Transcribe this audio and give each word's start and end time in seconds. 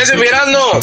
Ese 0.00 0.16
mirando. 0.16 0.80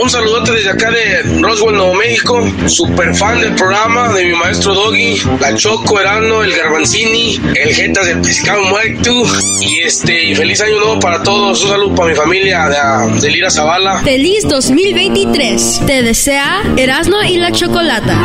Un 0.00 0.10
saludote 0.10 0.52
desde 0.52 0.70
acá 0.70 0.90
de 0.90 1.22
Roswell, 1.40 1.76
Nuevo 1.76 1.94
México. 1.94 2.42
Super 2.66 3.14
fan 3.14 3.40
del 3.40 3.54
programa 3.54 4.12
de 4.12 4.24
mi 4.24 4.34
maestro 4.34 4.74
Doggy, 4.74 5.22
la 5.40 5.54
Choco 5.54 6.00
Erano, 6.00 6.42
el 6.42 6.54
Garbanzini, 6.54 7.40
el 7.54 7.74
Jetas 7.74 8.06
del 8.06 8.20
Pescado 8.20 8.64
Muerto. 8.64 9.22
Y 9.60 9.80
este, 9.80 10.30
y 10.30 10.34
feliz 10.34 10.60
año 10.60 10.78
nuevo 10.80 11.00
para 11.00 11.22
todos. 11.22 11.62
Un 11.62 11.70
saludo 11.70 11.94
para 11.94 12.10
mi 12.10 12.14
familia 12.16 12.68
de, 12.68 13.20
de 13.20 13.30
Lira 13.30 13.50
Zavala. 13.50 14.00
Feliz 14.02 14.48
2023. 14.48 15.82
Te 15.86 16.02
desea 16.02 16.62
Erasmo 16.76 17.22
y 17.22 17.36
la 17.36 17.52
Chocolata. 17.52 18.18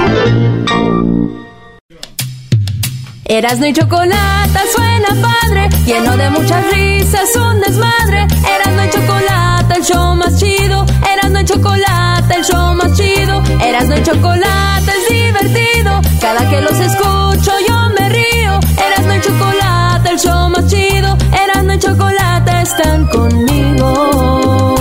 Erasmo 3.32 3.68
y 3.68 3.74
chocolate 3.74 4.60
suena 4.76 5.10
padre, 5.22 5.70
lleno 5.86 6.18
de 6.18 6.32
muchas 6.32 6.66
risas, 6.74 6.99
un 7.12 7.60
desmadre. 7.62 8.28
Erasmo 8.46 8.84
y 8.84 8.90
chocolate, 8.92 9.74
el 9.76 9.84
show 9.84 10.16
más 10.16 10.38
chido. 10.40 10.86
Erasmo 11.12 11.40
y 11.40 11.46
chocolate, 11.46 12.36
el 12.36 12.44
show 12.44 12.76
más 12.76 12.94
chido. 12.96 13.42
Erasmo 13.62 13.96
y 13.96 14.04
chocolate 14.04 14.92
es 14.92 15.10
divertido. 15.10 16.02
Cada 16.22 16.48
que 16.48 16.62
los 16.62 16.80
escucho 16.80 17.52
yo 17.68 17.90
me 18.00 18.10
río. 18.10 18.60
Erasmo 18.78 19.14
y 19.14 19.22
chocolate, 19.22 20.10
el 20.12 20.20
show 20.20 20.50
más 20.50 20.68
chido. 20.68 21.18
Erasmo 21.34 21.74
y 21.74 21.80
chocolate 21.80 22.62
están 22.62 23.08
conmigo. 23.08 24.76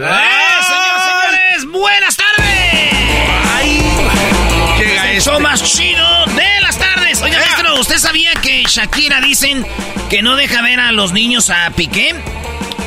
¡Eh, 0.00 0.58
señores! 0.70 1.70
¡Buenas 1.70 2.16
tardes! 2.16 2.94
Llega 4.78 5.10
el 5.10 5.18
este. 5.18 5.30
show 5.30 5.38
más 5.40 5.62
chido 5.62 6.06
de 6.34 6.60
las 6.62 6.78
tardes. 6.78 7.20
Oiga, 7.20 7.38
maestro, 7.38 7.78
¿usted 7.78 7.98
sabía 7.98 8.32
que 8.36 8.64
Shakira 8.66 9.20
dicen 9.20 9.66
que 10.10 10.22
no 10.22 10.36
deja 10.36 10.62
ver 10.62 10.80
a 10.80 10.92
los 10.92 11.12
niños 11.12 11.50
a 11.50 11.70
Piqué? 11.70 12.14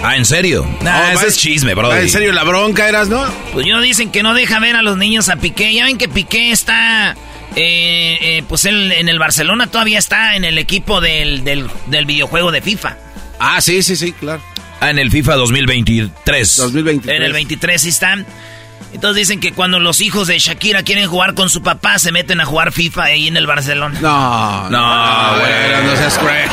Ah, 0.04 0.16
¿en 0.16 0.26
serio? 0.26 0.66
Nah, 0.82 1.02
Oh, 1.02 1.06
ese 1.08 1.16
va- 1.16 1.24
es 1.24 1.38
chisme, 1.38 1.74
bro. 1.74 1.90
va 1.90 2.00
en 2.00 2.10
serio 2.10 2.32
la 2.32 2.44
bronca 2.44 2.88
eras, 2.88 3.10
no? 3.10 3.26
Pues 3.54 3.66
yo 3.66 3.82
dicen 3.82 4.12
que 4.12 4.22
no 4.24 4.34
deja 4.34 4.60
ver 4.60 4.76
a 4.76 4.82
los 4.82 4.98
niños 4.98 5.28
a 5.30 5.38
Piqué. 5.38 5.74
Ya 5.74 5.86
ven 5.86 5.98
que 5.98 6.08
Piqué 6.08 6.52
está, 6.52 7.16
eh, 7.56 8.18
eh, 8.22 8.44
pues 8.48 8.66
él 8.66 8.92
en 8.92 9.10
el 9.10 9.18
Barcelona 9.20 9.68
todavía 9.68 9.98
está 10.00 10.36
en 10.36 10.46
el 10.46 10.58
equipo 10.60 11.02
del, 11.02 11.44
del, 11.44 11.68
del 11.88 12.06
videojuego 12.06 12.52
de 12.52 12.62
FIFA. 12.62 12.98
Ah, 13.40 13.60
sí, 13.62 13.82
sí, 13.84 13.96
sí, 13.96 14.14
claro. 14.14 14.42
Ah, 14.80 14.92
en 14.92 15.00
el 15.00 15.10
FIFA 15.10 15.36
2023. 15.36 16.60
En 17.08 17.24
el 17.24 17.34
23 17.34 17.82
sí 17.82 17.90
están. 17.90 18.26
Entonces 18.94 19.28
dicen 19.28 19.40
que 19.40 19.54
cuando 19.54 19.80
los 19.80 20.02
hijos 20.02 20.28
de 20.28 20.40
Shakira 20.40 20.84
quieren 20.84 21.08
jugar 21.08 21.34
con 21.34 21.50
su 21.50 21.62
papá, 21.62 22.00
se 22.00 22.12
meten 22.12 22.40
a 22.42 22.46
jugar 22.46 22.72
FIFA 22.72 23.04
ahí 23.04 23.28
en 23.28 23.38
el 23.38 23.46
Barcelona. 23.46 24.00
No, 24.02 24.70
no, 24.70 25.40
güey, 25.40 25.86
no 25.86 25.96
seas 25.96 26.18
cruel. 26.18 26.50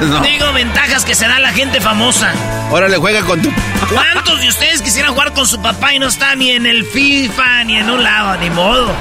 no. 0.08 0.20
Digo, 0.20 0.52
ventajas 0.52 1.04
que 1.04 1.14
se 1.14 1.26
da 1.26 1.38
la 1.38 1.52
gente 1.52 1.80
famosa. 1.80 2.32
Órale, 2.70 2.96
juega 2.96 3.22
con 3.22 3.40
tu... 3.40 3.50
¿Cuántos 3.92 4.40
de 4.40 4.48
ustedes 4.48 4.82
quisieran 4.82 5.12
jugar 5.12 5.32
con 5.32 5.46
su 5.46 5.60
papá 5.60 5.94
y 5.94 5.98
no 5.98 6.06
está 6.06 6.34
ni 6.34 6.50
en 6.50 6.66
el 6.66 6.84
FIFA 6.84 7.64
ni 7.64 7.76
en 7.78 7.90
un 7.90 8.02
lado? 8.02 8.36
Ni 8.38 8.50
modo. 8.50 8.92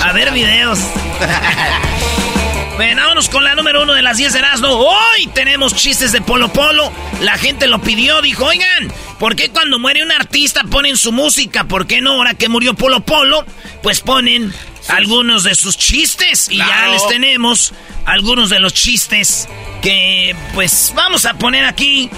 A 0.00 0.12
ver 0.12 0.32
videos. 0.32 0.78
Bueno, 2.78 3.02
vámonos 3.02 3.28
con 3.28 3.42
la 3.42 3.56
número 3.56 3.82
uno 3.82 3.92
de 3.92 4.02
las 4.02 4.18
10 4.18 4.34
de 4.34 4.38
Erasmo. 4.38 4.68
Hoy 4.68 5.26
tenemos 5.34 5.74
chistes 5.74 6.12
de 6.12 6.20
Polo 6.20 6.52
Polo. 6.52 6.92
La 7.22 7.36
gente 7.36 7.66
lo 7.66 7.80
pidió, 7.80 8.22
dijo, 8.22 8.44
oigan, 8.44 8.92
¿por 9.18 9.34
qué 9.34 9.50
cuando 9.50 9.80
muere 9.80 10.04
un 10.04 10.12
artista 10.12 10.62
ponen 10.62 10.96
su 10.96 11.10
música? 11.10 11.64
¿Por 11.64 11.88
qué 11.88 12.00
no 12.00 12.12
ahora 12.12 12.34
que 12.34 12.48
murió 12.48 12.74
Polo 12.74 13.00
Polo? 13.00 13.44
Pues 13.82 14.00
ponen 14.00 14.54
algunos 14.86 15.42
de 15.42 15.56
sus 15.56 15.76
chistes. 15.76 16.48
Y 16.52 16.58
ya 16.58 16.86
les 16.92 17.04
tenemos 17.08 17.72
algunos 18.04 18.48
de 18.48 18.60
los 18.60 18.72
chistes 18.74 19.48
que 19.82 20.36
pues 20.54 20.92
vamos 20.94 21.26
a 21.26 21.34
poner 21.34 21.64
aquí 21.64 22.08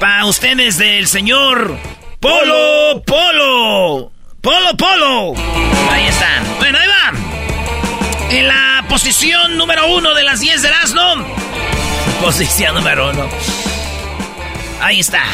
para 0.00 0.26
ustedes 0.26 0.76
del 0.76 1.08
señor 1.08 1.78
Polo 2.20 3.02
Polo. 3.06 4.12
Polo 4.42 4.76
Polo. 4.76 5.32
Ahí 5.90 6.08
están. 6.08 6.44
Bueno, 6.58 6.76
ahí 6.76 6.88
va. 6.88 7.29
En 8.30 8.46
la 8.46 8.84
posición 8.88 9.56
número 9.56 9.92
uno 9.92 10.14
de 10.14 10.22
las 10.22 10.38
10 10.38 10.62
de 10.62 10.68
Erasmo. 10.68 11.02
Posición 12.20 12.76
número 12.76 13.10
uno. 13.10 13.28
Ahí 14.80 15.00
está. 15.00 15.24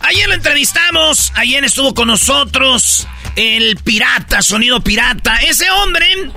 Ayer 0.00 0.28
lo 0.28 0.34
entrevistamos, 0.34 1.32
ayer 1.34 1.64
estuvo 1.64 1.94
con 1.94 2.08
nosotros 2.08 3.06
el 3.36 3.76
pirata, 3.76 4.42
sonido 4.42 4.82
pirata. 4.82 5.36
Ese 5.36 5.70
hombre 5.70 6.30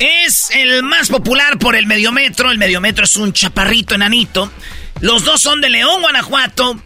es 0.00 0.50
el 0.50 0.82
más 0.82 1.08
popular 1.08 1.58
por 1.58 1.76
el 1.76 1.86
mediometro. 1.86 2.50
El 2.50 2.58
mediometro 2.58 3.04
es 3.04 3.14
un 3.14 3.32
chaparrito 3.32 3.94
enanito. 3.94 4.50
Los 5.00 5.24
dos 5.24 5.40
son 5.40 5.60
de 5.60 5.70
León, 5.70 6.02
Guanajuato. 6.02 6.82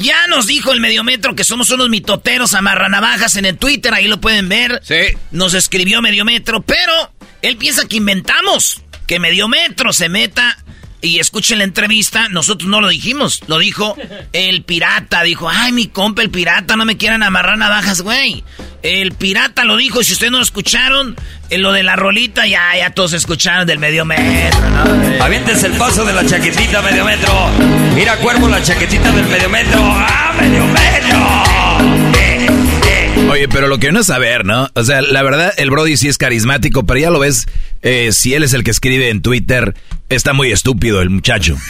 Ya 0.00 0.26
nos 0.26 0.46
dijo 0.46 0.72
el 0.72 0.80
mediometro 0.80 1.34
que 1.34 1.44
somos 1.44 1.70
unos 1.70 1.88
mitoteros 1.88 2.54
amarranavajas 2.54 3.36
en 3.36 3.44
el 3.44 3.56
Twitter, 3.56 3.94
ahí 3.94 4.08
lo 4.08 4.20
pueden 4.20 4.48
ver. 4.48 4.80
Sí. 4.82 5.16
Nos 5.30 5.54
escribió 5.54 6.02
mediometro, 6.02 6.60
pero 6.62 7.12
él 7.42 7.56
piensa 7.56 7.86
que 7.86 7.96
inventamos. 7.96 8.82
Que 9.06 9.20
mediometro 9.20 9.92
se 9.92 10.08
meta 10.08 10.58
y 11.06 11.20
escuchen 11.20 11.58
la 11.58 11.64
entrevista, 11.64 12.28
nosotros 12.28 12.68
no 12.68 12.80
lo 12.80 12.88
dijimos, 12.88 13.40
lo 13.46 13.58
dijo 13.58 13.96
el 14.32 14.62
pirata, 14.62 15.22
dijo, 15.22 15.48
ay 15.48 15.70
mi 15.70 15.86
compa 15.86 16.22
el 16.22 16.30
pirata, 16.30 16.74
no 16.74 16.84
me 16.84 16.96
quieran 16.96 17.22
amarrar 17.22 17.56
navajas, 17.58 18.02
güey. 18.02 18.42
El 18.82 19.12
pirata 19.12 19.64
lo 19.64 19.76
dijo 19.76 20.00
y 20.00 20.04
si 20.04 20.14
ustedes 20.14 20.32
no 20.32 20.38
lo 20.38 20.44
escucharon, 20.44 21.16
en 21.50 21.62
lo 21.62 21.72
de 21.72 21.84
la 21.84 21.94
rolita 21.94 22.46
ya, 22.46 22.76
ya 22.76 22.90
todos 22.90 23.12
escucharon 23.12 23.66
del 23.66 23.78
medio 23.78 24.04
metro, 24.04 24.60
¿no? 24.70 25.24
Avientes 25.24 25.62
el 25.62 25.72
paso 25.72 26.04
de 26.04 26.12
la 26.12 26.26
chaquetita 26.26 26.82
medio 26.82 27.04
metro. 27.04 27.50
Mira, 27.94 28.16
cuervo, 28.16 28.48
la 28.48 28.62
chaquetita 28.62 29.12
del 29.12 29.26
medio 29.26 29.48
metro. 29.48 29.80
¡Ah, 29.80 30.34
medio 30.38 30.64
metro! 30.66 30.85
Oye, 33.36 33.48
pero 33.50 33.68
lo 33.68 33.78
que 33.78 33.90
uno 33.90 34.00
es 34.00 34.06
saber, 34.06 34.46
¿no? 34.46 34.70
O 34.72 34.82
sea, 34.82 35.02
la 35.02 35.22
verdad, 35.22 35.52
el 35.58 35.68
Brody 35.70 35.98
sí 35.98 36.08
es 36.08 36.16
carismático, 36.16 36.86
pero 36.86 36.98
ya 36.98 37.10
lo 37.10 37.18
ves, 37.18 37.46
eh, 37.82 38.08
si 38.12 38.32
él 38.32 38.42
es 38.42 38.54
el 38.54 38.64
que 38.64 38.70
escribe 38.70 39.10
en 39.10 39.20
Twitter, 39.20 39.74
está 40.08 40.32
muy 40.32 40.52
estúpido 40.52 41.02
el 41.02 41.10
muchacho. 41.10 41.56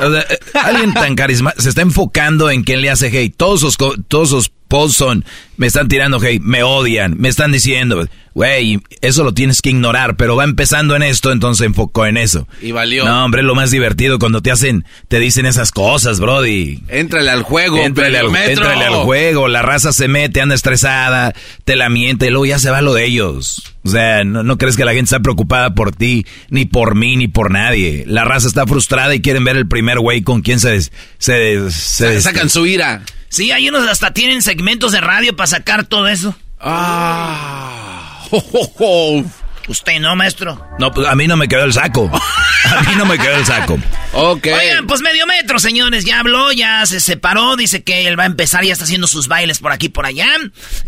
O 0.00 0.12
sea, 0.12 0.20
eh, 0.20 0.38
alguien 0.54 0.94
tan 0.94 1.16
carismático 1.16 1.60
se 1.60 1.70
está 1.70 1.82
enfocando 1.82 2.50
en 2.50 2.62
quién 2.62 2.82
le 2.82 2.88
hace 2.88 3.08
hate. 3.08 3.34
Todos 3.36 3.60
sus, 3.62 3.76
todos 3.76 4.28
sus 4.28 4.52
posts 4.68 4.96
son, 4.98 5.24
me 5.56 5.66
están 5.66 5.88
tirando 5.88 6.18
hate, 6.20 6.40
me 6.42 6.62
odian, 6.62 7.16
me 7.18 7.28
están 7.28 7.50
diciendo, 7.50 8.06
güey, 8.34 8.80
eso 9.00 9.24
lo 9.24 9.34
tienes 9.34 9.60
que 9.62 9.70
ignorar, 9.70 10.16
pero 10.16 10.36
va 10.36 10.44
empezando 10.44 10.94
en 10.94 11.02
esto, 11.02 11.32
entonces 11.32 11.58
se 11.60 11.64
enfocó 11.64 12.06
en 12.06 12.16
eso. 12.16 12.46
Y 12.62 12.70
valió. 12.72 13.04
No, 13.04 13.24
hombre, 13.24 13.40
es 13.40 13.46
lo 13.46 13.54
más 13.54 13.70
divertido 13.70 14.18
cuando 14.18 14.40
te 14.42 14.50
hacen, 14.52 14.84
te 15.08 15.18
dicen 15.18 15.46
esas 15.46 15.72
cosas, 15.72 16.20
Brody. 16.20 16.80
Éntrale 16.88 17.30
al 17.30 17.42
juego, 17.42 17.78
Éntrale 17.78 18.18
al, 18.18 18.26
éntrale 18.36 18.84
al 18.84 18.94
juego, 19.04 19.48
la 19.48 19.62
raza 19.62 19.92
se 19.92 20.06
mete, 20.06 20.40
anda 20.40 20.54
estresada, 20.54 21.34
te 21.64 21.74
la 21.74 21.88
miente 21.88 22.26
y 22.26 22.30
luego 22.30 22.46
ya 22.46 22.58
se 22.58 22.70
va 22.70 22.80
lo 22.82 22.94
de 22.94 23.06
ellos. 23.06 23.62
O 23.84 23.90
sea, 23.90 24.22
no, 24.22 24.42
no 24.42 24.58
crees 24.58 24.76
que 24.76 24.84
la 24.84 24.92
gente 24.92 25.04
está 25.04 25.20
preocupada 25.20 25.74
por 25.74 25.92
ti, 25.92 26.26
ni 26.50 26.66
por 26.66 26.94
mí, 26.94 27.16
ni 27.16 27.26
por 27.26 27.50
nadie. 27.50 28.04
La 28.06 28.24
raza 28.24 28.46
está 28.46 28.66
frustrada 28.66 29.14
y 29.14 29.20
quieren 29.22 29.44
ver 29.44 29.56
el 29.56 29.66
primer 29.66 29.98
güey 29.98 30.20
con 30.22 30.42
quien 30.42 30.60
se... 30.60 30.78
se, 30.82 30.90
se 31.18 31.70
Sa- 31.70 32.20
sacan 32.20 32.50
su 32.50 32.66
ira. 32.66 33.02
Sí, 33.28 33.50
hay 33.52 33.68
unos 33.68 33.88
hasta 33.88 34.12
tienen 34.12 34.42
segmentos 34.42 34.92
de 34.92 35.00
radio 35.00 35.36
para 35.36 35.46
sacar 35.46 35.86
todo 35.86 36.08
eso. 36.08 36.36
Ah. 36.60 38.24
Usted 39.68 40.00
no, 40.00 40.16
maestro. 40.16 40.66
No, 40.78 40.90
pues 40.92 41.06
a 41.06 41.14
mí 41.14 41.26
no 41.26 41.36
me 41.36 41.46
quedó 41.46 41.64
el 41.64 41.72
saco. 41.72 42.10
A 42.64 42.82
mí 42.82 42.96
no 42.96 43.06
me 43.06 43.16
quedó 43.18 43.36
el 43.36 43.46
saco. 43.46 43.78
Ok. 44.12 44.46
Oigan, 44.46 44.86
pues 44.86 45.00
medio 45.00 45.26
metro, 45.26 45.58
señores. 45.58 46.04
Ya 46.04 46.18
habló, 46.20 46.50
ya 46.52 46.84
se 46.86 47.00
separó. 47.00 47.56
Dice 47.56 47.84
que 47.84 48.08
él 48.08 48.18
va 48.18 48.24
a 48.24 48.26
empezar, 48.26 48.64
ya 48.64 48.72
está 48.72 48.84
haciendo 48.84 49.06
sus 49.06 49.28
bailes 49.28 49.60
por 49.60 49.70
aquí, 49.70 49.88
por 49.88 50.06
allá. 50.06 50.28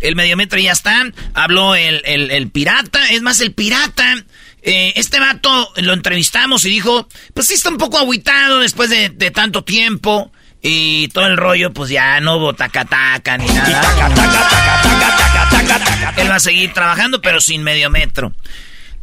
El 0.01 0.15
medio 0.15 0.35
metro 0.35 0.59
ya 0.59 0.73
está. 0.73 1.11
Habló 1.33 1.75
el, 1.75 2.01
el, 2.05 2.49
pirata. 2.49 3.09
Es 3.11 3.21
más, 3.21 3.39
el 3.39 3.53
pirata. 3.53 4.15
Eh, 4.63 4.93
este 4.95 5.19
vato 5.19 5.71
lo 5.77 5.93
entrevistamos 5.93 6.65
y 6.65 6.69
dijo, 6.69 7.07
pues 7.33 7.47
sí 7.47 7.53
está 7.53 7.69
un 7.69 7.77
poco 7.77 7.97
aguitado 7.97 8.59
después 8.59 8.89
de, 8.89 9.09
de 9.09 9.31
tanto 9.31 9.63
tiempo. 9.63 10.31
Y 10.61 11.07
todo 11.09 11.25
el 11.25 11.37
rollo, 11.37 11.73
pues 11.73 11.89
ya 11.89 12.19
no 12.19 12.35
hubo 12.35 12.53
taca-taca 12.53 13.37
ni 13.37 13.47
nada. 13.47 14.09
Él 16.17 16.29
va 16.29 16.35
a 16.35 16.39
seguir 16.39 16.71
trabajando, 16.73 17.21
pero 17.21 17.41
sin 17.41 17.63
medio 17.63 17.89
metro. 17.89 18.33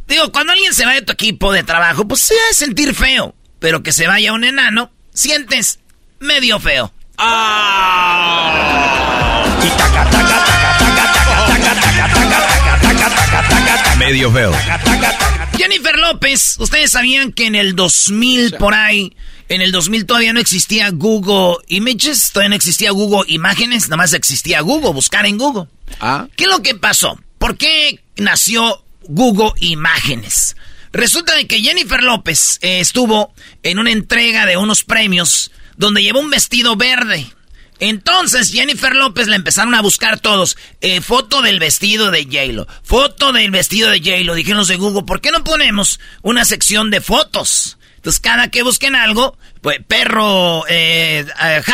Digo, 0.07 0.31
cuando 0.31 0.53
alguien 0.53 0.73
se 0.73 0.85
va 0.85 0.93
de 0.93 1.01
tu 1.01 1.13
equipo 1.13 1.51
de 1.51 1.63
trabajo, 1.63 2.07
pues 2.07 2.21
se 2.21 2.33
va 2.33 2.41
a 2.49 2.53
sentir 2.53 2.95
feo. 2.95 3.35
Pero 3.59 3.83
que 3.83 3.91
se 3.91 4.07
vaya 4.07 4.31
un 4.31 4.45
enano, 4.45 4.91
sientes 5.13 5.79
medio 6.19 6.59
feo. 6.59 6.93
Medio 13.97 14.31
feo. 14.31 14.53
Jennifer 15.57 15.97
López, 15.97 16.55
ustedes 16.59 16.91
sabían 16.91 17.33
que 17.33 17.47
en 17.47 17.55
el 17.55 17.75
2000 17.75 18.55
por 18.55 18.73
ahí, 18.73 19.13
en 19.49 19.61
el 19.61 19.71
2000 19.71 20.05
todavía 20.05 20.31
no 20.31 20.39
existía 20.39 20.89
Google 20.91 21.57
Images, 21.67 22.31
todavía 22.31 22.49
no 22.49 22.55
existía 22.55 22.91
Google 22.91 23.31
Imágenes, 23.31 23.89
nada 23.89 23.97
más 23.97 24.13
existía 24.13 24.61
Google, 24.61 24.93
buscar 24.93 25.25
en 25.25 25.37
Google. 25.37 25.67
Ah. 25.99 26.27
¿Qué 26.35 26.43
es 26.43 26.49
lo 26.49 26.61
que 26.61 26.75
pasó? 26.75 27.19
¿Por 27.39 27.57
qué 27.57 27.99
nació 28.15 28.83
Google 29.03 29.51
Imágenes? 29.59 30.55
Resulta 30.91 31.35
de 31.35 31.47
que 31.47 31.61
Jennifer 31.61 32.01
López 32.01 32.59
eh, 32.61 32.79
estuvo 32.79 33.33
en 33.63 33.79
una 33.79 33.91
entrega 33.91 34.45
de 34.45 34.57
unos 34.57 34.83
premios 34.83 35.51
donde 35.77 36.03
llevó 36.03 36.19
un 36.19 36.29
vestido 36.29 36.75
verde. 36.75 37.25
Entonces 37.79 38.51
Jennifer 38.51 38.93
López 38.95 39.27
la 39.27 39.35
empezaron 39.35 39.73
a 39.73 39.81
buscar 39.81 40.19
todos. 40.19 40.57
Eh, 40.81 41.01
foto 41.01 41.41
del 41.41 41.59
vestido 41.59 42.11
de 42.11 42.25
J-Lo. 42.25 42.67
Foto 42.83 43.31
del 43.31 43.51
vestido 43.51 43.89
de 43.89 43.99
J-Lo. 43.99 44.35
Dijeron 44.35 44.59
los 44.59 44.67
de 44.67 44.75
Google, 44.75 45.03
¿por 45.03 45.21
qué 45.21 45.31
no 45.31 45.43
ponemos 45.43 45.99
una 46.21 46.45
sección 46.45 46.91
de 46.91 47.01
fotos? 47.01 47.78
Entonces 47.99 48.21
cada 48.21 48.49
que 48.49 48.63
busquen 48.63 48.95
algo, 48.95 49.37
pues 49.59 49.79
perro 49.85 50.63
eh, 50.69 51.25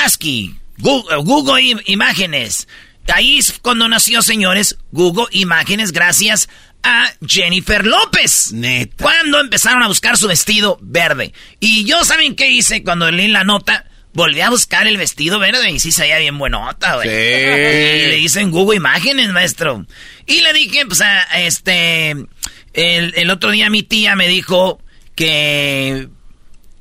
husky, 0.04 0.56
Google, 0.80 1.18
Google 1.18 1.84
Imágenes. 1.86 2.68
Ahí 3.14 3.38
es 3.38 3.60
cuando 3.62 3.88
nació, 3.88 4.24
señores, 4.24 4.78
Google 4.92 5.28
Imágenes 5.30 5.92
gracias 5.92 6.50
a 6.82 7.14
Jennifer 7.28 7.86
López. 7.86 8.54
Neta. 8.54 9.04
Cuando 9.04 9.40
empezaron 9.40 9.84
a 9.84 9.88
buscar 9.88 10.18
su 10.18 10.28
vestido 10.28 10.80
verde. 10.82 11.32
Y 11.60 11.86
yo, 11.86 12.04
¿saben 12.04 12.36
qué 12.36 12.50
hice 12.50 12.82
cuando 12.84 13.12
leí 13.12 13.28
la 13.28 13.44
nota? 13.44 13.86
Volví 14.14 14.42
a 14.42 14.50
buscar 14.50 14.88
el 14.88 14.98
vestido 14.98 15.38
verde 15.38 15.70
y 15.70 15.80
sí 15.80 15.92
se 15.92 16.02
veía 16.02 16.18
bien 16.18 16.40
buenota, 16.40 16.96
güey. 16.96 17.08
Sí. 17.08 17.16
Y 18.06 18.08
le 18.08 18.18
hice 18.18 18.42
en 18.42 18.50
Google 18.50 18.78
Imágenes, 18.78 19.30
maestro. 19.30 19.86
Y 20.26 20.42
le 20.42 20.54
dije, 20.54 20.88
pues, 20.88 21.02
a, 21.02 21.22
este... 21.42 22.16
El, 22.74 23.14
el 23.16 23.30
otro 23.30 23.52
día 23.52 23.70
mi 23.70 23.84
tía 23.84 24.16
me 24.16 24.28
dijo 24.28 24.82
que... 25.14 26.10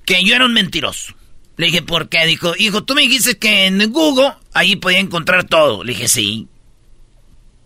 Que 0.04 0.24
yo 0.24 0.34
era 0.34 0.44
un 0.46 0.52
mentiroso. 0.52 1.14
Le 1.56 1.66
dije, 1.66 1.82
¿por 1.82 2.08
qué? 2.08 2.26
Dijo, 2.26 2.52
hijo, 2.58 2.82
tú 2.82 2.94
me 2.94 3.02
dijiste 3.02 3.38
que 3.38 3.66
en 3.66 3.92
Google 3.92 4.32
ahí 4.52 4.76
podía 4.76 4.98
encontrar 4.98 5.44
todo. 5.44 5.84
Le 5.84 5.92
dije, 5.92 6.08
sí. 6.08 6.48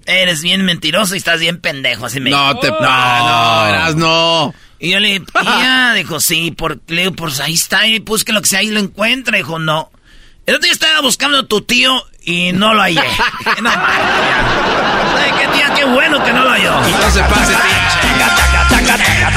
Eres 0.04 0.42
bien 0.42 0.64
mentiroso 0.64 1.14
y 1.14 1.18
estás 1.18 1.40
bien 1.40 1.60
pendejo, 1.60 2.06
así 2.06 2.20
me 2.20 2.30
No 2.30 2.48
dijo. 2.54 2.60
te... 2.60 2.70
No, 2.70 2.80
no, 2.80 3.66
eras 3.66 3.94
no. 3.96 4.54
Y 4.78 4.90
yo 4.90 5.00
le 5.00 5.08
dije, 5.08 5.24
tía, 5.42 5.92
dijo, 5.94 6.20
sí, 6.20 6.50
por, 6.52 6.80
le 6.86 7.02
digo, 7.02 7.12
pues 7.14 7.40
ahí 7.40 7.54
está, 7.54 7.86
y 7.86 8.00
pues 8.00 8.24
que 8.24 8.32
lo 8.32 8.40
que 8.40 8.48
sea, 8.48 8.60
ahí 8.60 8.68
lo 8.68 8.78
encuentra. 8.80 9.36
Dijo, 9.36 9.58
no. 9.58 9.90
El 10.46 10.54
otro 10.54 10.64
día 10.64 10.72
estaba 10.72 11.00
buscando 11.02 11.38
a 11.40 11.46
tu 11.46 11.60
tío 11.62 12.00
y 12.22 12.52
no 12.52 12.72
lo 12.74 12.80
hallé. 12.82 13.02
No, 13.60 13.70
¿Sabe 13.70 15.32
qué, 15.40 15.48
tía? 15.48 15.74
Qué 15.74 15.84
bueno 15.84 16.22
que 16.24 16.32
no 16.32 16.44
lo 16.44 16.50
halló. 16.50 16.72
No 16.80 17.10
se 17.10 17.20
pase, 17.20 17.52
noticia, 17.52 19.32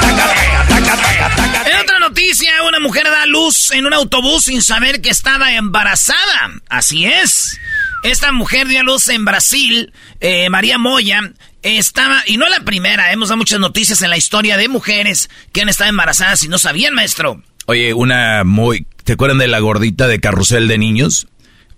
una 2.72 2.80
mujer 2.80 3.04
da 3.04 3.26
luz 3.26 3.70
en 3.72 3.84
un 3.84 3.92
autobús 3.92 4.44
sin 4.44 4.62
saber 4.62 5.02
que 5.02 5.10
estaba 5.10 5.52
embarazada. 5.52 6.52
Así 6.70 7.04
es. 7.04 7.58
Esta 8.02 8.32
mujer 8.32 8.66
dio 8.66 8.80
a 8.80 8.82
luz 8.82 9.10
en 9.10 9.26
Brasil, 9.26 9.92
eh, 10.20 10.48
María 10.48 10.78
Moya, 10.78 11.34
estaba, 11.62 12.22
y 12.26 12.38
no 12.38 12.48
la 12.48 12.60
primera, 12.60 13.12
hemos 13.12 13.28
dado 13.28 13.36
muchas 13.36 13.60
noticias 13.60 14.00
en 14.00 14.08
la 14.08 14.16
historia 14.16 14.56
de 14.56 14.68
mujeres 14.68 15.28
que 15.52 15.60
han 15.60 15.68
estado 15.68 15.90
embarazadas 15.90 16.42
y 16.44 16.48
no 16.48 16.56
sabían, 16.56 16.94
maestro. 16.94 17.42
Oye, 17.66 17.92
una 17.92 18.42
muy... 18.42 18.86
¿Te 19.04 19.12
acuerdan 19.12 19.38
de 19.38 19.48
la 19.48 19.58
gordita 19.58 20.08
de 20.08 20.18
carrusel 20.18 20.66
de 20.66 20.78
niños? 20.78 21.28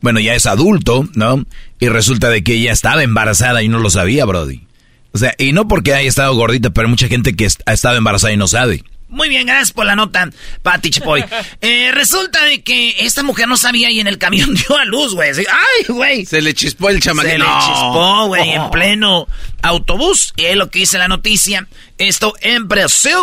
Bueno, 0.01 0.21
ya 0.21 0.37
es 0.37 0.47
adulto, 0.47 1.09
¿no? 1.15 1.45
Y 1.81 1.89
resulta 1.89 2.31
de 2.31 2.45
que 2.45 2.55
ella 2.55 2.71
estaba 2.71 3.03
embarazada 3.03 3.65
y 3.65 3.69
no 3.69 3.81
lo 3.81 3.91
sabía, 3.91 4.27
Brody. 4.27 4.63
O 5.11 5.19
sea, 5.19 5.35
y 5.39 5.51
no 5.53 5.67
porque 5.67 5.93
haya 5.93 6.09
estado 6.09 6.33
gordita, 6.37 6.71
pero 6.71 6.87
hay 6.87 6.91
mucha 6.91 7.09
gente 7.09 7.35
que 7.35 7.49
ha 7.67 7.73
estado 7.73 7.97
embarazada 7.97 8.33
y 8.33 8.37
no 8.37 8.47
sabe. 8.47 8.85
Muy 9.09 9.29
bien, 9.29 9.47
gracias 9.47 9.73
por 9.73 9.87
la 9.87 9.95
nota, 9.95 10.29
Pati 10.63 10.91
Chapoy. 10.91 11.25
Eh, 11.61 11.93
resulta 11.93 12.45
de 12.45 12.63
que 12.63 12.97
esta 13.01 13.23
mujer 13.23 13.49
no 13.49 13.57
sabía 13.57 13.91
y 13.91 14.01
en 14.01 14.07
el 14.07 14.19
camión 14.19 14.55
dio 14.69 14.77
a 14.77 14.85
luz, 14.85 15.15
güey. 15.15 15.31
¡Ay, 15.31 15.85
güey! 15.89 16.27
Se 16.27 16.43
le 16.43 16.53
chispó 16.53 16.91
el 16.91 17.01
chamaquito. 17.01 17.33
Se 17.33 17.39
le 17.39 17.45
chispó, 17.45 18.27
güey, 18.27 18.51
en 18.51 18.71
pleno 18.71 19.27
autobús. 19.63 20.33
Y 20.37 20.45
es 20.45 20.57
lo 20.57 20.71
que 20.71 20.81
dice 20.81 20.99
la 20.99 21.09
noticia. 21.09 21.67
Esto 21.97 22.35
en 22.41 22.69
Brasil, 22.69 23.17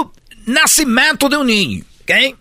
nacimiento 0.45 1.29
de 1.29 1.37
un 1.37 1.47
niño, 1.47 1.83
¿ok? 2.01 2.35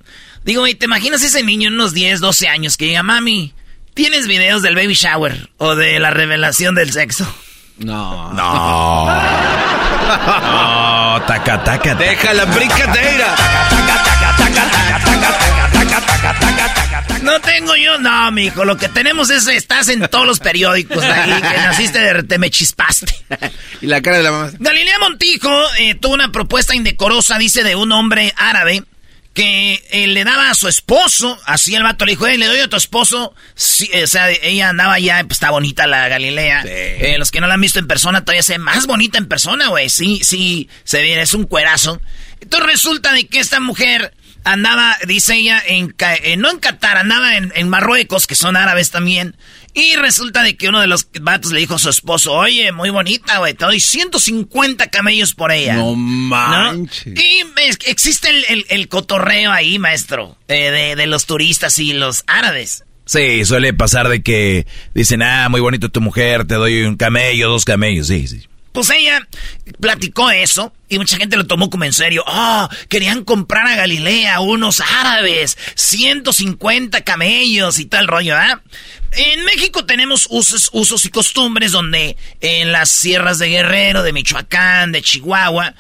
Digo, 0.45 0.63
güey, 0.63 0.75
¿te 0.75 0.87
imaginas 0.87 1.23
ese 1.23 1.43
niño 1.43 1.69
en 1.69 1.75
unos 1.75 1.93
10, 1.93 2.21
12 2.21 2.49
años 2.49 2.77
que 2.77 2.87
diga, 2.87 3.03
mami, 3.03 3.53
¿tienes 3.95 4.27
videos 4.27 4.63
del 4.63 4.75
baby 4.75 4.95
shower 4.95 5.51
o 5.59 5.75
de 5.77 5.99
la 5.99 6.11
revelación 6.11 6.75
del 6.75 6.93
sexo? 6.93 7.31
No. 7.81 8.31
No. 8.35 9.07
No, 9.07 9.13
taca, 11.27 11.65
taca, 11.65 11.67
taca. 11.83 11.95
Deja 11.95 12.35
la 12.35 12.45
brincadera. 12.45 13.35
No 17.23 17.41
tengo 17.41 17.75
yo, 17.77 17.99
no, 17.99 18.31
mijo. 18.33 18.67
Lo 18.67 18.77
que 18.77 18.91
tenemos 18.91 19.31
es, 19.31 19.47
estás 19.47 19.89
en 19.89 20.07
todos 20.09 20.27
los 20.27 20.41
periódicos 20.41 21.01
de 21.01 21.11
ahí, 21.11 21.33
que 21.33 21.57
naciste 21.63 22.01
de, 22.01 22.23
te 22.25 22.39
me 22.39 22.51
chispaste. 22.51 23.15
Y 23.81 23.87
la 23.87 24.03
cara 24.03 24.19
de 24.19 24.25
la 24.25 24.31
mamá. 24.31 24.51
Galilea 24.59 24.99
Montijo 24.99 25.51
eh, 25.79 25.95
tuvo 25.95 26.13
una 26.15 26.33
propuesta 26.33 26.75
indecorosa, 26.75 27.39
dice, 27.39 27.63
de 27.63 27.77
un 27.77 27.93
hombre 27.93 28.35
árabe 28.37 28.83
que 29.33 29.83
eh, 29.91 30.07
le 30.09 30.25
daba 30.25 30.51
a 30.51 30.55
su 30.55 30.67
esposo, 30.67 31.39
así 31.45 31.75
el 31.75 31.83
vato 31.85 32.05
le 32.05 32.13
dijo, 32.13 32.27
"Eh, 32.27 32.37
le 32.37 32.47
doy 32.47 32.59
a 32.59 32.69
tu 32.69 32.77
esposo, 32.77 33.33
Sí, 33.55 33.89
o 34.03 34.07
sea, 34.07 34.31
ella 34.31 34.71
andaba 34.71 34.99
ya, 34.99 35.23
pues 35.23 35.37
está 35.37 35.51
bonita 35.51 35.87
la 35.87 36.09
Galilea. 36.09 36.63
Eh, 36.67 37.17
los 37.19 37.31
que 37.31 37.41
no 37.41 37.47
la 37.47 37.55
han 37.55 37.61
visto 37.61 37.79
en 37.79 37.87
persona 37.87 38.23
todavía 38.25 38.43
se 38.43 38.55
ve 38.55 38.59
más 38.59 38.87
bonita 38.87 39.19
en 39.19 39.27
persona, 39.29 39.69
güey, 39.69 39.89
sí, 39.89 40.21
sí, 40.25 40.69
se 40.85 41.01
ve, 41.01 41.21
es 41.21 41.35
un 41.35 41.45
cuerazo. 41.45 42.01
Entonces 42.41 42.69
resulta 42.69 43.13
de 43.13 43.27
que 43.27 43.39
esta 43.39 43.61
mujer 43.61 44.15
andaba, 44.45 44.97
dice 45.07 45.35
ella, 45.35 45.63
en, 45.65 45.95
eh, 46.23 46.37
no 46.37 46.51
en 46.51 46.59
Qatar, 46.59 46.97
andaba 46.97 47.37
en, 47.37 47.53
en 47.55 47.69
Marruecos, 47.69 48.27
que 48.27 48.35
son 48.35 48.57
árabes 48.57 48.91
también. 48.91 49.37
Y 49.73 49.95
resulta 49.97 50.43
de 50.43 50.57
que 50.57 50.69
uno 50.69 50.81
de 50.81 50.87
los 50.89 51.07
vatos 51.21 51.53
le 51.53 51.61
dijo 51.61 51.77
a 51.77 51.79
su 51.79 51.89
esposo, 51.91 52.33
oye, 52.33 52.73
muy 52.73 52.91
bonita, 52.91 53.39
güey, 53.39 53.55
te 53.55 53.65
doy 53.65 53.79
150 53.81 54.89
camellos 54.89 55.35
por 55.35 55.53
ella. 55.53 55.75
No 55.75 55.91
¿no? 55.91 55.97
manches. 55.97 57.07
Y 57.19 57.45
es- 57.69 57.79
existe 57.87 58.31
el, 58.31 58.45
el- 58.49 58.67
el 58.69 58.89
cotorreo 58.89 59.53
ahí, 59.53 59.79
maestro, 59.79 60.37
eh, 60.49 60.71
de, 60.71 60.97
de 60.97 61.07
los 61.07 61.27
turistas 61.27 61.79
y 61.79 61.93
los 61.93 62.25
árabes. 62.27 62.85
Sí, 63.07 63.45
suele 63.45 63.73
pasar 63.73 64.09
de 64.09 64.23
que 64.23 64.67
dicen, 64.95 65.23
ah, 65.23 65.49
muy 65.49 65.61
bonito 65.61 65.89
tu 65.89 66.01
mujer, 66.01 66.47
te 66.47 66.55
doy 66.55 66.83
un 66.83 66.97
camello, 66.97 67.49
dos 67.49 67.65
camellos, 67.65 68.07
sí, 68.09 68.27
sí. 68.29 68.47
Pues 68.73 68.89
ella 68.91 69.27
platicó 69.81 70.31
eso 70.31 70.73
y 70.89 70.99
mucha 70.99 71.17
gente 71.17 71.37
lo 71.37 71.45
tomó 71.45 71.71
como 71.71 71.85
en 71.85 71.93
serio. 71.93 72.23
Oh, 72.25 72.69
querían 72.89 73.25
comprar 73.25 73.67
a 73.67 73.75
Galilea 73.75 74.39
unos 74.39 74.81
árabes, 74.81 75.59
150 75.75 77.01
camellos 77.03 77.79
y 77.81 77.87
tal 77.87 78.07
rollo, 78.07 78.37
¿ah? 78.37 78.61
En 79.13 79.45
México 79.45 79.85
tenemos 79.85 80.27
usos, 80.31 80.71
usos 80.73 81.05
y 81.05 81.11
costumbres 81.11 81.73
donde 81.73 82.17
en 82.41 82.73
las 82.73 82.91
sierras 82.91 83.39
de 83.39 83.49
Guerrero, 83.49 84.03
de 84.03 84.13
Michoacán, 84.13 84.93
de 84.93 85.03
Chihuahua, 85.03 85.75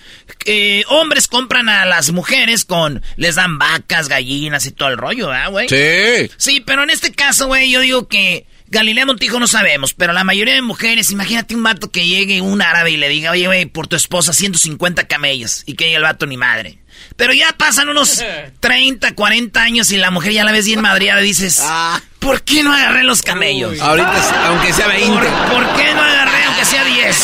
eh, 0.47 0.85
hombres 0.89 1.29
compran 1.29 1.69
a 1.69 1.85
las 1.85 2.11
mujeres 2.11 2.65
con, 2.65 3.03
les 3.17 3.37
dan 3.37 3.59
vacas, 3.59 4.09
gallinas 4.09 4.67
y 4.67 4.73
todo 4.73 4.89
el 4.89 4.97
rollo, 4.97 5.31
¿ah, 5.31 5.49
güey? 5.49 5.69
Sí. 5.69 6.31
Sí, 6.37 6.61
pero 6.61 6.83
en 6.83 6.91
este 6.91 7.13
caso, 7.13 7.47
güey, 7.47 7.71
yo 7.71 7.81
digo 7.81 8.09
que 8.09 8.47
Galilea 8.67 9.07
Montijo 9.07 9.39
no 9.39 9.47
sabemos, 9.47 9.95
pero 9.95 10.13
la 10.13 10.25
mayoría 10.25 10.55
de 10.55 10.63
mujeres, 10.63 11.11
imagínate 11.11 11.55
un 11.55 11.63
vato 11.63 11.91
que 11.91 12.07
llegue 12.07 12.41
un 12.41 12.63
árabe 12.63 12.91
y 12.91 12.97
le 12.97 13.09
diga, 13.09 13.31
oye, 13.31 13.47
güey, 13.47 13.67
por 13.67 13.87
tu 13.87 13.97
esposa 13.97 14.33
150 14.33 15.07
camellos 15.07 15.63
y 15.67 15.75
que 15.75 15.87
haya 15.87 15.97
el 15.97 16.03
vato 16.03 16.27
ni 16.27 16.37
madre. 16.37 16.80
Pero 17.17 17.33
ya 17.33 17.53
pasan 17.57 17.89
unos 17.89 18.23
30, 18.61 19.15
40 19.15 19.61
años 19.63 19.91
y 19.93 19.97
la 19.97 20.11
mujer 20.11 20.33
ya 20.33 20.45
la 20.45 20.53
ves 20.53 20.67
bien 20.67 20.81
madreada 20.81 21.21
y 21.23 21.25
dices, 21.27 21.61
Ah. 21.63 22.01
¿por 22.19 22.43
qué 22.43 22.63
no 22.63 22.73
agarré 22.73 23.05
los 23.05 23.23
camellos? 23.23 23.81
Ahorita, 23.81 24.47
aunque 24.49 24.73
sea 24.73 24.87
20. 24.89 25.13
¿Por, 25.13 25.27
por 25.53 25.77
qué 25.77 25.95
no 25.95 26.03
agarré 26.03 26.45
aunque 26.45 26.65
sea 26.65 26.85
10? 26.85 26.97
10. 26.97 27.21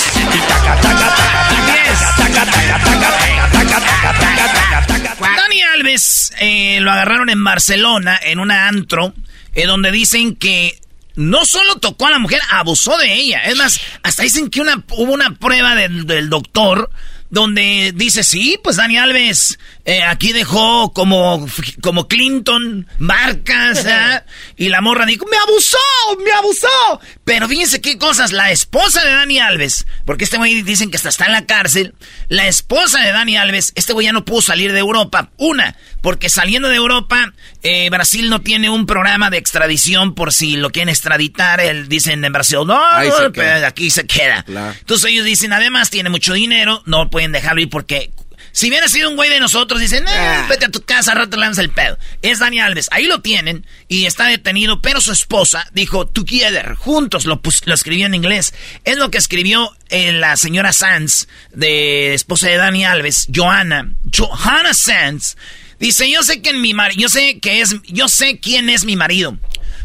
Dani 5.21 5.63
Alves 5.75 6.33
eh, 6.41 6.79
lo 6.81 6.91
agarraron 6.91 7.31
en 7.31 7.43
Barcelona, 7.43 8.19
en 8.23 8.41
una 8.41 8.69
antro, 8.69 9.15
eh, 9.55 9.67
donde 9.67 9.91
dicen 9.93 10.37
que 10.37 10.79
no 11.15 11.45
solo 11.47 11.77
tocó 11.77 12.07
a 12.07 12.11
la 12.11 12.19
mujer, 12.19 12.41
abusó 12.51 12.97
de 12.99 13.13
ella. 13.15 13.41
Es 13.45 13.57
más, 13.57 13.81
hasta 14.03 14.23
dicen 14.23 14.51
que 14.51 14.61
una, 14.61 14.83
hubo 14.91 15.13
una 15.13 15.35
prueba 15.35 15.75
del, 15.75 16.07
del 16.07 16.29
doctor 16.29 16.91
donde 17.31 17.93
dice, 17.95 18.23
sí, 18.23 18.59
pues 18.63 18.77
Dani 18.77 18.99
Alves 18.99 19.59
eh, 19.87 20.03
aquí 20.03 20.33
dejó 20.33 20.93
como, 20.93 21.47
como 21.81 22.09
Clinton 22.09 22.89
marcas, 22.99 23.87
¿ah? 23.89 24.25
y 24.57 24.69
la 24.69 24.81
morra 24.81 25.07
dijo, 25.07 25.25
me 25.31 25.37
abusó, 25.37 25.79
me 26.25 26.33
abusó. 26.33 27.01
Pero 27.25 27.49
fíjense 27.49 27.81
qué 27.81 27.97
cosas, 27.97 28.33
la 28.33 28.51
esposa 28.51 29.05
de 29.05 29.13
Dani 29.13 29.39
Alves, 29.39 29.87
porque 30.05 30.25
este 30.25 30.39
güey 30.39 30.63
dicen 30.63 30.91
que 30.91 30.97
hasta 30.97 31.09
está 31.09 31.27
en 31.27 31.33
la 31.33 31.47
cárcel, 31.47 31.95
la 32.29 32.49
esposa 32.49 33.01
de 33.01 33.13
Dani 33.13 33.37
Alves, 33.37 33.73
este 33.77 33.93
güey 33.93 34.07
ya 34.07 34.13
no 34.13 34.25
pudo 34.25 34.43
salir 34.43 34.73
de 34.73 34.81
Europa. 34.81 35.31
Una, 35.37 35.77
porque 36.01 36.31
saliendo 36.31 36.69
de 36.69 36.75
Europa, 36.75 37.33
eh, 37.63 37.89
Brasil 37.89 38.29
no 38.29 38.41
tiene 38.41 38.69
un 38.69 38.87
programa 38.87 39.31
de 39.31 39.39
extradición 39.39 40.17
por 40.17 40.33
si 40.33 40.57
lo 40.57 40.73
quieren 40.73 40.89
extraditar, 40.89 41.61
él 41.61 41.89
dicen 41.89 42.25
en 42.25 42.33
Brasil, 42.33 42.59
no, 42.67 42.81
se 43.17 43.31
pero 43.31 43.65
aquí 43.65 43.91
se 43.91 44.05
queda. 44.05 44.43
Claro. 44.43 44.75
Entonces 44.81 45.13
ellos 45.13 45.25
dicen, 45.25 45.53
además 45.53 45.91
tiene 45.91 46.11
mucho 46.11 46.33
dinero, 46.33 46.83
no 46.87 47.09
pueden 47.09 47.31
dejarlo 47.31 47.61
ir 47.61 47.71
porque 47.71 48.11
si 48.57 48.71
hubiera 48.71 48.89
sido 48.89 49.11
un 49.11 49.17
güey 49.17 49.29
de 49.29 49.39
nosotros, 49.39 49.83
dicen, 49.83 50.09
eh, 50.09 50.11
Ah. 50.11 50.47
vete 50.49 50.65
a 50.65 50.71
tu 50.71 50.81
casa, 50.81 51.13
rato 51.13 51.37
le 51.37 51.43
damos 51.43 51.59
el 51.59 51.69
pedo. 51.69 51.99
Es 52.23 52.39
Dani 52.39 52.59
Alves, 52.59 52.89
ahí 52.91 53.05
lo 53.05 53.21
tienen 53.21 53.67
y 53.87 54.07
está 54.07 54.29
detenido, 54.29 54.81
pero 54.81 55.03
su 55.03 55.13
esposa 55.13 55.69
dijo, 55.75 56.07
together, 56.07 56.75
juntos, 56.75 57.27
lo, 57.27 57.39
escribió 57.67 58.07
en 58.07 58.15
inglés. 58.15 58.55
Es 58.85 58.97
lo 58.97 59.11
que 59.11 59.19
escribió 59.19 59.77
eh, 59.91 60.11
la 60.13 60.39
señora 60.39 60.73
Sanz, 60.73 61.29
de 61.53 62.15
esposa 62.15 62.49
de 62.49 62.57
Dani 62.57 62.87
Alves, 62.87 63.29
Johanna, 63.31 63.93
Johanna 64.17 64.73
Sanz. 64.73 65.37
Dice, 65.79 66.11
yo 66.11 66.23
sé 66.23 66.41
que 66.41 66.49
en 66.49 66.63
mi 66.63 66.73
yo 66.97 67.11
sé 67.11 67.39
que 67.41 67.61
es, 67.61 67.77
yo 67.85 68.09
sé 68.09 68.41
quién 68.41 68.71
es 68.71 68.87
mi 68.87 68.97
marido. 68.97 69.37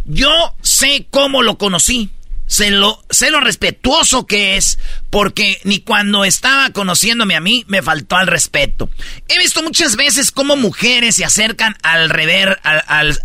Yo 0.05 0.55
sé 0.61 1.07
cómo 1.09 1.43
lo 1.43 1.57
conocí. 1.57 2.09
Sé 2.51 2.69
lo, 2.69 3.01
sé 3.09 3.31
lo 3.31 3.39
respetuoso 3.39 4.27
que 4.27 4.57
es, 4.57 4.77
porque 5.09 5.61
ni 5.63 5.79
cuando 5.79 6.25
estaba 6.25 6.71
conociéndome 6.71 7.37
a 7.37 7.39
mí 7.39 7.63
me 7.69 7.81
faltó 7.81 8.17
al 8.17 8.27
respeto. 8.27 8.89
He 9.29 9.39
visto 9.39 9.63
muchas 9.63 9.95
veces 9.95 10.33
cómo 10.33 10.57
mujeres 10.57 11.15
se 11.15 11.23
acercan 11.23 11.77
al 11.81 12.09
rever, 12.09 12.59
al, 12.63 13.17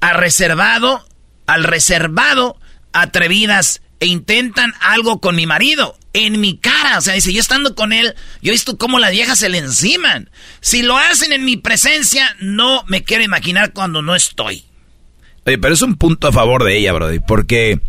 a 0.00 0.12
reservado, 0.14 1.06
al 1.46 1.64
reservado, 1.64 2.58
atrevidas 2.94 3.82
e 4.00 4.06
intentan 4.06 4.72
algo 4.80 5.20
con 5.20 5.36
mi 5.36 5.46
marido 5.46 5.98
en 6.14 6.40
mi 6.40 6.56
cara. 6.56 6.96
O 6.96 7.02
sea, 7.02 7.12
dice, 7.12 7.30
yo 7.30 7.40
estando 7.40 7.74
con 7.74 7.92
él, 7.92 8.14
yo 8.40 8.52
he 8.52 8.54
visto 8.54 8.78
cómo 8.78 8.98
las 9.00 9.10
viejas 9.10 9.38
se 9.38 9.50
le 9.50 9.58
enciman. 9.58 10.30
Si 10.62 10.80
lo 10.80 10.96
hacen 10.96 11.34
en 11.34 11.44
mi 11.44 11.58
presencia, 11.58 12.34
no 12.40 12.84
me 12.86 13.04
quiero 13.04 13.22
imaginar 13.22 13.74
cuando 13.74 14.00
no 14.00 14.14
estoy. 14.14 14.64
Oye, 15.44 15.58
pero 15.58 15.74
es 15.74 15.82
un 15.82 15.96
punto 15.96 16.28
a 16.28 16.32
favor 16.32 16.64
de 16.64 16.78
ella, 16.78 16.94
Brody, 16.94 17.18
porque 17.18 17.80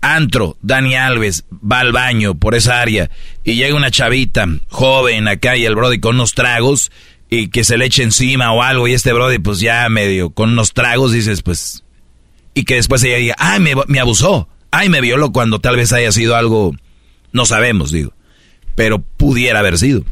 Antro, 0.00 0.56
Dani 0.62 0.94
Alves, 0.94 1.44
va 1.52 1.80
al 1.80 1.92
baño 1.92 2.34
por 2.34 2.54
esa 2.54 2.80
área 2.80 3.10
y 3.44 3.54
llega 3.54 3.74
una 3.74 3.90
chavita 3.90 4.46
joven 4.68 5.28
acá 5.28 5.56
y 5.56 5.64
el 5.64 5.74
Brody 5.74 6.00
con 6.00 6.16
unos 6.16 6.34
tragos 6.34 6.90
y 7.30 7.48
que 7.48 7.64
se 7.64 7.76
le 7.76 7.86
eche 7.86 8.02
encima 8.02 8.52
o 8.52 8.62
algo 8.62 8.88
y 8.88 8.94
este 8.94 9.12
Brody 9.12 9.38
pues 9.38 9.60
ya 9.60 9.88
medio 9.88 10.30
con 10.30 10.50
unos 10.50 10.72
tragos 10.72 11.12
dices 11.12 11.42
pues... 11.42 11.84
Y 12.54 12.64
que 12.64 12.74
después 12.74 13.04
ella 13.04 13.18
diga, 13.18 13.36
ay, 13.38 13.60
me, 13.60 13.74
me 13.86 14.00
abusó, 14.00 14.48
ay, 14.72 14.88
me 14.88 15.00
violó 15.00 15.30
cuando 15.30 15.60
tal 15.60 15.76
vez 15.76 15.92
haya 15.92 16.10
sido 16.10 16.34
algo, 16.34 16.74
no 17.30 17.46
sabemos, 17.46 17.92
digo, 17.92 18.12
pero 18.74 18.98
pudiera 18.98 19.60
haber 19.60 19.78
sido. 19.78 20.02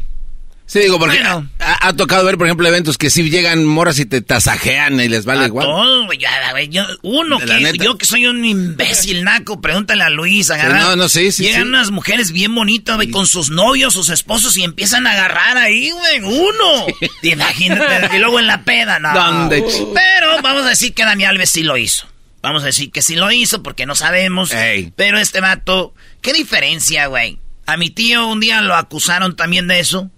Sí, 0.66 0.80
digo, 0.80 0.98
porque 0.98 1.18
Bueno. 1.18 1.48
Ha, 1.88 1.92
tocado 1.96 2.24
ver, 2.24 2.36
por 2.38 2.46
ejemplo, 2.46 2.66
eventos 2.68 2.98
que 2.98 3.10
sí 3.10 3.28
llegan 3.30 3.64
moras 3.64 3.98
y 3.98 4.06
te 4.06 4.20
tasajean 4.20 4.98
y 5.00 5.08
les 5.08 5.24
vale 5.24 5.44
A 5.44 5.46
igual. 5.46 6.06
güey, 6.06 6.18
ya, 6.18 6.30
yo- 6.68 6.86
uno 7.02 7.38
que 7.38 7.46
neta. 7.46 7.84
yo 7.84 7.96
que 7.98 8.06
soy 8.06 8.26
un 8.26 8.44
imbécil 8.44 9.24
naco, 9.24 9.60
pregúntale 9.60 10.02
a 10.04 10.10
Luis, 10.10 10.50
agarrar. 10.50 10.80
no, 10.82 10.96
no, 10.96 11.08
sí, 11.08 11.32
sí, 11.32 11.44
Llegan 11.44 11.62
sí. 11.62 11.68
unas 11.68 11.90
mujeres 11.90 12.32
bien 12.32 12.54
bonitas, 12.54 12.96
güey, 12.96 13.10
con 13.10 13.26
sus 13.26 13.50
novios, 13.50 13.94
sus 13.94 14.08
esposos 14.10 14.56
y 14.56 14.64
empiezan 14.64 15.06
a 15.06 15.12
agarrar 15.12 15.56
ahí, 15.58 15.90
güey, 15.90 16.20
uno. 16.20 16.86
Imagínate, 17.22 18.16
y 18.16 18.18
luego 18.18 18.38
en 18.38 18.46
la 18.46 18.62
peda, 18.64 18.98
no. 18.98 19.12
¿Dónde, 19.14 19.64
Pero 19.94 20.42
vamos 20.42 20.64
a 20.64 20.70
decir 20.70 20.94
que 20.94 21.04
Dani 21.04 21.24
Alves 21.24 21.50
sí 21.50 21.62
lo 21.62 21.76
hizo. 21.76 22.06
Vamos 22.42 22.62
a 22.62 22.66
decir 22.66 22.90
que 22.92 23.02
sí 23.02 23.16
lo 23.16 23.30
hizo 23.32 23.62
porque 23.62 23.86
no 23.86 23.94
sabemos. 23.96 24.52
Ey. 24.52 24.92
Pero 24.94 25.18
este 25.18 25.40
vato, 25.40 25.94
¿qué 26.20 26.32
diferencia, 26.32 27.06
güey? 27.06 27.38
A 27.66 27.76
mi 27.76 27.90
tío 27.90 28.28
un 28.28 28.38
día 28.38 28.60
lo 28.60 28.76
acusaron 28.76 29.34
también 29.34 29.66
de 29.66 29.80
eso. 29.80 30.10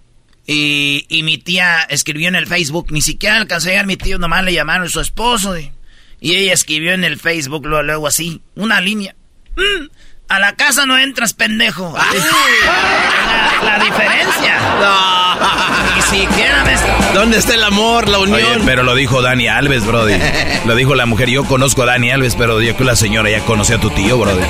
Y, 0.51 1.05
y 1.09 1.21
mi 1.21 1.37
tía 1.37 1.83
escribió 1.83 2.27
en 2.27 2.33
el 2.33 2.47
Facebook, 2.47 2.87
ni 2.91 3.01
siquiera 3.01 3.37
alcancé 3.37 3.69
a 3.69 3.71
llegar 3.73 3.85
mi 3.85 3.97
tío, 3.97 4.17
nomás 4.17 4.43
le 4.43 4.51
llamaron 4.51 4.89
su 4.89 4.99
esposo. 4.99 5.55
Y, 5.59 5.71
y 6.19 6.33
ella 6.37 6.53
escribió 6.53 6.93
en 6.93 7.03
el 7.03 7.19
Facebook 7.19 7.67
luego, 7.67 7.83
luego 7.83 8.07
así, 8.07 8.41
una 8.55 8.81
línea. 8.81 9.15
"Mm, 9.55 9.85
a 10.29 10.39
la 10.39 10.55
casa 10.55 10.85
no 10.85 10.97
entras, 10.97 11.33
pendejo. 11.33 11.93
la, 11.97 13.77
la 13.77 13.83
diferencia. 13.83 14.59
Ni 15.95 16.01
siquiera 16.03 16.63
me... 16.63 16.75
¿Dónde 17.13 17.37
está 17.37 17.55
el 17.55 17.63
amor, 17.63 18.07
la 18.07 18.19
unión? 18.19 18.39
Oye, 18.57 18.61
pero 18.65 18.83
lo 18.83 18.93
dijo 18.95 19.21
Dani 19.21 19.47
Alves, 19.47 19.85
Brody. 19.85 20.13
Lo 20.65 20.75
dijo 20.75 20.93
la 20.93 21.05
mujer. 21.05 21.29
Yo 21.29 21.45
conozco 21.45 21.83
a 21.83 21.85
Dani 21.87 22.11
Alves, 22.11 22.35
pero 22.35 22.61
yo 22.61 22.75
que 22.77 22.83
la 22.83 22.95
señora 22.95 23.29
ya 23.29 23.39
conoció 23.45 23.77
a 23.77 23.79
tu 23.79 23.89
tío, 23.91 24.17
Brody. 24.17 24.43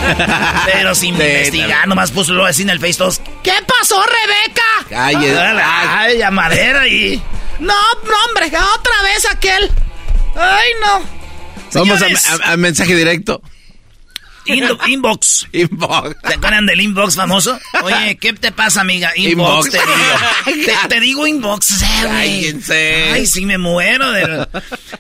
Pero 0.66 0.94
sin 0.96 1.16
Sí, 1.18 1.24
investigar, 1.24 1.88
nomás 1.88 2.12
puso 2.12 2.34
luego 2.34 2.48
así 2.48 2.64
en 2.64 2.70
el 2.72 2.80
Face 2.80 2.96
todos. 2.96 3.22
¿Qué 3.44 3.54
pasó, 3.66 4.02
Rebeca? 4.04 5.06
Ay, 5.06 5.16
eh, 5.26 5.62
Ay, 5.64 6.18
la 6.18 6.32
madera 6.32 6.88
y. 6.88 7.22
No, 7.60 7.74
no, 7.74 8.16
hombre, 8.28 8.48
otra 8.48 9.02
vez 9.04 9.26
aquel. 9.32 9.72
Ay, 10.36 10.70
no. 10.82 11.04
Vamos 11.74 12.00
Señores, 12.00 12.28
a, 12.28 12.50
a- 12.50 12.54
a 12.54 12.58
mensaje 12.58 12.96
directo. 12.96 13.42
Indo- 14.54 14.80
inbox. 14.88 15.48
Inbox. 15.52 16.16
¿Te 16.22 16.34
acuerdan 16.36 16.66
del 16.66 16.82
inbox 16.82 17.16
famoso? 17.16 17.60
Oye, 17.84 18.18
¿qué 18.22 18.34
te 18.34 18.52
pasa, 18.52 18.82
amiga? 18.82 19.12
Inbox, 19.16 19.68
Inbox. 19.68 19.72
te 19.72 19.78
digo. 20.52 20.66
Te, 20.82 20.88
te 20.90 21.00
digo 21.00 21.28
inbox. 21.28 21.84
Ay, 22.10 23.26
sí, 23.26 23.46
me 23.46 23.58
muero. 23.58 24.12
De... 24.12 24.48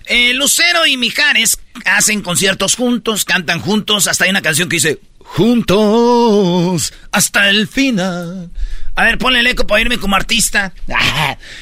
Eh, 0.05 0.33
Lucero 0.33 0.85
y 0.85 0.97
Mijares 0.97 1.59
hacen 1.85 2.21
conciertos 2.21 2.75
juntos, 2.75 3.25
cantan 3.25 3.59
juntos. 3.59 4.07
Hasta 4.07 4.23
hay 4.25 4.29
una 4.31 4.41
canción 4.41 4.69
que 4.69 4.75
dice, 4.77 4.99
juntos 5.23 6.93
hasta 7.11 7.49
el 7.49 7.67
final. 7.67 8.49
A 8.95 9.03
ver, 9.05 9.17
ponle 9.17 9.39
el 9.39 9.47
eco 9.47 9.65
para 9.65 9.79
irme 9.81 9.97
como 9.97 10.15
artista. 10.15 10.73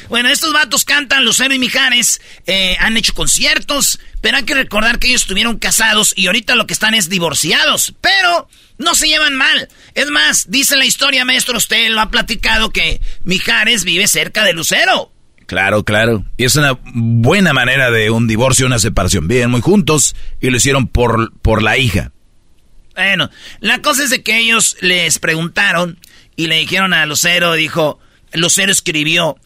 Bueno, 0.09 0.29
estos 0.29 0.53
vatos 0.53 0.83
cantan, 0.85 1.23
Lucero 1.23 1.53
y 1.53 1.59
Mijares, 1.59 2.19
eh, 2.47 2.75
han 2.79 2.97
hecho 2.97 3.13
conciertos, 3.13 3.99
pero 4.27 4.39
hay 4.39 4.43
que 4.43 4.55
recordar 4.55 4.99
que 4.99 5.07
ellos 5.07 5.21
estuvieron 5.21 5.57
casados 5.57 6.13
y 6.17 6.27
ahorita 6.27 6.55
lo 6.55 6.67
que 6.67 6.73
están 6.73 6.93
es 6.93 7.07
divorciados, 7.07 7.93
pero 8.01 8.49
no 8.77 8.93
se 8.93 9.07
llevan 9.07 9.35
mal. 9.35 9.69
Es 9.93 10.09
más, 10.09 10.51
dice 10.51 10.75
la 10.75 10.83
historia, 10.83 11.23
maestro, 11.23 11.57
usted 11.57 11.89
lo 11.91 12.01
ha 12.01 12.11
platicado 12.11 12.71
que 12.71 12.99
Mijares 13.23 13.85
vive 13.85 14.05
cerca 14.05 14.43
de 14.43 14.51
Lucero. 14.51 15.13
Claro, 15.45 15.85
claro. 15.85 16.25
Y 16.35 16.43
es 16.43 16.57
una 16.57 16.77
buena 16.83 17.53
manera 17.53 17.89
de 17.89 18.09
un 18.09 18.27
divorcio, 18.27 18.65
una 18.65 18.79
separación. 18.79 19.29
Viven 19.29 19.49
muy 19.49 19.61
juntos 19.61 20.13
y 20.41 20.49
lo 20.49 20.57
hicieron 20.57 20.89
por, 20.89 21.31
por 21.39 21.63
la 21.63 21.77
hija. 21.77 22.11
Bueno, 22.95 23.29
la 23.61 23.81
cosa 23.81 24.03
es 24.03 24.09
de 24.09 24.23
que 24.23 24.39
ellos 24.39 24.75
les 24.81 25.19
preguntaron 25.19 25.99
y 26.35 26.47
le 26.47 26.57
dijeron 26.57 26.93
a 26.93 27.05
Lucero, 27.05 27.53
dijo, 27.53 27.97
Lucero 28.33 28.73
escribió, 28.73 29.37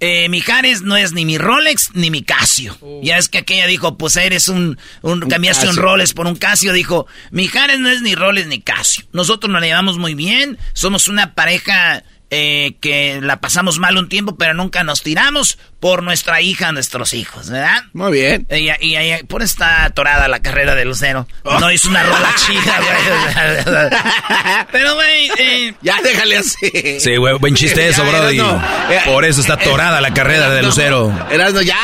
eh, 0.00 0.28
Mijares 0.30 0.80
no 0.82 0.96
es 0.96 1.12
ni 1.12 1.26
mi 1.26 1.36
Rolex 1.36 1.90
ni 1.94 2.10
mi 2.10 2.22
Casio. 2.22 2.76
Ya 3.02 3.18
es 3.18 3.28
que 3.28 3.38
aquella 3.38 3.66
dijo, 3.66 3.98
pues 3.98 4.16
eres 4.16 4.48
un, 4.48 4.78
un, 5.02 5.20
cambiaste 5.20 5.68
un. 5.68 5.76
Rolex 5.76 6.14
por 6.14 6.26
un 6.26 6.36
Casio. 6.36 6.72
Dijo, 6.72 7.06
Mijares 7.30 7.78
no 7.78 7.90
es 7.90 8.00
ni 8.00 8.14
Rolex 8.14 8.46
ni 8.46 8.60
Casio. 8.60 9.04
Nosotros 9.12 9.52
nos 9.52 9.62
llevamos 9.62 9.98
muy 9.98 10.14
bien, 10.14 10.58
somos 10.72 11.06
una 11.08 11.34
pareja 11.34 12.02
eh, 12.30 12.76
que 12.80 13.18
la 13.20 13.40
pasamos 13.40 13.78
mal 13.78 13.96
un 13.96 14.08
tiempo, 14.08 14.36
pero 14.36 14.54
nunca 14.54 14.84
nos 14.84 15.02
tiramos 15.02 15.58
por 15.80 16.02
nuestra 16.02 16.40
hija, 16.40 16.70
nuestros 16.72 17.12
hijos, 17.14 17.50
¿verdad? 17.50 17.82
Muy 17.92 18.12
bien. 18.12 18.46
Ella, 18.50 18.76
y 18.80 18.96
ella, 18.96 19.18
por 19.26 19.42
está 19.42 19.84
atorada 19.84 20.28
la 20.28 20.40
carrera 20.40 20.74
de 20.76 20.84
Lucero. 20.84 21.26
No 21.44 21.70
hizo 21.72 21.88
una 21.88 22.02
rola 22.04 22.32
chida, 22.46 22.78
güey. 22.78 24.64
Pero, 24.72 24.94
güey, 24.94 25.30
eh, 25.38 25.74
Ya 25.82 26.00
déjale 26.02 26.36
así. 26.38 27.00
Sí, 27.00 27.16
güey, 27.16 27.36
buen 27.38 27.54
chiste 27.54 27.88
eso, 27.88 28.04
Brody. 28.04 28.38
Erasno. 28.38 28.62
Eh, 28.90 29.00
Por 29.06 29.24
eso 29.24 29.40
está 29.40 29.54
atorada 29.54 30.00
la 30.00 30.12
carrera 30.14 30.50
de. 30.50 30.62
Lucero. 30.62 31.12
Erasno, 31.30 31.62
ya. 31.62 31.78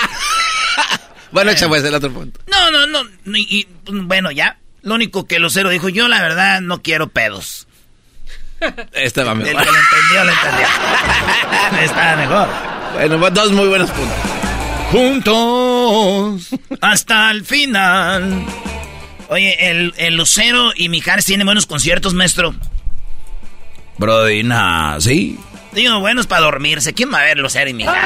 bueno, 1.33 1.51
echa 1.51 1.69
pues 1.69 1.83
el 1.85 1.95
otro 1.95 2.13
punto. 2.13 2.41
no, 2.47 2.71
no, 2.71 2.87
no. 2.87 3.37
y- 3.37 3.61
y, 3.61 3.67
bueno, 3.87 4.31
ya. 4.31 4.59
Lo 4.83 4.95
único 4.95 5.27
que 5.27 5.41
Lucero 5.41 5.71
dijo, 5.71 5.89
yo 5.89 6.07
la 6.07 6.23
verdad 6.23 6.61
no 6.61 6.81
quiero 6.83 7.09
pedos. 7.09 7.67
Este 8.93 9.23
va 9.23 9.33
El 9.33 9.43
que 9.43 9.53
lo 9.53 9.59
mejor. 9.59 9.75
entendió, 9.77 10.25
lo 10.25 10.33
entendió. 10.33 10.67
Está 11.83 12.17
mejor. 12.17 12.49
Bueno, 12.95 13.31
dos 13.31 13.53
muy 13.53 13.69
buenos 13.69 13.91
puntos. 13.91 14.17
Juntos 14.91 16.49
hasta 16.81 17.31
el 17.31 17.45
final. 17.45 18.45
Oye, 19.29 19.71
el, 19.71 19.93
el 19.97 20.17
Lucero 20.17 20.71
y 20.77 20.89
Mijares 20.89 21.25
tienen 21.25 21.47
buenos 21.47 21.67
conciertos, 21.67 22.15
maestro. 22.15 22.55
Brody, 23.99 24.43
nah, 24.43 25.01
sí. 25.01 25.39
Digo, 25.73 25.99
buenos 26.01 26.27
para 26.27 26.43
dormirse. 26.43 26.95
¿Quién 26.95 27.13
va 27.13 27.19
a 27.19 27.25
ver 27.25 27.37
Lucero 27.39 27.69
y 27.69 27.75
Mijares? 27.75 28.01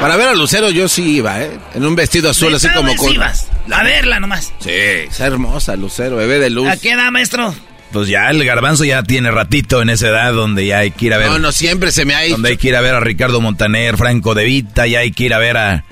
Para 0.00 0.16
ver 0.16 0.28
a 0.28 0.34
Lucero 0.34 0.70
yo 0.70 0.88
sí 0.88 1.16
iba, 1.16 1.40
¿eh? 1.40 1.50
En 1.74 1.84
un 1.84 1.94
vestido 1.94 2.30
azul 2.30 2.54
así 2.54 2.66
¿Neta, 2.66 2.78
como 2.80 2.96
con... 2.96 3.12
ibas? 3.12 3.46
A 3.70 3.82
verla 3.84 4.18
nomás. 4.18 4.52
Sí, 4.58 4.70
es 4.70 5.20
hermosa, 5.20 5.76
Lucero, 5.76 6.16
bebé 6.16 6.38
de 6.38 6.50
luz. 6.50 6.68
¿A 6.68 6.76
qué 6.76 6.92
edad, 6.92 7.10
maestro? 7.12 7.54
Pues 7.92 8.08
ya 8.08 8.28
el 8.30 8.44
garbanzo 8.44 8.84
ya 8.84 9.02
tiene 9.02 9.30
ratito 9.30 9.80
en 9.80 9.90
esa 9.90 10.08
edad 10.08 10.32
donde 10.32 10.66
ya 10.66 10.78
hay 10.80 10.90
que 10.90 11.06
ir 11.06 11.14
a 11.14 11.18
ver. 11.18 11.28
No, 11.30 11.38
no, 11.38 11.52
siempre 11.52 11.92
se 11.92 12.04
me 12.04 12.14
ha 12.14 12.26
ido. 12.26 12.34
Donde 12.36 12.50
hay 12.50 12.56
que 12.56 12.68
ir 12.68 12.76
a 12.76 12.80
ver 12.80 12.94
a 12.94 13.00
Ricardo 13.00 13.40
Montaner, 13.40 13.96
Franco 13.96 14.34
De 14.34 14.44
Vita, 14.44 14.86
ya 14.86 14.98
hay 15.00 15.12
que 15.12 15.24
ir 15.24 15.34
a 15.34 15.38
ver 15.38 15.56
a. 15.56 15.84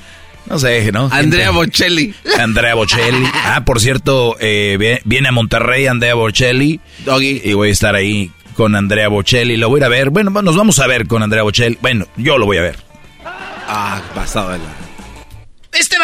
No 0.46 0.58
sé, 0.58 0.92
¿no? 0.92 1.08
Andrea 1.10 1.50
Bocelli. 1.52 2.14
Andrea 2.38 2.74
Bocelli. 2.74 3.26
Ah, 3.46 3.62
por 3.64 3.80
cierto, 3.80 4.36
eh, 4.40 4.76
vie- 4.78 5.00
viene 5.04 5.28
a 5.28 5.32
Monterrey 5.32 5.86
Andrea 5.86 6.14
Bocelli. 6.14 6.80
Doggy. 7.06 7.40
Y 7.44 7.52
voy 7.54 7.70
a 7.70 7.72
estar 7.72 7.94
ahí 7.94 8.30
con 8.54 8.74
Andrea 8.76 9.08
Bocelli. 9.08 9.56
Lo 9.56 9.70
voy 9.70 9.78
a 9.78 9.82
ir 9.82 9.84
a 9.84 9.88
ver. 9.88 10.10
Bueno, 10.10 10.30
nos 10.30 10.56
vamos 10.56 10.78
a 10.80 10.86
ver 10.86 11.06
con 11.06 11.22
Andrea 11.22 11.42
Bocelli. 11.44 11.78
Bueno, 11.80 12.06
yo 12.16 12.36
lo 12.36 12.44
voy 12.44 12.58
a 12.58 12.62
ver. 12.62 12.76
Ah, 13.24 14.02
pasado 14.14 14.50
de 14.52 14.58
la... 14.58 14.64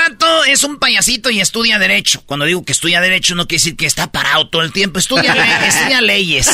Vato 0.08 0.44
es 0.44 0.64
un 0.64 0.78
payasito 0.78 1.30
y 1.30 1.40
estudia 1.40 1.78
Derecho. 1.78 2.22
Cuando 2.26 2.46
digo 2.46 2.64
que 2.64 2.72
estudia 2.72 3.00
Derecho, 3.00 3.34
no 3.34 3.46
quiere 3.46 3.60
decir 3.60 3.76
que 3.76 3.86
está 3.86 4.10
parado 4.10 4.48
todo 4.48 4.62
el 4.62 4.72
tiempo. 4.72 4.98
Estudia, 4.98 5.34
le- 5.34 5.66
estudia 5.68 6.00
leyes. 6.00 6.48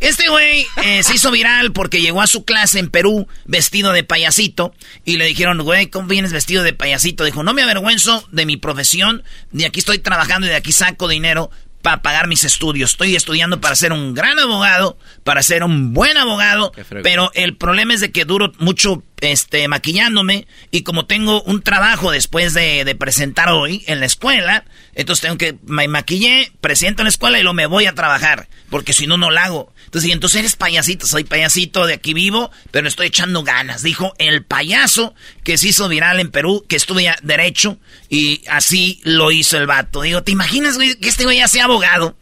Este 0.00 0.28
güey 0.28 0.66
eh, 0.84 1.02
se 1.04 1.14
hizo 1.14 1.30
viral 1.30 1.72
porque 1.72 2.00
llegó 2.00 2.20
a 2.22 2.26
su 2.26 2.44
clase 2.44 2.78
en 2.80 2.90
Perú 2.90 3.28
vestido 3.44 3.92
de 3.92 4.02
payasito 4.04 4.74
y 5.04 5.16
le 5.16 5.26
dijeron, 5.26 5.62
güey, 5.62 5.86
¿cómo 5.86 6.08
vienes 6.08 6.32
vestido 6.32 6.62
de 6.64 6.72
payasito? 6.72 7.24
Dijo, 7.24 7.42
no 7.42 7.54
me 7.54 7.62
avergüenzo 7.62 8.26
de 8.32 8.44
mi 8.44 8.56
profesión, 8.56 9.22
de 9.52 9.64
aquí 9.66 9.78
estoy 9.78 9.98
trabajando 10.00 10.46
y 10.46 10.50
de 10.50 10.56
aquí 10.56 10.72
saco 10.72 11.06
dinero 11.08 11.50
para 11.82 12.02
pagar 12.02 12.26
mis 12.26 12.42
estudios. 12.44 12.90
Estoy 12.92 13.14
estudiando 13.16 13.60
para 13.60 13.76
ser 13.76 13.92
un 13.92 14.12
gran 14.12 14.38
abogado, 14.40 14.98
para 15.24 15.42
ser 15.42 15.62
un 15.64 15.94
buen 15.94 16.16
abogado, 16.16 16.72
pero 17.02 17.30
el 17.34 17.56
problema 17.56 17.94
es 17.94 18.00
de 18.00 18.10
que 18.12 18.24
duro 18.24 18.52
mucho 18.58 19.04
este 19.22 19.66
maquillándome 19.68 20.46
y 20.70 20.82
como 20.82 21.06
tengo 21.06 21.42
un 21.42 21.62
trabajo 21.62 22.10
después 22.10 22.54
de, 22.54 22.84
de 22.84 22.94
presentar 22.94 23.50
hoy 23.50 23.84
en 23.86 24.00
la 24.00 24.06
escuela, 24.06 24.64
entonces 24.94 25.22
tengo 25.22 25.38
que 25.38 25.56
me 25.64 25.88
maquillé, 25.88 26.52
presento 26.60 27.02
en 27.02 27.04
la 27.04 27.10
escuela 27.10 27.38
y 27.38 27.42
luego 27.42 27.54
me 27.54 27.66
voy 27.66 27.86
a 27.86 27.94
trabajar, 27.94 28.48
porque 28.68 28.92
si 28.92 29.06
no 29.06 29.16
no 29.16 29.30
lo 29.30 29.40
hago. 29.40 29.72
Entonces, 29.84 30.10
y 30.10 30.12
entonces 30.12 30.40
eres 30.40 30.56
payasito, 30.56 31.06
soy 31.06 31.24
payasito 31.24 31.86
de 31.86 31.94
aquí 31.94 32.14
vivo, 32.14 32.50
pero 32.70 32.88
estoy 32.88 33.06
echando 33.06 33.42
ganas, 33.42 33.82
dijo 33.82 34.12
el 34.18 34.44
payaso 34.44 35.14
que 35.44 35.56
se 35.56 35.68
hizo 35.68 35.88
viral 35.88 36.18
en 36.18 36.30
Perú, 36.30 36.64
que 36.68 36.76
estudia 36.76 37.16
derecho 37.22 37.78
y 38.08 38.42
así 38.48 39.00
lo 39.04 39.30
hizo 39.30 39.56
el 39.56 39.66
vato. 39.66 40.02
Digo, 40.02 40.22
¿te 40.22 40.32
imaginas 40.32 40.78
que 40.78 41.08
este 41.08 41.24
güey 41.24 41.38
ya 41.38 41.48
sea 41.48 41.64
abogado 41.64 42.16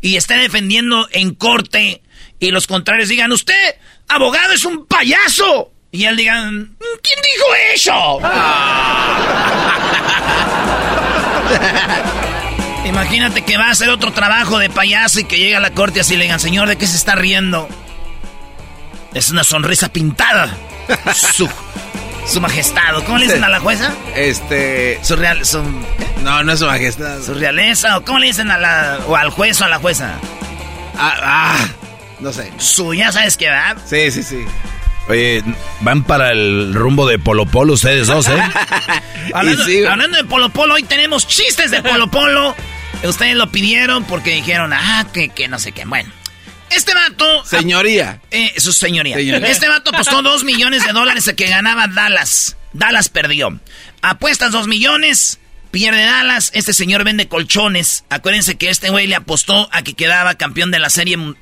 y 0.00 0.16
esté 0.16 0.34
defendiendo 0.34 1.08
en 1.12 1.34
corte 1.34 2.02
y 2.38 2.50
los 2.50 2.66
contrarios 2.66 3.08
digan, 3.08 3.32
usted, 3.32 3.76
abogado, 4.08 4.52
es 4.52 4.64
un 4.64 4.86
payaso? 4.86 5.69
Y 5.92 6.04
él 6.04 6.16
diga, 6.16 6.40
"Mm, 6.42 6.76
¿quién 7.02 7.18
dijo 7.22 7.46
eso? 7.74 8.20
Imagínate 12.84 13.42
que 13.42 13.56
va 13.58 13.66
a 13.66 13.70
hacer 13.70 13.88
otro 13.90 14.12
trabajo 14.12 14.58
de 14.58 14.70
payaso 14.70 15.20
y 15.20 15.24
que 15.24 15.38
llega 15.38 15.58
a 15.58 15.60
la 15.60 15.70
corte 15.72 15.98
y 15.98 16.00
así 16.00 16.16
le 16.16 16.24
digan, 16.24 16.40
señor, 16.40 16.66
¿de 16.68 16.76
qué 16.76 16.86
se 16.86 16.96
está 16.96 17.14
riendo? 17.14 17.68
Es 19.14 19.30
una 19.30 19.44
sonrisa 19.44 19.88
pintada. 19.90 20.48
Su, 21.14 21.48
su 22.26 22.40
majestad. 22.40 22.94
¿Cómo 23.06 23.18
le 23.18 23.26
dicen 23.26 23.44
a 23.44 23.48
la 23.48 23.60
jueza? 23.60 23.92
Este... 24.16 24.98
Su, 25.02 25.14
real, 25.16 25.44
su, 25.44 25.62
No, 26.22 26.42
no 26.42 26.52
es 26.52 26.58
su 26.58 26.66
majestad. 26.66 27.20
su 27.22 27.34
realeza. 27.34 27.96
¿O 27.98 28.04
cómo 28.04 28.18
le 28.18 28.26
dicen 28.28 28.50
a 28.50 28.58
la, 28.58 28.98
o 29.06 29.14
al 29.16 29.30
juez 29.30 29.60
o 29.60 29.64
a 29.64 29.68
la 29.68 29.78
jueza? 29.78 30.14
Ah, 30.98 31.16
ah, 31.22 31.68
no 32.18 32.32
sé. 32.32 32.52
Su, 32.58 32.92
ya 32.94 33.12
sabes 33.12 33.36
qué 33.36 33.48
va. 33.50 33.76
Sí, 33.86 34.10
sí, 34.10 34.22
sí. 34.24 34.44
Oye, 35.10 35.42
van 35.80 36.04
para 36.04 36.30
el 36.30 36.72
rumbo 36.72 37.06
de 37.06 37.18
Polo 37.18 37.46
Polo 37.46 37.72
ustedes 37.74 38.06
dos, 38.06 38.28
¿eh? 38.28 38.32
Hablando, 39.34 39.62
Y 39.62 39.66
sí, 39.78 39.84
hablando 39.84 40.16
de 40.16 40.24
Polo 40.24 40.48
Polo, 40.50 40.74
hoy 40.74 40.82
tenemos 40.84 41.26
chistes 41.26 41.70
de 41.70 41.82
Polo 41.82 42.10
Polo. 42.10 42.54
Ustedes 43.02 43.34
lo 43.34 43.50
pidieron 43.50 44.04
porque 44.04 44.30
dijeron, 44.34 44.72
ah, 44.72 45.06
que, 45.12 45.28
que 45.30 45.48
no 45.48 45.58
sé 45.58 45.72
qué. 45.72 45.84
Bueno, 45.84 46.10
este 46.70 46.94
vato. 46.94 47.44
Señoría. 47.44 48.20
Eh, 48.30 48.52
su 48.58 48.72
señoría. 48.72 49.16
Señoría. 49.16 49.48
Este 49.48 49.68
vato 49.68 49.90
apostó 49.90 50.22
dos 50.22 50.44
millones 50.44 50.84
de 50.86 50.92
dólares 50.92 51.26
a 51.28 51.34
que 51.34 51.48
ganaba 51.48 51.86
Dallas. 51.88 52.56
Dallas 52.72 53.08
perdió. 53.08 53.58
Apuestas 54.02 54.52
dos 54.52 54.68
millones, 54.68 55.40
pierde 55.72 56.04
Dallas. 56.04 56.50
Este 56.54 56.72
señor 56.72 57.02
vende 57.04 57.26
colchones. 57.26 58.04
Acuérdense 58.10 58.56
que 58.56 58.68
este 58.70 58.90
güey 58.90 59.06
le 59.08 59.16
apostó 59.16 59.68
a 59.72 59.82
que 59.82 59.94
quedaba 59.94 60.34
campeón 60.36 60.70
de 60.70 60.78
la 60.78 60.90
serie 60.90 61.16
mu- 61.16 61.34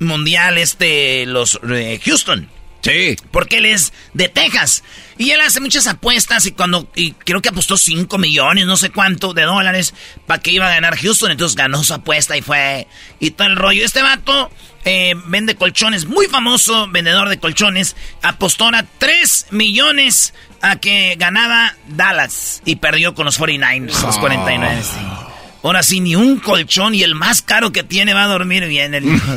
mundial, 0.00 0.58
este, 0.58 1.26
los 1.26 1.60
eh, 1.70 2.00
Houston. 2.04 2.48
Sí. 2.84 3.16
Porque 3.30 3.58
él 3.58 3.66
es 3.66 3.92
de 4.12 4.28
Texas. 4.28 4.84
Y 5.16 5.30
él 5.30 5.40
hace 5.40 5.60
muchas 5.60 5.86
apuestas 5.86 6.44
y 6.44 6.52
cuando, 6.52 6.86
y 6.94 7.12
creo 7.12 7.40
que 7.40 7.48
apostó 7.48 7.78
5 7.78 8.18
millones, 8.18 8.66
no 8.66 8.76
sé 8.76 8.90
cuánto, 8.90 9.32
de 9.32 9.42
dólares 9.42 9.94
para 10.26 10.42
que 10.42 10.50
iba 10.50 10.66
a 10.66 10.74
ganar 10.74 10.96
Houston. 10.98 11.30
Entonces 11.30 11.56
ganó 11.56 11.82
su 11.82 11.94
apuesta 11.94 12.36
y 12.36 12.42
fue, 12.42 12.86
y 13.20 13.30
todo 13.30 13.48
el 13.48 13.56
rollo. 13.56 13.84
Este 13.84 14.02
vato 14.02 14.50
eh, 14.84 15.14
vende 15.26 15.54
colchones, 15.54 16.04
muy 16.04 16.26
famoso 16.26 16.86
vendedor 16.88 17.30
de 17.30 17.38
colchones. 17.38 17.96
Apostó 18.22 18.68
a 18.68 18.84
3 18.98 19.46
millones 19.50 20.34
a 20.60 20.76
que 20.76 21.16
ganaba 21.18 21.74
Dallas 21.88 22.60
y 22.66 22.76
perdió 22.76 23.14
con 23.14 23.24
los 23.24 23.40
49ers, 23.40 24.02
los 24.02 24.18
49ers. 24.18 24.82
sí. 24.82 24.98
Ahora 25.62 25.82
sí, 25.82 26.00
ni 26.00 26.14
un 26.14 26.40
colchón 26.40 26.94
y 26.94 27.02
el 27.02 27.14
más 27.14 27.40
caro 27.40 27.72
que 27.72 27.82
tiene 27.82 28.12
va 28.12 28.24
a 28.24 28.26
dormir 28.26 28.66
bien 28.66 28.92
el 28.92 29.06
hijo. 29.06 29.32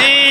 Eh, 0.00 0.22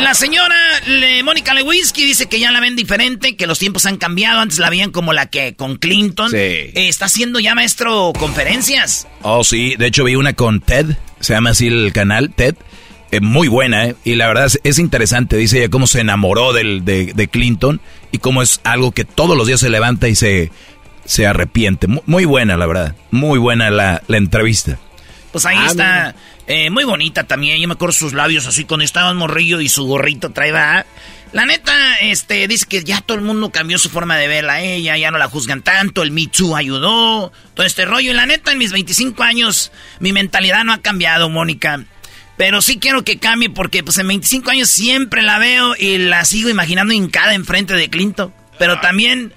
la 0.00 0.14
señora 0.14 0.54
le- 0.86 1.22
Mónica 1.22 1.54
Lewinsky 1.54 2.04
dice 2.04 2.26
que 2.26 2.40
ya 2.40 2.50
la 2.50 2.60
ven 2.60 2.76
diferente, 2.76 3.36
que 3.36 3.46
los 3.46 3.58
tiempos 3.58 3.86
han 3.86 3.96
cambiado. 3.96 4.40
Antes 4.40 4.58
la 4.58 4.70
veían 4.70 4.90
como 4.90 5.12
la 5.12 5.26
que 5.26 5.54
con 5.54 5.76
Clinton. 5.76 6.30
Sí. 6.30 6.36
Eh, 6.36 6.72
está 6.74 7.06
haciendo 7.06 7.40
ya 7.40 7.54
maestro 7.54 8.12
conferencias. 8.18 9.06
Oh, 9.22 9.44
sí. 9.44 9.74
De 9.76 9.86
hecho, 9.86 10.04
vi 10.04 10.14
una 10.16 10.32
con 10.32 10.60
Ted. 10.60 10.86
Se 11.20 11.34
llama 11.34 11.50
así 11.50 11.66
el 11.66 11.92
canal, 11.92 12.32
Ted. 12.34 12.54
Eh, 13.12 13.20
muy 13.20 13.48
buena, 13.48 13.86
¿eh? 13.86 13.96
Y 14.04 14.14
la 14.14 14.28
verdad 14.28 14.46
es, 14.46 14.60
es 14.64 14.78
interesante. 14.78 15.36
Dice 15.36 15.58
ella 15.58 15.68
cómo 15.68 15.86
se 15.86 16.00
enamoró 16.00 16.52
del, 16.52 16.84
de, 16.84 17.12
de 17.14 17.28
Clinton 17.28 17.80
y 18.12 18.18
cómo 18.18 18.40
es 18.42 18.60
algo 18.64 18.92
que 18.92 19.04
todos 19.04 19.36
los 19.36 19.46
días 19.46 19.60
se 19.60 19.68
levanta 19.68 20.08
y 20.08 20.14
se, 20.14 20.50
se 21.04 21.26
arrepiente. 21.26 21.88
Mu- 21.88 22.02
Muy, 22.06 22.24
buena, 22.24 22.56
la 22.56 22.66
verdad. 22.66 22.94
Muy 23.10 23.38
buena 23.38 23.70
la, 23.70 24.02
la 24.06 24.16
entrevista. 24.16 24.78
Pues 25.32 25.44
ahí 25.46 25.56
Ah, 25.58 25.66
está. 25.66 26.14
Eh, 26.52 26.68
muy 26.68 26.82
bonita 26.82 27.24
también. 27.24 27.60
Yo 27.60 27.68
me 27.68 27.74
acuerdo 27.74 27.92
sus 27.92 28.12
labios 28.12 28.46
así 28.48 28.64
cuando 28.64 28.84
estaba 28.84 29.12
en 29.12 29.16
morrillo 29.16 29.60
y 29.60 29.68
su 29.68 29.86
gorrito 29.86 30.30
traía. 30.30 30.84
La 31.32 31.46
neta, 31.46 31.72
este, 32.00 32.48
dice 32.48 32.66
que 32.68 32.82
ya 32.82 33.00
todo 33.02 33.16
el 33.16 33.22
mundo 33.22 33.50
cambió 33.50 33.78
su 33.78 33.88
forma 33.88 34.16
de 34.16 34.26
verla 34.26 34.54
a 34.54 34.60
ella, 34.60 34.96
ya 34.96 35.12
no 35.12 35.18
la 35.18 35.28
juzgan 35.28 35.62
tanto, 35.62 36.02
el 36.02 36.10
Me 36.10 36.26
Too 36.26 36.56
ayudó, 36.56 37.30
todo 37.54 37.64
este 37.64 37.84
rollo. 37.84 38.10
Y 38.10 38.14
la 38.14 38.26
neta, 38.26 38.50
en 38.50 38.58
mis 38.58 38.72
25 38.72 39.22
años, 39.22 39.70
mi 40.00 40.12
mentalidad 40.12 40.64
no 40.64 40.72
ha 40.72 40.78
cambiado, 40.78 41.28
Mónica. 41.28 41.84
Pero 42.36 42.62
sí 42.62 42.80
quiero 42.80 43.04
que 43.04 43.20
cambie 43.20 43.50
porque 43.50 43.84
pues 43.84 43.98
en 43.98 44.08
25 44.08 44.50
años 44.50 44.70
siempre 44.70 45.22
la 45.22 45.38
veo 45.38 45.76
y 45.78 45.98
la 45.98 46.24
sigo 46.24 46.48
imaginando 46.48 46.92
hincada 46.92 47.34
enfrente 47.34 47.74
de 47.74 47.90
Clinton. 47.90 48.34
Pero 48.58 48.80
también 48.80 49.34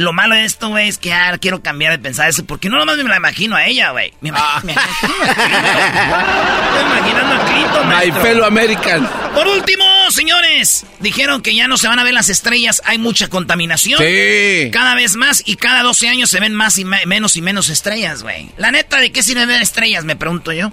lo 0.00 0.12
malo 0.12 0.34
de 0.34 0.44
esto, 0.44 0.68
güey, 0.68 0.88
es 0.88 0.98
que 0.98 1.12
ah, 1.12 1.36
quiero 1.40 1.62
cambiar 1.62 1.92
de 1.92 1.98
pensar 1.98 2.28
eso 2.28 2.44
porque 2.44 2.68
no 2.68 2.78
nomás 2.78 2.96
me 2.96 3.04
la 3.04 3.16
imagino 3.16 3.56
a 3.56 3.66
ella, 3.66 3.90
güey. 3.90 4.12
Me, 4.20 4.32
imag- 4.32 4.62
me 4.64 4.72
imagino. 4.72 5.14
Estoy 5.24 6.86
imaginando 6.86 7.34
a 7.34 7.46
Clinton, 7.46 7.88
My 7.88 8.22
fellow 8.22 8.44
American. 8.46 9.08
Por 9.34 9.46
último, 9.48 9.84
señores, 10.10 10.86
dijeron 11.00 11.42
que 11.42 11.54
ya 11.54 11.68
no 11.68 11.76
se 11.76 11.88
van 11.88 11.98
a 11.98 12.04
ver 12.04 12.14
las 12.14 12.28
estrellas, 12.28 12.82
hay 12.84 12.98
mucha 12.98 13.28
contaminación. 13.28 13.98
Sí. 14.00 14.70
Cada 14.72 14.94
vez 14.94 15.16
más 15.16 15.42
y 15.44 15.56
cada 15.56 15.82
12 15.82 16.08
años 16.08 16.30
se 16.30 16.40
ven 16.40 16.54
más 16.54 16.78
y 16.78 16.84
me- 16.84 17.06
menos 17.06 17.36
y 17.36 17.42
menos 17.42 17.68
estrellas, 17.68 18.22
güey. 18.22 18.50
La 18.56 18.70
neta, 18.70 18.98
¿de 18.98 19.12
qué 19.12 19.22
sirve 19.22 19.46
ver 19.46 19.62
estrellas? 19.62 20.04
Me 20.04 20.16
pregunto 20.16 20.52
yo. 20.52 20.72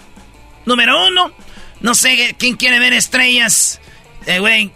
Número 0.65 1.07
uno, 1.07 1.31
no 1.81 1.95
sé 1.95 2.35
quién 2.37 2.55
quiere 2.55 2.79
ver 2.79 2.93
estrellas. 2.93 3.79
Eh, 4.25 4.39
güey, 4.39 4.71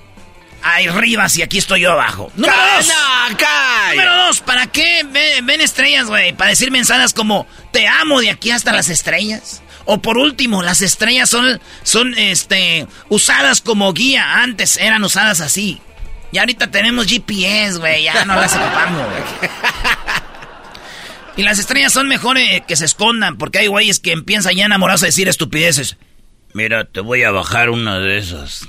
rivas 0.96 1.38
y 1.38 1.42
aquí 1.42 1.58
estoy 1.58 1.82
yo 1.82 1.92
abajo. 1.92 2.32
Número 2.36 2.54
dos. 2.78 2.88
¡Calla, 2.88 3.38
calla! 3.38 3.90
Número 3.92 4.16
dos, 4.28 4.42
¿para 4.42 4.68
qué 4.68 5.02
ve- 5.10 5.40
ven 5.44 5.62
estrellas, 5.62 6.06
güey? 6.08 6.34
Para 6.34 6.50
decir 6.52 6.72
mensajes 6.72 7.14
como 7.14 7.48
te 7.72 7.88
amo 7.88 8.22
de 8.22 8.30
aquí 8.30 8.52
hasta 8.52 8.72
las 8.74 8.90
estrellas. 8.90 9.62
O 9.86 10.02
por 10.02 10.18
último, 10.18 10.62
las 10.62 10.82
estrellas 10.82 11.30
son, 11.30 11.60
son 11.84 12.14
este, 12.18 12.88
usadas 13.10 13.62
como 13.62 13.92
guía. 13.94 14.42
Antes 14.44 14.78
eran 14.78 15.04
usadas 15.04 15.42
así. 15.42 15.82
Y 16.32 16.38
ahorita 16.38 16.72
tenemos 16.72 17.08
GPS, 17.08 17.80
güey. 17.80 18.04
Ya 18.04 18.24
no 18.26 18.36
las 18.36 18.56
ocupamos, 18.56 19.06
güey. 19.10 19.50
Y 21.38 21.44
las 21.44 21.60
estrellas 21.60 21.94
son 21.94 22.08
mejores 22.08 22.62
que 22.68 22.76
se 22.76 22.86
escondan, 22.86 23.38
porque 23.38 23.60
hay 23.60 23.68
güeyes 23.68 24.00
que 24.00 24.12
empiezan 24.12 24.54
ya 24.56 24.66
enamorados 24.66 25.02
a 25.04 25.08
decir 25.08 25.28
estupideces. 25.28 25.98
Mira, 26.54 26.84
te 26.86 27.00
voy 27.00 27.24
a 27.24 27.32
bajar 27.32 27.70
una 27.70 28.00
de 28.00 28.18
esas. 28.18 28.68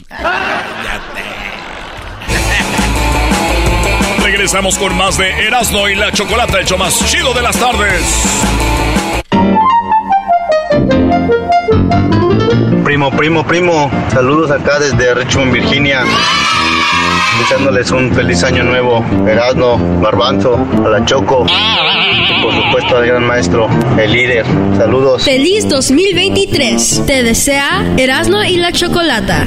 Regresamos 4.42 4.76
con 4.76 4.96
más 4.96 5.16
de 5.18 5.30
Erasmo 5.46 5.88
y 5.88 5.94
la 5.94 6.10
Chocolata, 6.10 6.60
hecho 6.60 6.76
más 6.76 6.98
chido 7.08 7.32
de 7.32 7.42
las 7.42 7.56
tardes. 7.56 8.02
Primo, 12.82 13.12
primo, 13.12 13.46
primo, 13.46 13.88
saludos 14.12 14.50
acá 14.50 14.80
desde 14.80 15.14
Richmond, 15.14 15.52
Virginia. 15.52 16.02
Deseándoles 17.38 17.92
un 17.92 18.12
feliz 18.12 18.42
año 18.42 18.64
nuevo. 18.64 19.04
Erasmo, 19.28 19.78
Garbanzo, 20.02 20.58
a 20.84 20.88
la 20.88 21.04
Choco. 21.04 21.46
Y 21.48 22.42
por 22.42 22.52
supuesto 22.52 22.96
al 22.96 23.06
gran 23.06 23.24
maestro, 23.24 23.68
el 23.96 24.10
líder. 24.10 24.44
Saludos. 24.76 25.22
Feliz 25.22 25.68
2023. 25.68 27.06
Te 27.06 27.22
desea 27.22 27.94
Erasmo 27.96 28.42
y 28.42 28.56
la 28.56 28.72
Chocolata. 28.72 29.46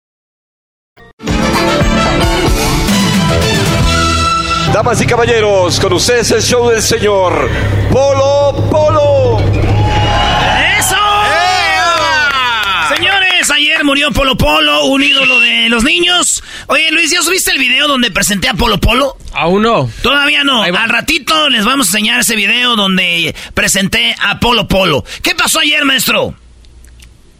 Damas 4.73 5.01
y 5.01 5.05
caballeros, 5.05 5.79
con 5.81 5.91
ustedes 5.93 6.31
el 6.31 6.41
show 6.41 6.69
del 6.69 6.81
señor 6.81 7.49
Polo 7.91 8.69
Polo. 8.71 9.37
¡Eso! 10.79 10.95
Señores, 12.95 13.51
ayer 13.51 13.83
murió 13.83 14.11
Polo 14.11 14.37
Polo, 14.37 14.85
un 14.85 15.03
ídolo 15.03 15.41
de 15.41 15.67
los 15.67 15.83
niños. 15.83 16.41
Oye, 16.67 16.89
Luis, 16.91 17.11
¿ya 17.11 17.21
subiste 17.21 17.51
el 17.51 17.57
video 17.57 17.89
donde 17.89 18.11
presenté 18.11 18.47
a 18.47 18.53
Polo 18.53 18.79
Polo? 18.79 19.17
Aún 19.33 19.63
no. 19.63 19.89
Todavía 20.03 20.45
no. 20.45 20.63
Al 20.63 20.89
ratito 20.89 21.49
les 21.49 21.65
vamos 21.65 21.87
a 21.87 21.89
enseñar 21.89 22.21
ese 22.21 22.37
video 22.37 22.77
donde 22.77 23.35
presenté 23.53 24.15
a 24.21 24.39
Polo 24.39 24.69
Polo. 24.69 25.03
¿Qué 25.21 25.35
pasó 25.35 25.59
ayer, 25.59 25.83
maestro? 25.83 26.33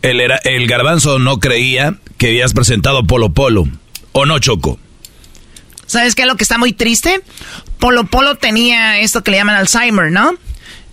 El, 0.01 0.19
era, 0.19 0.35
el 0.43 0.67
garbanzo 0.67 1.17
no 1.17 1.39
creía 1.39 1.95
que 2.17 2.27
habías 2.27 2.53
presentado 2.53 2.97
a 2.97 3.03
Polo 3.03 3.29
Polo. 3.29 3.67
¿O 4.11 4.25
no, 4.25 4.37
Choco? 4.39 4.77
¿Sabes 5.91 6.15
qué 6.15 6.21
es 6.21 6.27
lo 6.29 6.37
que 6.37 6.43
está 6.43 6.57
muy 6.57 6.71
triste? 6.71 7.21
Polo 7.77 8.05
Polo 8.05 8.35
tenía 8.35 8.99
esto 8.99 9.25
que 9.25 9.31
le 9.31 9.37
llaman 9.37 9.57
Alzheimer, 9.57 10.09
¿no? 10.09 10.31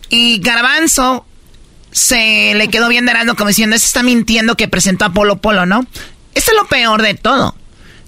Y 0.08 0.40
Garbanzo 0.40 1.24
se 1.92 2.52
le 2.56 2.66
quedó 2.66 2.88
bien 2.88 3.06
derando 3.06 3.36
como 3.36 3.46
diciendo, 3.46 3.76
ese 3.76 3.86
está 3.86 4.02
mintiendo 4.02 4.56
que 4.56 4.66
presentó 4.66 5.04
a 5.04 5.12
Polo 5.12 5.36
Polo, 5.36 5.66
¿no? 5.66 5.86
Esto 6.34 6.50
es 6.50 6.56
lo 6.56 6.66
peor 6.66 7.02
de 7.02 7.14
todo. 7.14 7.54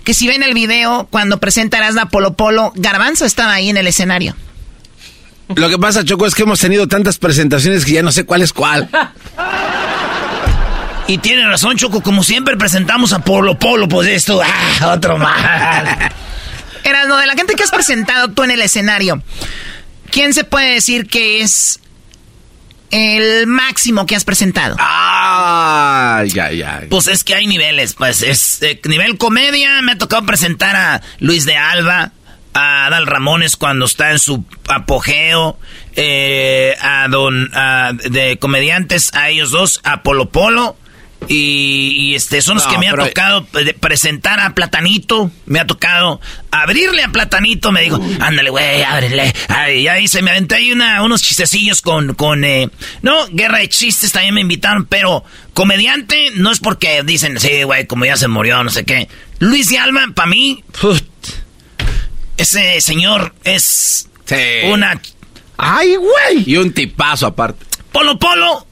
Que 0.03 0.14
si 0.14 0.26
ven 0.26 0.42
el 0.42 0.53
video, 0.53 1.07
cuando 1.12 1.38
presentarás 1.38 1.96
a 1.96 2.07
Polo 2.07 2.35
Polo, 2.35 2.72
Garbanzo 2.74 3.24
estaba 3.24 3.53
ahí 3.53 3.68
en 3.68 3.76
el 3.76 3.87
escenario. 3.87 4.35
Lo 5.55 5.68
que 5.68 5.79
pasa, 5.79 6.05
Choco, 6.05 6.26
es 6.26 6.35
que 6.35 6.42
hemos 6.42 6.59
tenido 6.59 6.88
tantas 6.88 7.18
presentaciones 7.18 7.85
que 7.85 7.92
ya 7.92 8.03
no 8.03 8.11
sé 8.11 8.24
cuál 8.24 8.42
es 8.42 8.53
cuál. 8.53 8.88
Y 11.07 11.18
tiene 11.18 11.46
razón, 11.46 11.76
Choco, 11.76 12.03
como 12.03 12.24
siempre 12.24 12.57
presentamos 12.57 13.12
a 13.12 13.20
Polo 13.20 13.57
Polo, 13.57 13.88
pues 13.88 14.09
esto, 14.09 14.42
ah, 14.44 14.92
otro 14.92 15.18
más. 15.18 16.11
Erasmo, 16.84 17.16
de 17.16 17.26
la 17.26 17.34
gente 17.34 17.54
que 17.54 17.62
has 17.62 17.70
presentado 17.70 18.28
tú 18.28 18.42
en 18.42 18.50
el 18.50 18.62
escenario, 18.62 19.22
¿quién 20.10 20.34
se 20.34 20.44
puede 20.44 20.74
decir 20.74 21.06
que 21.06 21.42
es 21.42 21.80
el 22.90 23.46
máximo 23.46 24.06
que 24.06 24.16
has 24.16 24.24
presentado? 24.24 24.76
Ah, 24.78 26.22
ya, 26.26 26.50
ya. 26.52 26.82
Pues 26.88 27.06
es 27.06 27.24
que 27.24 27.34
hay 27.34 27.46
niveles, 27.46 27.94
pues 27.94 28.22
es 28.22 28.62
eh, 28.62 28.80
nivel 28.84 29.18
comedia, 29.18 29.80
me 29.82 29.92
ha 29.92 29.98
tocado 29.98 30.26
presentar 30.26 30.76
a 30.76 31.02
Luis 31.18 31.44
de 31.44 31.56
Alba, 31.56 32.12
a 32.52 32.86
Adal 32.86 33.06
Ramones 33.06 33.56
cuando 33.56 33.84
está 33.84 34.10
en 34.10 34.18
su 34.18 34.44
apogeo, 34.68 35.58
eh, 35.94 36.76
a 36.80 37.06
don 37.08 37.50
de 38.10 38.38
comediantes, 38.38 39.14
a 39.14 39.28
ellos 39.28 39.50
dos, 39.50 39.80
a 39.84 40.02
Polo 40.02 40.30
Polo 40.30 40.76
y, 41.28 42.14
este 42.14 42.42
son 42.42 42.56
los 42.56 42.66
que 42.66 42.78
me 42.78 42.88
ha 42.88 42.94
tocado 42.94 43.46
presentar 43.78 44.40
a 44.40 44.54
Platanito. 44.54 45.30
Me 45.46 45.61
ha 45.61 45.66
tocado 45.66 46.20
abrirle 46.50 47.02
a 47.02 47.09
Platanito. 47.09 47.72
Me 47.72 47.83
dijo, 47.83 48.00
ándale, 48.20 48.50
güey, 48.50 48.83
ábrele. 48.83 49.33
Ay, 49.48 49.85
ya 49.85 49.98
hice, 49.98 50.22
me 50.22 50.30
aventé 50.30 50.56
ahí 50.56 50.72
una, 50.72 51.02
unos 51.02 51.22
chistecillos 51.22 51.83
con, 51.83 52.14
con 52.14 52.44
eh, 52.44 52.70
no, 53.02 53.26
guerra 53.28 53.59
de 53.59 53.68
chistes 53.68 54.12
también 54.12 54.35
me 54.35 54.40
invitaron, 54.40 54.87
pero 54.87 55.24
comediante 55.54 56.30
no 56.35 56.50
es 56.50 56.59
porque 56.59 57.02
dicen, 57.04 57.38
sí, 57.38 57.62
güey, 57.62 57.87
como 57.87 58.04
ya 58.04 58.16
se 58.16 58.28
murió, 58.28 58.64
no 58.64 58.70
sé 58.70 58.85
qué. 58.85 59.09
Luis 59.38 59.68
de 59.68 59.78
Alma, 59.78 60.12
para 60.14 60.28
mí, 60.28 60.64
ese 62.37 62.80
señor 62.80 63.35
es 63.44 64.09
una. 64.64 65.00
¡Ay, 65.56 65.94
güey! 65.96 66.44
Y 66.46 66.56
un 66.56 66.72
tipazo 66.72 67.26
aparte. 67.26 67.66
Polo 67.92 68.18
Polo. 68.18 68.66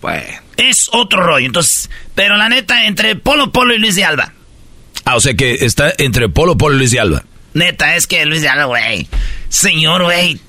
Pues 0.00 0.43
es 0.56 0.88
otro 0.92 1.22
rollo. 1.22 1.46
Entonces, 1.46 1.90
pero 2.14 2.36
la 2.36 2.48
neta, 2.48 2.86
entre 2.86 3.16
Polo 3.16 3.52
Polo 3.52 3.74
y 3.74 3.78
Luis 3.78 3.96
de 3.96 4.04
Alba. 4.04 4.32
Ah, 5.04 5.16
o 5.16 5.20
sea 5.20 5.34
que 5.34 5.54
está 5.64 5.92
entre 5.98 6.28
Polo 6.28 6.56
Polo 6.56 6.76
y 6.76 6.78
Luis 6.78 6.90
de 6.90 7.00
Alba. 7.00 7.24
Neta, 7.52 7.96
es 7.96 8.06
que 8.06 8.24
Luis 8.26 8.42
de 8.42 8.48
Alba, 8.48 8.64
güey. 8.64 9.08
Señor, 9.48 10.02
güey. 10.02 10.40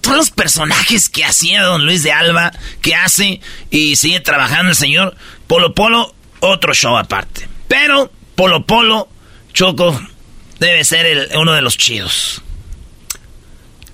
Todos 0.00 0.16
los 0.16 0.30
personajes 0.30 1.08
que 1.08 1.24
hacía 1.24 1.62
don 1.62 1.86
Luis 1.86 2.02
de 2.02 2.12
Alba, 2.12 2.52
que 2.82 2.94
hace 2.94 3.40
y 3.70 3.96
sigue 3.96 4.20
trabajando 4.20 4.70
el 4.70 4.76
señor, 4.76 5.16
Polo 5.46 5.74
Polo, 5.74 6.14
otro 6.40 6.74
show 6.74 6.96
aparte. 6.96 7.48
Pero 7.68 8.12
Polo 8.34 8.66
Polo, 8.66 9.08
Choco, 9.54 9.98
debe 10.60 10.84
ser 10.84 11.06
el, 11.06 11.28
uno 11.36 11.54
de 11.54 11.62
los 11.62 11.78
chidos. 11.78 12.42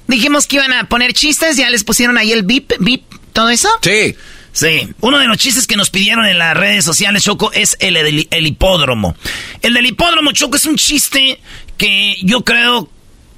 Dijimos 0.08 0.48
que 0.48 0.56
iban 0.56 0.72
a 0.72 0.88
poner 0.88 1.12
chistes, 1.12 1.56
ya 1.56 1.70
les 1.70 1.84
pusieron 1.84 2.18
ahí 2.18 2.32
el 2.32 2.42
bip, 2.42 2.72
bip, 2.80 3.04
todo 3.32 3.48
eso. 3.50 3.68
Sí. 3.82 4.16
Sí, 4.52 4.88
uno 5.00 5.18
de 5.18 5.26
los 5.26 5.38
chistes 5.38 5.66
que 5.66 5.76
nos 5.76 5.90
pidieron 5.90 6.26
en 6.26 6.38
las 6.38 6.56
redes 6.56 6.84
sociales, 6.84 7.22
Choco, 7.22 7.52
es 7.52 7.76
el, 7.80 7.96
el, 7.96 8.46
hipódromo. 8.46 9.16
El 9.62 9.74
del 9.74 9.86
hipódromo, 9.86 10.32
Choco, 10.32 10.56
es 10.56 10.64
un 10.64 10.76
chiste 10.76 11.40
que 11.78 12.16
yo 12.22 12.42
creo 12.42 12.88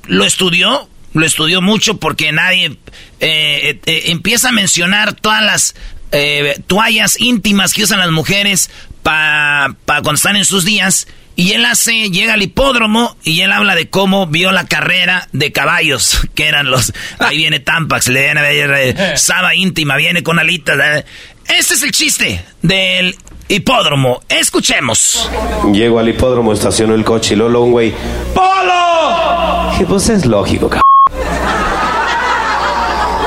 lo 0.06 0.24
estudió, 0.24 0.88
lo 1.12 1.26
estudió 1.26 1.60
mucho 1.60 1.98
porque 1.98 2.32
nadie 2.32 2.78
eh, 3.20 3.80
eh, 3.84 4.02
empieza 4.06 4.48
a 4.48 4.52
mencionar 4.52 5.12
todas 5.14 5.42
las 5.42 5.74
eh, 6.12 6.60
toallas 6.66 7.20
íntimas 7.20 7.74
que 7.74 7.84
usan 7.84 7.98
las 7.98 8.10
mujeres 8.10 8.70
para 9.02 9.76
cuando 9.86 10.14
están 10.14 10.36
en 10.36 10.44
sus 10.44 10.64
días 10.64 11.08
y 11.34 11.52
él 11.52 11.64
hace, 11.64 12.10
llega 12.10 12.34
al 12.34 12.42
hipódromo 12.42 13.16
y 13.22 13.40
él 13.40 13.52
habla 13.52 13.74
de 13.74 13.88
cómo 13.88 14.26
vio 14.26 14.52
la 14.52 14.66
carrera 14.66 15.28
de 15.32 15.52
caballos, 15.52 16.20
que 16.34 16.46
eran 16.46 16.70
los... 16.70 16.92
Ahí 17.18 17.38
viene 17.38 17.60
Tampax, 17.60 18.08
le 18.08 18.22
viene 18.22 18.40
a 18.40 18.42
ver 18.42 19.18
Saba 19.18 19.54
íntima, 19.54 19.96
viene 19.96 20.22
con 20.22 20.38
alitas. 20.38 21.04
Este 21.46 21.74
es 21.74 21.82
el 21.82 21.92
chiste 21.92 22.44
del 22.60 23.16
hipódromo. 23.48 24.20
Escuchemos. 24.28 25.30
Llego 25.72 25.98
al 25.98 26.08
hipódromo, 26.08 26.52
estaciono 26.52 26.94
el 26.94 27.04
coche 27.04 27.34
y 27.34 27.36
Lolo, 27.36 27.62
un 27.62 27.72
güey. 27.72 27.94
¡Polo! 28.34 29.72
Que 29.78 29.84
pues 29.86 30.08
es 30.08 30.26
lógico, 30.26 30.68
cabrón. 30.68 30.82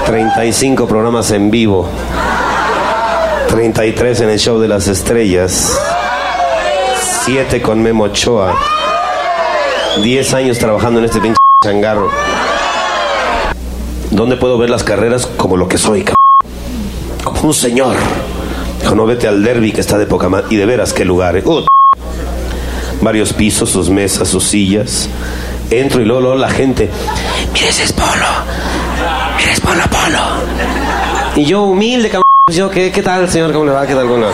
35 0.06 0.88
programas 0.88 1.32
en 1.32 1.50
vivo. 1.50 1.90
33 3.50 4.22
en 4.22 4.30
el 4.30 4.40
show 4.40 4.60
de 4.60 4.68
las 4.68 4.88
estrellas. 4.88 5.78
7 7.26 7.60
con 7.60 7.82
Memo 7.82 8.04
Ochoa. 8.04 8.54
10 10.04 10.34
años 10.36 10.60
trabajando 10.60 11.00
en 11.00 11.06
este 11.06 11.20
pinche 11.20 11.40
changarro. 11.64 12.12
¿Dónde 14.12 14.36
puedo 14.36 14.60
ver 14.60 14.70
las 14.70 14.84
carreras 14.84 15.26
como 15.26 15.58
lo 15.58 15.68
que 15.68 15.80
soy, 15.80 16.04
cabrón? 16.04 16.54
Como 17.24 17.48
un 17.48 17.54
señor. 17.56 17.96
Dijo, 18.80 18.94
no 18.94 19.08
vete 19.08 19.28
al 19.28 19.44
derby 19.44 19.72
que 19.72 19.82
está 19.82 19.98
de 19.98 20.06
poca 20.06 20.30
más. 20.30 20.44
Y 20.52 20.58
de 20.58 20.68
veras, 20.68 20.94
qué 20.94 21.04
lugar, 21.04 21.36
eh. 21.36 21.44
varios 23.02 23.34
pisos, 23.34 23.72
sus 23.72 23.90
mesas, 23.90 24.28
sus 24.28 24.44
sillas. 24.44 25.10
Entro 25.72 26.02
y 26.02 26.06
luego, 26.06 26.22
luego 26.22 26.38
la 26.38 26.52
gente, 26.52 26.92
mire 27.54 27.70
ese 27.70 27.86
es 27.86 27.92
Polo, 27.92 28.06
mire 29.36 29.60
Polo 29.64 29.84
Polo. 29.90 31.42
Y 31.42 31.46
yo 31.46 31.64
humilde, 31.64 32.10
cabrón, 32.10 32.24
yo, 32.52 32.70
¿qué, 32.70 32.92
¿qué 32.92 33.02
tal 33.02 33.28
señor? 33.28 33.52
¿Cómo 33.52 33.66
le 33.66 33.72
va? 33.72 33.88
¿Qué 33.88 33.96
tal? 33.96 34.08
¿Cómo? 34.08 34.28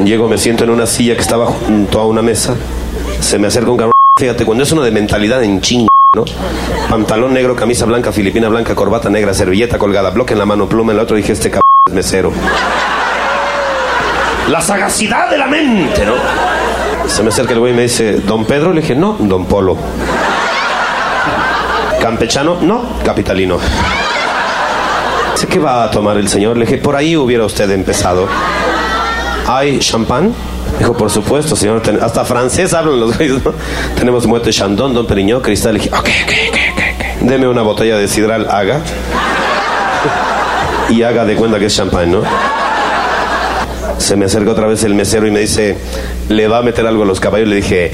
Llego, 0.00 0.28
me 0.28 0.38
siento 0.38 0.64
en 0.64 0.70
una 0.70 0.86
silla 0.86 1.14
que 1.14 1.20
estaba 1.20 1.46
junto 1.46 2.00
a 2.00 2.06
una 2.06 2.22
mesa. 2.22 2.56
Se 3.20 3.38
me 3.38 3.46
acerca 3.46 3.70
un 3.70 3.76
cabrón. 3.76 3.92
Fíjate, 4.18 4.44
cuando 4.44 4.64
es 4.64 4.72
uno 4.72 4.82
de 4.82 4.90
mentalidad 4.90 5.42
en 5.44 5.60
ching, 5.60 5.86
¿no? 6.16 6.24
Pantalón 6.90 7.32
negro, 7.32 7.54
camisa 7.54 7.84
blanca, 7.84 8.10
filipina 8.10 8.48
blanca, 8.48 8.74
corbata 8.74 9.08
negra, 9.10 9.32
servilleta 9.32 9.78
colgada, 9.78 10.10
bloque 10.10 10.32
en 10.32 10.40
la 10.40 10.46
mano, 10.46 10.68
pluma 10.68 10.92
en 10.92 10.96
la 10.96 11.04
otra. 11.04 11.16
Dije, 11.16 11.32
este 11.32 11.50
cabrón 11.50 11.62
es 11.86 11.94
mesero. 11.94 12.32
La 14.48 14.60
sagacidad 14.60 15.30
de 15.30 15.38
la 15.38 15.46
mente, 15.46 16.04
¿no? 16.04 16.14
Se 17.06 17.22
me 17.22 17.28
acerca 17.28 17.52
el 17.52 17.60
güey 17.60 17.72
y 17.72 17.76
me 17.76 17.82
dice, 17.82 18.14
¿Don 18.20 18.44
Pedro? 18.44 18.72
Le 18.72 18.80
dije, 18.80 18.96
no, 18.96 19.16
Don 19.18 19.46
Polo. 19.46 19.76
¿Campechano? 22.00 22.58
No, 22.60 22.98
capitalino. 23.04 23.58
Sé 25.34 25.46
que 25.46 25.58
va 25.58 25.84
a 25.84 25.90
tomar 25.90 26.16
el 26.16 26.28
señor. 26.28 26.56
Le 26.56 26.66
dije, 26.66 26.78
por 26.78 26.96
ahí 26.96 27.16
hubiera 27.16 27.44
usted 27.44 27.70
empezado. 27.70 28.26
¿Hay 29.46 29.78
champán? 29.80 30.32
Dijo, 30.78 30.94
por 30.94 31.10
supuesto, 31.10 31.56
señor. 31.56 31.82
Hasta 32.00 32.24
francés 32.24 32.72
hablan 32.74 33.00
los 33.00 33.16
güeyes, 33.16 33.44
¿no? 33.44 33.52
Tenemos 33.96 34.26
muerte 34.26 34.50
Chandon, 34.50 34.94
Don 34.94 35.06
Periñón, 35.06 35.40
Cristal. 35.42 35.74
Dije, 35.74 35.90
ok, 35.90 35.98
ok, 35.98 36.32
ok, 36.48 36.58
ok. 36.74 37.28
Deme 37.28 37.48
una 37.48 37.62
botella 37.62 37.96
de 37.96 38.08
sidral 38.08 38.46
Haga. 38.50 38.80
Y 40.90 41.02
haga 41.04 41.24
de 41.24 41.36
cuenta 41.36 41.58
que 41.58 41.66
es 41.66 41.74
champán, 41.74 42.10
¿no? 42.10 42.22
Se 43.96 44.16
me 44.16 44.26
acerca 44.26 44.50
otra 44.50 44.66
vez 44.66 44.82
el 44.84 44.94
mesero 44.94 45.26
y 45.26 45.30
me 45.30 45.40
dice, 45.40 45.78
¿le 46.28 46.48
va 46.48 46.58
a 46.58 46.62
meter 46.62 46.86
algo 46.86 47.04
a 47.04 47.06
los 47.06 47.18
caballos? 47.20 47.48
Le 47.48 47.56
dije, 47.56 47.92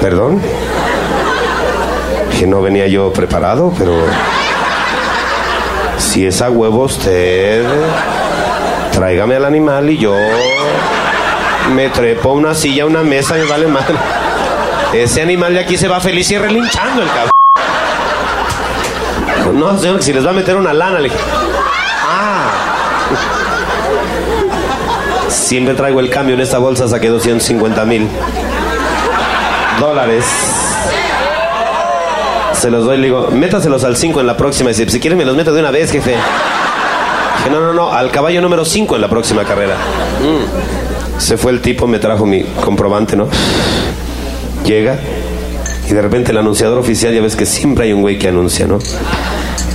¿perdón? 0.00 0.40
Que 2.36 2.46
no 2.46 2.62
venía 2.62 2.88
yo 2.88 3.12
preparado, 3.12 3.72
pero 3.78 3.92
si 6.14 6.24
es 6.24 6.40
a 6.42 6.48
huevo 6.48 6.84
usted, 6.84 7.64
tráigame 8.92 9.34
al 9.34 9.46
animal 9.46 9.90
y 9.90 9.98
yo 9.98 10.14
me 11.74 11.88
trepo 11.88 12.30
a 12.30 12.32
una 12.34 12.54
silla, 12.54 12.84
a 12.84 12.86
una 12.86 13.02
mesa, 13.02 13.34
me 13.34 13.42
vale 13.46 13.66
mal. 13.66 13.82
Ese 14.92 15.22
animal 15.22 15.54
de 15.54 15.58
aquí 15.58 15.76
se 15.76 15.88
va 15.88 15.98
feliz 15.98 16.30
y 16.30 16.38
relinchando 16.38 17.02
el 17.02 17.08
cabrón. 17.08 17.30
No, 19.58 19.76
señor, 19.76 20.04
si 20.04 20.12
les 20.12 20.24
va 20.24 20.30
a 20.30 20.34
meter 20.34 20.56
una 20.56 20.72
lana, 20.72 21.00
le 21.00 21.10
ah. 22.08 22.48
Siempre 25.28 25.74
traigo 25.74 25.98
el 25.98 26.10
cambio 26.10 26.36
en 26.36 26.42
esta 26.42 26.58
bolsa, 26.58 26.86
saqué 26.86 27.08
250 27.08 27.84
mil 27.86 28.08
dólares. 29.80 30.24
Se 32.64 32.70
los 32.70 32.86
doy, 32.86 32.96
le 32.96 33.08
digo, 33.08 33.28
métaselos 33.30 33.84
al 33.84 33.94
5 33.94 34.22
en 34.22 34.26
la 34.26 34.38
próxima. 34.38 34.70
Y 34.70 34.72
dice, 34.72 34.90
si 34.90 34.98
quieren 34.98 35.18
me 35.18 35.26
los 35.26 35.36
meto 35.36 35.52
de 35.52 35.60
una 35.60 35.70
vez, 35.70 35.90
jefe. 35.92 36.12
Dije, 36.12 37.50
no, 37.50 37.60
no, 37.60 37.74
no, 37.74 37.92
al 37.92 38.10
caballo 38.10 38.40
número 38.40 38.64
5 38.64 38.94
en 38.94 39.02
la 39.02 39.08
próxima 39.10 39.44
carrera. 39.44 39.74
Mm. 39.74 41.20
Se 41.20 41.36
fue 41.36 41.52
el 41.52 41.60
tipo, 41.60 41.86
me 41.86 41.98
trajo 41.98 42.24
mi 42.24 42.42
comprobante, 42.42 43.16
¿no? 43.16 43.28
Llega 44.64 44.98
y 45.86 45.92
de 45.92 46.00
repente 46.00 46.32
el 46.32 46.38
anunciador 46.38 46.78
oficial, 46.78 47.12
ya 47.12 47.20
ves 47.20 47.36
que 47.36 47.44
siempre 47.44 47.84
hay 47.84 47.92
un 47.92 48.00
güey 48.00 48.18
que 48.18 48.28
anuncia, 48.28 48.66
¿no? 48.66 48.78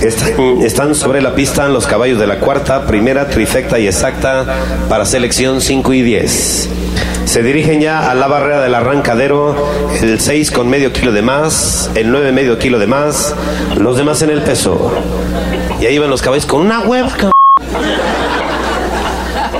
Están, 0.02 0.60
están 0.60 0.96
sobre 0.96 1.22
la 1.22 1.36
pista 1.36 1.68
los 1.68 1.86
caballos 1.86 2.18
de 2.18 2.26
la 2.26 2.40
cuarta, 2.40 2.86
primera, 2.88 3.28
trifecta 3.28 3.78
y 3.78 3.86
exacta 3.86 4.44
para 4.88 5.04
selección 5.04 5.60
5 5.60 5.92
y 5.92 6.02
10. 6.02 6.68
Se 7.30 7.44
dirigen 7.44 7.80
ya 7.80 8.10
a 8.10 8.14
la 8.16 8.26
barrera 8.26 8.60
del 8.60 8.74
arrancadero, 8.74 9.54
el 10.02 10.18
6 10.18 10.50
con 10.50 10.68
medio 10.68 10.92
kilo 10.92 11.12
de 11.12 11.22
más, 11.22 11.88
el 11.94 12.10
9 12.10 12.32
medio 12.32 12.58
kilo 12.58 12.80
de 12.80 12.88
más, 12.88 13.36
los 13.76 13.96
demás 13.96 14.20
en 14.22 14.30
el 14.30 14.42
peso. 14.42 14.90
Y 15.80 15.86
ahí 15.86 15.96
van 15.96 16.10
los 16.10 16.22
caballos 16.22 16.44
con 16.44 16.62
una 16.62 16.80
hueva, 16.80 17.08
cabrón. 17.10 17.30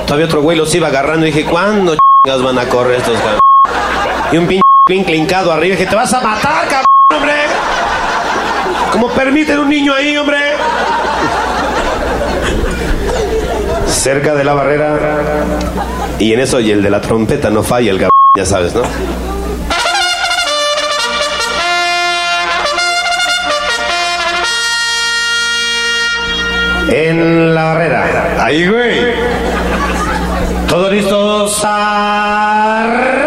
Todavía 0.05 0.25
otro 0.25 0.41
güey 0.41 0.57
los 0.57 0.75
iba 0.75 0.89
agarrando 0.89 1.25
y 1.25 1.31
dije, 1.31 1.45
¿cuándo 1.49 1.95
chingas 1.95 2.43
van 2.43 2.59
a 2.59 2.67
correr 2.67 2.97
estos 2.97 3.13
cabrones? 3.13 3.39
Y 4.33 4.37
un 4.37 4.47
pinche 4.47 5.05
clincado 5.05 5.53
arriba, 5.53 5.77
dije, 5.77 5.89
te 5.89 5.95
vas 5.95 6.13
a 6.13 6.19
matar, 6.19 6.67
cabrón, 6.67 6.85
hombre. 7.15 7.33
¿Cómo 8.91 9.07
permiten 9.11 9.59
un 9.59 9.69
niño 9.69 9.93
ahí, 9.93 10.17
hombre? 10.17 10.39
Cerca 13.87 14.35
de 14.35 14.43
la 14.43 14.55
barrera. 14.55 15.40
Y 16.21 16.33
en 16.33 16.39
eso, 16.39 16.59
y 16.59 16.69
el 16.69 16.83
de 16.83 16.91
la 16.91 17.01
trompeta 17.01 17.49
no 17.49 17.63
falla, 17.63 17.89
el 17.89 17.97
cabrón, 17.97 18.11
ya 18.37 18.45
sabes, 18.45 18.75
¿no? 18.75 18.83
En 26.91 27.55
la 27.55 27.63
barrera. 27.63 28.35
Ahí, 28.45 28.67
güey. 28.67 28.99
Todos 30.67 30.91
listos. 30.91 31.65
Arrancan. 31.65 33.20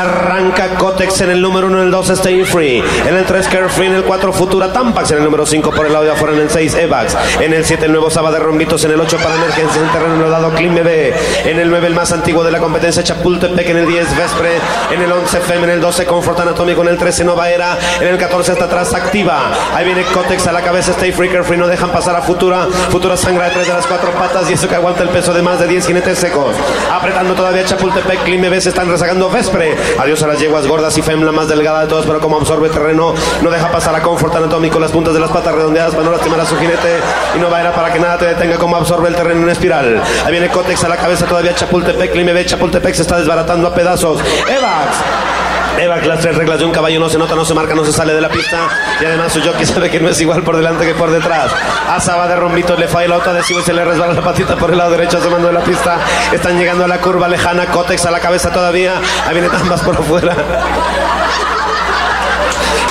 Arranca 0.00 0.76
Cotex 0.76 1.20
en 1.20 1.30
el 1.30 1.42
número 1.42 1.66
1, 1.66 1.78
en 1.78 1.84
el 1.84 1.90
2 1.90 2.10
Stay 2.10 2.42
Free, 2.44 2.82
en 3.06 3.16
el 3.16 3.24
3 3.26 3.48
Carefree, 3.48 3.88
en 3.88 3.96
el 3.96 4.04
4 4.04 4.32
Futura 4.32 4.72
Tampax, 4.72 5.10
en 5.10 5.18
el 5.18 5.24
número 5.24 5.44
5 5.44 5.70
por 5.72 5.86
el 5.86 5.92
lado 5.92 6.06
de 6.06 6.12
afuera, 6.12 6.34
en 6.34 6.40
el 6.40 6.48
6 6.48 6.74
Evax, 6.74 7.16
en 7.38 7.52
el 7.52 7.66
7 7.66 7.84
el 7.84 7.92
nuevo 7.92 8.08
Saba 8.08 8.30
de 8.30 8.38
Rombitos, 8.38 8.82
en 8.84 8.92
el 8.92 9.00
8 9.00 9.18
para 9.22 9.34
emergencia, 9.34 9.78
en 9.78 9.86
el 9.86 9.92
terreno 9.92 10.30
dado 10.30 10.54
Clean 10.54 10.74
BB, 10.74 11.48
en 11.50 11.58
el 11.58 11.68
9 11.68 11.86
el 11.86 11.94
más 11.94 12.12
antiguo 12.12 12.42
de 12.42 12.50
la 12.50 12.60
competencia 12.60 13.02
Chapultepec, 13.02 13.68
en 13.68 13.76
el 13.76 13.86
10 13.86 14.16
Vespre, 14.16 14.52
en 14.90 15.02
el 15.02 15.12
11 15.12 15.40
FEM, 15.40 15.64
en 15.64 15.70
el 15.70 15.80
12 15.82 16.06
Comfort 16.06 16.40
Anatómico, 16.40 16.80
en 16.80 16.88
el 16.88 16.96
13 16.96 17.24
Nova 17.24 17.50
Era, 17.50 17.76
en 18.00 18.08
el 18.08 18.16
14 18.16 18.52
hasta 18.52 18.64
atrás 18.64 18.94
Activa, 18.94 19.52
ahí 19.74 19.84
viene 19.84 20.04
Cotex 20.14 20.46
a 20.46 20.52
la 20.52 20.62
cabeza, 20.62 20.92
Stay 20.92 21.12
Free, 21.12 21.28
Carefree, 21.28 21.58
no 21.58 21.66
dejan 21.66 21.90
pasar 21.90 22.16
a 22.16 22.22
Futura, 22.22 22.66
Futura 22.88 23.18
sangra 23.18 23.48
de 23.48 23.50
tres 23.50 23.66
de 23.66 23.74
las 23.74 23.86
cuatro 23.86 24.12
patas 24.12 24.48
y 24.48 24.54
eso 24.54 24.66
que 24.66 24.76
aguanta 24.76 25.02
el 25.02 25.10
peso 25.10 25.34
de 25.34 25.42
más 25.42 25.60
de 25.60 25.68
10 25.68 25.86
jinetes 25.86 26.18
secos, 26.18 26.56
apretando 26.90 27.34
todavía 27.34 27.66
Chapultepec, 27.66 28.24
Clean 28.24 28.40
BB 28.40 28.60
se 28.62 28.70
están 28.70 28.88
rezagando 28.88 29.28
Vespre, 29.28 29.76
Adiós 29.98 30.22
a 30.22 30.26
las 30.26 30.38
yeguas 30.38 30.66
gordas 30.66 30.96
y 30.98 31.02
Fem, 31.02 31.22
la 31.22 31.32
más 31.32 31.48
delgada 31.48 31.82
de 31.82 31.86
todos, 31.86 32.06
pero 32.06 32.20
como 32.20 32.36
absorbe 32.36 32.68
terreno, 32.68 33.14
no 33.42 33.50
deja 33.50 33.70
pasar 33.70 33.94
a 33.94 34.02
Comfort 34.02 34.34
Anatómico 34.34 34.78
las 34.78 34.90
puntas 34.90 35.14
de 35.14 35.20
las 35.20 35.30
patas 35.30 35.54
redondeadas 35.54 35.92
para 35.94 36.04
no 36.04 36.12
lastimar 36.12 36.40
a 36.40 36.46
su 36.46 36.56
jinete 36.56 37.00
y 37.36 37.38
no 37.38 37.50
va 37.50 37.58
a 37.58 37.60
ir 37.60 37.66
a 37.66 37.72
para 37.72 37.92
que 37.92 37.98
nada 37.98 38.18
te 38.18 38.26
detenga 38.26 38.56
como 38.58 38.76
absorbe 38.76 39.08
el 39.08 39.14
terreno 39.14 39.42
en 39.42 39.50
espiral. 39.50 40.02
Ahí 40.24 40.32
viene 40.32 40.48
Cotex 40.50 40.84
a 40.84 40.88
la 40.88 40.96
cabeza 40.96 41.26
todavía 41.26 41.54
Chapultepec, 41.54 42.14
Limebe, 42.14 42.44
Chapultepec 42.44 42.94
se 42.94 43.02
está 43.02 43.18
desbaratando 43.18 43.68
a 43.68 43.74
pedazos. 43.74 44.20
Evax. 44.48 45.29
Evax, 45.78 46.06
las 46.06 46.20
tres 46.20 46.36
reglas 46.36 46.58
de 46.58 46.64
un 46.64 46.72
caballo 46.72 47.00
no 47.00 47.08
se 47.08 47.18
nota, 47.18 47.34
no 47.34 47.44
se 47.44 47.54
marca, 47.54 47.74
no 47.74 47.84
se 47.84 47.92
sale 47.92 48.12
de 48.12 48.20
la 48.20 48.28
pista. 48.28 48.58
Y 49.00 49.04
además 49.04 49.32
su 49.32 49.40
jockey 49.40 49.64
sabe 49.64 49.90
que 49.90 50.00
no 50.00 50.08
es 50.08 50.20
igual 50.20 50.42
por 50.42 50.56
delante 50.56 50.86
que 50.86 50.94
por 50.94 51.10
detrás. 51.10 51.50
Asa 51.88 52.16
va 52.16 52.28
de 52.28 52.36
rombito, 52.36 52.76
le 52.76 52.88
falla 52.88 53.08
la 53.08 53.16
otra 53.16 53.32
adhesivo 53.32 53.60
y 53.60 53.62
se 53.62 53.72
le 53.72 53.84
resbala 53.84 54.12
la 54.12 54.22
patita 54.22 54.56
por 54.56 54.70
el 54.70 54.78
lado 54.78 54.90
derecho, 54.90 55.18
asomando 55.18 55.48
de 55.48 55.54
la 55.54 55.60
pista. 55.60 55.98
Están 56.32 56.58
llegando 56.58 56.84
a 56.84 56.88
la 56.88 56.98
curva 56.98 57.28
lejana, 57.28 57.66
Cotex 57.66 58.04
a 58.06 58.10
la 58.10 58.20
cabeza 58.20 58.50
todavía. 58.50 58.94
Ahí 59.26 59.34
viene 59.34 59.48
Tambas 59.48 59.80
por 59.80 59.96
afuera. 59.96 60.34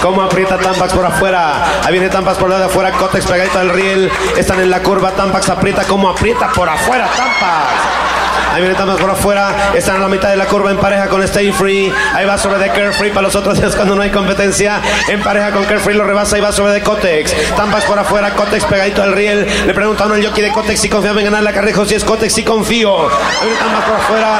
Cómo 0.01 0.21
aprieta 0.21 0.57
Tampax 0.57 0.93
por 0.93 1.05
afuera. 1.05 1.81
Ahí 1.83 1.91
viene 1.91 2.07
Tampax 2.09 2.37
por 2.37 2.49
lado 2.49 2.61
de 2.61 2.67
afuera. 2.67 2.91
Cotex 2.93 3.25
pegadito 3.25 3.59
al 3.59 3.69
riel. 3.69 4.09
Están 4.37 4.61
en 4.61 4.69
la 4.69 4.81
curva. 4.81 5.11
Tampax 5.11 5.49
aprieta. 5.49 5.83
Cómo 5.83 6.09
aprieta 6.09 6.47
por 6.53 6.69
afuera 6.69 7.05
Tampax. 7.17 8.08
Ahí 8.53 8.61
viene 8.61 8.75
Tampax 8.75 8.99
por 8.99 9.09
afuera. 9.09 9.71
Están 9.75 9.95
en 9.97 10.01
la 10.01 10.07
mitad 10.07 10.29
de 10.29 10.37
la 10.37 10.45
curva 10.45 10.71
en 10.71 10.77
pareja 10.77 11.07
con 11.07 11.21
Stay 11.23 11.51
Free. 11.51 11.91
Ahí 12.13 12.25
va 12.25 12.37
sobre 12.37 12.59
de 12.59 12.69
Carefree 12.69 13.11
para 13.11 13.23
los 13.23 13.35
otros 13.35 13.59
días 13.59 13.75
cuando 13.75 13.95
no 13.95 14.01
hay 14.01 14.09
competencia. 14.09 14.81
En 15.07 15.21
pareja 15.21 15.51
con 15.51 15.63
Carefree 15.65 15.95
lo 15.95 16.03
rebasa 16.03 16.37
y 16.37 16.41
va 16.41 16.51
sobre 16.51 16.73
de 16.73 16.81
Cotex. 16.81 17.33
Tampax 17.55 17.85
por 17.85 17.99
afuera. 17.99 18.31
Cotex 18.31 18.65
pegadito 18.65 19.03
al 19.03 19.13
riel. 19.13 19.47
Le 19.65 19.73
pregunta 19.73 20.03
a 20.03 20.07
uno 20.07 20.15
el 20.15 20.25
jockey 20.25 20.43
de 20.43 20.51
Cotex 20.51 20.79
si 20.79 20.89
confiaba 20.89 21.19
en 21.19 21.25
ganar 21.25 21.43
la 21.43 21.53
carrera. 21.53 21.85
Si 21.85 21.95
es 21.95 22.03
Cotex, 22.03 22.33
sí 22.33 22.43
confío. 22.43 23.07
Ahí 23.07 23.47
viene 23.47 23.57
Tampax 23.59 23.85
por 23.85 23.95
afuera. 23.95 24.37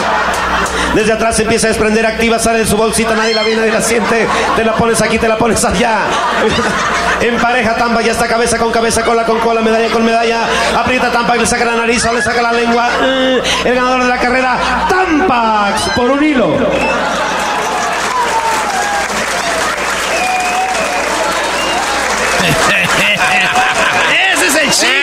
Desde 0.95 1.13
atrás 1.13 1.35
se 1.35 1.43
empieza 1.43 1.67
a 1.67 1.69
desprender 1.69 2.05
activa, 2.05 2.39
sale 2.39 2.59
de 2.59 2.65
su 2.65 2.75
bolsita, 2.75 3.15
nadie 3.15 3.35
la 3.35 3.43
ve, 3.43 3.55
nadie 3.55 3.71
la 3.71 3.81
siente. 3.81 4.27
Te 4.55 4.65
la 4.65 4.73
pones 4.73 5.01
aquí, 5.01 5.19
te 5.19 5.27
la 5.27 5.37
pones 5.37 5.63
allá. 5.63 5.99
En 7.21 7.35
pareja, 7.35 7.75
Tampa 7.75 8.01
ya 8.01 8.13
está 8.13 8.29
cabeza 8.29 8.57
con 8.57 8.71
cabeza, 8.71 9.03
cola 9.03 9.25
con 9.25 9.39
cola, 9.39 9.59
medalla 9.59 9.89
con 9.89 10.05
medalla. 10.05 10.47
Aprieta 10.77 11.11
Tampax, 11.11 11.39
le 11.39 11.45
saca 11.45 11.65
la 11.65 11.75
nariz 11.75 12.05
o 12.05 12.13
le 12.13 12.21
saca 12.21 12.41
la 12.41 12.53
lengua. 12.53 12.87
El 13.65 13.75
ganador 13.75 13.98
de 14.03 14.09
la 14.09 14.17
carrera, 14.19 14.57
Tampax, 14.89 15.81
por 15.95 16.09
un 16.11 16.23
hilo. 16.23 16.47
Ese 24.33 24.47
es 24.47 24.55
el 24.55 24.69
chiste. 24.69 24.99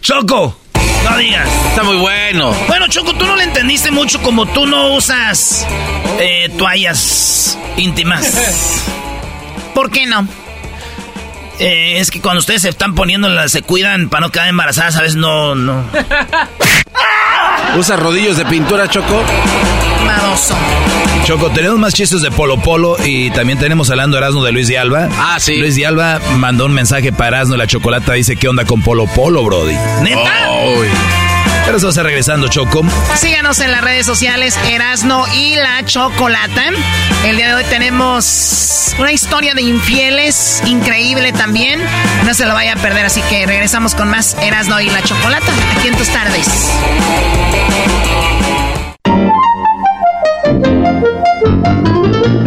Choco, 0.00 0.56
no 1.04 1.16
digas. 1.18 1.48
Está 1.68 1.82
muy 1.82 1.96
bueno. 1.96 2.52
Bueno, 2.68 2.86
Choco, 2.88 3.12
tú 3.14 3.26
no 3.26 3.36
le 3.36 3.44
entendiste 3.44 3.90
mucho 3.90 4.20
como 4.22 4.46
tú 4.46 4.66
no 4.66 4.94
usas 4.94 5.66
eh, 6.18 6.50
toallas 6.56 7.58
íntimas. 7.76 8.84
¿Por 9.74 9.90
qué 9.90 10.06
no? 10.06 10.26
Eh, 11.60 12.00
es 12.00 12.10
que 12.10 12.22
cuando 12.22 12.40
ustedes 12.40 12.62
se 12.62 12.70
están 12.70 12.94
poniendo, 12.94 13.28
se 13.48 13.60
cuidan 13.60 14.08
para 14.08 14.22
no 14.22 14.32
quedar 14.32 14.48
embarazadas, 14.48 14.96
a 14.96 15.02
veces 15.02 15.16
no, 15.16 15.54
no. 15.54 15.84
¿Usa 17.76 17.96
rodillos 17.96 18.38
de 18.38 18.46
pintura, 18.46 18.88
Choco? 18.88 19.22
Madoso. 20.06 20.56
Choco, 21.26 21.50
tenemos 21.50 21.78
más 21.78 21.92
chistes 21.92 22.22
de 22.22 22.30
Polo 22.30 22.56
Polo 22.62 22.96
y 23.04 23.30
también 23.30 23.58
tenemos 23.58 23.90
hablando 23.90 24.16
Erasmo 24.16 24.42
de 24.42 24.52
Luis 24.52 24.68
de 24.68 24.78
Alba. 24.78 25.08
Ah, 25.18 25.36
sí. 25.38 25.56
Luis 25.58 25.76
de 25.76 25.86
Alba 25.86 26.18
mandó 26.38 26.64
un 26.64 26.72
mensaje 26.72 27.12
para 27.12 27.36
Erasmo 27.36 27.56
la 27.56 27.66
chocolata. 27.66 28.14
Dice, 28.14 28.36
¿qué 28.36 28.48
onda 28.48 28.64
con 28.64 28.80
Polo 28.82 29.06
Polo, 29.06 29.44
Brody? 29.44 29.76
¿Neta? 30.02 30.48
Pero 31.70 31.78
eso 31.78 31.96
va 31.96 32.02
regresando, 32.02 32.48
Choco. 32.48 32.84
Síganos 33.14 33.60
en 33.60 33.70
las 33.70 33.80
redes 33.80 34.04
sociales 34.04 34.58
Erasno 34.68 35.24
y 35.32 35.54
la 35.54 35.84
Chocolata. 35.84 36.64
El 37.24 37.36
día 37.36 37.46
de 37.46 37.54
hoy 37.54 37.64
tenemos 37.70 38.92
una 38.98 39.12
historia 39.12 39.54
de 39.54 39.62
infieles 39.62 40.64
increíble 40.66 41.32
también. 41.32 41.80
No 42.26 42.34
se 42.34 42.44
lo 42.44 42.54
vaya 42.54 42.72
a 42.72 42.76
perder, 42.76 43.06
así 43.06 43.22
que 43.22 43.46
regresamos 43.46 43.94
con 43.94 44.08
más 44.08 44.36
Erasno 44.42 44.80
y 44.80 44.90
la 44.90 45.00
Chocolata 45.04 45.52
aquí 45.76 45.86
en 45.86 45.96
tus 45.96 46.08
tardes. 46.08 46.48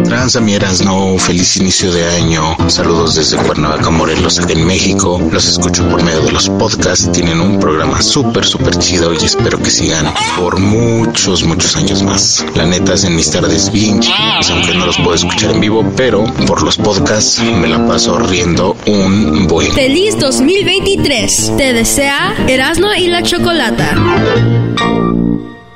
Tranza 0.04 0.40
mi 0.40 0.54
no 0.84 1.18
feliz 1.18 1.56
inicio 1.56 1.90
de 1.92 2.04
año. 2.06 2.56
Saludos 2.68 3.14
desde 3.14 3.36
Cuernavaca, 3.36 3.90
Morelos, 3.90 4.38
en 4.48 4.66
México. 4.66 5.20
Los 5.32 5.48
escucho 5.48 5.88
por 5.88 6.02
medio 6.02 6.20
de 6.22 6.32
los 6.32 6.48
podcasts. 6.48 7.10
Tienen 7.12 7.40
un 7.40 7.58
programa 7.58 8.00
súper, 8.02 8.44
súper 8.44 8.78
chido 8.78 9.12
y 9.14 9.24
espero 9.24 9.58
que 9.58 9.70
sigan 9.70 10.12
por 10.38 10.58
muchos, 10.58 11.44
muchos 11.44 11.76
años 11.76 12.02
más. 12.02 12.44
La 12.54 12.66
neta, 12.66 12.94
en 13.02 13.16
mis 13.16 13.30
tardes 13.30 13.72
bien 13.72 14.00
chidos, 14.00 14.50
aunque 14.50 14.74
no 14.74 14.86
los 14.86 14.96
puedo 14.98 15.14
escuchar 15.14 15.50
en 15.50 15.60
vivo, 15.60 15.84
pero 15.96 16.24
por 16.46 16.62
los 16.62 16.76
podcasts 16.76 17.40
me 17.40 17.68
la 17.68 17.86
paso 17.86 18.18
riendo 18.18 18.76
un 18.86 19.46
buen. 19.46 19.72
Feliz 19.72 20.18
2023. 20.18 21.52
Te 21.56 21.72
desea 21.72 22.34
Erasmo 22.46 22.92
y 22.94 23.08
la 23.08 23.22
Chocolata 23.22 23.94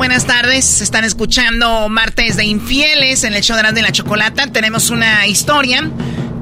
Buenas 0.00 0.24
tardes, 0.24 0.80
están 0.80 1.04
escuchando 1.04 1.90
Martes 1.90 2.38
de 2.38 2.46
Infieles 2.46 3.22
en 3.22 3.34
el 3.34 3.42
show 3.42 3.54
de 3.54 3.60
Grande 3.60 3.82
la 3.82 3.92
Chocolata. 3.92 4.46
Tenemos 4.46 4.88
una 4.88 5.26
historia. 5.26 5.90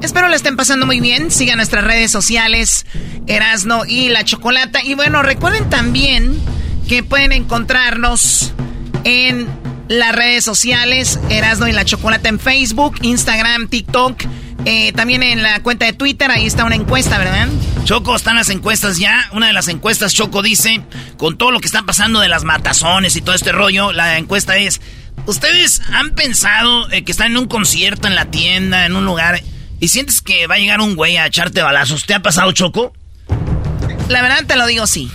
Espero 0.01 0.29
la 0.29 0.37
estén 0.37 0.55
pasando 0.55 0.85
muy 0.85 1.01
bien. 1.01 1.29
Sigan 1.29 1.57
nuestras 1.57 1.83
redes 1.83 2.09
sociales, 2.09 2.85
Erasno 3.27 3.83
y 3.85 4.07
la 4.07 4.23
Chocolata. 4.23 4.81
Y 4.81 4.93
bueno, 4.93 5.23
recuerden 5.23 5.69
también 5.69 6.39
que 6.87 7.03
pueden 7.03 7.33
encontrarnos 7.33 8.53
en 9.03 9.45
las 9.89 10.15
redes 10.15 10.45
sociales, 10.45 11.19
Erasno 11.29 11.67
y 11.67 11.73
la 11.73 11.83
Chocolata 11.83 12.29
en 12.29 12.39
Facebook, 12.39 12.95
Instagram, 13.01 13.67
TikTok 13.67 14.23
eh, 14.65 14.91
también 14.93 15.23
en 15.23 15.41
la 15.41 15.61
cuenta 15.61 15.85
de 15.85 15.93
Twitter, 15.93 16.29
ahí 16.31 16.45
está 16.45 16.65
una 16.65 16.75
encuesta, 16.75 17.17
¿verdad? 17.17 17.47
Choco, 17.85 18.15
están 18.15 18.35
las 18.35 18.49
encuestas 18.49 18.97
ya. 18.97 19.29
Una 19.31 19.47
de 19.47 19.53
las 19.53 19.67
encuestas, 19.67 20.13
Choco 20.13 20.41
dice, 20.41 20.81
con 21.17 21.37
todo 21.37 21.51
lo 21.51 21.59
que 21.59 21.67
está 21.67 21.83
pasando 21.83 22.19
de 22.19 22.27
las 22.27 22.43
matazones 22.43 23.15
y 23.15 23.21
todo 23.21 23.35
este 23.35 23.51
rollo, 23.51 23.91
la 23.93 24.17
encuesta 24.17 24.57
es, 24.57 24.81
¿ustedes 25.25 25.81
han 25.93 26.11
pensado 26.11 26.91
eh, 26.91 27.03
que 27.03 27.11
están 27.11 27.31
en 27.31 27.37
un 27.37 27.47
concierto, 27.47 28.07
en 28.07 28.15
la 28.15 28.25
tienda, 28.25 28.85
en 28.85 28.95
un 28.95 29.05
lugar, 29.05 29.41
y 29.79 29.87
sientes 29.87 30.21
que 30.21 30.47
va 30.47 30.55
a 30.55 30.59
llegar 30.59 30.81
un 30.81 30.95
güey 30.95 31.17
a 31.17 31.25
echarte 31.25 31.61
balazos? 31.61 32.05
¿Te 32.05 32.13
ha 32.13 32.21
pasado, 32.21 32.51
Choco? 32.51 32.93
La 34.09 34.21
verdad 34.21 34.45
te 34.45 34.55
lo 34.55 34.65
digo 34.67 34.85
sí. 34.87 35.09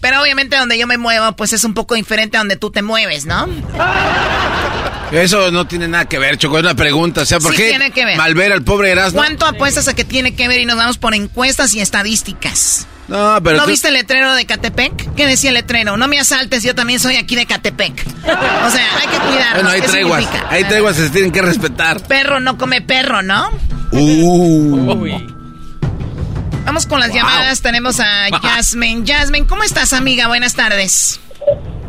Pero 0.00 0.20
obviamente 0.20 0.56
donde 0.56 0.76
yo 0.76 0.86
me 0.86 0.98
muevo, 0.98 1.32
pues 1.36 1.52
es 1.52 1.62
un 1.64 1.74
poco 1.74 1.94
diferente 1.94 2.36
a 2.36 2.40
donde 2.40 2.56
tú 2.56 2.70
te 2.70 2.82
mueves, 2.82 3.24
¿no? 3.24 3.46
Eso 5.12 5.50
no 5.50 5.66
tiene 5.66 5.88
nada 5.88 6.06
que 6.06 6.18
ver, 6.18 6.38
Choco, 6.38 6.58
es 6.58 6.64
una 6.64 6.74
pregunta. 6.74 7.20
O 7.20 7.24
sea, 7.26 7.38
¿por 7.38 7.54
qué 7.54 7.68
tiene 7.68 7.90
que 7.90 8.04
ver. 8.04 8.16
malver 8.16 8.52
al 8.52 8.62
pobre 8.62 8.90
Erasmo? 8.90 9.18
¿Cuánto 9.18 9.46
apuestas 9.46 9.86
a 9.88 9.94
que 9.94 10.04
tiene 10.04 10.34
que 10.34 10.48
ver 10.48 10.60
y 10.60 10.64
nos 10.66 10.76
vamos 10.76 10.98
por 10.98 11.14
encuestas 11.14 11.74
y 11.74 11.80
estadísticas? 11.80 12.86
No, 13.08 13.38
pero. 13.42 13.58
¿No 13.58 13.66
viste 13.66 13.88
el 13.88 13.94
letrero 13.94 14.34
de 14.34 14.46
Catepec? 14.46 15.14
¿Qué 15.14 15.26
decía 15.26 15.50
el 15.50 15.54
letrero? 15.54 15.96
No 15.98 16.08
me 16.08 16.18
asaltes, 16.18 16.62
yo 16.62 16.74
también 16.74 16.98
soy 16.98 17.16
aquí 17.16 17.36
de 17.36 17.44
Catepec. 17.46 17.92
O 18.24 18.70
sea, 18.70 18.96
hay 19.00 19.08
que 19.08 19.18
cuidarnos. 19.18 19.54
Bueno, 19.54 19.68
hay 19.68 19.80
¿Qué 19.82 19.88
treguas. 19.88 20.22
significa? 20.22 20.48
Hay 20.50 20.64
treguas 20.64 20.96
se 20.96 21.10
tienen 21.10 21.30
que 21.30 21.42
respetar. 21.42 22.02
Perro 22.06 22.40
no 22.40 22.56
come 22.56 22.80
perro, 22.80 23.20
¿no? 23.22 23.50
Uh. 23.90 25.18
Vamos 26.64 26.86
con 26.86 27.00
las 27.00 27.12
llamadas. 27.12 27.60
Tenemos 27.60 28.00
a 28.00 28.28
Jasmine. 28.42 29.04
Jasmine, 29.06 29.46
¿cómo 29.46 29.62
estás, 29.62 29.92
amiga? 29.92 30.28
Buenas 30.28 30.54
tardes. 30.54 31.20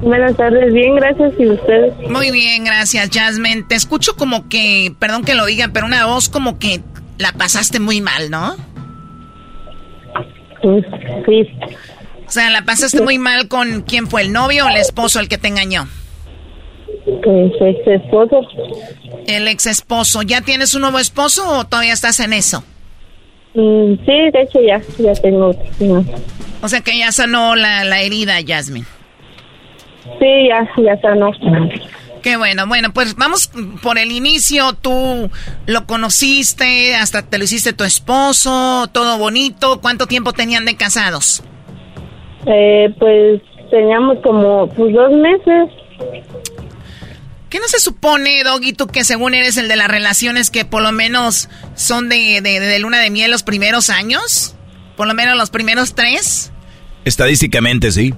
Buenas 0.03 0.35
tardes, 0.35 0.73
bien, 0.73 0.95
gracias. 0.95 1.33
¿Y 1.39 1.47
ustedes? 1.47 1.93
Muy 2.09 2.31
bien, 2.31 2.65
gracias, 2.65 3.09
Jasmine. 3.11 3.63
Te 3.63 3.75
escucho 3.75 4.15
como 4.15 4.49
que, 4.49 4.93
perdón 4.99 5.23
que 5.23 5.33
lo 5.33 5.45
diga, 5.45 5.69
pero 5.73 5.85
una 5.85 6.05
voz 6.05 6.27
como 6.29 6.59
que 6.59 6.81
la 7.17 7.31
pasaste 7.31 7.79
muy 7.79 8.01
mal, 8.01 8.29
¿no? 8.29 8.55
Pues, 10.61 10.85
sí. 11.25 11.47
O 12.27 12.31
sea, 12.31 12.49
la 12.49 12.63
pasaste 12.63 13.01
muy 13.01 13.17
mal 13.17 13.47
con 13.47 13.81
quién 13.83 14.07
fue, 14.07 14.23
el 14.23 14.33
novio 14.33 14.65
o 14.65 14.69
el 14.69 14.77
esposo 14.77 15.19
el 15.19 15.29
que 15.29 15.37
te 15.37 15.47
engañó. 15.47 15.87
Pues 17.05 17.51
ex 17.61 17.87
esposo. 17.87 18.41
El 19.27 19.47
ex 19.47 19.67
esposo. 19.67 20.21
¿Ya 20.21 20.41
tienes 20.41 20.73
un 20.73 20.81
nuevo 20.81 20.99
esposo 20.99 21.47
o 21.47 21.65
todavía 21.65 21.93
estás 21.93 22.19
en 22.19 22.33
eso? 22.33 22.63
Mm, 23.53 23.93
sí, 24.05 24.31
de 24.31 24.41
hecho 24.41 24.59
ya, 24.61 24.81
ya 24.97 25.13
tengo. 25.21 25.47
otro. 25.47 26.05
O 26.61 26.67
sea 26.67 26.81
que 26.81 26.97
ya 26.97 27.11
sanó 27.11 27.55
la, 27.55 27.83
la 27.83 28.01
herida, 28.01 28.35
Jasmine. 28.45 28.85
Sí, 30.19 30.47
ya, 30.49 30.67
ya 30.83 31.01
sanó. 31.01 31.31
Qué 32.21 32.37
bueno, 32.37 32.67
bueno, 32.67 32.93
pues 32.93 33.15
vamos 33.15 33.51
por 33.81 33.97
el 33.97 34.11
inicio. 34.11 34.73
Tú 34.73 35.29
lo 35.65 35.85
conociste, 35.85 36.95
hasta 36.95 37.21
te 37.21 37.37
lo 37.37 37.43
hiciste 37.43 37.73
tu 37.73 37.83
esposo, 37.83 38.87
todo 38.91 39.17
bonito. 39.17 39.81
¿Cuánto 39.81 40.07
tiempo 40.07 40.31
tenían 40.31 40.63
de 40.63 40.77
casados? 40.77 41.43
Eh, 42.45 42.93
pues 42.97 43.41
teníamos 43.69 44.19
como 44.23 44.67
pues, 44.69 44.93
dos 44.93 45.11
meses. 45.11 45.69
¿Qué 47.49 47.59
no 47.59 47.67
se 47.67 47.79
supone, 47.79 48.43
Doggy, 48.43 48.73
tú 48.73 48.87
que 48.87 49.03
según 49.03 49.35
eres 49.35 49.57
el 49.57 49.67
de 49.67 49.75
las 49.75 49.89
relaciones 49.89 50.49
que 50.49 50.65
por 50.65 50.81
lo 50.81 50.91
menos 50.91 51.49
son 51.75 52.09
de, 52.09 52.41
de, 52.41 52.59
de 52.59 52.79
luna 52.79 52.99
de 52.99 53.09
miel 53.09 53.31
los 53.31 53.43
primeros 53.43 53.89
años? 53.89 54.55
Por 54.95 55.07
lo 55.07 55.13
menos 55.13 55.37
los 55.37 55.49
primeros 55.49 55.93
tres. 55.93 56.51
Estadísticamente 57.03 57.91
sí. 57.91 58.13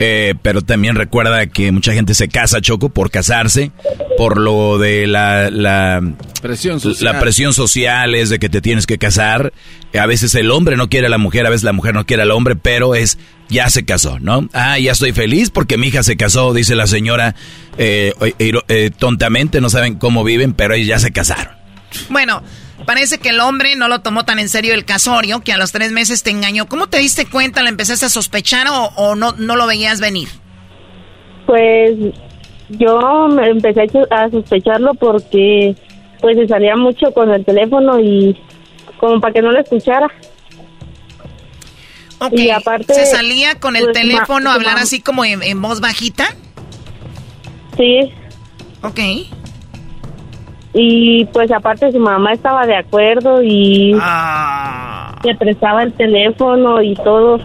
Eh, 0.00 0.34
pero 0.42 0.62
también 0.62 0.94
recuerda 0.94 1.46
que 1.48 1.72
mucha 1.72 1.92
gente 1.92 2.14
se 2.14 2.28
casa, 2.28 2.60
Choco, 2.60 2.88
por 2.88 3.10
casarse, 3.10 3.72
por 4.16 4.38
lo 4.38 4.78
de 4.78 5.08
la, 5.08 5.50
la 5.50 6.00
presión 6.40 6.78
social. 6.78 7.12
La 7.14 7.20
presión 7.20 7.52
social 7.52 8.14
es 8.14 8.30
de 8.30 8.38
que 8.38 8.48
te 8.48 8.60
tienes 8.60 8.86
que 8.86 8.98
casar. 8.98 9.52
A 9.98 10.06
veces 10.06 10.34
el 10.36 10.52
hombre 10.52 10.76
no 10.76 10.88
quiere 10.88 11.08
a 11.08 11.10
la 11.10 11.18
mujer, 11.18 11.46
a 11.46 11.50
veces 11.50 11.64
la 11.64 11.72
mujer 11.72 11.94
no 11.94 12.06
quiere 12.06 12.22
al 12.22 12.30
hombre, 12.30 12.54
pero 12.54 12.94
es, 12.94 13.18
ya 13.48 13.68
se 13.70 13.84
casó, 13.84 14.20
¿no? 14.20 14.48
Ah, 14.52 14.78
ya 14.78 14.92
estoy 14.92 15.12
feliz 15.12 15.50
porque 15.50 15.76
mi 15.76 15.88
hija 15.88 16.04
se 16.04 16.16
casó, 16.16 16.54
dice 16.54 16.76
la 16.76 16.86
señora, 16.86 17.34
eh, 17.76 18.12
eh, 18.38 18.90
tontamente, 18.96 19.60
no 19.60 19.68
saben 19.68 19.96
cómo 19.96 20.22
viven, 20.22 20.52
pero 20.52 20.74
ellos 20.74 20.86
ya 20.86 21.00
se 21.00 21.10
casaron. 21.10 21.54
Bueno, 22.08 22.42
Parece 22.86 23.18
que 23.18 23.30
el 23.30 23.40
hombre 23.40 23.76
no 23.76 23.88
lo 23.88 24.00
tomó 24.00 24.24
tan 24.24 24.38
en 24.38 24.48
serio 24.48 24.74
el 24.74 24.84
casorio, 24.84 25.40
que 25.40 25.52
a 25.52 25.58
los 25.58 25.72
tres 25.72 25.92
meses 25.92 26.22
te 26.22 26.30
engañó. 26.30 26.66
¿Cómo 26.66 26.88
te 26.88 26.98
diste 26.98 27.26
cuenta? 27.26 27.62
¿Lo 27.62 27.68
empezaste 27.68 28.06
a 28.06 28.08
sospechar 28.08 28.66
o, 28.68 28.90
o 28.96 29.14
no, 29.14 29.32
no 29.32 29.56
lo 29.56 29.66
veías 29.66 30.00
venir? 30.00 30.28
Pues 31.46 31.92
yo 32.70 33.28
me 33.28 33.48
empecé 33.48 33.86
a 34.10 34.30
sospecharlo 34.30 34.94
porque 34.94 35.74
pues 36.20 36.36
se 36.36 36.48
salía 36.48 36.76
mucho 36.76 37.12
con 37.12 37.30
el 37.30 37.44
teléfono 37.44 37.98
y 38.00 38.36
como 38.98 39.20
para 39.20 39.32
que 39.32 39.42
no 39.42 39.52
lo 39.52 39.60
escuchara. 39.60 40.08
Ok, 42.20 42.32
Y 42.32 42.50
aparte, 42.50 42.94
¿Se 42.94 43.06
salía 43.06 43.60
con 43.60 43.76
el 43.76 43.84
pues, 43.84 43.96
teléfono 43.96 44.50
a 44.50 44.54
hablar 44.54 44.76
así 44.78 45.00
como 45.00 45.24
en, 45.24 45.42
en 45.42 45.62
voz 45.62 45.80
bajita? 45.80 46.34
Sí. 47.76 48.12
Ok. 48.82 48.98
Y 50.80 51.24
pues 51.32 51.50
aparte 51.50 51.90
su 51.90 51.98
mamá 51.98 52.34
estaba 52.34 52.64
de 52.64 52.76
acuerdo 52.76 53.42
y 53.42 53.96
Ah. 54.00 55.18
le 55.24 55.34
prestaba 55.34 55.82
el 55.82 55.92
teléfono 55.92 56.80
y 56.80 56.94
todo. 56.94 57.40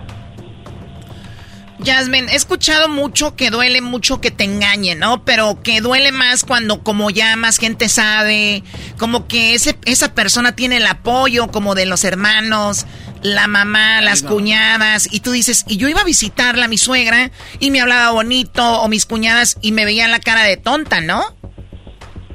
Jasmine, 1.83 2.31
he 2.31 2.35
escuchado 2.35 2.87
mucho 2.87 3.35
que 3.35 3.49
duele 3.49 3.81
mucho 3.81 4.21
que 4.21 4.31
te 4.31 4.43
engañen, 4.45 4.99
¿no? 4.99 5.25
Pero 5.25 5.61
que 5.63 5.81
duele 5.81 6.11
más 6.11 6.43
cuando 6.45 6.81
como 6.83 7.09
ya 7.09 7.35
más 7.35 7.57
gente 7.57 7.89
sabe, 7.89 8.63
como 8.97 9.27
que 9.27 9.53
ese, 9.55 9.77
esa 9.85 10.13
persona 10.13 10.55
tiene 10.55 10.77
el 10.77 10.85
apoyo 10.85 11.47
como 11.47 11.75
de 11.75 11.85
los 11.85 12.05
hermanos, 12.05 12.85
la 13.21 13.47
mamá, 13.47 13.99
las 14.01 14.21
cuñadas, 14.21 15.09
y 15.11 15.21
tú 15.21 15.31
dices, 15.31 15.65
y 15.67 15.75
yo 15.77 15.89
iba 15.89 16.01
a 16.01 16.05
visitarla, 16.05 16.67
mi 16.67 16.77
suegra, 16.77 17.31
y 17.59 17.71
me 17.71 17.81
hablaba 17.81 18.11
bonito, 18.11 18.81
o 18.81 18.87
mis 18.87 19.05
cuñadas, 19.05 19.57
y 19.61 19.71
me 19.73 19.83
veían 19.85 20.11
la 20.11 20.19
cara 20.19 20.43
de 20.43 20.55
tonta, 20.57 21.01
¿no? 21.01 21.21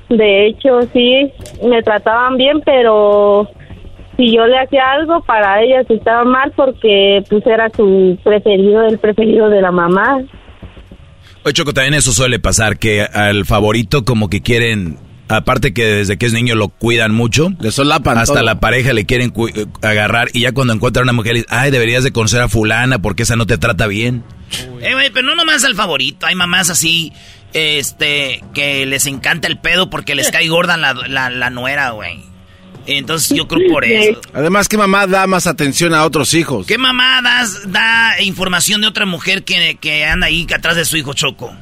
De 0.09 0.47
hecho, 0.47 0.81
sí, 0.93 1.31
me 1.67 1.83
trataban 1.83 2.37
bien, 2.37 2.61
pero 2.65 3.49
si 4.17 4.35
yo 4.35 4.47
le 4.47 4.59
hacía 4.59 4.91
algo 4.93 5.23
para 5.23 5.63
ellas 5.63 5.87
estaba 5.89 6.25
mal 6.25 6.53
porque 6.57 7.23
pues 7.29 7.47
era 7.47 7.69
su 7.77 8.19
preferido, 8.25 8.87
el 8.87 8.99
preferido 8.99 9.49
de 9.51 9.61
la 9.61 9.71
mamá. 9.71 10.23
Oye, 11.45 11.53
Choco, 11.53 11.73
también 11.73 11.95
eso 11.95 12.13
suele 12.13 12.39
pasar, 12.39 12.79
que 12.79 13.03
al 13.03 13.45
favorito 13.45 14.05
como 14.05 14.29
que 14.29 14.41
quieren, 14.43 14.99
aparte 15.29 15.73
que 15.73 15.85
desde 15.85 16.17
que 16.19 16.27
es 16.27 16.33
niño 16.33 16.55
lo 16.57 16.69
cuidan 16.69 17.15
mucho, 17.15 17.51
le 17.61 17.71
solapan 17.71 18.19
hasta 18.19 18.35
todo. 18.35 18.43
la 18.45 18.61
pareja 18.61 18.93
le 18.93 19.07
quieren 19.07 19.31
cu- 19.31 19.49
eh, 19.49 19.67
agarrar 19.83 20.29
y 20.33 20.41
ya 20.41 20.53
cuando 20.53 20.73
encuentran 20.73 21.05
una 21.05 21.13
mujer, 21.13 21.35
le 21.35 21.41
dicen, 21.43 21.57
ay, 21.57 21.71
deberías 21.71 22.03
de 22.03 22.13
conocer 22.13 22.41
a 22.41 22.49
fulana 22.49 22.99
porque 23.01 23.23
esa 23.23 23.37
no 23.37 23.47
te 23.47 23.57
trata 23.59 23.87
bien. 23.87 24.25
Eh, 24.81 24.95
güey, 24.95 25.11
pero 25.13 25.27
no 25.27 25.35
nomás 25.37 25.65
al 25.65 25.75
favorito. 25.75 26.27
Hay 26.27 26.35
mamás 26.35 26.71
así, 26.71 27.13
este, 27.53 28.43
que 28.55 28.85
les 28.87 29.07
encanta 29.07 29.49
el 29.49 29.59
pedo 29.59 29.91
porque 29.91 30.15
les 30.15 30.31
cae 30.31 30.49
gorda 30.49 30.77
la, 30.77 30.95
la, 30.95 31.31
la 31.31 31.51
nuera, 31.51 31.91
güey. 31.91 32.23
Entonces 32.87 33.37
yo 33.37 33.47
creo 33.47 33.71
por 33.71 33.85
eso. 33.85 34.21
Además, 34.33 34.67
¿qué 34.69 34.79
mamá 34.79 35.07
da 35.07 35.27
más 35.27 35.47
atención 35.47 35.93
a 35.95 36.05
otros 36.05 36.33
hijos? 36.33 36.67
¿Qué 36.67 36.79
mamá 36.79 37.21
das- 37.23 37.71
da 37.71 38.21
información 38.23 38.81
de 38.81 38.87
otra 38.87 39.05
mujer 39.05 39.45
que, 39.45 39.77
que 39.79 40.07
anda 40.07 40.27
ahí 40.29 40.47
atrás 40.55 40.75
de 40.77 40.85
su 40.87 40.97
hijo 40.97 41.13
Choco? 41.13 41.55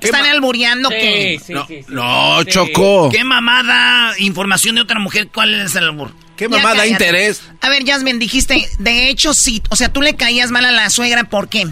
¿Están 0.00 0.26
albureando 0.26 0.88
que 0.88 1.40
no, 1.48 1.66
no, 1.88 2.44
Choco. 2.44 3.08
¿Qué 3.10 3.22
mamá 3.22 3.62
da 3.62 4.14
información 4.18 4.74
de 4.74 4.80
otra 4.80 4.98
mujer? 4.98 5.28
¿Cuál 5.32 5.54
es 5.54 5.76
el 5.76 5.84
albur? 5.84 6.10
¿Qué 6.36 6.48
Ya 6.50 6.60
cállate. 6.60 7.32
A 7.60 7.68
ver, 7.68 7.84
Jasmine, 7.86 8.18
dijiste, 8.18 8.68
de 8.80 9.08
hecho 9.10 9.32
sí, 9.32 9.62
o 9.70 9.76
sea, 9.76 9.92
tú 9.92 10.02
le 10.02 10.16
caías 10.16 10.50
mal 10.50 10.64
a 10.64 10.72
la 10.72 10.90
suegra, 10.90 11.22
¿por 11.24 11.48
qué? 11.48 11.68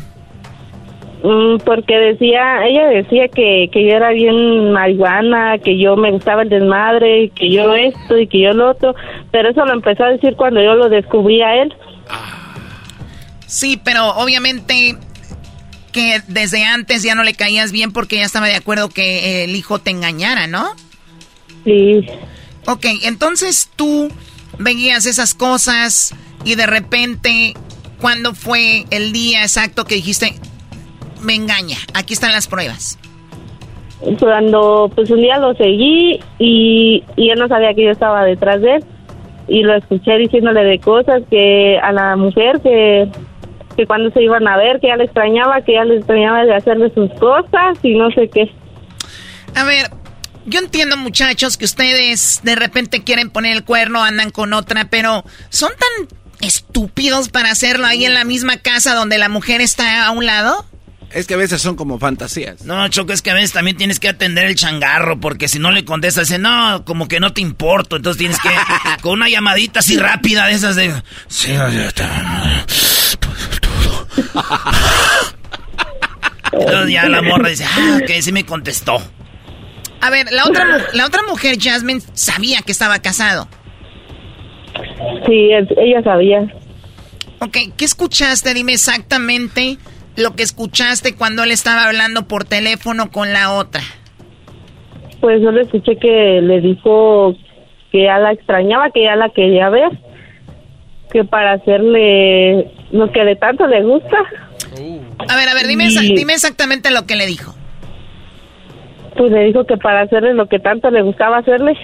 Mm, 1.22 1.58
porque 1.64 1.96
decía, 1.96 2.66
ella 2.66 2.86
decía 2.86 3.28
que, 3.28 3.68
que 3.70 3.84
yo 3.84 3.90
era 3.90 4.10
bien 4.10 4.72
marihuana, 4.72 5.58
que 5.58 5.78
yo 5.78 5.96
me 5.96 6.10
gustaba 6.10 6.42
el 6.42 6.48
desmadre, 6.48 7.30
que 7.34 7.50
yo 7.50 7.74
esto 7.74 8.18
y 8.18 8.26
que 8.26 8.40
yo 8.40 8.52
lo 8.52 8.70
otro, 8.70 8.94
pero 9.30 9.50
eso 9.50 9.64
lo 9.66 9.74
empezó 9.74 10.04
a 10.04 10.10
decir 10.10 10.34
cuando 10.36 10.62
yo 10.62 10.74
lo 10.74 10.88
descubrí 10.88 11.42
a 11.42 11.62
él. 11.62 11.74
Sí, 13.46 13.78
pero 13.82 14.10
obviamente 14.16 14.96
que 15.92 16.22
desde 16.28 16.64
antes 16.64 17.02
ya 17.02 17.14
no 17.14 17.22
le 17.22 17.34
caías 17.34 17.72
bien 17.72 17.92
porque 17.92 18.16
ya 18.16 18.24
estaba 18.24 18.46
de 18.46 18.54
acuerdo 18.54 18.88
que 18.88 19.44
el 19.44 19.54
hijo 19.56 19.78
te 19.78 19.90
engañara, 19.90 20.46
¿no? 20.46 20.70
Sí. 21.64 22.06
Ok, 22.66 22.86
entonces 23.02 23.68
tú 23.76 24.10
veías 24.58 25.04
esas 25.04 25.34
cosas 25.34 26.14
y 26.44 26.54
de 26.54 26.66
repente, 26.66 27.54
¿cuándo 28.00 28.34
fue 28.34 28.86
el 28.90 29.12
día 29.12 29.42
exacto 29.42 29.84
que 29.84 29.96
dijiste, 29.96 30.34
me 31.22 31.34
engaña, 31.34 31.76
aquí 31.94 32.14
están 32.14 32.32
las 32.32 32.46
pruebas? 32.46 32.98
Cuando 34.18 34.90
pues 34.94 35.10
un 35.10 35.20
día 35.20 35.38
lo 35.38 35.54
seguí 35.54 36.20
y, 36.38 37.04
y 37.16 37.30
él 37.30 37.38
no 37.38 37.48
sabía 37.48 37.74
que 37.74 37.84
yo 37.84 37.90
estaba 37.90 38.24
detrás 38.24 38.60
de 38.62 38.76
él 38.76 38.84
y 39.46 39.62
lo 39.62 39.74
escuché 39.74 40.16
diciéndole 40.16 40.64
de 40.64 40.78
cosas 40.78 41.22
que 41.28 41.78
a 41.82 41.92
la 41.92 42.16
mujer 42.16 42.60
que 42.62 43.10
que 43.76 43.86
cuando 43.86 44.10
se 44.10 44.22
iban 44.22 44.46
a 44.46 44.56
ver, 44.56 44.80
que 44.80 44.88
ya 44.88 44.96
le 44.96 45.04
extrañaba, 45.04 45.62
que 45.62 45.74
ya 45.74 45.84
le 45.84 45.96
extrañaba 45.96 46.44
de 46.44 46.54
hacerle 46.54 46.92
sus 46.94 47.10
cosas 47.18 47.78
y 47.82 47.94
no 47.94 48.10
sé 48.10 48.28
qué. 48.28 48.50
A 49.54 49.64
ver, 49.64 49.90
yo 50.46 50.58
entiendo 50.58 50.96
muchachos 50.96 51.56
que 51.56 51.64
ustedes 51.64 52.40
de 52.42 52.56
repente 52.56 53.02
quieren 53.02 53.30
poner 53.30 53.56
el 53.56 53.64
cuerno, 53.64 54.02
andan 54.02 54.30
con 54.30 54.52
otra, 54.52 54.86
pero 54.90 55.24
son 55.48 55.70
tan 55.70 56.08
estúpidos 56.40 57.28
para 57.28 57.50
hacerlo 57.50 57.86
ahí 57.86 58.04
en 58.04 58.14
la 58.14 58.24
misma 58.24 58.56
casa 58.56 58.94
donde 58.94 59.18
la 59.18 59.28
mujer 59.28 59.60
está 59.60 60.06
a 60.06 60.10
un 60.10 60.26
lado. 60.26 60.64
Es 61.12 61.26
que 61.26 61.34
a 61.34 61.36
veces 61.36 61.60
son 61.60 61.74
como 61.74 61.98
fantasías. 61.98 62.64
No, 62.64 62.86
Choco, 62.88 63.12
es 63.12 63.20
que 63.20 63.30
a 63.30 63.34
veces 63.34 63.52
también 63.52 63.76
tienes 63.76 63.98
que 63.98 64.08
atender 64.08 64.46
el 64.46 64.54
changarro, 64.54 65.18
porque 65.18 65.48
si 65.48 65.58
no 65.58 65.72
le 65.72 65.84
contestas, 65.84 66.28
dice, 66.28 66.38
no, 66.38 66.84
como 66.84 67.08
que 67.08 67.18
no 67.18 67.32
te 67.32 67.40
importo. 67.40 67.96
Entonces 67.96 68.18
tienes 68.18 68.38
que, 68.40 68.48
con 69.02 69.14
una 69.14 69.28
llamadita 69.28 69.80
así 69.80 69.98
rápida 69.98 70.46
de 70.46 70.52
esas 70.52 70.76
de. 70.76 70.92
Sí, 71.26 71.52
ya 71.52 71.86
está. 71.86 72.64
Entonces 76.52 76.92
ya 76.92 77.08
la 77.08 77.22
morra 77.22 77.48
dice, 77.48 77.64
ah, 77.64 77.98
ok, 78.02 78.10
sí 78.20 78.32
me 78.32 78.44
contestó. 78.44 79.00
A 80.00 80.10
ver, 80.10 80.30
la 80.30 80.44
otra, 80.44 80.86
la 80.92 81.06
otra 81.06 81.22
mujer, 81.28 81.56
Jasmine, 81.60 82.00
sabía 82.14 82.60
que 82.62 82.72
estaba 82.72 83.00
casado. 83.00 83.48
Sí, 85.26 85.50
ella 85.76 86.02
sabía. 86.02 86.40
Ok, 87.40 87.56
¿qué 87.76 87.84
escuchaste? 87.84 88.54
Dime 88.54 88.72
exactamente 88.72 89.78
lo 90.16 90.34
que 90.34 90.42
escuchaste 90.42 91.14
cuando 91.14 91.44
él 91.44 91.50
estaba 91.52 91.86
hablando 91.86 92.26
por 92.28 92.44
teléfono 92.44 93.10
con 93.10 93.32
la 93.32 93.52
otra. 93.52 93.82
Pues 95.20 95.40
yo 95.42 95.50
le 95.50 95.62
escuché 95.62 95.96
que 95.96 96.40
le 96.42 96.60
dijo 96.60 97.34
que 97.92 98.04
ya 98.04 98.18
la 98.18 98.32
extrañaba, 98.32 98.90
que 98.90 99.02
ya 99.04 99.16
la 99.16 99.28
quería 99.30 99.68
ver, 99.68 99.90
que 101.12 101.24
para 101.24 101.52
hacerle 101.52 102.70
lo 102.92 103.10
que 103.12 103.24
de 103.24 103.36
tanto 103.36 103.66
le 103.66 103.82
gusta. 103.82 104.16
A 105.28 105.36
ver, 105.36 105.48
a 105.48 105.54
ver, 105.54 105.66
dime, 105.66 105.88
Y- 105.88 106.14
dime 106.14 106.32
exactamente 106.32 106.90
lo 106.90 107.06
que 107.06 107.16
le 107.16 107.26
dijo. 107.26 107.54
Pues 109.16 109.32
le 109.32 109.44
dijo 109.44 109.64
que 109.64 109.76
para 109.76 110.02
hacerle 110.02 110.34
lo 110.34 110.46
que 110.48 110.58
tanto 110.58 110.90
le 110.90 111.02
gustaba 111.02 111.38
hacerle. 111.38 111.76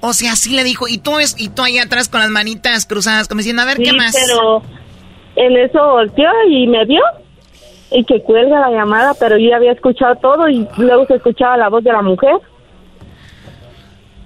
O 0.00 0.12
sea, 0.12 0.36
sí 0.36 0.54
le 0.54 0.62
dijo, 0.62 0.86
y 0.86 0.98
tú, 0.98 1.18
es, 1.18 1.34
y 1.38 1.48
tú 1.48 1.62
ahí 1.62 1.78
atrás 1.78 2.08
con 2.08 2.20
las 2.20 2.30
manitas 2.30 2.86
cruzadas, 2.86 3.26
como 3.26 3.38
diciendo, 3.38 3.62
a 3.62 3.64
ver, 3.64 3.78
¿qué 3.78 3.92
más? 3.92 4.14
pero 4.14 4.62
en 5.34 5.56
eso 5.56 5.84
volteó 5.90 6.30
y 6.48 6.66
me 6.68 6.84
vio 6.84 7.00
y 7.90 8.04
que 8.04 8.22
cuelga 8.22 8.60
la 8.60 8.70
llamada, 8.70 9.14
pero 9.18 9.38
yo 9.38 9.50
ya 9.50 9.56
había 9.56 9.72
escuchado 9.72 10.16
todo 10.16 10.48
y 10.48 10.66
luego 10.76 11.06
se 11.06 11.14
escuchaba 11.14 11.56
la 11.56 11.68
voz 11.68 11.82
de 11.84 11.92
la 11.92 12.02
mujer. 12.02 12.34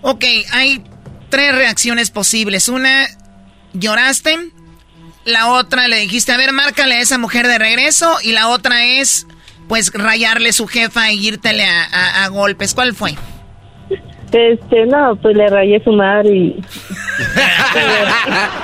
Ok, 0.03 0.25
hay 0.53 0.83
tres 1.29 1.55
reacciones 1.55 2.11
posibles. 2.11 2.69
Una, 2.69 3.07
lloraste. 3.73 4.37
La 5.25 5.53
otra, 5.53 5.87
le 5.87 5.99
dijiste, 6.01 6.33
a 6.33 6.37
ver, 6.37 6.53
márcale 6.53 6.97
a 6.97 7.01
esa 7.01 7.17
mujer 7.19 7.47
de 7.47 7.59
regreso. 7.59 8.17
Y 8.25 8.33
la 8.33 8.49
otra 8.49 8.85
es, 8.85 9.29
pues, 9.69 9.93
rayarle 9.95 10.53
su 10.53 10.67
jefa 10.67 11.09
e 11.11 11.15
irtele 11.15 11.65
a, 11.65 11.85
a- 11.85 12.25
a 12.25 12.29
golpes. 12.29 12.75
¿Cuál 12.75 12.95
fue? 12.95 13.15
Este, 14.33 14.87
no, 14.87 15.15
pues 15.17 15.37
le 15.37 15.49
rayé 15.49 15.83
su 15.85 15.93
madre 15.93 16.31
y... 16.35 16.57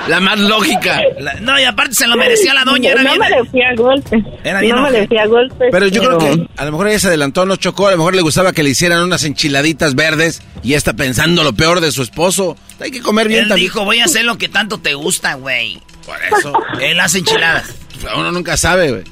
La 0.07 0.19
más 0.19 0.39
lógica. 0.39 1.01
no, 1.41 1.59
y 1.59 1.63
aparte 1.63 1.93
se 1.95 2.07
lo 2.07 2.15
merecía 2.15 2.53
la 2.53 2.63
doña. 2.63 2.91
Era 2.91 3.03
no 3.03 3.09
bien- 3.11 3.19
me 3.21 3.29
le 3.29 3.45
fui 3.45 3.61
a 3.61 3.75
golpe. 3.75 4.23
Era 4.43 4.61
bien 4.61 4.75
no 4.75 4.83
me 4.83 4.91
le 4.91 5.07
fui 5.07 5.17
a 5.17 5.25
golpe. 5.27 5.65
Pero 5.71 5.87
yo 5.87 6.01
creo 6.03 6.17
que 6.17 6.47
a 6.57 6.65
lo 6.65 6.71
mejor 6.71 6.87
ella 6.87 6.99
se 6.99 7.07
adelantó, 7.07 7.45
no 7.45 7.55
chocó, 7.55 7.87
a 7.87 7.91
lo 7.91 7.97
mejor 7.97 8.15
le 8.15 8.21
gustaba 8.21 8.51
que 8.53 8.63
le 8.63 8.69
hicieran 8.71 9.03
unas 9.03 9.23
enchiladitas 9.23 9.95
verdes 9.95 10.41
y 10.63 10.69
ya 10.69 10.77
está 10.77 10.93
pensando 10.93 11.43
lo 11.43 11.53
peor 11.53 11.79
de 11.81 11.91
su 11.91 12.01
esposo. 12.01 12.55
Hay 12.79 12.91
que 12.91 13.01
comer 13.01 13.27
bien 13.27 13.43
Él 13.43 13.49
también. 13.49 13.65
dijo, 13.67 13.85
voy 13.85 13.99
a 13.99 14.05
hacer 14.05 14.25
lo 14.25 14.37
que 14.37 14.49
tanto 14.49 14.79
te 14.79 14.93
gusta, 14.95 15.35
güey. 15.35 15.79
Por 16.05 16.17
eso. 16.37 16.53
Él 16.81 16.99
hace 16.99 17.19
enchiladas. 17.19 17.73
Uno 18.17 18.31
nunca 18.31 18.57
sabe, 18.57 18.91
güey. 18.91 19.03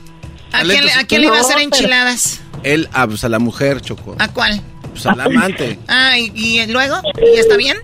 ¿A 0.52 0.64
quién, 0.64 0.86
le- 0.86 0.94
a 0.94 1.04
quién 1.06 1.22
le 1.22 1.28
iba 1.28 1.38
a 1.38 1.42
hacer 1.42 1.60
enchiladas? 1.60 2.42
Él, 2.64 2.90
ah, 2.94 3.06
pues 3.08 3.24
a 3.24 3.30
la 3.30 3.38
mujer, 3.40 3.82
Choco. 3.82 4.16
¿A 4.18 4.30
cuál? 4.30 4.62
Pues 4.98 5.06
al 5.06 5.22
amante. 5.22 5.78
Ah, 5.88 6.18
¿y, 6.18 6.32
y 6.34 6.66
luego? 6.68 6.96
¿Y 7.36 7.38
está 7.38 7.56
bien? 7.56 7.78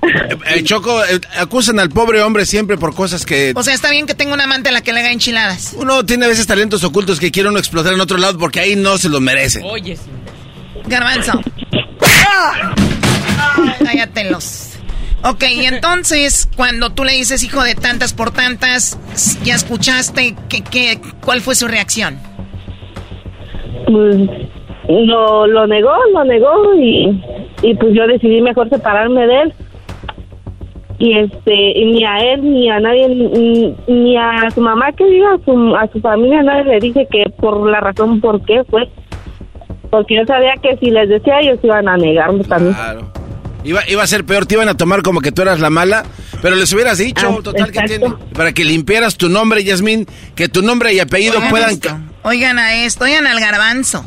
Eh, 0.47 0.64
Choco, 0.64 1.03
eh, 1.05 1.22
acusan 1.38 1.80
al 1.80 1.89
pobre 1.89 2.24
hombre 2.24 2.45
siempre 2.47 2.76
por 2.78 2.95
cosas 2.95 3.24
que... 3.24 3.53
O 3.55 3.61
sea, 3.61 3.76
está 3.76 3.91
bien 3.91 4.07
que 4.07 4.16
tenga 4.16 4.34
una 4.34 4.45
amante 4.45 4.70
a 4.70 4.72
la 4.72 4.82
que 4.82 4.93
le 4.93 5.01
haga 5.01 5.11
enchiladas. 5.11 5.74
Uno 5.76 6.03
tiene 6.05 6.26
a 6.26 6.28
veces 6.28 6.47
talentos 6.47 6.84
ocultos 6.84 7.20
que 7.20 7.30
quiere 7.30 7.49
uno 7.49 7.59
explotar 7.59 7.93
en 7.93 8.01
otro 8.01 8.18
lado 8.18 8.39
porque 8.39 8.61
ahí 8.61 8.76
no 8.76 8.97
se 8.97 9.09
los 9.09 9.22
merece. 9.22 9.61
Oye, 9.64 9.95
Garbanzo. 10.88 11.39
Cállatelos. 13.84 14.70
Ok, 15.24 15.43
y 15.55 15.66
entonces, 15.68 16.49
cuando 16.55 16.89
tú 16.89 17.03
le 17.03 17.14
dices 17.14 17.43
hijo 17.43 17.64
de 17.64 17.76
tantas 17.76 18.11
por 18.14 18.32
tantas, 18.32 18.97
¿ya 19.43 19.53
escuchaste 19.53 20.36
qué, 20.49 20.64
qué, 20.64 20.99
cuál 21.22 21.41
fue 21.41 21.53
su 21.55 21.68
reacción? 21.68 22.20
Pues 23.86 24.16
lo, 24.88 25.48
lo 25.48 25.68
negó, 25.68 25.94
lo 26.14 26.24
negó 26.26 26.74
y, 26.76 27.22
y 27.62 27.74
pues 27.76 27.94
yo 27.94 28.08
decidí 28.08 28.42
mejor 28.42 28.70
separarme 28.70 29.26
de 29.28 29.42
él. 29.44 29.54
Y 31.00 31.18
este, 31.18 31.54
y 31.80 31.86
ni 31.86 32.06
a 32.06 32.18
él, 32.20 32.44
ni 32.44 32.70
a 32.70 32.80
nadie, 32.80 33.10
ni, 33.10 33.76
ni 33.88 34.16
a 34.18 34.50
su 34.54 34.62
mamá 34.62 34.92
que 34.94 35.06
diga, 35.06 35.34
a 35.34 35.44
su, 35.44 35.76
a 35.76 35.88
su 35.92 36.00
familia, 36.00 36.44
nadie 36.44 36.64
le 36.66 36.80
dije 36.80 37.08
que 37.12 37.30
por 37.42 37.70
la 37.70 37.80
razón 37.82 38.22
por 38.22 38.46
qué 38.46 38.64
fue. 38.70 38.88
Porque 39.90 40.16
yo 40.16 40.26
sabía 40.26 40.54
que 40.62 40.78
si 40.78 40.92
les 40.92 41.10
decía 41.10 41.40
ellos 41.42 41.60
iban 41.64 41.88
a 41.88 41.98
negarme 41.98 42.44
también. 42.46 42.74
Claro. 42.74 43.12
Iba, 43.66 43.82
iba 43.88 44.04
a 44.04 44.08
ser 44.08 44.26
peor, 44.26 44.46
te 44.46 44.56
iban 44.56 44.68
a 44.68 44.76
tomar 44.76 45.02
como 45.04 45.22
que 45.22 45.32
tú 45.32 45.42
eras 45.42 45.60
la 45.60 45.70
mala, 45.70 46.04
pero 46.42 46.56
les 46.56 46.72
hubieras 46.74 46.98
dicho, 46.98 47.38
Ah, 47.40 47.42
total 47.44 47.72
que 47.72 47.82
tiene, 47.82 48.08
para 48.34 48.52
que 48.52 48.66
limpiaras 48.66 49.16
tu 49.16 49.30
nombre, 49.30 49.64
Yasmín, 49.64 50.06
que 50.36 50.50
tu 50.50 50.62
nombre 50.62 50.94
y 50.94 51.00
apellido 51.00 51.36
Oigan 51.36 51.50
puedan... 51.50 51.70
esto. 51.70 51.90
Oigan 52.24 52.60
a 52.60 52.84
esto, 52.86 53.06
oigan 53.06 53.26
al 53.28 53.40
garbanzo. 53.40 54.06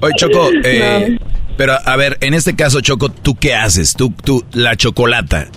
Oye, 0.00 0.14
Choco, 0.18 0.50
eh, 0.64 1.18
pero 1.56 1.76
a 1.84 1.96
ver, 1.96 2.18
en 2.20 2.34
este 2.34 2.54
caso, 2.56 2.80
Choco, 2.80 3.08
¿tú 3.10 3.34
qué 3.36 3.54
haces? 3.54 3.94
Tú, 3.94 4.12
tú, 4.24 4.44
la 4.52 4.76
chocolata. 4.76 5.48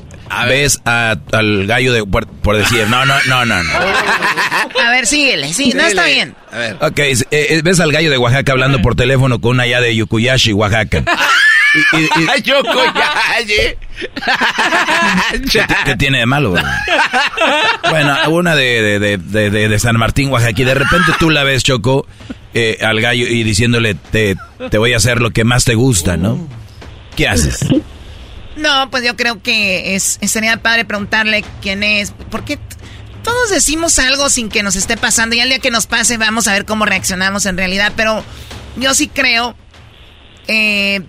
¿Ves 0.48 0.80
a- 0.86 1.16
al 1.32 1.66
gallo 1.66 1.92
de, 1.92 2.06
por, 2.06 2.28
por 2.28 2.56
decir, 2.56 2.86
no, 2.88 3.04
no, 3.06 3.16
no, 3.28 3.46
no, 3.46 3.64
no. 3.64 3.72
A 3.74 4.92
ver, 4.92 5.08
síguele, 5.08 5.52
sí, 5.54 5.74
no 5.76 5.82
está 5.82 6.06
bien. 6.06 6.36
A 6.52 6.58
ver. 6.58 6.78
Ok, 6.82 7.00
eh, 7.00 7.18
eh, 7.32 7.62
ves 7.64 7.80
al 7.80 7.92
gallo 7.92 8.12
de 8.12 8.18
Oaxaca 8.20 8.52
hablando 8.52 8.80
por 8.80 8.94
teléfono 8.96 9.42
con 9.42 9.52
una 9.54 9.64
allá 9.64 9.82
de 9.82 9.96
Yukuyashi, 9.96 10.54
Oaxaca. 10.54 11.04
Y- 11.94 12.00
y- 12.00 12.24
y- 12.24 12.28
¿Qué, 15.52 15.62
qué 15.86 15.96
tiene 15.98 16.18
de 16.20 16.26
malo? 16.26 16.56
Bueno, 17.90 18.18
una 18.30 18.56
de, 18.56 19.00
de- 19.00 19.18
de- 19.18 19.70
de 19.70 19.80
San 19.80 19.96
Martín, 19.98 20.30
Oaxaca, 20.32 20.60
y 20.60 20.66
de 20.66 20.74
repente 20.74 21.12
tú 21.20 21.30
la 21.30 21.44
ves, 21.44 21.64
Choco, 21.64 22.08
eh, 22.54 22.78
al 22.82 23.02
gallo 23.02 23.28
y 23.28 23.44
diciéndole, 23.44 23.96
te, 23.96 24.36
te 24.70 24.78
voy 24.78 24.94
a 24.94 24.98
hacer 24.98 25.22
lo 25.22 25.32
que 25.32 25.44
más 25.44 25.66
te 25.66 25.76
gusta, 25.76 26.18
¿no? 26.18 26.48
¿Qué 27.16 27.28
haces? 27.28 27.60
No, 28.56 28.90
pues 28.90 29.04
yo 29.04 29.16
creo 29.16 29.42
que 29.42 29.96
es, 29.96 30.20
sería 30.24 30.58
padre 30.58 30.84
preguntarle 30.84 31.46
quién 31.62 31.84
es, 31.84 32.14
porque 32.30 32.60
todos 33.24 33.50
decimos 33.50 34.00
algo 34.00 34.30
sin 34.30 34.50
que 34.50 34.64
nos 34.64 34.76
esté 34.76 34.98
pasando 34.98 35.36
y 35.36 35.40
al 35.40 35.50
día 35.50 35.60
que 35.60 35.72
nos 35.72 35.88
pase 35.88 36.18
vamos 36.18 36.48
a 36.48 36.54
ver 36.54 36.66
cómo 36.66 36.86
reaccionamos 36.86 37.46
en 37.46 37.58
realidad, 37.58 37.94
pero 37.96 38.24
yo 38.78 38.94
sí 38.94 39.08
creo 39.08 39.56
eh, 40.48 41.02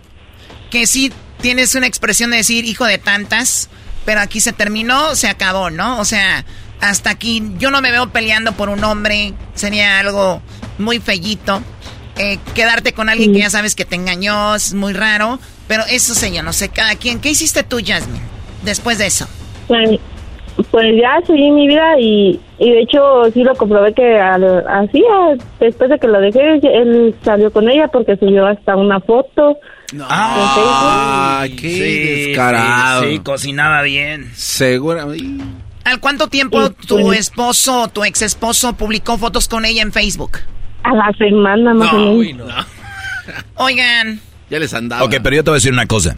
que 0.70 0.86
sí 0.86 1.12
tienes 1.40 1.74
una 1.74 1.86
expresión 1.86 2.30
de 2.30 2.38
decir 2.38 2.64
hijo 2.64 2.84
de 2.84 2.98
tantas, 2.98 3.68
pero 4.04 4.20
aquí 4.20 4.40
se 4.40 4.52
terminó, 4.52 5.16
se 5.16 5.28
acabó, 5.28 5.70
¿no? 5.70 5.98
O 5.98 6.04
sea, 6.04 6.44
hasta 6.80 7.10
aquí 7.10 7.42
yo 7.58 7.70
no 7.70 7.80
me 7.80 7.90
veo 7.90 8.10
peleando 8.10 8.52
por 8.52 8.68
un 8.68 8.84
hombre, 8.84 9.34
sería 9.54 9.98
algo 9.98 10.42
muy 10.80 10.98
fellito. 10.98 11.60
Eh, 12.18 12.38
quedarte 12.54 12.92
con 12.92 13.08
alguien 13.08 13.32
que 13.32 13.38
ya 13.38 13.50
sabes 13.50 13.74
que 13.74 13.84
te 13.84 13.94
engañó 13.94 14.54
es 14.54 14.74
muy 14.74 14.92
raro, 14.92 15.38
pero 15.68 15.84
eso 15.88 16.14
sé 16.14 16.32
yo, 16.34 16.42
no 16.42 16.52
sé, 16.52 16.68
cada 16.68 16.94
quien. 16.96 17.20
¿Qué 17.20 17.30
hiciste 17.30 17.62
tú, 17.62 17.78
Jasmine, 17.84 18.20
después 18.62 18.98
de 18.98 19.06
eso? 19.06 19.26
Pues, 19.68 19.98
pues 20.70 20.84
ya 21.00 21.24
seguí 21.26 21.50
mi 21.52 21.66
vida 21.66 21.98
y, 21.98 22.38
y 22.58 22.70
de 22.70 22.80
hecho 22.82 23.22
sí 23.32 23.42
lo 23.42 23.54
comprobé 23.54 23.94
que 23.94 24.18
al, 24.18 24.44
así, 24.68 25.02
a- 25.02 25.36
después 25.64 25.88
de 25.88 25.98
que 25.98 26.08
lo 26.08 26.20
dejé, 26.20 26.40
él 26.62 27.14
salió 27.24 27.50
con 27.52 27.70
ella 27.70 27.88
porque 27.88 28.16
subió 28.16 28.46
hasta 28.46 28.76
una 28.76 29.00
foto. 29.00 29.56
Ah, 30.08 31.46
qué 31.58 32.26
descarado. 32.26 33.04
Sí, 33.04 33.12
sí, 33.12 33.18
cocinaba 33.20 33.82
bien. 33.82 34.30
Seguro. 34.34 35.12
¿Al 35.84 36.00
cuánto 36.00 36.28
tiempo 36.28 36.70
tu 36.70 37.12
esposo, 37.12 37.88
tu 37.88 38.04
ex 38.04 38.20
esposo, 38.22 38.74
publicó 38.74 39.16
fotos 39.16 39.48
con 39.48 39.64
ella 39.64 39.80
en 39.82 39.92
Facebook? 39.92 40.32
A 40.82 40.94
la 40.94 41.12
semana 41.18 41.74
más 41.74 41.92
o 41.92 42.14
menos. 42.14 42.48
Oigan. 43.56 44.20
Ya 44.48 44.58
les 44.58 44.72
andaba. 44.74 45.04
Ok, 45.04 45.16
pero 45.22 45.36
yo 45.36 45.44
te 45.44 45.50
voy 45.50 45.56
a 45.56 45.60
decir 45.60 45.72
una 45.72 45.86
cosa. 45.86 46.16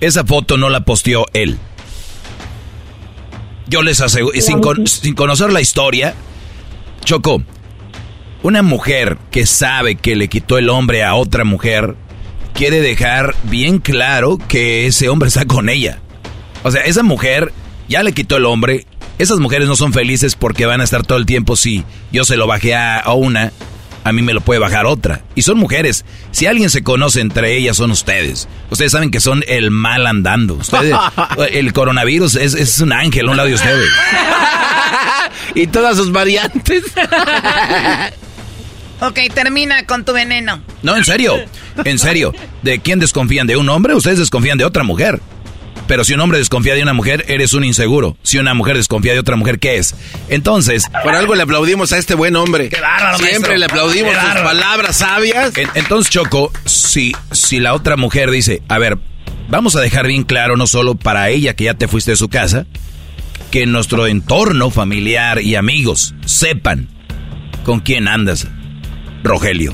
Esa 0.00 0.24
foto 0.24 0.56
no 0.56 0.68
la 0.68 0.80
posteó 0.84 1.24
él. 1.32 1.58
Yo 3.68 3.82
les 3.82 4.00
aseguro, 4.00 4.36
y 4.36 4.42
sin, 4.42 4.60
con- 4.60 4.86
sin 4.86 5.14
conocer 5.14 5.52
la 5.52 5.60
historia, 5.60 6.14
Choco, 7.04 7.42
una 8.42 8.62
mujer 8.62 9.18
que 9.32 9.44
sabe 9.46 9.96
que 9.96 10.14
le 10.14 10.28
quitó 10.28 10.58
el 10.58 10.68
hombre 10.68 11.02
a 11.02 11.14
otra 11.16 11.42
mujer, 11.44 11.96
quiere 12.54 12.80
dejar 12.80 13.34
bien 13.44 13.78
claro 13.78 14.38
que 14.46 14.86
ese 14.86 15.08
hombre 15.08 15.28
está 15.28 15.46
con 15.46 15.68
ella. 15.68 15.98
O 16.62 16.70
sea, 16.70 16.82
esa 16.82 17.02
mujer 17.02 17.52
ya 17.88 18.02
le 18.04 18.12
quitó 18.12 18.36
el 18.36 18.44
hombre. 18.46 18.86
Esas 19.18 19.38
mujeres 19.40 19.66
no 19.66 19.74
son 19.76 19.92
felices 19.92 20.36
porque 20.36 20.66
van 20.66 20.80
a 20.80 20.84
estar 20.84 21.04
todo 21.04 21.18
el 21.18 21.26
tiempo 21.26 21.56
si 21.56 21.84
yo 22.12 22.24
se 22.24 22.36
lo 22.36 22.46
bajé 22.46 22.74
a, 22.76 22.98
a 23.00 23.14
una, 23.14 23.52
a 24.06 24.12
mí 24.12 24.22
me 24.22 24.32
lo 24.32 24.40
puede 24.40 24.60
bajar 24.60 24.86
otra. 24.86 25.22
Y 25.34 25.42
son 25.42 25.58
mujeres. 25.58 26.04
Si 26.30 26.46
alguien 26.46 26.70
se 26.70 26.84
conoce 26.84 27.20
entre 27.20 27.56
ellas 27.56 27.76
son 27.76 27.90
ustedes. 27.90 28.46
Ustedes 28.70 28.92
saben 28.92 29.10
que 29.10 29.18
son 29.18 29.42
el 29.48 29.72
mal 29.72 30.06
andando. 30.06 30.54
Ustedes, 30.54 30.94
el 31.50 31.72
coronavirus 31.72 32.36
es, 32.36 32.54
es 32.54 32.78
un 32.78 32.92
ángel 32.92 33.26
a 33.26 33.30
un 33.32 33.36
lado 33.36 33.48
de 33.48 33.56
ustedes. 33.56 33.88
y 35.56 35.66
todas 35.66 35.96
sus 35.96 36.12
variantes. 36.12 36.84
Ok, 38.98 39.18
termina 39.34 39.84
con 39.84 40.06
tu 40.06 40.14
veneno. 40.14 40.62
No, 40.82 40.96
en 40.96 41.04
serio. 41.04 41.36
En 41.84 41.98
serio. 41.98 42.32
¿De 42.62 42.78
quién 42.78 42.98
desconfían? 42.98 43.46
¿De 43.46 43.54
un 43.54 43.68
hombre? 43.68 43.94
Ustedes 43.94 44.18
desconfían 44.18 44.56
de 44.56 44.64
otra 44.64 44.84
mujer. 44.84 45.20
Pero 45.86 46.02
si 46.04 46.14
un 46.14 46.20
hombre 46.20 46.38
desconfía 46.38 46.74
de 46.74 46.82
una 46.82 46.92
mujer, 46.92 47.24
eres 47.28 47.52
un 47.52 47.62
inseguro. 47.64 48.16
Si 48.22 48.38
una 48.38 48.54
mujer 48.54 48.76
desconfía 48.76 49.12
de 49.12 49.20
otra 49.20 49.36
mujer, 49.36 49.58
¿qué 49.60 49.76
es? 49.78 49.94
Entonces... 50.28 50.84
Por 51.02 51.14
algo 51.14 51.34
le 51.36 51.42
aplaudimos 51.44 51.92
a 51.92 51.98
este 51.98 52.14
buen 52.14 52.34
hombre. 52.36 52.68
Qué 52.70 52.80
bárbaro, 52.80 53.18
Siempre 53.18 53.34
maestro. 53.36 53.56
le 53.58 53.64
aplaudimos 53.66 54.12
sus 54.14 54.40
palabras 54.42 54.96
sabias. 54.96 55.56
En- 55.56 55.70
entonces, 55.74 56.10
Choco, 56.10 56.50
si, 56.64 57.14
si 57.30 57.60
la 57.60 57.72
otra 57.74 57.96
mujer 57.96 58.30
dice, 58.32 58.62
a 58.68 58.78
ver, 58.78 58.98
vamos 59.48 59.76
a 59.76 59.80
dejar 59.80 60.08
bien 60.08 60.24
claro, 60.24 60.56
no 60.56 60.66
solo 60.66 60.96
para 60.96 61.28
ella 61.30 61.54
que 61.54 61.64
ya 61.64 61.74
te 61.74 61.86
fuiste 61.86 62.10
de 62.12 62.16
su 62.16 62.28
casa, 62.28 62.66
que 63.52 63.64
nuestro 63.66 64.08
entorno 64.08 64.70
familiar 64.70 65.40
y 65.40 65.54
amigos 65.54 66.14
sepan 66.24 66.88
con 67.64 67.78
quién 67.78 68.08
andas, 68.08 68.48
Rogelio. 69.22 69.72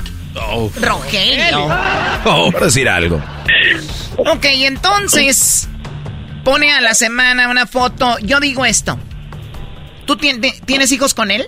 Rogelio. 0.79 1.69
Por 2.23 2.63
decir 2.65 2.87
algo. 2.89 3.21
Ok, 4.17 4.45
entonces 4.45 5.67
pone 6.43 6.71
a 6.71 6.81
la 6.81 6.93
semana 6.93 7.49
una 7.49 7.65
foto. 7.65 8.17
Yo 8.19 8.39
digo 8.39 8.65
esto. 8.65 8.97
¿Tú 10.05 10.17
tienes 10.17 10.91
hijos 10.91 11.13
con 11.13 11.31
él? 11.31 11.47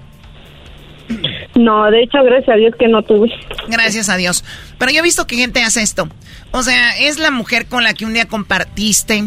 No, 1.56 1.90
de 1.92 2.04
hecho, 2.04 2.24
gracias 2.24 2.50
a 2.50 2.58
Dios 2.58 2.74
que 2.78 2.88
no 2.88 3.04
tuve. 3.04 3.30
Gracias 3.68 4.10
a 4.10 4.18
Dios. 4.18 4.44
Pero 4.78 4.92
yo 4.92 5.00
he 5.00 5.04
visto 5.04 5.28
que 5.28 5.36
gente 5.36 5.62
hace 5.62 5.82
esto. 5.82 6.10
O 6.52 6.64
sea, 6.64 6.98
es 7.00 7.20
la 7.20 7.32
mujer 7.32 7.68
con 7.68 7.84
la 7.84 7.94
que 7.94 8.06
un 8.06 8.14
día 8.14 8.28
compartiste. 8.28 9.24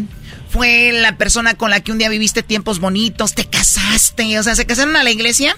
Fue 0.49 0.91
la 0.93 1.15
persona 1.17 1.53
con 1.55 1.69
la 1.69 1.79
que 1.81 1.91
un 1.91 1.99
día 1.99 2.09
viviste 2.09 2.43
tiempos 2.43 2.79
bonitos. 2.79 3.35
Te 3.35 3.45
casaste. 3.45 4.37
O 4.39 4.43
sea, 4.43 4.55
¿se 4.55 4.65
casaron 4.65 4.95
a 4.95 5.03
la 5.03 5.11
iglesia? 5.11 5.55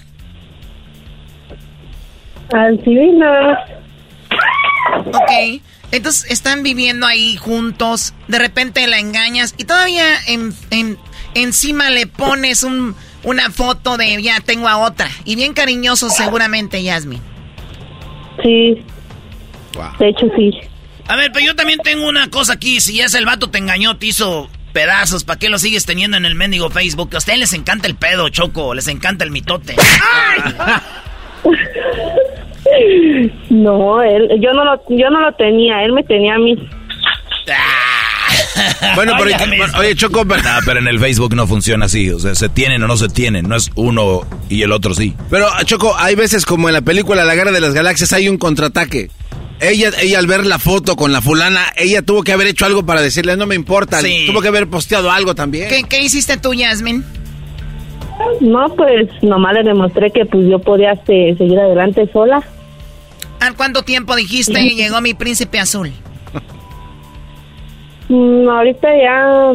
Al. 2.52 2.78
Ok. 5.06 5.62
Entonces 5.92 6.28
están 6.30 6.62
viviendo 6.64 7.06
ahí 7.06 7.36
juntos. 7.36 8.14
De 8.26 8.38
repente 8.38 8.84
la 8.88 8.98
engañas. 8.98 9.54
Y 9.58 9.64
todavía 9.64 10.04
en, 10.26 10.52
en- 10.70 10.98
encima 11.34 11.90
le 11.90 12.06
pones 12.08 12.64
un, 12.64 12.96
una 13.22 13.50
foto 13.50 13.96
de 13.96 14.20
ya 14.22 14.40
tengo 14.40 14.68
a 14.68 14.78
otra. 14.78 15.08
Y 15.24 15.36
bien 15.36 15.52
cariñoso 15.54 16.10
seguramente, 16.10 16.82
Yasmin. 16.82 17.20
Sí. 18.42 18.82
De 19.98 20.08
hecho, 20.08 20.26
sí. 20.36 20.50
A 21.08 21.16
ver, 21.16 21.30
pero 21.32 21.44
yo 21.46 21.54
también 21.56 21.78
tengo 21.80 22.08
una 22.08 22.28
cosa 22.30 22.54
aquí. 22.54 22.80
Si 22.80 22.96
ya 22.96 23.04
es 23.04 23.14
el 23.14 23.26
vato 23.26 23.50
te 23.50 23.58
engañó, 23.58 23.96
te 23.98 24.06
hizo 24.06 24.48
pedazos, 24.72 25.24
¿para 25.24 25.38
qué 25.38 25.50
lo 25.50 25.58
sigues 25.58 25.84
teniendo 25.84 26.16
en 26.16 26.24
el 26.24 26.34
mendigo 26.34 26.70
Facebook? 26.70 27.10
A 27.14 27.18
ustedes 27.18 27.38
les 27.38 27.52
encanta 27.52 27.86
el 27.86 27.94
pedo, 27.96 28.28
Choco. 28.30 28.72
Les 28.74 28.88
encanta 28.88 29.24
el 29.24 29.30
mitote. 29.30 29.76
No, 33.50 34.02
él, 34.02 34.28
yo 34.40 34.52
no 34.52 34.64
lo, 34.64 34.80
yo 34.88 35.10
no 35.10 35.20
lo 35.20 35.32
tenía, 35.34 35.82
él 35.84 35.92
me 35.92 36.02
tenía 36.04 36.34
a 36.34 36.38
mí. 36.38 36.56
Bueno, 38.94 39.12
pero 39.18 39.34
Oye, 39.34 39.56
bueno, 39.56 39.78
oye, 39.78 39.94
Choco, 39.94 40.24
pero, 40.26 40.42
No, 40.42 40.50
pero 40.64 40.78
en 40.78 40.88
el 40.88 40.98
Facebook 40.98 41.34
no 41.34 41.46
funciona 41.46 41.86
así. 41.86 42.10
O 42.10 42.18
sea, 42.18 42.34
se 42.34 42.48
tienen 42.48 42.82
o 42.82 42.86
no 42.86 42.96
se 42.96 43.08
tienen. 43.08 43.48
No 43.48 43.56
es 43.56 43.70
uno 43.74 44.22
y 44.48 44.62
el 44.62 44.72
otro 44.72 44.94
sí. 44.94 45.14
pero 45.30 45.48
Choco, 45.64 45.96
hay 45.98 46.14
veces 46.14 46.46
como 46.46 46.68
en 46.68 46.74
la 46.74 46.82
película 46.82 47.24
La 47.24 47.34
Guerra 47.34 47.52
de 47.52 47.60
las 47.60 47.74
Galaxias 47.74 48.12
hay 48.12 48.28
un 48.28 48.38
contraataque. 48.38 49.10
Ella, 49.60 49.90
ella 50.00 50.18
al 50.18 50.26
ver 50.26 50.44
la 50.44 50.58
foto 50.58 50.96
con 50.96 51.12
la 51.12 51.20
fulana, 51.20 51.72
ella 51.76 52.02
tuvo 52.02 52.24
que 52.24 52.32
haber 52.32 52.48
hecho 52.48 52.66
algo 52.66 52.84
para 52.84 53.00
decirle, 53.00 53.36
no 53.36 53.46
me 53.46 53.54
importa. 53.54 54.00
Sí. 54.00 54.24
Tuvo 54.26 54.40
que 54.40 54.48
haber 54.48 54.68
posteado 54.68 55.10
algo 55.10 55.34
también. 55.34 55.68
¿Qué, 55.68 55.84
qué 55.84 56.02
hiciste 56.02 56.36
tú, 56.36 56.52
Yasmin? 56.52 57.04
No, 58.40 58.68
pues 58.74 59.08
nomás 59.22 59.54
le 59.54 59.62
demostré 59.62 60.10
que 60.10 60.24
pues 60.24 60.48
yo 60.48 60.58
podía 60.58 60.92
este, 60.92 61.34
seguir 61.36 61.58
adelante 61.58 62.08
sola. 62.12 62.42
¿Al 63.40 63.56
cuánto 63.56 63.82
tiempo 63.82 64.14
dijiste 64.14 64.60
llegó 64.70 65.00
mi 65.00 65.14
príncipe 65.14 65.58
azul? 65.58 65.92
Mm, 68.08 68.48
ahorita 68.48 68.88
ya 69.02 69.52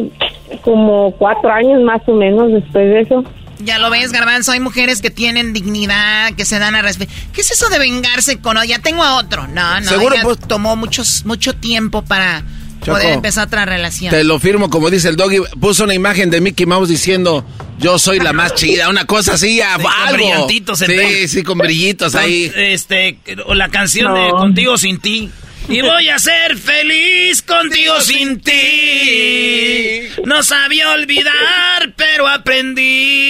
como 0.62 1.12
cuatro 1.12 1.50
años 1.52 1.82
más 1.82 2.00
o 2.06 2.12
menos 2.12 2.52
después 2.52 2.86
de 2.88 3.00
eso. 3.00 3.24
Ya 3.60 3.78
lo 3.78 3.90
ves, 3.90 4.12
Garbanzo, 4.12 4.52
hay 4.52 4.60
mujeres 4.60 5.02
que 5.02 5.10
tienen 5.10 5.52
dignidad, 5.52 6.32
que 6.36 6.44
se 6.44 6.58
dan 6.58 6.76
a 6.76 6.82
respeto. 6.82 7.12
¿Qué 7.32 7.40
es 7.40 7.50
eso 7.50 7.68
de 7.70 7.78
vengarse 7.78 8.40
con, 8.40 8.56
ya 8.66 8.78
tengo 8.78 9.02
a 9.02 9.16
otro? 9.16 9.48
No, 9.48 9.80
no, 9.80 9.86
Seguro, 9.88 10.14
ella 10.14 10.22
pues- 10.22 10.38
tomó 10.38 10.76
muchos, 10.76 11.24
mucho 11.24 11.54
tiempo 11.54 12.02
para 12.02 12.44
Choco, 12.80 12.92
poder 12.98 13.12
empezar 13.14 13.46
otra 13.46 13.64
relación. 13.64 14.10
Te 14.10 14.24
lo 14.24 14.38
firmo, 14.38 14.70
como 14.70 14.88
dice 14.90 15.08
el 15.08 15.16
doggy. 15.16 15.38
Puso 15.60 15.84
una 15.84 15.94
imagen 15.94 16.30
de 16.30 16.40
Mickey 16.40 16.64
Mouse 16.66 16.88
diciendo, 16.88 17.44
yo 17.78 17.98
soy 17.98 18.20
la 18.20 18.32
más 18.32 18.54
chida. 18.54 18.88
Una 18.88 19.04
cosa 19.04 19.34
así, 19.34 19.60
a- 19.60 19.76
Sí, 19.76 19.82
con 19.82 20.12
brillantitos 20.14 20.82
en 20.82 20.90
Sí, 20.90 21.28
sí, 21.28 21.42
con 21.42 21.58
brillitos 21.58 22.12
Con, 22.12 22.22
ahí. 22.22 22.52
Este, 22.54 23.18
o 23.46 23.54
la 23.54 23.68
canción 23.68 24.14
de. 24.14 24.30
Contigo 24.30 24.78
sin 24.78 24.98
ti. 25.00 25.30
Y 25.68 25.82
voy 25.82 26.08
a 26.08 26.18
ser 26.18 26.56
feliz 26.56 27.42
contigo 27.42 28.00
sin 28.00 28.40
ti. 28.40 30.08
No 30.24 30.42
sabía 30.42 30.90
olvidar, 30.92 31.92
pero 31.94 32.26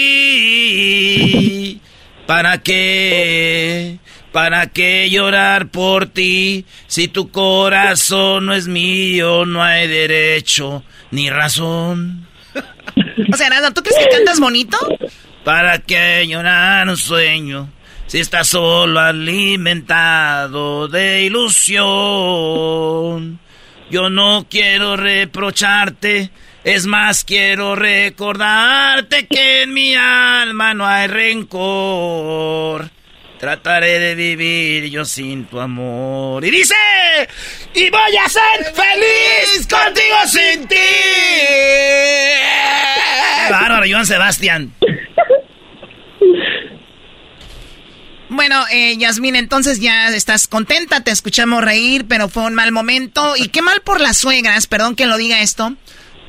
aprendí. 0.08 1.80
¿Para 2.26 2.58
qué? 2.58 3.98
¿Para 4.32 4.66
qué 4.66 5.08
llorar 5.10 5.68
por 5.68 6.06
ti? 6.06 6.66
Si 6.86 7.08
tu 7.08 7.30
corazón 7.30 8.46
no 8.46 8.54
es 8.54 8.68
mío, 8.68 9.46
no 9.46 9.62
hay 9.62 9.88
derecho 9.88 10.84
ni 11.10 11.30
razón. 11.30 12.26
O 13.32 13.36
sea, 13.36 13.48
Erasmo, 13.48 13.72
¿tú 13.72 13.82
crees 13.82 13.98
que 13.98 14.08
cantas 14.14 14.38
bonito? 14.40 14.78
¿Para 15.44 15.78
qué 15.78 16.26
llorar 16.28 16.88
un 16.88 16.96
sueño? 16.96 17.70
Si 18.06 18.18
estás 18.20 18.48
solo 18.48 19.00
alimentado 19.00 20.88
de 20.88 21.22
ilusión. 21.24 21.78
Yo 23.90 24.10
no 24.10 24.46
quiero 24.50 24.96
reprocharte, 24.96 26.30
es 26.64 26.86
más 26.86 27.24
quiero 27.24 27.74
recordarte 27.74 29.26
que 29.26 29.62
en 29.62 29.72
mi 29.72 29.94
alma 29.94 30.74
no 30.74 30.86
hay 30.86 31.06
rencor. 31.06 32.90
Trataré 33.38 34.00
de 34.00 34.14
vivir 34.16 34.90
yo 34.90 35.04
sin 35.04 35.44
tu 35.46 35.60
amor. 35.60 36.44
Y 36.44 36.50
dice, 36.50 36.74
y 37.74 37.88
voy 37.88 38.16
a 38.16 38.28
ser 38.28 38.74
feliz 38.74 39.66
contigo 39.68 40.16
sin 40.26 40.66
ti. 40.66 40.76
Bárbaro, 43.48 43.86
Joan 43.88 44.06
Sebastián. 44.06 44.74
Bueno, 48.28 48.64
eh, 48.70 48.96
Yasmín, 48.98 49.36
entonces 49.36 49.80
ya 49.80 50.08
estás 50.08 50.48
contenta, 50.48 51.02
te 51.02 51.10
escuchamos 51.10 51.64
reír, 51.64 52.06
pero 52.08 52.28
fue 52.28 52.44
un 52.44 52.54
mal 52.54 52.72
momento. 52.72 53.36
Y 53.36 53.48
qué 53.48 53.62
mal 53.62 53.80
por 53.82 54.00
las 54.00 54.18
suegras, 54.18 54.66
perdón 54.66 54.96
que 54.96 55.06
lo 55.06 55.16
diga 55.16 55.40
esto, 55.40 55.74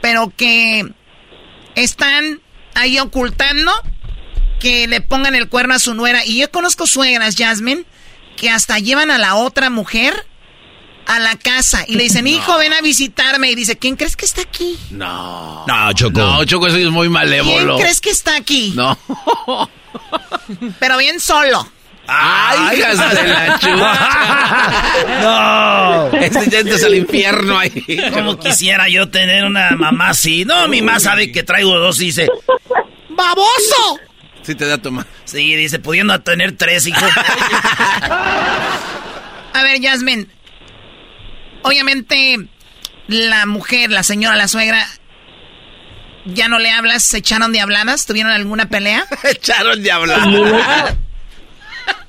pero 0.02 0.32
que 0.36 0.86
están 1.76 2.40
ahí 2.76 3.00
ocultando 3.00 3.72
que 4.60 4.88
le 4.88 5.02
pongan 5.02 5.36
el 5.36 5.48
cuerno 5.50 5.74
a 5.74 5.80
su 5.80 5.94
nuera. 5.94 6.26
Y 6.26 6.38
yo 6.40 6.52
conozco 6.52 6.86
suegras, 6.88 7.36
Yasmín, 7.36 7.86
que 8.38 8.50
hasta 8.50 8.80
llevan 8.80 9.12
a 9.12 9.18
la 9.18 9.36
otra 9.36 9.70
mujer 9.70 10.26
a 11.06 11.18
la 11.20 11.36
casa 11.38 11.84
y 11.88 11.96
le 11.96 12.04
dicen, 12.04 12.28
hijo, 12.36 12.58
ven 12.58 12.74
a 12.74 12.82
visitarme. 12.82 13.50
Y 13.52 13.56
dice, 13.56 13.78
¿quién 13.78 13.96
crees 13.96 14.16
que 14.16 14.26
está 14.26 14.42
aquí? 14.42 14.78
No. 14.92 15.66
No, 15.68 15.94
Choco. 15.94 16.20
No, 16.20 16.46
Choco, 16.46 16.68
eso 16.68 16.78
es 16.78 16.86
muy 16.90 17.08
¿Quién 17.08 17.14
malévolo. 17.14 17.78
crees 17.80 18.00
que 18.02 18.12
está 18.12 18.36
aquí? 18.36 18.74
No. 18.76 18.98
Pero 20.80 20.98
bien 20.98 21.20
solo. 21.20 21.68
¡Ay, 22.12 22.80
hijas 22.80 22.98
de 23.16 23.28
la 23.28 23.60
chucha! 23.60 24.90
No. 25.22 26.08
Este 26.20 26.50
ya 26.50 26.60
entras 26.60 26.84
al 26.84 26.96
infierno 26.96 27.58
ahí. 27.60 27.72
Como 28.12 28.40
quisiera 28.40 28.90
yo 28.90 29.10
tener 29.10 29.44
una 29.46 29.72
mamá 29.72 30.10
así. 30.10 30.44
No, 30.44 30.68
mi 30.68 30.82
mamá 30.82 31.00
sabe 31.00 31.32
que 31.32 31.44
traigo 31.44 31.78
dos 31.78 32.02
y 32.02 32.06
dice, 32.06 32.28
¡baboso! 33.10 34.00
Sí 34.50 34.56
te 34.56 34.66
da 34.66 34.80
toma. 34.80 35.06
Sí, 35.26 35.56
dice, 35.56 35.78
pudiendo 35.78 36.20
tener 36.22 36.58
tres, 36.58 36.88
hijo. 36.88 37.06
A 39.54 39.62
ver, 39.62 39.80
Yasmin. 39.80 40.28
Obviamente, 41.62 42.48
la 43.06 43.46
mujer, 43.46 43.92
la 43.92 44.02
señora, 44.02 44.36
la 44.36 44.48
suegra, 44.48 44.84
¿ya 46.26 46.48
no 46.48 46.58
le 46.58 46.72
hablas? 46.72 47.04
¿Se 47.04 47.20
echaron 47.20 47.52
de 47.52 47.60
habladas? 47.60 48.08
¿Tuvieron 48.08 48.32
alguna 48.32 48.70
pelea? 48.70 49.04
echaron 49.24 49.84
de 49.84 49.92
hablar. 49.92 50.20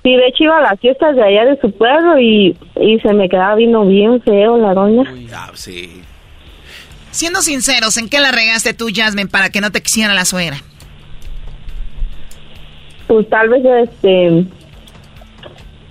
Sí, 0.02 0.16
de 0.16 0.26
hecho 0.26 0.44
iba 0.44 0.56
a 0.56 0.62
las 0.62 0.80
fiestas 0.80 1.14
de 1.16 1.22
allá 1.22 1.44
de 1.44 1.60
su 1.60 1.70
pueblo 1.72 2.18
y, 2.18 2.56
y 2.80 3.00
se 3.00 3.12
me 3.12 3.28
quedaba 3.28 3.56
vino 3.56 3.84
bien 3.84 4.22
feo 4.22 4.56
la 4.56 4.72
doña. 4.72 5.12
Ah, 5.34 5.50
sí. 5.52 6.00
Siendo 7.10 7.42
sinceros, 7.42 7.98
¿en 7.98 8.08
qué 8.08 8.18
la 8.18 8.32
regaste 8.32 8.72
tú, 8.72 8.88
Jasmine, 8.90 9.28
para 9.28 9.50
que 9.50 9.60
no 9.60 9.70
te 9.70 9.82
quisiera 9.82 10.14
la 10.14 10.24
suegra? 10.24 10.62
Pues 13.10 13.28
tal 13.28 13.48
vez, 13.48 13.64
este, 13.64 14.44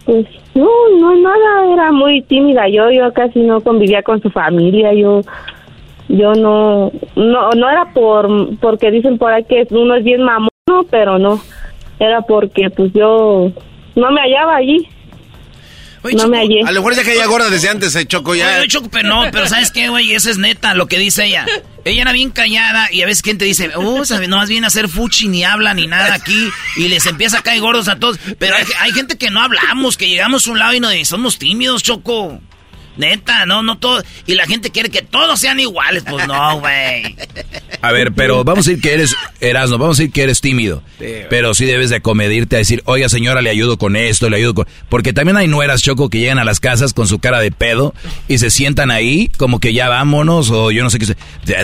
pues 0.05 0.25
no, 0.55 0.69
no 1.01 1.15
nada, 1.17 1.73
era 1.73 1.91
muy 1.91 2.21
tímida. 2.21 2.69
Yo, 2.69 2.89
yo 2.91 3.11
casi 3.11 3.41
no 3.41 3.59
convivía 3.59 4.03
con 4.03 4.21
su 4.21 4.29
familia. 4.29 4.93
Yo, 4.93 5.19
yo 6.07 6.31
no, 6.35 6.93
no, 7.17 7.49
no 7.49 7.69
era 7.69 7.91
por, 7.93 8.57
porque 8.59 8.89
dicen 8.89 9.17
por 9.17 9.33
ahí 9.33 9.43
que 9.43 9.67
uno 9.71 9.95
es 9.95 10.05
bien 10.05 10.21
mamón, 10.21 10.49
pero 10.89 11.19
no, 11.19 11.41
era 11.99 12.21
porque 12.21 12.69
pues 12.69 12.93
yo 12.93 13.51
no 13.97 14.11
me 14.11 14.21
hallaba 14.21 14.55
allí. 14.55 14.87
No 16.03 16.27
me 16.27 16.37
hallé. 16.37 16.61
A 16.65 16.71
lo 16.71 16.81
mejor 16.81 16.95
ya 16.95 17.03
que 17.03 17.13
ella 17.13 17.25
gorda 17.25 17.49
desde 17.49 17.69
antes, 17.69 17.93
se 17.93 18.05
Choco 18.05 18.35
ya. 18.35 18.57
Oye, 18.59 18.67
Choco, 18.67 18.89
pero 18.89 19.09
no, 19.09 19.31
pero 19.31 19.47
¿sabes 19.47 19.71
qué, 19.71 19.89
güey? 19.89 20.13
Eso 20.13 20.29
es 20.29 20.37
neta, 20.37 20.73
lo 20.73 20.87
que 20.87 20.97
dice 20.99 21.25
ella. 21.25 21.45
Ella 21.85 22.01
era 22.01 22.11
bien 22.11 22.29
callada 22.31 22.89
y 22.91 23.01
a 23.01 23.05
veces 23.05 23.23
gente 23.23 23.45
dice, 23.45 23.71
sabe, 24.03 24.27
no 24.27 24.37
más 24.37 24.49
viene 24.49 24.65
a 24.65 24.69
hacer 24.69 24.89
fuchi, 24.89 25.27
ni 25.27 25.43
habla, 25.43 25.73
ni 25.73 25.87
nada 25.87 26.13
aquí. 26.13 26.49
Y 26.75 26.87
les 26.87 27.05
empieza 27.05 27.39
a 27.39 27.41
caer 27.41 27.61
gordos 27.61 27.87
a 27.87 27.97
todos. 27.97 28.19
Pero 28.37 28.55
hay, 28.55 28.65
hay 28.79 28.91
gente 28.91 29.17
que 29.17 29.29
no 29.29 29.41
hablamos, 29.41 29.97
que 29.97 30.07
llegamos 30.07 30.47
a 30.47 30.51
un 30.51 30.59
lado 30.59 30.73
y 30.73 30.79
no 30.79 30.89
somos 31.05 31.39
tímidos, 31.39 31.83
Choco. 31.83 32.41
Neta, 32.99 33.45
no, 33.45 33.63
no 33.63 33.77
todo. 33.77 34.03
Y 34.27 34.35
la 34.35 34.45
gente 34.45 34.69
quiere 34.71 34.89
que 34.89 35.01
todos 35.01 35.39
sean 35.39 35.59
iguales. 35.59 36.03
Pues 36.07 36.27
no, 36.27 36.59
güey. 36.59 37.15
A 37.81 37.91
ver, 37.93 38.11
pero 38.13 38.43
vamos 38.43 38.67
a 38.67 38.69
decir 38.69 38.83
que 38.83 38.93
eres, 38.93 39.15
Erasno, 39.39 39.77
vamos 39.77 39.97
a 39.97 40.01
decir 40.01 40.13
que 40.13 40.23
eres 40.23 40.41
tímido. 40.41 40.83
pero 41.29 41.53
sí 41.53 41.65
debes 41.65 41.89
de 41.89 41.97
acomedirte 41.97 42.57
a 42.57 42.59
decir, 42.59 42.83
oiga 42.85 43.07
señora, 43.07 43.41
le 43.41 43.49
ayudo 43.49 43.77
con 43.77 43.95
esto, 43.95 44.29
le 44.29 44.37
ayudo 44.37 44.53
con... 44.53 44.67
Porque 44.89 45.13
también 45.13 45.37
hay 45.37 45.47
nueras, 45.47 45.81
Choco, 45.81 46.09
que 46.09 46.19
llegan 46.19 46.39
a 46.39 46.43
las 46.43 46.59
casas 46.59 46.93
con 46.93 47.07
su 47.07 47.19
cara 47.19 47.39
de 47.39 47.51
pedo 47.51 47.93
y 48.27 48.37
se 48.37 48.49
sientan 48.49 48.91
ahí 48.91 49.29
como 49.37 49.59
que 49.59 49.73
ya 49.73 49.87
vámonos 49.87 50.51
o 50.51 50.71
yo 50.71 50.83
no 50.83 50.89
sé 50.89 50.99
qué. 50.99 51.15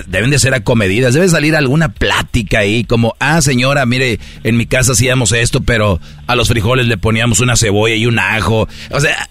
Deben 0.07 0.29
de 0.29 0.39
ser 0.39 0.53
acomedidas, 0.53 1.13
debe 1.13 1.27
salir 1.27 1.55
alguna 1.55 1.89
plática 1.89 2.59
ahí 2.59 2.85
como, 2.85 3.15
ah 3.19 3.41
señora, 3.41 3.85
mire, 3.85 4.19
en 4.43 4.55
mi 4.55 4.65
casa 4.65 4.93
hacíamos 4.93 5.33
esto, 5.33 5.61
pero 5.61 5.99
a 6.27 6.35
los 6.35 6.47
frijoles 6.47 6.87
le 6.87 6.97
poníamos 6.97 7.41
una 7.41 7.57
cebolla 7.57 7.95
y 7.95 8.05
un 8.05 8.19
ajo. 8.19 8.69
O 8.91 8.99
sea... 9.01 9.29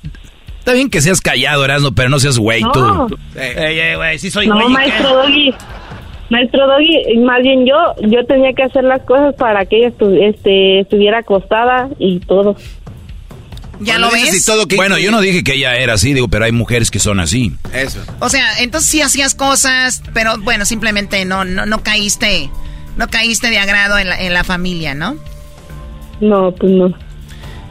Está 0.65 0.73
bien 0.73 0.89
que 0.89 1.03
seas 1.03 1.21
callado, 1.21 1.63
Erasno, 1.63 1.93
pero 1.95 2.09
no 2.09 2.19
seas 2.19 2.39
güey 2.39 2.63
No. 2.63 2.73
tú. 2.73 3.19
Ey, 3.39 3.79
ey, 3.81 3.97
güey, 3.97 4.19
sí 4.19 4.31
soy 4.31 4.47
no, 4.47 4.55
güey. 4.55 4.65
¿y 4.65 4.69
qué? 4.69 4.73
maestro 4.73 5.15
Doggy. 5.15 5.55
Maestro 6.31 6.67
Doggy, 6.67 7.19
más 7.19 7.43
bien 7.43 7.67
yo, 7.67 7.75
yo 8.09 8.25
tenía 8.25 8.55
que 8.55 8.63
hacer 8.63 8.83
las 8.83 9.03
cosas 9.03 9.35
para 9.35 9.67
que 9.67 9.77
ella 9.77 9.91
estu- 9.91 10.19
este, 10.27 10.81
estuviera 10.81 11.19
acostada 11.19 11.91
y 11.99 12.19
todo. 12.21 12.57
¿Ya 13.81 13.99
lo 13.99 14.11
ves? 14.11 14.47
Bueno, 14.77 14.99
yo 14.99 15.11
no 15.11 15.21
dije 15.21 15.45
que 15.45 15.55
ella 15.55 15.75
era 15.77 15.95
así, 15.95 16.15
digo, 16.15 16.29
pero 16.29 16.47
hay 16.47 16.53
mujeres 16.53 16.91
que 16.91 16.99
son 16.99 17.21
así. 17.21 17.53
Eso. 17.75 17.99
O 18.21 18.31
sea, 18.31 18.61
entonces 18.61 18.89
sí 18.89 19.03
hacías 19.03 19.35
cosas, 19.35 20.03
pero 20.15 20.39
bueno, 20.39 20.65
simplemente 20.65 21.25
no, 21.27 21.45
no, 21.45 21.67
no 21.67 21.83
caíste, 21.83 22.49
no 22.97 23.09
caíste 23.09 23.51
de 23.51 23.59
agrado 23.59 23.99
en 23.99 24.09
la, 24.09 24.19
en 24.19 24.33
la 24.33 24.45
familia, 24.45 24.95
¿no? 24.95 25.17
No, 26.21 26.53
pues 26.53 26.73
no. 26.73 26.95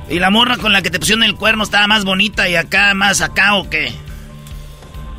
¿Y 0.10 0.20
la 0.20 0.30
morra 0.30 0.58
con 0.58 0.74
la 0.74 0.82
que 0.82 0.90
te 0.90 1.00
pusieron 1.00 1.24
el 1.24 1.36
cuerno 1.36 1.64
estaba 1.64 1.88
más 1.88 2.06
bonita 2.06 2.50
y 2.50 2.56
acá 2.56 2.94
más 2.94 3.22
acá 3.22 3.56
o 3.56 3.70
qué? 3.70 3.92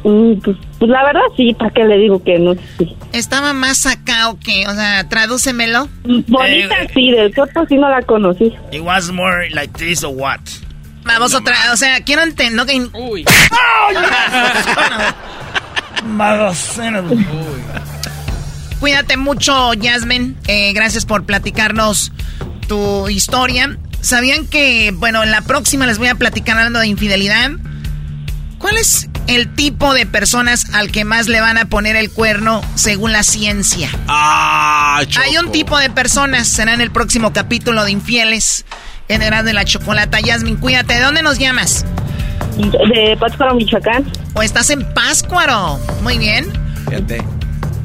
Mm, 0.04 0.38
pues, 0.40 0.56
pues 0.78 0.90
la 0.90 1.02
verdad 1.04 1.22
sí, 1.36 1.54
¿para 1.54 1.70
qué 1.70 1.84
le 1.84 1.96
digo 1.98 2.22
que 2.22 2.38
no? 2.38 2.54
Sí. 2.78 2.94
Estaba 3.12 3.54
más 3.54 3.86
acá 3.86 4.28
o 4.28 4.38
qué, 4.38 4.66
o 4.68 4.74
sea, 4.74 5.08
tradúcemelo. 5.08 5.88
Bonita 6.04 6.76
sí, 6.92 7.10
del 7.10 7.34
cuerpo 7.34 7.64
sí 7.68 7.76
no 7.76 7.88
la 7.88 8.02
conocí. 8.02 8.52
It 8.70 8.82
was 8.82 9.10
more 9.10 9.48
like 9.50 9.72
this 9.78 10.04
or 10.04 10.14
what? 10.14 10.40
Vamos 11.04 11.34
otra, 11.34 11.54
o 11.72 11.76
sea, 11.76 12.02
quiero 12.02 12.22
entender, 12.22 12.66
que... 12.66 12.88
Uy. 12.98 13.24
Cuídate 18.80 19.16
mucho, 19.16 19.72
Jasmine. 19.80 20.34
Eh, 20.46 20.72
gracias 20.74 21.06
por 21.06 21.24
platicarnos 21.24 22.12
tu 22.68 23.08
historia. 23.08 23.78
¿Sabían 24.04 24.46
que, 24.46 24.92
bueno, 24.94 25.22
en 25.22 25.30
la 25.30 25.40
próxima 25.40 25.86
les 25.86 25.96
voy 25.96 26.08
a 26.08 26.14
platicar 26.14 26.58
hablando 26.58 26.78
de 26.78 26.88
infidelidad? 26.88 27.52
¿Cuál 28.58 28.76
es 28.76 29.08
el 29.28 29.54
tipo 29.54 29.94
de 29.94 30.04
personas 30.04 30.74
al 30.74 30.92
que 30.92 31.06
más 31.06 31.26
le 31.26 31.40
van 31.40 31.56
a 31.56 31.64
poner 31.70 31.96
el 31.96 32.10
cuerno 32.10 32.60
según 32.74 33.12
la 33.12 33.22
ciencia? 33.22 33.88
Ah, 34.06 35.00
Hay 35.24 35.38
un 35.38 35.50
tipo 35.52 35.78
de 35.78 35.88
personas, 35.88 36.46
será 36.48 36.74
en 36.74 36.82
el 36.82 36.90
próximo 36.90 37.32
capítulo 37.32 37.82
de 37.82 37.92
Infieles, 37.92 38.66
en 39.08 39.22
el 39.22 39.42
de 39.42 39.54
la 39.54 39.64
Chocolata. 39.64 40.20
Yasmin, 40.20 40.56
cuídate. 40.56 40.96
¿De 40.96 41.00
dónde 41.00 41.22
nos 41.22 41.38
llamas? 41.38 41.86
De 42.58 43.16
Pátzcuaro, 43.18 43.54
Michoacán. 43.54 44.04
¿O 44.34 44.42
estás 44.42 44.68
en 44.68 44.86
Páscuaro? 44.92 45.80
Muy 46.02 46.18
bien. 46.18 46.46
Fíjate. 46.90 47.24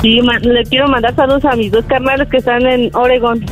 Sí, 0.02 0.20
le 0.42 0.64
quiero 0.66 0.90
mandar 0.90 1.16
saludos 1.16 1.46
a 1.46 1.56
mis 1.56 1.72
dos 1.72 1.86
carnales 1.86 2.28
que 2.28 2.38
están 2.38 2.66
en 2.66 2.94
Oregon. 2.94 3.46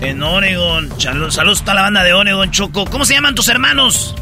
En 0.00 0.22
Oregon. 0.22 0.88
Saludos 0.98 1.62
a 1.66 1.74
la 1.74 1.82
banda 1.82 2.02
de 2.02 2.12
Oregon, 2.12 2.50
Choco. 2.50 2.86
¿Cómo 2.86 3.04
se 3.04 3.14
llaman 3.14 3.34
tus 3.34 3.48
hermanos? 3.48 4.14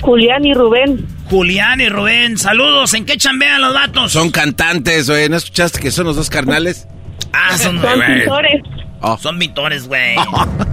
Julián 0.00 0.44
y 0.44 0.54
Rubén. 0.54 1.06
Julián 1.28 1.80
y 1.80 1.88
Rubén, 1.88 2.38
saludos. 2.38 2.94
¿En 2.94 3.04
qué 3.04 3.16
chambean 3.16 3.60
los 3.60 3.74
vatos? 3.74 4.12
Son 4.12 4.30
cantantes, 4.30 5.08
güey. 5.10 5.28
¿No 5.28 5.36
escuchaste 5.36 5.80
que 5.80 5.90
son 5.90 6.06
los 6.06 6.16
dos 6.16 6.30
carnales? 6.30 6.86
Ah, 7.32 7.58
son, 7.58 7.80
son 7.80 8.00
pintores. 8.00 8.62
Oh. 9.00 9.18
Son 9.18 9.38
pintores, 9.38 9.88
güey. 9.88 10.16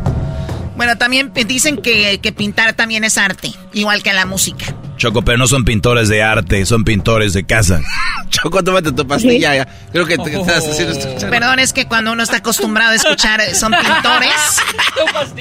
bueno, 0.78 0.98
también 0.98 1.32
dicen 1.34 1.78
que, 1.78 2.20
que 2.22 2.32
pintar 2.32 2.74
también 2.74 3.04
es 3.04 3.18
arte, 3.18 3.52
igual 3.74 4.04
que 4.04 4.14
la 4.14 4.26
música. 4.26 4.66
Choco, 5.04 5.22
pero 5.22 5.38
no 5.38 5.48
son 5.48 5.66
pintores 5.66 6.08
de 6.08 6.24
arte, 6.24 6.66
son 6.66 6.86
pintores 6.86 7.34
de 7.34 7.44
casa. 7.44 7.82
Choco, 8.30 8.64
tómate 8.64 8.94
tu 8.94 9.06
pastilla 9.06 9.54
ya. 9.54 9.68
Creo 9.92 10.06
que 10.06 10.18
te 10.18 10.34
estás 10.40 10.66
haciendo 10.66 10.98
escuchar. 10.98 11.30
Perdón, 11.30 11.60
es 11.60 11.74
que 11.74 11.88
cuando 11.88 12.14
uno 12.14 12.24
está 12.24 12.38
acostumbrado 12.38 12.94
a 12.94 12.96
escuchar 12.96 13.42
son 13.54 13.74
pintores, 13.74 14.62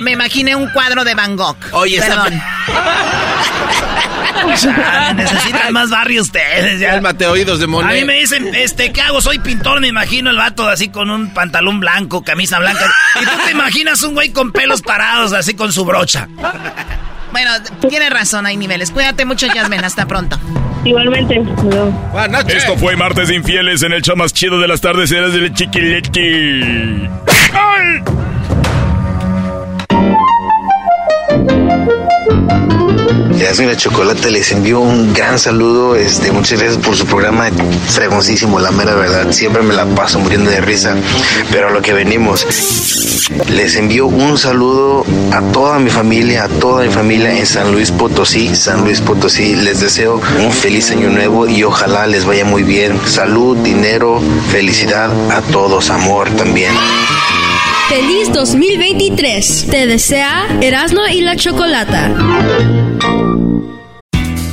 me 0.00 0.10
imaginé 0.10 0.56
un 0.56 0.68
cuadro 0.70 1.04
de 1.04 1.14
Van 1.14 1.36
Gogh. 1.36 1.54
Oye, 1.70 2.00
Perdón. 2.00 2.32
necesitan 5.14 5.72
más 5.72 5.90
barrio 5.90 6.22
ustedes. 6.22 6.80
Ya. 6.80 6.90
Cálmate, 6.94 7.28
oídos 7.28 7.60
de. 7.60 7.66
A 7.66 7.92
mí 7.92 8.04
me 8.04 8.14
dicen, 8.14 8.52
este, 8.56 8.92
¿qué 8.92 9.00
hago? 9.00 9.20
Soy 9.20 9.38
pintor, 9.38 9.80
me 9.80 9.86
imagino 9.86 10.28
el 10.30 10.38
vato 10.38 10.66
así 10.66 10.88
con 10.88 11.08
un 11.08 11.32
pantalón 11.32 11.78
blanco, 11.78 12.24
camisa 12.24 12.58
blanca. 12.58 12.92
Y 13.20 13.24
tú 13.24 13.32
te 13.44 13.52
imaginas 13.52 14.02
un 14.02 14.14
güey 14.14 14.30
con 14.30 14.50
pelos 14.50 14.82
parados 14.82 15.32
así 15.32 15.54
con 15.54 15.72
su 15.72 15.84
brocha. 15.84 16.26
Bueno, 17.32 17.50
tienes 17.88 18.10
razón, 18.10 18.46
hay 18.46 18.56
niveles. 18.56 18.90
Cuídate 18.90 19.24
mucho, 19.24 19.48
Jasmine. 19.48 19.84
Hasta 19.84 20.06
pronto. 20.06 20.38
Igualmente. 20.84 21.42
Esto 22.48 22.76
fue 22.76 22.96
Martes 22.96 23.28
de 23.28 23.36
Infieles 23.36 23.82
en 23.82 23.92
el 23.92 24.02
show 24.02 24.16
más 24.16 24.32
chido 24.32 24.60
de 24.60 24.68
las 24.68 24.80
tardes. 24.80 25.10
Eras 25.10 25.32
del 25.32 25.52
chiquilete. 25.54 27.08
¡Ay! 27.52 28.02
Yasmin 33.42 33.70
la 33.70 33.76
Chocolate 33.76 34.30
les 34.30 34.52
envío 34.52 34.78
un 34.80 35.12
gran 35.12 35.36
saludo. 35.36 35.96
Este, 35.96 36.30
muchas 36.30 36.60
gracias 36.60 36.80
por 36.82 36.96
su 36.96 37.04
programa 37.06 37.50
fregoncísimo, 37.88 38.60
la 38.60 38.70
mera 38.70 38.94
verdad. 38.94 39.32
Siempre 39.32 39.62
me 39.62 39.74
la 39.74 39.84
paso 39.84 40.20
muriendo 40.20 40.48
de 40.48 40.60
risa. 40.60 40.94
Pero 41.50 41.68
a 41.68 41.70
lo 41.70 41.82
que 41.82 41.92
venimos, 41.92 42.46
les 43.48 43.74
envío 43.74 44.06
un 44.06 44.38
saludo 44.38 45.04
a 45.32 45.40
toda 45.52 45.80
mi 45.80 45.90
familia, 45.90 46.44
a 46.44 46.48
toda 46.48 46.84
mi 46.84 46.90
familia 46.90 47.36
en 47.36 47.44
San 47.44 47.72
Luis 47.72 47.90
Potosí. 47.90 48.54
San 48.54 48.84
Luis 48.84 49.00
Potosí, 49.00 49.56
les 49.56 49.80
deseo 49.80 50.20
un 50.38 50.52
feliz 50.52 50.90
año 50.92 51.10
nuevo 51.10 51.48
y 51.48 51.64
ojalá 51.64 52.06
les 52.06 52.24
vaya 52.24 52.44
muy 52.44 52.62
bien. 52.62 53.00
Salud, 53.06 53.56
dinero, 53.58 54.22
felicidad 54.52 55.10
a 55.32 55.42
todos, 55.42 55.90
amor 55.90 56.30
también. 56.30 56.72
Feliz 57.88 58.32
2023. 58.32 59.66
Te 59.68 59.86
desea 59.86 60.46
Erasmo 60.60 61.02
y 61.12 61.22
la 61.22 61.34
Chocolata. 61.34 62.91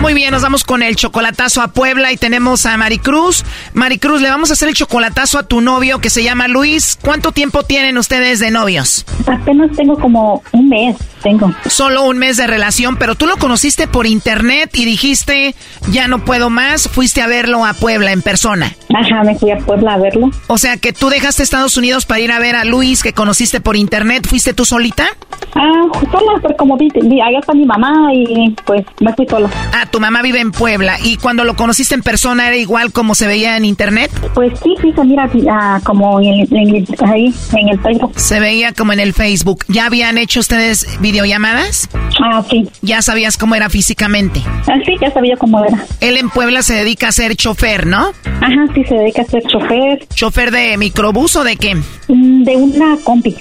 Muy 0.00 0.14
bien, 0.14 0.30
nos 0.30 0.42
vamos 0.42 0.62
con 0.62 0.82
el 0.82 0.94
chocolatazo 0.94 1.60
a 1.60 1.68
Puebla 1.68 2.12
y 2.12 2.16
tenemos 2.16 2.66
a 2.66 2.76
Maricruz. 2.76 3.44
Maricruz, 3.74 4.22
le 4.22 4.30
vamos 4.30 4.50
a 4.50 4.52
hacer 4.52 4.68
el 4.68 4.74
chocolatazo 4.74 5.38
a 5.38 5.42
tu 5.42 5.60
novio 5.60 6.00
que 6.00 6.08
se 6.08 6.22
llama 6.22 6.46
Luis. 6.46 6.96
¿Cuánto 7.02 7.32
tiempo 7.32 7.64
tienen 7.64 7.98
ustedes 7.98 8.38
de 8.38 8.50
novios? 8.52 9.04
Apenas 9.26 9.76
tengo 9.76 9.98
como 9.98 10.42
un 10.52 10.68
mes, 10.68 10.96
tengo. 11.22 11.52
Solo 11.66 12.04
un 12.04 12.16
mes 12.16 12.36
de 12.36 12.46
relación, 12.46 12.96
pero 12.96 13.16
tú 13.16 13.26
lo 13.26 13.36
conociste 13.38 13.88
por 13.88 14.06
internet 14.06 14.70
y 14.74 14.84
dijiste, 14.84 15.54
ya 15.90 16.06
no 16.06 16.24
puedo 16.24 16.48
más, 16.48 16.88
fuiste 16.88 17.20
a 17.20 17.26
verlo 17.26 17.64
a 17.66 17.74
Puebla 17.74 18.12
en 18.12 18.22
persona. 18.22 18.74
Ajá, 18.94 19.24
me 19.24 19.36
fui 19.36 19.50
a 19.50 19.58
Puebla 19.58 19.94
a 19.94 19.98
verlo. 19.98 20.30
O 20.46 20.58
sea 20.58 20.76
que 20.76 20.92
tú 20.92 21.10
dejaste 21.10 21.42
Estados 21.42 21.76
Unidos 21.76 22.06
para 22.06 22.20
ir 22.20 22.30
a 22.30 22.38
ver 22.38 22.54
a 22.54 22.64
Luis 22.64 23.02
que 23.02 23.12
conociste 23.12 23.60
por 23.60 23.76
internet, 23.76 24.26
¿fuiste 24.28 24.54
tú 24.54 24.64
solita? 24.64 25.08
Ah, 25.54 25.88
sola, 26.12 26.38
pero 26.40 26.56
como 26.56 26.76
vi, 26.76 26.88
vi 26.94 27.20
allá 27.20 27.40
está 27.40 27.52
mi 27.52 27.64
mamá 27.64 28.12
y 28.12 28.54
pues 28.64 28.84
me 29.00 29.12
fui 29.14 29.26
sola. 29.26 29.50
Ah, 29.72 29.86
tu 29.88 30.00
mamá 30.00 30.22
vive 30.22 30.40
en 30.40 30.52
Puebla 30.52 30.98
y 31.02 31.16
cuando 31.16 31.44
lo 31.44 31.56
conociste 31.56 31.94
en 31.94 32.02
persona 32.02 32.48
era 32.48 32.56
igual 32.56 32.92
como 32.92 33.14
se 33.14 33.26
veía 33.26 33.56
en 33.56 33.64
internet? 33.64 34.10
Pues 34.34 34.52
sí, 34.62 34.74
sí, 34.80 34.92
mira 35.04 35.30
ah, 35.50 35.80
como 35.84 36.20
en 36.20 36.46
en 36.54 36.86
ahí, 37.04 37.34
en 37.52 37.68
el 37.68 37.80
Facebook. 37.80 38.12
Se 38.16 38.40
veía 38.40 38.72
como 38.72 38.92
en 38.92 39.00
el 39.00 39.12
Facebook. 39.12 39.64
¿Ya 39.68 39.86
habían 39.86 40.18
hecho 40.18 40.40
ustedes 40.40 40.86
videollamadas? 41.00 41.88
Ah, 42.22 42.42
sí. 42.48 42.68
¿Ya 42.82 43.02
sabías 43.02 43.36
cómo 43.36 43.54
era 43.54 43.68
físicamente? 43.68 44.40
Ah, 44.66 44.78
sí, 44.84 44.94
ya 45.00 45.10
sabía 45.10 45.36
cómo 45.36 45.64
era. 45.64 45.84
Él 46.00 46.16
en 46.16 46.30
Puebla 46.30 46.62
se 46.62 46.74
dedica 46.74 47.08
a 47.08 47.12
ser 47.12 47.36
chofer, 47.36 47.86
¿no? 47.86 48.12
Ajá, 48.40 48.66
sí, 48.74 48.84
se 48.84 48.94
dedica 48.94 49.22
a 49.22 49.24
ser 49.24 49.42
chofer. 49.44 50.06
¿Chofer 50.14 50.50
de 50.50 50.76
microbús 50.76 51.36
o 51.36 51.44
de 51.44 51.56
qué? 51.56 51.76
De 52.08 52.56
una 52.56 52.96
combi. 53.04 53.36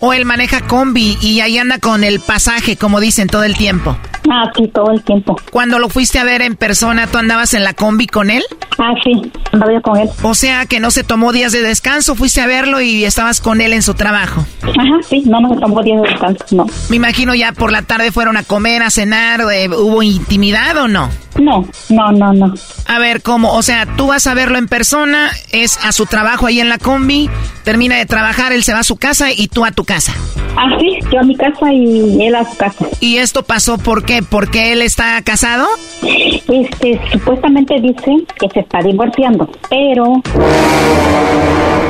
O 0.00 0.12
él 0.12 0.24
maneja 0.24 0.60
combi 0.60 1.18
y 1.20 1.40
ahí 1.40 1.58
anda 1.58 1.78
con 1.78 2.04
el 2.04 2.20
pasaje, 2.20 2.76
como 2.76 3.00
dicen, 3.00 3.26
todo 3.26 3.42
el 3.42 3.56
tiempo. 3.56 3.96
Ah, 4.30 4.50
sí, 4.56 4.68
todo 4.68 4.92
el 4.92 5.02
tiempo. 5.02 5.36
Cuando 5.50 5.78
lo 5.78 5.88
fuiste 5.88 6.18
a 6.18 6.24
ver 6.24 6.42
en 6.42 6.56
persona, 6.56 7.06
¿tú 7.06 7.18
andabas 7.18 7.54
en 7.54 7.64
la 7.64 7.74
combi 7.74 8.06
con 8.06 8.30
él? 8.30 8.42
Ah, 8.78 8.92
sí, 9.02 9.30
andaba 9.52 9.72
yo 9.72 9.82
con 9.82 9.98
él. 9.98 10.08
O 10.22 10.34
sea, 10.34 10.66
que 10.66 10.80
no 10.80 10.90
se 10.90 11.04
tomó 11.04 11.32
días 11.32 11.52
de 11.52 11.62
descanso, 11.62 12.14
fuiste 12.14 12.40
a 12.40 12.46
verlo 12.46 12.80
y 12.80 13.04
estabas 13.04 13.40
con 13.40 13.60
él 13.60 13.72
en 13.72 13.82
su 13.82 13.94
trabajo. 13.94 14.44
Ajá, 14.62 14.98
sí, 15.08 15.22
no 15.26 15.40
nos 15.40 15.58
tomó 15.60 15.82
días 15.82 16.02
de 16.02 16.08
descanso, 16.08 16.44
no. 16.52 16.66
Me 16.90 16.96
imagino 16.96 17.34
ya 17.34 17.52
por 17.52 17.72
la 17.72 17.82
tarde 17.82 18.12
fueron 18.12 18.36
a 18.36 18.42
comer, 18.42 18.82
a 18.82 18.90
cenar, 18.90 19.42
eh, 19.52 19.68
¿hubo 19.68 20.02
intimidad 20.02 20.76
o 20.76 20.88
no? 20.88 21.08
No, 21.40 21.68
no, 21.90 22.12
no, 22.12 22.32
no. 22.32 22.54
A 22.86 22.98
ver, 22.98 23.22
¿cómo? 23.22 23.52
O 23.52 23.62
sea, 23.62 23.86
tú 23.96 24.08
vas 24.08 24.26
a 24.26 24.34
verlo 24.34 24.58
en 24.58 24.68
persona, 24.68 25.30
es 25.52 25.78
a 25.84 25.92
su 25.92 26.06
trabajo 26.06 26.46
ahí 26.46 26.60
en 26.60 26.68
la 26.68 26.78
combi, 26.78 27.28
termina 27.62 27.95
de 27.96 28.06
trabajar, 28.06 28.52
él 28.52 28.62
se 28.62 28.72
va 28.72 28.80
a 28.80 28.84
su 28.84 28.96
casa 28.96 29.32
y 29.32 29.48
tú 29.48 29.64
a 29.64 29.72
tu 29.72 29.84
casa. 29.84 30.12
Ah, 30.56 30.76
sí, 30.80 30.98
yo 31.12 31.20
a 31.20 31.22
mi 31.22 31.36
casa 31.36 31.72
y 31.72 32.22
él 32.22 32.34
a 32.34 32.50
su 32.50 32.56
casa. 32.56 32.86
¿Y 33.00 33.18
esto 33.18 33.42
pasó 33.42 33.78
por 33.78 34.04
qué? 34.04 34.22
¿Porque 34.22 34.72
él 34.72 34.82
está 34.82 35.20
casado? 35.22 35.66
Este, 36.02 37.00
supuestamente 37.12 37.80
dice 37.80 38.24
que 38.38 38.48
se 38.48 38.60
está 38.60 38.80
divorciando, 38.82 39.50
pero, 39.68 40.22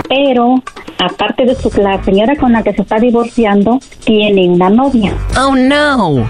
pero, 0.08 0.62
aparte 0.98 1.44
de 1.44 1.54
su, 1.54 1.70
la 1.80 2.02
señora 2.04 2.34
con 2.36 2.52
la 2.52 2.62
que 2.62 2.72
se 2.72 2.82
está 2.82 2.98
divorciando, 2.98 3.78
tiene 4.04 4.48
una 4.48 4.70
novia. 4.70 5.14
Oh, 5.38 5.54
no. 5.54 6.28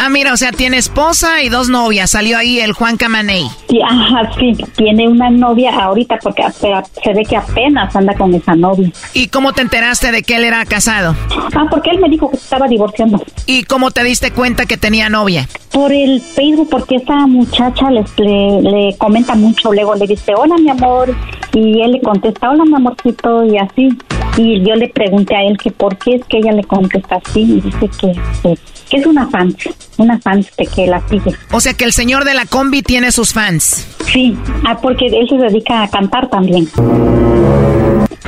Ah, 0.00 0.08
mira, 0.10 0.32
o 0.32 0.36
sea, 0.36 0.52
tiene 0.52 0.76
esposa 0.76 1.42
y 1.42 1.48
dos 1.48 1.68
novias. 1.68 2.10
Salió 2.10 2.38
ahí 2.38 2.60
el 2.60 2.72
Juan 2.72 2.96
Camaney. 2.96 3.48
Sí, 3.68 3.80
ajá, 3.82 4.30
sí, 4.38 4.52
tiene 4.76 5.08
una 5.08 5.28
novia 5.28 5.74
ahorita 5.74 6.18
porque 6.22 6.44
se 6.52 7.12
ve 7.12 7.24
que 7.24 7.36
apenas 7.36 7.94
anda 7.96 8.14
con 8.14 8.32
esa 8.32 8.54
novia. 8.54 8.90
¿Y 9.12 9.26
cómo 9.26 9.52
te 9.52 9.62
enteraste 9.62 10.12
de 10.12 10.22
que 10.22 10.36
él 10.36 10.44
era 10.44 10.64
casado? 10.66 11.16
Ah, 11.54 11.66
porque 11.68 11.90
él 11.90 11.98
me 11.98 12.08
dijo 12.08 12.30
que 12.30 12.36
estaba 12.36 12.68
divorciando. 12.68 13.20
¿Y 13.46 13.64
cómo 13.64 13.90
te 13.90 14.04
diste 14.04 14.30
cuenta 14.30 14.66
que 14.66 14.76
tenía 14.76 15.08
novia? 15.08 15.48
Por 15.72 15.92
el 15.92 16.20
Facebook, 16.20 16.68
porque 16.70 16.96
esa 16.96 17.26
muchacha 17.26 17.90
les, 17.90 18.06
le, 18.18 18.62
le 18.62 18.96
comenta 18.98 19.34
mucho, 19.34 19.72
luego 19.72 19.96
le 19.96 20.06
dice, 20.06 20.32
hola 20.36 20.56
mi 20.58 20.70
amor, 20.70 21.14
y 21.52 21.82
él 21.82 21.92
le 21.92 22.00
contesta, 22.00 22.50
hola 22.50 22.64
mi 22.64 22.74
amorcito, 22.74 23.44
y 23.44 23.58
así. 23.58 23.88
Y 24.36 24.62
yo 24.64 24.76
le 24.76 24.88
pregunté 24.88 25.34
a 25.34 25.42
él 25.42 25.58
que 25.58 25.72
por 25.72 25.98
qué 25.98 26.14
es 26.14 26.24
que 26.26 26.38
ella 26.38 26.52
le 26.52 26.64
contesta 26.64 27.16
así, 27.16 27.40
y 27.40 27.60
dice 27.60 27.90
que, 28.00 28.12
que, 28.42 28.58
que 28.88 28.96
es 28.98 29.06
una 29.06 29.28
fan, 29.28 29.54
una 29.96 30.18
fan 30.20 30.44
de 30.56 30.66
que 30.66 30.86
la 30.86 31.00
sigue. 31.08 31.34
O 31.52 31.60
sea 31.60 31.74
que 31.74 31.84
el 31.84 31.92
señor 31.92 32.24
de 32.24 32.34
la 32.34 32.46
combi 32.46 32.82
tiene 32.82 33.12
sus 33.12 33.32
fans. 33.32 33.86
Sí, 34.12 34.36
ah, 34.66 34.78
porque 34.80 35.06
él 35.06 35.28
se 35.28 35.36
dedica 35.36 35.82
a 35.82 35.88
cantar 35.88 36.28
también. 36.30 36.68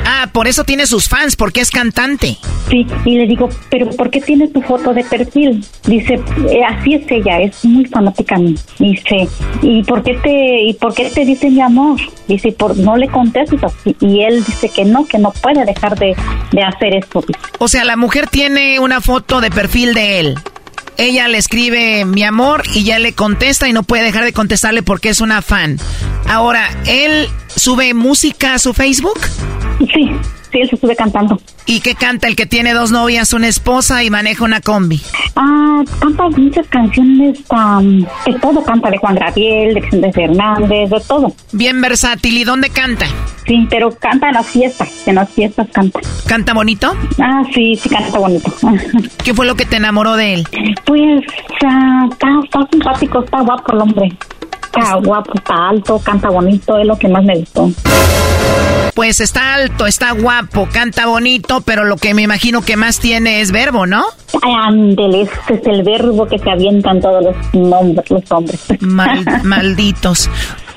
Ah, 0.05 0.29
por 0.33 0.49
eso 0.49 0.65
tiene 0.65 0.87
sus 0.87 1.09
fans, 1.09 1.37
porque 1.37 1.61
es 1.61 1.71
cantante. 1.71 2.37
Sí, 2.69 2.87
y 3.05 3.17
le 3.17 3.27
digo, 3.27 3.49
pero 3.71 3.89
¿por 3.91 4.11
qué 4.11 4.21
tienes 4.21 4.53
tu 4.53 4.61
foto 4.63 4.93
de 4.93 5.03
perfil? 5.05 5.65
Dice, 5.87 6.15
"Eh, 6.51 6.61
así 6.67 6.95
es 6.95 7.11
ella, 7.11 7.41
es 7.41 7.65
muy 7.65 7.85
fanática 7.87 8.37
a 8.37 8.39
mí. 8.39 8.55
Dice, 8.79 9.29
¿y 9.63 9.83
por 9.85 10.03
qué 10.03 10.15
te, 10.15 10.63
y 10.63 10.75
por 10.75 10.95
qué 10.95 11.11
te 11.11 11.25
dice 11.25 11.51
mi 11.51 11.61
amor? 11.61 11.99
Dice, 12.29 12.53
por, 12.53 12.77
no 12.77 12.97
le 12.97 13.09
contestas. 13.09 13.73
Y- 13.85 13.97
Y 14.01 14.23
él 14.25 14.45
dice 14.45 14.69
que 14.69 14.85
no, 14.85 15.07
que 15.07 15.19
no 15.19 15.31
puede 15.43 15.65
dejar 15.65 15.97
de, 15.99 16.15
de 16.53 16.63
hacer 16.63 16.95
eso. 16.97 17.23
O 17.59 17.69
sea, 17.69 17.85
la 17.85 17.97
mujer 17.97 18.27
tiene 18.29 18.79
una 18.81 19.01
foto 19.01 19.41
de 19.41 19.51
perfil 19.51 19.95
de 19.95 20.21
él. 20.21 20.39
Ella 21.01 21.29
le 21.29 21.39
escribe 21.39 22.05
mi 22.05 22.23
amor 22.25 22.63
y 22.75 22.85
ya 22.85 22.99
le 22.99 23.15
contesta 23.15 23.67
y 23.67 23.73
no 23.73 23.85
puede 23.85 24.03
dejar 24.03 24.23
de 24.23 24.35
contestarle 24.35 24.83
porque 24.83 25.09
es 25.09 25.23
una 25.23 25.41
fan. 25.41 25.79
Ahora, 26.29 26.69
¿él 26.87 27.27
sube 27.57 27.95
música 27.95 28.53
a 28.53 28.59
su 28.59 28.75
Facebook? 28.75 29.19
Sí, 29.79 30.11
sí, 30.51 30.61
él 30.61 30.71
se 30.71 30.77
sube 30.77 30.97
cantando. 30.97 31.41
¿Y 31.67 31.81
qué 31.81 31.95
canta 31.95 32.27
el 32.29 32.37
que 32.37 32.47
tiene 32.47 32.75
dos 32.75 32.91
novias, 32.91 33.33
una 33.33 33.49
esposa 33.49 34.03
y 34.03 34.11
maneja 34.11 34.45
una 34.45 34.61
combi? 34.61 35.01
Ah, 35.37 35.83
canta 36.01 36.29
muchas 36.29 36.67
canciones, 36.69 37.39
am, 37.51 38.01
de 38.27 38.35
todo 38.41 38.63
canta, 38.63 38.91
de 38.91 38.99
Juan 38.99 39.15
Gabriel, 39.15 39.75
de 39.75 39.81
Vicente 39.81 40.13
Fernández, 40.13 40.91
de 40.91 41.01
todo. 41.07 41.33
Bien 41.53 41.81
versátil. 41.81 42.37
¿Y 42.37 42.45
dónde 42.45 42.71
canta? 42.71 43.07
Sí, 43.47 43.67
pero 43.69 43.91
canta 43.91 44.29
en 44.29 44.35
las 44.35 44.47
fiestas, 44.47 45.07
en 45.07 45.17
las 45.17 45.31
fiestas 45.31 45.69
canta. 45.73 46.01
¿Canta 46.27 46.55
bonito? 46.55 46.93
Ah, 47.19 47.43
sí, 47.55 47.77
sí 47.77 47.89
canta 47.89 48.19
bonito. 48.19 48.53
¿Qué 49.25 49.35
fue 49.35 49.47
lo 49.47 49.55
que 49.55 49.65
te 49.65 49.77
enamoró 49.77 50.17
de 50.17 50.35
él? 50.35 50.49
Pues 50.85 51.23
ah, 51.65 52.09
está, 52.11 52.29
está 52.45 52.69
simpático, 52.71 53.25
está 53.25 53.41
guapo 53.41 53.73
el 53.73 53.81
hombre. 53.81 54.17
Está 54.73 54.95
guapo, 54.97 55.33
está 55.35 55.69
alto, 55.69 55.99
canta 55.99 56.31
bonito, 56.31 56.79
es 56.79 56.87
lo 56.87 56.97
que 56.97 57.09
más 57.09 57.25
me 57.25 57.39
gustó. 57.39 57.71
Pues 58.95 59.21
está 59.21 59.55
alto, 59.55 59.87
está 59.87 60.13
guapo, 60.13 60.69
canta 60.73 61.07
bonito, 61.07 61.61
pero 61.63 61.85
lo 61.85 61.97
que 61.97 62.13
me 62.15 62.23
imagino 62.23 62.61
que 62.63 62.77
más 62.77 62.99
tiene 63.01 63.41
es 63.41 63.51
verbo, 63.51 63.87
¿no? 63.87 64.05
Ándele, 64.43 65.23
este 65.23 65.55
es 65.55 65.67
el 65.67 65.83
verbo 65.83 66.27
que 66.27 66.39
se 66.39 66.51
avientan 66.51 67.01
todos 67.01 67.23
los 67.25 67.35
nombres, 67.55 68.11
los 68.11 68.31
hombres. 68.31 68.61
Mal- 68.81 69.25
malditos. 69.45 70.29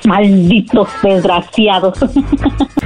Malditos 0.06 0.88
desgraciados. 1.02 1.98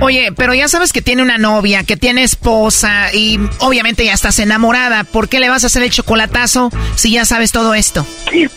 Oye, 0.01 0.31
pero 0.37 0.55
ya 0.55 0.69
sabes 0.69 0.93
que 0.93 1.03
tiene 1.03 1.23
una 1.23 1.39
novia, 1.39 1.85
que 1.85 1.97
tiene 1.97 2.23
esposa 2.23 3.13
y 3.13 3.39
obviamente 3.61 4.05
ya 4.05 4.13
estás 4.13 4.39
enamorada. 4.39 5.05
¿Por 5.05 5.29
qué 5.29 5.41
le 5.41 5.49
vas 5.49 5.65
a 5.65 5.67
hacer 5.67 5.83
el 5.83 5.91
chocolatazo 5.91 6.71
si 6.95 7.13
ya 7.13 7.25
sabes 7.25 7.53
todo 7.53 7.75
esto? 7.75 8.07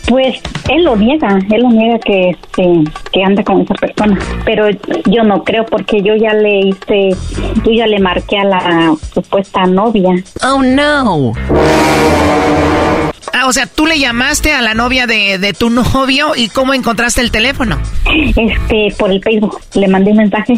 Pues 0.06 0.36
él 0.68 0.84
lo 0.84 0.96
niega, 0.96 1.38
él 1.50 1.62
lo 1.62 1.70
niega 1.70 1.98
que 1.98 2.30
este, 2.30 2.84
que 3.12 3.22
anda 3.22 3.42
con 3.42 3.62
esa 3.62 3.74
persona, 3.74 4.18
pero 4.44 4.68
yo 5.06 5.22
no 5.24 5.44
creo 5.44 5.64
porque 5.66 6.02
yo 6.02 6.14
ya 6.14 6.32
le 6.34 6.60
hice, 6.60 7.10
yo 7.64 7.72
ya 7.72 7.86
le 7.86 7.98
marqué 7.98 8.38
a 8.38 8.44
la 8.44 8.94
supuesta 9.14 9.64
novia. 9.66 10.22
Oh 10.42 10.62
no. 10.62 11.32
Ah, 13.32 13.46
o 13.46 13.52
sea, 13.52 13.66
tú 13.66 13.86
le 13.86 13.98
llamaste 13.98 14.52
a 14.52 14.60
la 14.60 14.74
novia 14.74 15.06
de, 15.06 15.38
de 15.38 15.52
tu 15.54 15.70
novio 15.70 16.32
y 16.36 16.48
cómo 16.48 16.74
encontraste 16.74 17.20
el 17.20 17.30
teléfono. 17.30 17.78
Este, 18.36 18.94
por 18.98 19.10
el 19.10 19.22
Facebook, 19.22 19.58
le 19.74 19.88
mandé 19.88 20.10
un 20.10 20.18
mensaje. 20.18 20.54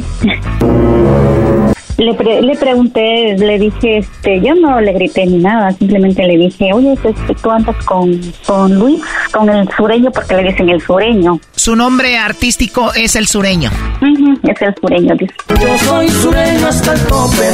Le, 1.99 2.15
pre- 2.15 2.43
le 2.43 2.57
pregunté, 2.57 3.37
le 3.39 3.59
dije, 3.59 3.99
este, 3.99 4.41
yo 4.41 4.55
no 4.55 4.81
le 4.81 4.93
grité 4.93 5.27
ni 5.27 5.39
nada, 5.39 5.71
simplemente 5.73 6.27
le 6.27 6.37
dije, 6.37 6.73
oye, 6.73 6.95
pues, 7.03 7.15
tú 7.43 7.51
andas 7.51 7.77
con, 7.85 8.21
con 8.47 8.75
Luis, 8.75 9.01
con 9.33 9.49
el 9.49 9.69
sureño, 9.77 10.11
porque 10.11 10.35
le 10.35 10.51
dicen 10.51 10.69
el 10.71 10.81
sureño. 10.81 11.39
Su 11.55 11.77
nombre 11.77 12.19
artístico 12.19 12.93
es 12.95 13.15
el 13.17 13.27
sureño. 13.27 13.71
Es 14.43 14.61
el 14.63 14.75
sureño, 14.81 15.15
dice. 15.19 15.35
Yo 15.61 15.79
soy 15.79 16.09
sureño 16.09 16.67
hasta 16.67 16.93
el 16.95 17.01
tope. 17.07 17.49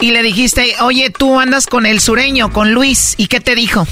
Y 0.00 0.10
le 0.10 0.22
dijiste, 0.22 0.74
oye, 0.82 1.08
tú 1.16 1.38
andas 1.38 1.66
con 1.66 1.86
el 1.86 2.00
sureño, 2.00 2.52
con 2.52 2.72
Luis. 2.74 3.14
¿Y 3.16 3.28
qué 3.28 3.40
te 3.40 3.54
dijo? 3.54 3.84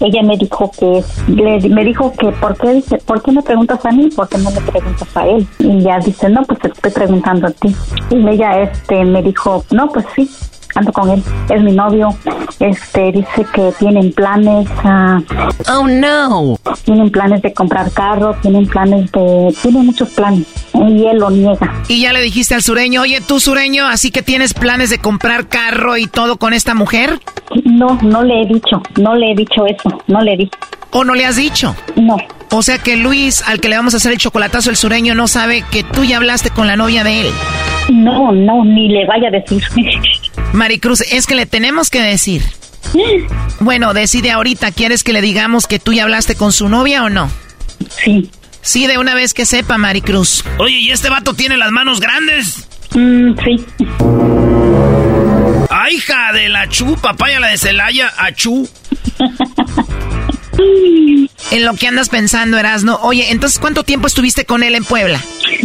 Ella 0.00 0.22
me 0.22 0.36
dijo 0.36 0.70
que, 0.78 1.02
le- 1.32 1.68
me 1.70 1.82
dijo 1.84 2.12
que, 2.18 2.28
¿por 2.32 2.56
qué, 2.58 2.74
dice, 2.74 2.98
¿por 2.98 3.22
qué 3.22 3.32
me 3.32 3.42
preguntas 3.42 3.84
a 3.84 3.90
mí? 3.90 4.08
¿Por 4.14 4.28
qué 4.28 4.38
no 4.38 4.50
me 4.50 4.60
preguntas 4.60 5.08
a 5.16 5.26
él? 5.26 5.46
Y 5.58 5.80
ya 5.82 5.98
dice, 5.98 6.28
no, 6.28 6.44
pues 6.44 6.60
te 6.60 6.68
estoy 6.68 6.90
preguntando 6.92 7.48
a 7.48 7.50
ti. 7.50 7.74
Y 8.10 8.28
ella, 8.28 8.60
este, 8.62 9.02
me 9.04 9.22
dijo, 9.22 9.45
no, 9.70 9.88
pues 9.88 10.04
sí, 10.14 10.28
ando 10.74 10.92
con 10.92 11.10
él, 11.10 11.22
es 11.48 11.62
mi 11.62 11.72
novio. 11.72 12.16
Este, 12.58 13.12
dice 13.12 13.46
que 13.54 13.72
tienen 13.78 14.12
planes, 14.12 14.68
ah, 14.82 15.20
oh 15.72 15.86
no, 15.86 16.58
tienen 16.84 17.10
planes 17.10 17.42
de 17.42 17.52
comprar 17.52 17.92
carro, 17.92 18.34
tienen 18.40 18.66
planes 18.66 19.10
de, 19.12 19.54
tienen 19.62 19.86
muchos 19.86 20.08
planes. 20.10 20.46
Y 20.74 21.06
él 21.06 21.18
lo 21.18 21.30
niega. 21.30 21.82
Y 21.88 22.00
ya 22.02 22.12
le 22.12 22.20
dijiste 22.22 22.54
al 22.54 22.62
sureño, 22.62 23.02
oye, 23.02 23.20
tú 23.20 23.40
sureño, 23.40 23.86
así 23.86 24.10
que 24.10 24.22
tienes 24.22 24.54
planes 24.54 24.90
de 24.90 24.98
comprar 24.98 25.48
carro 25.48 25.96
y 25.96 26.06
todo 26.06 26.38
con 26.38 26.52
esta 26.52 26.74
mujer. 26.74 27.20
No, 27.64 27.98
no 28.02 28.22
le 28.22 28.42
he 28.42 28.46
dicho, 28.46 28.82
no 28.98 29.14
le 29.14 29.32
he 29.32 29.34
dicho 29.34 29.66
eso, 29.66 30.02
no 30.06 30.20
le 30.22 30.36
di. 30.36 30.50
¿O 30.98 31.04
no 31.04 31.14
le 31.14 31.26
has 31.26 31.36
dicho? 31.36 31.76
No. 31.94 32.16
O 32.50 32.62
sea 32.62 32.78
que 32.78 32.96
Luis, 32.96 33.42
al 33.46 33.60
que 33.60 33.68
le 33.68 33.76
vamos 33.76 33.92
a 33.92 33.98
hacer 33.98 34.12
el 34.12 34.18
chocolatazo, 34.18 34.70
el 34.70 34.78
sureño, 34.78 35.14
no 35.14 35.28
sabe 35.28 35.62
que 35.70 35.82
tú 35.82 36.04
ya 36.04 36.16
hablaste 36.16 36.48
con 36.48 36.66
la 36.66 36.74
novia 36.74 37.04
de 37.04 37.20
él. 37.20 37.26
No, 37.92 38.32
no, 38.32 38.64
ni 38.64 38.88
le 38.88 39.04
vaya 39.04 39.28
a 39.28 39.30
decir. 39.30 39.62
Maricruz, 40.54 41.02
es 41.02 41.26
que 41.26 41.34
le 41.34 41.44
tenemos 41.44 41.90
que 41.90 42.00
decir. 42.00 42.40
Bueno, 43.60 43.92
decide 43.92 44.30
ahorita, 44.30 44.72
¿quieres 44.72 45.04
que 45.04 45.12
le 45.12 45.20
digamos 45.20 45.66
que 45.66 45.78
tú 45.78 45.92
ya 45.92 46.04
hablaste 46.04 46.34
con 46.34 46.50
su 46.50 46.70
novia 46.70 47.04
o 47.04 47.10
no? 47.10 47.30
Sí. 48.02 48.30
Sí, 48.62 48.86
de 48.86 48.96
una 48.96 49.14
vez 49.14 49.34
que 49.34 49.44
sepa, 49.44 49.76
Maricruz. 49.76 50.44
Oye, 50.56 50.78
¿y 50.78 50.92
este 50.92 51.10
vato 51.10 51.34
tiene 51.34 51.58
las 51.58 51.72
manos 51.72 52.00
grandes? 52.00 52.66
Mm, 52.94 53.34
sí. 53.44 53.66
¡Ay, 55.68 55.96
hija 55.96 56.32
de 56.32 56.48
la 56.48 56.66
chu! 56.70 56.96
Papaya 56.96 57.38
la 57.38 57.48
de 57.48 57.58
Celaya, 57.58 58.10
achú. 58.16 58.66
En 61.50 61.64
lo 61.64 61.74
que 61.74 61.86
andas 61.86 62.08
pensando, 62.08 62.58
Erasno. 62.58 62.98
Oye, 63.02 63.30
entonces, 63.30 63.58
¿cuánto 63.58 63.84
tiempo 63.84 64.06
estuviste 64.06 64.44
con 64.44 64.62
él 64.62 64.74
en 64.74 64.84
Puebla? 64.84 65.20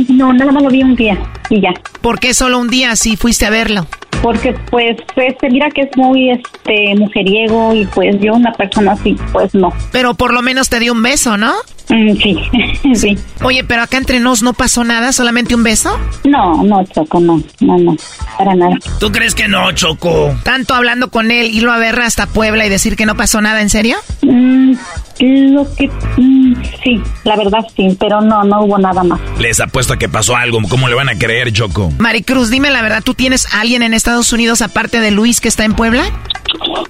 No, 0.09 0.31
nada 0.33 0.51
más 0.51 0.63
lo 0.63 0.69
vi 0.69 0.83
un 0.83 0.95
día 0.95 1.17
y 1.49 1.61
ya. 1.61 1.73
¿Por 2.01 2.19
qué 2.19 2.33
solo 2.33 2.59
un 2.59 2.69
día 2.69 2.95
si 2.95 3.17
fuiste 3.17 3.45
a 3.45 3.49
verlo? 3.49 3.87
Porque 4.21 4.53
pues 4.69 4.97
este 5.15 5.49
mira 5.49 5.69
que 5.71 5.81
es 5.81 5.89
muy 5.97 6.29
este 6.29 6.93
mujeriego 6.95 7.73
y 7.73 7.85
pues 7.85 8.15
yo 8.21 8.33
una 8.33 8.51
persona 8.53 8.91
así 8.91 9.17
pues 9.31 9.55
no. 9.55 9.73
Pero 9.91 10.13
por 10.13 10.31
lo 10.31 10.43
menos 10.43 10.69
te 10.69 10.79
dio 10.79 10.93
un 10.93 11.01
beso, 11.01 11.37
¿no? 11.37 11.53
Mm, 11.91 12.15
sí, 12.15 12.37
sí. 12.95 13.17
Oye, 13.43 13.63
pero 13.63 13.83
acá 13.83 13.97
entre 13.97 14.19
nos 14.19 14.41
no 14.41 14.53
pasó 14.53 14.83
nada, 14.83 15.11
solamente 15.11 15.53
un 15.55 15.63
beso. 15.63 15.99
No, 16.23 16.63
no, 16.63 16.83
Choco, 16.85 17.19
no, 17.19 17.43
no, 17.59 17.77
no, 17.77 17.95
para 18.37 18.55
nada. 18.55 18.77
¿Tú 18.99 19.11
crees 19.11 19.35
que 19.35 19.47
no, 19.47 19.71
Choco? 19.73 20.33
Tanto 20.43 20.73
hablando 20.73 21.11
con 21.11 21.31
él, 21.31 21.51
irlo 21.51 21.71
a 21.73 21.77
ver 21.77 21.99
hasta 21.99 22.27
Puebla 22.27 22.65
y 22.65 22.69
decir 22.69 22.95
que 22.95 23.05
no 23.05 23.15
pasó 23.15 23.41
nada, 23.41 23.61
¿en 23.61 23.69
serio? 23.69 23.97
Mm, 24.21 24.73
lo 25.19 25.75
que 25.75 25.89
mm, 26.17 26.53
sí, 26.83 27.01
la 27.25 27.35
verdad 27.35 27.59
sí, 27.75 27.95
pero 27.99 28.21
no, 28.21 28.43
no 28.43 28.61
hubo 28.63 28.77
nada 28.77 29.03
más. 29.03 29.19
Les 29.39 29.59
apuesto 29.59 29.93
a 29.93 29.97
que 29.97 30.07
pasó 30.07 30.35
algo. 30.35 30.59
¿Cómo 30.69 30.87
le 30.87 30.95
van 30.95 31.09
a 31.09 31.17
creer, 31.17 31.51
Choco? 31.51 31.91
Maricruz, 31.99 32.49
dime 32.49 32.71
la 32.71 32.81
verdad, 32.81 33.03
¿tú 33.03 33.13
tienes 33.13 33.53
a 33.53 33.61
alguien 33.61 33.83
en 33.83 33.93
Estados 33.93 34.31
Unidos 34.31 34.61
aparte 34.61 34.99
de 34.99 35.11
Luis 35.11 35.41
que 35.41 35.49
está 35.49 35.65
en 35.65 35.73
Puebla? 35.73 36.05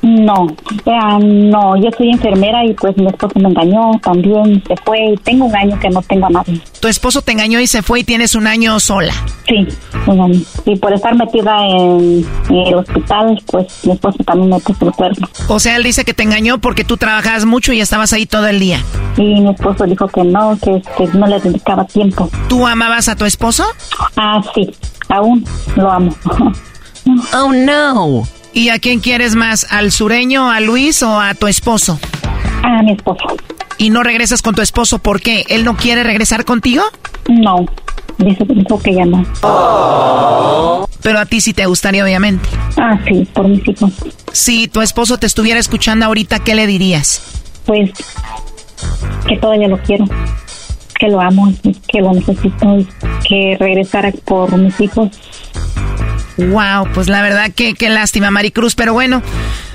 No, 0.02 0.48
ah, 0.88 1.20
no, 1.22 1.78
yo 1.78 1.90
soy 1.96 2.10
enfermera 2.10 2.66
y 2.66 2.74
pues 2.74 2.98
mi 2.98 3.08
esposo 3.08 3.34
me 3.40 3.50
engañó 3.50 3.92
también, 4.04 4.64
se 4.68 4.76
fue 4.84 5.14
y 5.14 5.18
tengo 5.18 5.46
un 5.46 5.56
año 5.56 5.80
que 5.80 5.90
no 5.90 6.02
tengo 6.02 6.26
a 6.26 6.30
nadie. 6.30 6.60
Tu 6.80 6.88
esposo 6.88 7.22
te 7.22 7.32
engañó 7.32 7.60
y 7.60 7.68
se 7.68 7.82
fue 7.84 8.00
y 8.00 8.04
tienes 8.04 8.34
un 8.36 8.48
año 8.48 8.80
sola. 8.80 9.14
Sí, 9.48 9.68
un 10.08 10.20
año. 10.22 10.40
Y 10.66 10.76
por 10.78 10.94
estar 10.94 11.16
metida 11.16 11.56
en, 11.68 12.26
en 12.50 12.56
el 12.68 12.76
hospital, 12.76 13.42
pues 13.48 13.86
mi 13.86 13.94
esposo 13.94 14.18
también 14.26 14.50
me 14.50 14.60
puso 14.60 14.86
el 14.86 14.92
cuerno. 14.92 15.28
O 15.48 15.60
sea, 15.60 15.76
él 15.76 15.84
dice 15.84 16.04
que 16.04 16.14
te 16.14 16.24
engañó 16.24 16.60
porque 16.60 16.84
tú 16.84 16.98
trabajabas 16.98 17.46
mucho 17.46 17.72
y 17.74 17.82
estabas 17.82 18.12
ahí 18.14 18.26
todo 18.26 18.48
el 18.48 18.60
día. 18.60 18.80
Y 19.18 19.42
mi 19.42 19.52
esposo 19.52 19.86
dijo 19.86 20.08
que 20.08 20.24
no, 20.24 20.58
que, 20.60 20.82
que 20.98 21.08
no 21.18 21.28
le 21.28 21.40
dedicaba 21.40 21.86
tiempo. 21.86 22.30
¿Tú 22.50 22.66
amabas 22.66 23.08
a 23.10 23.16
tu 23.16 23.26
esposo? 23.26 23.66
Ah, 24.18 24.42
sí, 24.56 24.72
aún 25.10 25.46
lo 25.76 25.92
amo. 25.92 26.16
Oh, 27.34 27.52
no. 27.52 28.24
¿Y 28.54 28.70
a 28.70 28.80
quién 28.80 29.00
quieres 29.00 29.36
más? 29.36 29.66
¿Al 29.70 29.92
sureño, 29.92 30.52
a 30.52 30.60
Luis 30.60 31.02
o 31.04 31.20
a 31.20 31.34
tu 31.34 31.48
esposo? 31.48 32.00
A 32.64 32.84
mi 32.84 32.92
esposo. 32.94 33.24
¿Y 33.78 33.90
no 33.90 34.04
regresas 34.04 34.42
con 34.42 34.56
tu 34.56 34.62
esposo 34.62 35.00
por 35.00 35.22
qué? 35.22 35.46
¿Él 35.50 35.64
no 35.64 35.76
quiere 35.76 36.04
regresar 36.04 36.46
contigo? 36.46 36.84
No, 37.30 37.66
dice, 38.18 38.44
dijo 38.48 38.80
que 38.80 38.94
ya 38.94 39.06
no. 39.06 39.26
Pero 41.02 41.20
a 41.20 41.26
ti 41.26 41.42
sí 41.42 41.54
te 41.54 41.66
gustaría, 41.66 42.04
obviamente. 42.04 42.48
Ah, 42.78 43.00
sí, 43.08 43.28
por 43.34 43.48
mis 43.48 43.68
hijos. 43.68 43.92
Si 44.34 44.68
tu 44.68 44.82
esposo 44.82 45.18
te 45.18 45.26
estuviera 45.26 45.60
escuchando 45.60 46.06
ahorita, 46.06 46.40
¿qué 46.40 46.54
le 46.54 46.68
dirías? 46.68 47.42
Pues 47.66 47.92
que 49.28 49.38
todavía 49.38 49.68
lo 49.68 49.78
quiero, 49.82 50.06
que 51.00 51.08
lo 51.08 51.22
amo, 51.22 51.52
que 51.88 52.02
lo 52.02 52.14
necesito 52.14 52.80
y 52.80 52.88
que 53.28 53.58
regresara 53.60 54.12
por 54.26 54.56
mis 54.58 54.80
hijos. 54.80 55.10
Wow, 56.50 56.92
pues 56.94 57.08
la 57.08 57.22
verdad 57.22 57.52
que 57.56 57.74
qué 57.74 57.90
lástima, 57.90 58.32
Maricruz. 58.32 58.76
Pero 58.76 58.94
bueno, 58.94 59.22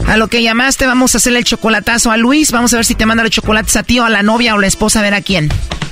a 0.07 0.17
lo 0.17 0.29
que 0.29 0.43
llamaste, 0.43 0.87
vamos 0.87 1.15
a 1.15 1.19
hacerle 1.19 1.41
el 1.41 1.45
chocolatazo 1.45 2.11
a 2.11 2.17
Luis. 2.17 2.53
Vamos 2.53 2.73
a 2.73 2.77
ver 2.77 2.85
si 2.85 2.95
te 2.95 3.07
manda 3.07 3.23
los 3.23 3.33
chocolates 3.33 3.77
a 3.77 3.83
ti 3.83 3.99
o 3.99 4.05
a 4.05 4.11
la 4.11 4.23
novia 4.23 4.55
o 4.55 4.59
la 4.59 4.67
esposa, 4.67 5.01
a 5.01 5.03
ver 5.03 5.15
a 5.15 5.21
quién. 5.21 5.49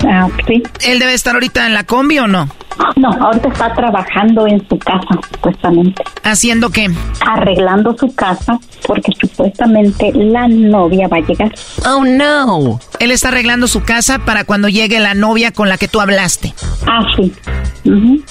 Ah, 0.07 0.29
sí. 0.47 0.63
¿Él 0.83 0.99
debe 0.99 1.15
estar 1.15 1.35
ahorita 1.35 1.67
en 1.67 1.75
la 1.75 1.85
combi 1.85 2.19
o 2.19 2.27
no? 2.27 2.49
No, 2.97 3.11
ahorita 3.11 3.49
está 3.49 3.75
trabajando 3.75 4.47
en 4.47 4.67
su 4.69 4.79
casa, 4.79 5.19
supuestamente. 5.33 6.03
¿Haciendo 6.23 6.71
qué? 6.71 6.89
Arreglando 7.27 7.97
su 7.97 8.15
casa 8.15 8.59
porque 8.87 9.13
supuestamente 9.21 10.13
la 10.13 10.49
novia 10.49 11.09
va 11.09 11.19
a 11.19 11.21
llegar. 11.21 11.53
Oh, 11.87 12.05
no. 12.05 12.81
Él 13.01 13.11
está 13.11 13.29
arreglando 13.29 13.67
su 13.67 13.83
casa 13.83 14.21
para 14.21 14.45
cuando 14.45 14.69
llegue 14.69 15.01
la 15.01 15.15
novia 15.15 15.53
con 15.53 15.69
la 15.69 15.79
que 15.79 15.89
tú 15.89 16.01
hablaste. 16.01 16.55
Ah, 16.87 17.05
sí. 17.17 17.33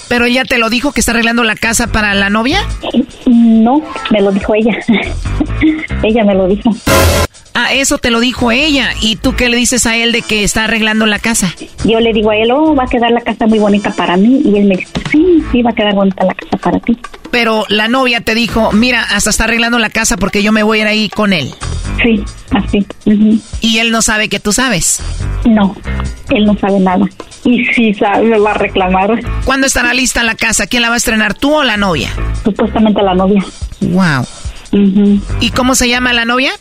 ¿Pero 0.07 0.25
ella 0.25 0.43
te 0.45 0.57
lo 0.57 0.69
dijo 0.69 0.91
que 0.91 0.99
está 0.99 1.11
arreglando 1.11 1.43
la 1.43 1.55
casa 1.55 1.87
para 1.87 2.13
la 2.13 2.29
novia? 2.29 2.59
No, 3.25 3.81
me 4.11 4.21
lo 4.21 4.31
dijo 4.31 4.53
ella. 4.55 4.77
ella 6.03 6.23
me 6.23 6.35
lo 6.35 6.47
dijo. 6.47 6.71
Ah, 7.55 7.71
eso 7.73 7.99
te 7.99 8.09
lo 8.09 8.19
dijo 8.19 8.51
ella. 8.51 8.89
¿Y 8.99 9.15
tú 9.15 9.35
qué 9.35 9.47
le 9.47 9.57
dices 9.57 9.85
a 9.85 9.95
él 9.95 10.11
de 10.11 10.23
que 10.23 10.43
está 10.43 10.63
arreglando 10.63 11.05
la 11.05 11.19
casa? 11.19 11.53
Yo 11.85 11.99
le 11.99 12.11
digo 12.11 12.31
a 12.31 12.37
él, 12.37 12.51
oh, 12.51 12.73
va 12.75 12.85
a 12.85 12.87
quedar 12.87 13.11
la 13.11 13.21
casa 13.21 13.45
muy 13.45 13.59
bonita 13.59 13.91
para 13.91 14.17
mí. 14.17 14.32
Y 14.43 14.57
él 14.57 14.65
me 14.65 14.75
dice, 14.75 14.91
sí, 15.11 15.43
sí, 15.51 15.61
va 15.61 15.71
a 15.71 15.73
quedar 15.73 15.93
bonita 15.93 16.23
la 16.23 16.34
casa 16.34 16.57
para 16.57 16.79
ti. 16.79 16.97
Pero 17.31 17.65
la 17.69 17.88
novia 17.88 18.21
te 18.21 18.36
dijo, 18.36 18.71
mira, 18.71 19.03
hasta 19.03 19.29
está 19.29 19.45
arreglando 19.45 19.79
la 19.79 19.89
casa 19.89 20.17
porque 20.17 20.43
yo 20.43 20.51
me 20.51 20.63
voy 20.63 20.79
a 20.79 20.81
ir 20.81 20.88
ahí 20.88 21.09
con 21.09 21.34
él. 21.34 21.49
Sí, 22.01 22.23
así. 22.51 22.86
¿Y 23.61 23.77
él 23.77 23.91
no 23.91 24.01
sabe 24.01 24.29
que 24.29 24.39
tú 24.39 24.53
sabes? 24.53 25.01
No, 25.45 25.75
él 26.29 26.45
no 26.45 26.57
sabe 26.57 26.79
nada. 26.79 27.05
Y 27.43 27.65
si 27.65 27.93
sabe, 27.93 28.23
me 28.25 28.39
va 28.39 28.51
a 28.51 28.55
reclamar. 28.55 29.19
¿Cuándo 29.45 29.67
estará 29.67 29.93
lista 29.93 30.23
la 30.23 30.36
casa? 30.36 30.67
¿Quién 30.67 30.81
la 30.81 30.89
va 30.89 30.95
a 30.95 30.97
estrenar, 30.97 31.34
tú 31.34 31.53
o 31.53 31.63
la 31.63 31.77
novia? 31.77 32.09
Supuestamente 32.43 33.01
la 33.01 33.13
novia. 33.13 33.43
Wow. 33.81 34.25
¿Y 35.39 35.51
cómo 35.51 35.75
se 35.75 35.88
llama 35.88 36.13
la 36.13 36.25
novia? 36.25 36.51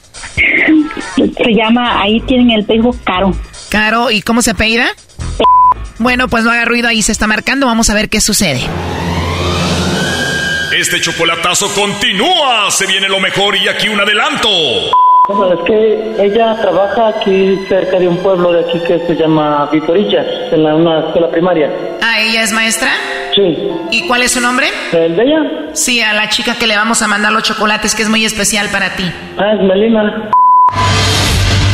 Se 1.16 1.55
llama, 1.55 2.03
ahí 2.03 2.20
tienen 2.20 2.51
el 2.51 2.64
Facebook 2.66 2.99
Caro. 3.05 3.35
Caro, 3.70 4.11
¿y 4.11 4.20
cómo 4.20 4.43
se 4.43 4.51
apellida? 4.51 4.87
Bueno, 5.99 6.28
pues 6.28 6.45
no 6.45 6.51
haga 6.51 6.64
ruido, 6.64 6.89
ahí 6.89 7.03
se 7.03 7.12
está 7.12 7.26
marcando, 7.26 7.66
vamos 7.66 7.91
a 7.91 7.95
ver 7.95 8.09
qué 8.09 8.20
sucede. 8.20 8.61
Este 10.76 11.01
chocolatazo 11.01 11.72
continúa, 11.74 12.70
se 12.70 12.87
viene 12.87 13.09
lo 13.09 13.20
mejor 13.20 13.57
y 13.57 13.68
aquí 13.68 13.89
un 13.89 14.01
adelanto. 14.01 14.49
Bueno, 15.28 15.55
es 15.55 15.61
que 15.64 16.24
ella 16.24 16.57
trabaja 16.61 17.09
aquí 17.09 17.57
cerca 17.68 17.99
de 17.99 18.09
un 18.09 18.16
pueblo 18.16 18.53
de 18.53 18.61
aquí 18.61 18.80
que 18.80 18.99
se 19.07 19.14
llama 19.14 19.68
Vitorilla, 19.70 20.24
en 20.51 20.64
la, 20.64 20.74
una 20.74 20.99
escuela 21.01 21.30
primaria. 21.30 21.70
Ah, 22.03 22.20
¿ella 22.20 22.43
es 22.43 22.53
maestra? 22.53 22.91
Sí. 23.35 23.57
¿Y 23.93 24.07
cuál 24.09 24.22
es 24.22 24.33
su 24.33 24.41
nombre? 24.41 24.66
¿El 24.93 25.14
de 25.14 25.22
ella? 25.22 25.41
Sí, 25.74 26.01
a 26.01 26.12
la 26.12 26.28
chica 26.28 26.57
que 26.57 26.66
le 26.66 26.76
vamos 26.76 27.03
a 27.03 27.07
mandar 27.07 27.33
los 27.33 27.45
chocolates, 27.45 27.95
que 27.95 28.03
es 28.03 28.09
muy 28.09 28.24
especial 28.24 28.68
para 28.70 28.97
ti. 28.97 29.05
Ah, 29.39 29.53
es 29.55 29.61
Melina. 29.62 30.30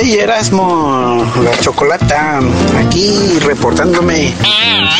Hey 0.00 0.14
Erasmo, 0.20 1.26
la 1.42 1.58
chocolata, 1.58 2.38
aquí 2.78 3.36
reportándome. 3.40 4.32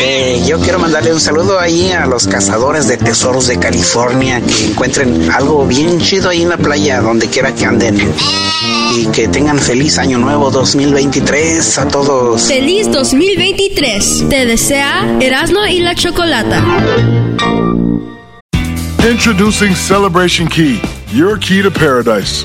Eh, 0.01 0.43
yo 0.45 0.59
quiero 0.59 0.81
mandarle 0.81 1.13
un 1.13 1.21
saludo 1.21 1.61
ahí 1.61 1.93
a 1.93 2.05
los 2.05 2.27
cazadores 2.27 2.89
de 2.89 2.97
tesoros 2.97 3.47
de 3.47 3.61
California 3.61 4.41
que 4.41 4.65
encuentren 4.65 5.31
algo 5.31 5.65
bien 5.67 6.01
chido 6.01 6.31
ahí 6.31 6.43
en 6.43 6.49
la 6.49 6.57
playa, 6.57 7.01
donde 7.01 7.29
quiera 7.29 7.55
que 7.55 7.65
anden. 7.65 8.13
Y 8.97 9.07
que 9.13 9.29
tengan 9.29 9.61
feliz 9.61 9.99
año 9.99 10.19
nuevo 10.19 10.51
2023 10.51 11.79
a 11.79 11.87
todos. 11.87 12.49
Feliz 12.49 12.91
2023. 12.91 14.25
Te 14.29 14.47
desea 14.47 15.17
Erasmo 15.21 15.65
y 15.67 15.79
la 15.79 15.95
chocolata. 15.95 16.61
Introducing 19.09 19.77
Celebration 19.77 20.49
Key, 20.49 20.81
your 21.13 21.39
key 21.39 21.63
to 21.63 21.71
paradise. 21.71 22.45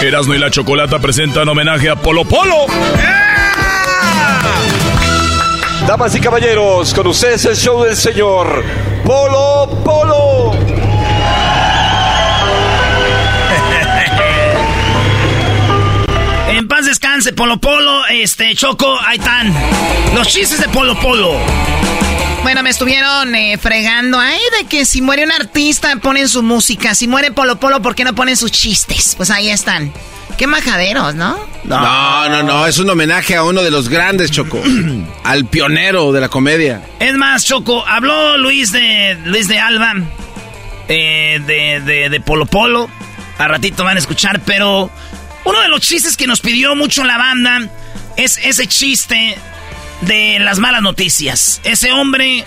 Erasmo 0.00 0.34
y 0.34 0.38
la 0.38 0.48
Chocolata 0.50 1.00
presentan 1.00 1.48
homenaje 1.48 1.90
a 1.90 1.96
Polo 1.96 2.24
Polo. 2.24 2.66
Damas 5.88 6.14
y 6.14 6.20
caballeros, 6.20 6.94
con 6.94 7.08
ustedes 7.08 7.44
el 7.46 7.56
show 7.56 7.82
del 7.82 7.96
señor 7.96 8.64
Polo 9.04 9.68
Polo. 9.84 10.52
En 16.50 16.66
paz 16.66 16.86
descanse, 16.86 17.32
Polo 17.32 17.58
Polo. 17.58 18.06
Este, 18.06 18.54
Choco, 18.54 18.98
ahí 19.04 19.18
están. 19.18 19.54
Los 20.14 20.28
chistes 20.28 20.60
de 20.60 20.68
Polo 20.68 20.98
Polo. 20.98 21.36
Bueno, 22.42 22.62
me 22.62 22.70
estuvieron 22.70 23.34
eh, 23.34 23.58
fregando. 23.58 24.18
Ay, 24.18 24.38
de 24.58 24.66
que 24.66 24.84
si 24.84 25.02
muere 25.02 25.24
un 25.24 25.32
artista 25.32 25.94
ponen 25.96 26.28
su 26.28 26.42
música. 26.42 26.94
Si 26.94 27.06
muere 27.08 27.30
Polo 27.30 27.58
Polo, 27.60 27.82
¿por 27.82 27.94
qué 27.94 28.04
no 28.04 28.14
ponen 28.14 28.36
sus 28.36 28.50
chistes? 28.50 29.14
Pues 29.16 29.30
ahí 29.30 29.50
están. 29.50 29.92
Qué 30.38 30.46
majaderos, 30.46 31.14
¿no? 31.14 31.36
No, 31.64 32.28
no, 32.28 32.42
no, 32.44 32.66
es 32.66 32.78
un 32.78 32.88
homenaje 32.88 33.34
a 33.34 33.42
uno 33.42 33.62
de 33.62 33.70
los 33.70 33.88
grandes, 33.88 34.30
Choco. 34.30 34.62
al 35.24 35.46
pionero 35.46 36.12
de 36.12 36.20
la 36.20 36.28
comedia. 36.28 36.80
Es 37.00 37.14
más, 37.14 37.44
Choco, 37.44 37.84
habló 37.86 38.38
Luis 38.38 38.70
de 38.70 39.18
Luis 39.24 39.48
de 39.48 39.58
Alba, 39.58 39.94
eh, 40.86 41.40
de, 41.44 41.80
de, 41.80 42.08
de 42.08 42.20
Polo 42.20 42.46
Polo. 42.46 42.88
A 43.36 43.48
ratito 43.48 43.84
van 43.84 43.96
a 43.96 44.00
escuchar, 44.00 44.40
pero 44.44 44.90
uno 45.44 45.60
de 45.60 45.68
los 45.68 45.80
chistes 45.80 46.16
que 46.16 46.26
nos 46.26 46.40
pidió 46.40 46.74
mucho 46.76 47.04
la 47.04 47.18
banda 47.18 47.68
es 48.16 48.38
ese 48.38 48.66
chiste 48.66 49.36
de 50.02 50.38
las 50.40 50.58
malas 50.58 50.82
noticias. 50.82 51.60
Ese 51.64 51.92
hombre 51.92 52.44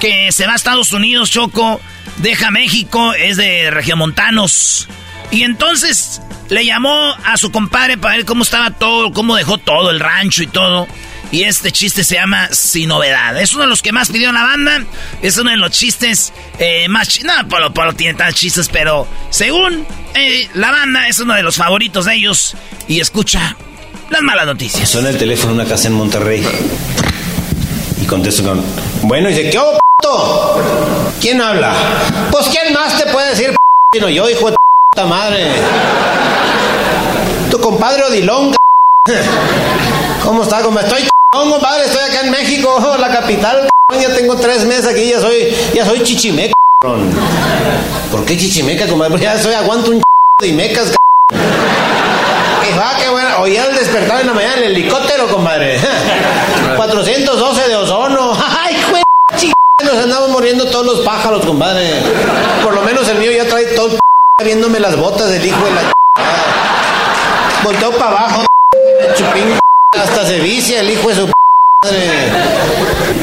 que 0.00 0.32
se 0.32 0.46
va 0.46 0.54
a 0.54 0.56
Estados 0.56 0.92
Unidos, 0.92 1.30
Choco, 1.30 1.80
deja 2.18 2.50
México, 2.50 3.14
es 3.14 3.36
de 3.36 3.70
Regiomontanos. 3.70 4.88
Y 5.30 5.42
entonces 5.42 6.20
le 6.48 6.64
llamó 6.64 7.14
a 7.24 7.36
su 7.36 7.50
compadre 7.50 7.98
para 7.98 8.16
ver 8.16 8.24
cómo 8.24 8.42
estaba 8.42 8.70
todo, 8.70 9.12
cómo 9.12 9.36
dejó 9.36 9.58
todo, 9.58 9.90
el 9.90 10.00
rancho 10.00 10.42
y 10.42 10.46
todo. 10.46 10.86
Y 11.32 11.42
este 11.44 11.72
chiste 11.72 12.04
se 12.04 12.14
llama 12.14 12.48
Sin 12.52 12.90
Novedad. 12.90 13.40
Es 13.40 13.54
uno 13.54 13.62
de 13.62 13.68
los 13.68 13.82
que 13.82 13.90
más 13.90 14.10
pidió 14.10 14.30
la 14.30 14.44
banda. 14.44 14.84
Es 15.20 15.36
uno 15.36 15.50
de 15.50 15.56
los 15.56 15.72
chistes 15.72 16.32
eh, 16.60 16.86
más... 16.88 17.18
No, 17.24 17.48
Polo 17.48 17.74
Polo 17.74 17.92
tiene 17.94 18.14
tantos 18.14 18.38
chistes, 18.38 18.68
pero 18.68 19.08
según 19.30 19.84
eh, 20.14 20.48
la 20.54 20.70
banda 20.70 21.08
es 21.08 21.18
uno 21.18 21.34
de 21.34 21.42
los 21.42 21.56
favoritos 21.56 22.04
de 22.04 22.14
ellos. 22.14 22.56
Y 22.86 23.00
escucha 23.00 23.56
las 24.10 24.22
malas 24.22 24.46
noticias. 24.46 24.88
Suena 24.88 25.10
el 25.10 25.18
teléfono 25.18 25.52
en 25.52 25.60
una 25.60 25.68
casa 25.68 25.88
en 25.88 25.94
Monterrey. 25.94 26.46
Y 28.00 28.06
contesto 28.06 28.42
con... 28.44 28.62
Bueno, 29.02 29.28
y 29.30 29.34
dice, 29.34 29.50
¿qué 29.50 29.58
hago, 29.58 29.72
p***? 29.72 30.08
¿Quién 31.20 31.40
habla? 31.40 31.74
Pues, 32.30 32.46
¿quién 32.48 32.72
más 32.72 32.96
te 32.98 33.10
puede 33.10 33.30
decir, 33.30 33.48
p***? 33.50 33.56
Sino 33.94 34.08
yo, 34.08 34.28
hijo 34.28 34.50
de 34.50 34.56
puta 34.90 35.06
madre. 35.06 35.46
Tu 37.50 37.58
compadre 37.60 38.02
Odilón, 38.04 38.54
¿Cómo 40.24 40.42
está? 40.42 40.62
¿Cómo 40.62 40.80
estoy, 40.80 41.06
compadre? 41.30 41.84
Estoy 41.84 42.02
acá 42.02 42.22
en 42.24 42.30
México, 42.30 42.96
la 42.98 43.08
capital, 43.08 43.68
Ya 44.00 44.14
tengo 44.14 44.36
tres 44.36 44.64
meses 44.64 44.86
aquí, 44.86 45.10
ya 45.10 45.20
soy, 45.20 45.54
ya 45.74 45.84
soy 45.84 46.02
chichimeca, 46.02 46.54
¿Por 48.10 48.24
qué 48.24 48.36
chichimeca, 48.36 48.86
compadre? 48.88 49.20
Ya 49.20 49.38
soy, 49.38 49.52
aguanto 49.52 49.90
un 49.90 50.02
de 50.40 50.52
mecas, 50.52 50.94
y 51.32 52.78
va, 52.78 52.96
qué 52.98 53.08
bueno. 53.10 53.23
Oye, 53.40 53.58
al 53.58 53.74
despertar 53.74 54.20
en 54.20 54.28
la 54.28 54.34
mañana 54.34 54.56
el 54.56 54.64
helicóptero, 54.64 55.26
compadre. 55.28 55.78
412 56.76 57.68
de 57.68 57.76
ozono. 57.76 58.36
¡Ay, 58.58 58.76
güey! 58.90 59.02
Nos 59.82 59.94
andamos 59.94 60.30
muriendo 60.30 60.66
todos 60.66 60.86
los 60.86 61.00
pájaros, 61.00 61.44
compadre. 61.44 62.00
Por 62.62 62.74
lo 62.74 62.82
menos 62.82 63.08
el 63.08 63.18
mío 63.18 63.32
ya 63.32 63.44
trae 63.48 63.66
todo 63.66 63.98
viéndome 64.42 64.78
las 64.80 64.96
botas 64.96 65.30
del 65.30 65.44
hijo 65.44 65.64
de 65.64 65.70
la 65.72 65.92
Volteo 67.62 67.90
para 67.92 68.10
abajo, 68.10 68.46
chupín. 69.16 69.58
Hasta 69.98 70.26
se 70.26 70.38
vicia 70.40 70.80
el 70.80 70.90
hijo 70.90 71.08
de 71.08 71.14
su 71.14 71.30
madre. 71.82 72.32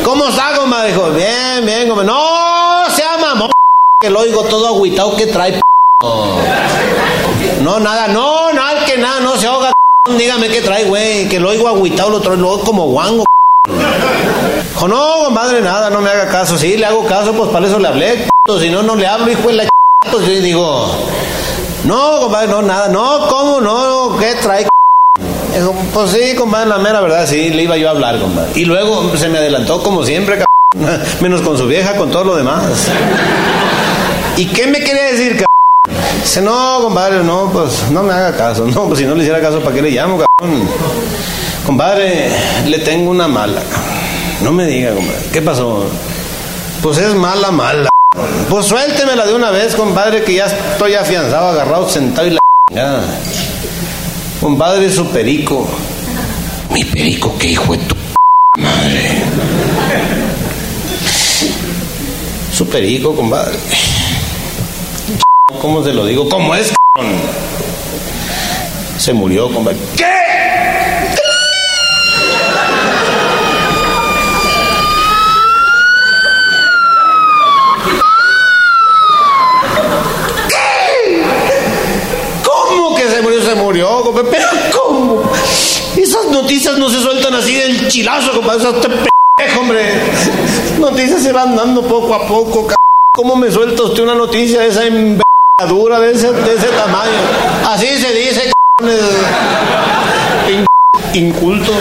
¿Cómo 0.03 0.28
está, 0.28 0.55
compadre? 0.55 0.93
Bien, 1.16 1.66
bien, 1.66 1.88
compadre. 1.88 2.07
No, 2.07 2.86
se 2.89 3.01
llama 3.01 3.49
que 4.01 4.09
lo 4.09 4.20
oigo 4.20 4.43
todo 4.45 4.68
agüitado 4.68 5.16
que 5.16 5.28
trae 5.28 5.62
No, 7.62 7.80
nada, 7.80 8.07
no, 8.07 8.51
nada, 8.51 8.84
que 8.84 8.97
nada, 8.97 9.20
no 9.20 9.38
se 9.38 9.47
ahoga. 9.47 9.72
Dígame 10.09 10.49
qué 10.49 10.61
trae, 10.61 10.85
güey, 10.85 11.29
que 11.29 11.39
lo 11.39 11.49
oigo 11.49 11.67
agüitado, 11.67 12.09
lo 12.09 12.21
traigo 12.21 12.59
como 12.61 12.87
guango. 12.87 13.23
Dijo, 14.69 14.87
no, 14.87 15.25
compadre, 15.25 15.61
nada, 15.61 15.91
no 15.91 16.01
me 16.01 16.09
haga 16.09 16.27
caso. 16.27 16.57
Sí, 16.57 16.75
le 16.75 16.87
hago 16.87 17.05
caso, 17.05 17.33
pues 17.33 17.51
para 17.51 17.67
eso 17.67 17.77
le 17.77 17.87
hablé, 17.87 18.27
si 18.59 18.69
no, 18.71 18.81
no 18.81 18.95
le 18.95 19.05
hablo, 19.05 19.31
hijo 19.31 19.49
de 19.49 19.53
la 19.53 19.69
Pues 20.11 20.25
yo 20.25 20.33
digo, 20.41 20.91
no, 21.83 22.19
compadre, 22.19 22.47
no, 22.47 22.63
nada, 22.63 22.89
no, 22.89 23.27
¿cómo 23.27 23.61
no? 23.61 24.17
¿Qué 24.19 24.33
trae? 24.41 24.65
Dijo, 25.53 25.75
pues 25.93 26.09
sí, 26.09 26.35
compadre, 26.35 26.69
la 26.69 26.79
mera 26.79 27.01
verdad, 27.01 27.27
sí, 27.27 27.51
le 27.51 27.63
iba 27.63 27.77
yo 27.77 27.89
a 27.89 27.91
hablar, 27.91 28.19
compadre. 28.19 28.53
Y 28.55 28.65
luego 28.65 29.15
se 29.15 29.29
me 29.29 29.37
adelantó 29.37 29.83
como 29.83 30.03
siempre, 30.03 30.43
menos 31.21 31.41
con 31.41 31.59
su 31.59 31.67
vieja, 31.67 31.95
con 31.95 32.09
todo 32.09 32.23
lo 32.23 32.35
demás. 32.35 32.63
¿Y 34.35 34.47
qué 34.47 34.65
me 34.65 34.79
quería 34.79 35.11
decir, 35.11 35.33
cabrón? 35.33 35.50
Dice, 36.22 36.41
no, 36.41 36.80
compadre, 36.82 37.24
no, 37.24 37.49
pues 37.51 37.89
no 37.89 38.03
me 38.03 38.13
haga 38.13 38.36
caso. 38.38 38.65
No, 38.65 38.88
pues 38.88 38.99
si 38.99 39.05
no 39.05 39.15
le 39.15 39.22
hiciera 39.22 39.41
caso, 39.41 39.59
¿para 39.59 39.76
qué 39.76 39.82
le 39.82 39.91
llamo, 39.91 40.19
cabrón? 40.19 40.69
Compadre, 41.65 42.30
le 42.67 42.80
tengo 42.80 43.09
una 43.09 43.28
mala. 43.28 43.61
No 44.41 44.51
me 44.51 44.65
diga, 44.65 44.93
compadre. 44.93 45.26
¿Qué 45.34 45.41
pasó? 45.41 45.86
Pues 46.82 46.99
es 46.99 47.13
mala, 47.15 47.51
mala. 47.51 47.89
Pues 48.49 48.65
suéltemela 48.65 49.26
de 49.26 49.34
una 49.34 49.51
vez, 49.51 49.76
compadre, 49.76 50.24
que 50.24 50.36
ya 50.36 50.45
estoy 50.45 50.93
afianzado, 50.93 51.49
agarrado, 51.49 51.89
sentado 51.89 52.28
y 52.28 52.32
la 52.32 52.39
chingada. 52.69 53.03
Compadre, 54.39 54.91
su 54.91 55.07
perico. 55.07 55.67
Mi 56.72 56.84
perico, 56.84 57.36
qué 57.38 57.49
hijo 57.49 57.74
de 57.74 57.80
tu 57.80 57.95
madre. 58.57 59.24
Su 62.53 62.67
perico, 62.67 63.15
compadre. 63.15 63.57
¿Cómo 65.59 65.83
se 65.83 65.93
lo 65.93 66.05
digo? 66.05 66.27
¿Cómo 66.29 66.55
es, 66.55 66.71
cabrón? 66.93 67.15
Se 68.97 69.13
murió, 69.13 69.51
compadre. 69.51 69.77
¿Qué? 69.97 70.05
¿Cómo 82.43 82.95
que 82.95 83.09
se 83.09 83.21
murió? 83.21 83.41
Se 83.41 83.55
murió, 83.55 84.01
compadre. 84.03 84.29
Pero 84.31 84.47
¿cómo? 84.71 85.23
Esas 85.97 86.27
noticias 86.27 86.77
no 86.77 86.89
se 86.89 87.01
sueltan 87.01 87.33
así 87.35 87.55
del 87.55 87.87
chilazo, 87.87 88.31
compadre. 88.33 88.61
Esas 88.61 88.81
te 88.81 88.87
pendejo, 88.89 89.59
hombre. 89.59 89.93
Noticias 90.79 91.21
se 91.21 91.31
van 91.31 91.55
dando 91.55 91.81
poco 91.83 92.13
a 92.15 92.27
poco, 92.27 92.61
cabrón. 92.61 92.75
¿Cómo 93.13 93.35
me 93.35 93.51
suelta 93.51 93.83
usted 93.83 94.03
una 94.03 94.15
noticia 94.15 94.61
de 94.61 94.67
esa 94.67 94.85
envergadura, 95.62 95.99
de 95.99 96.12
ese, 96.12 96.32
de 96.32 96.55
ese 96.55 96.68
tamaño? 96.68 97.12
Así 97.68 97.88
se 97.88 98.14
dice, 98.14 98.51
in, 100.49 100.66
inculto. 101.26 101.72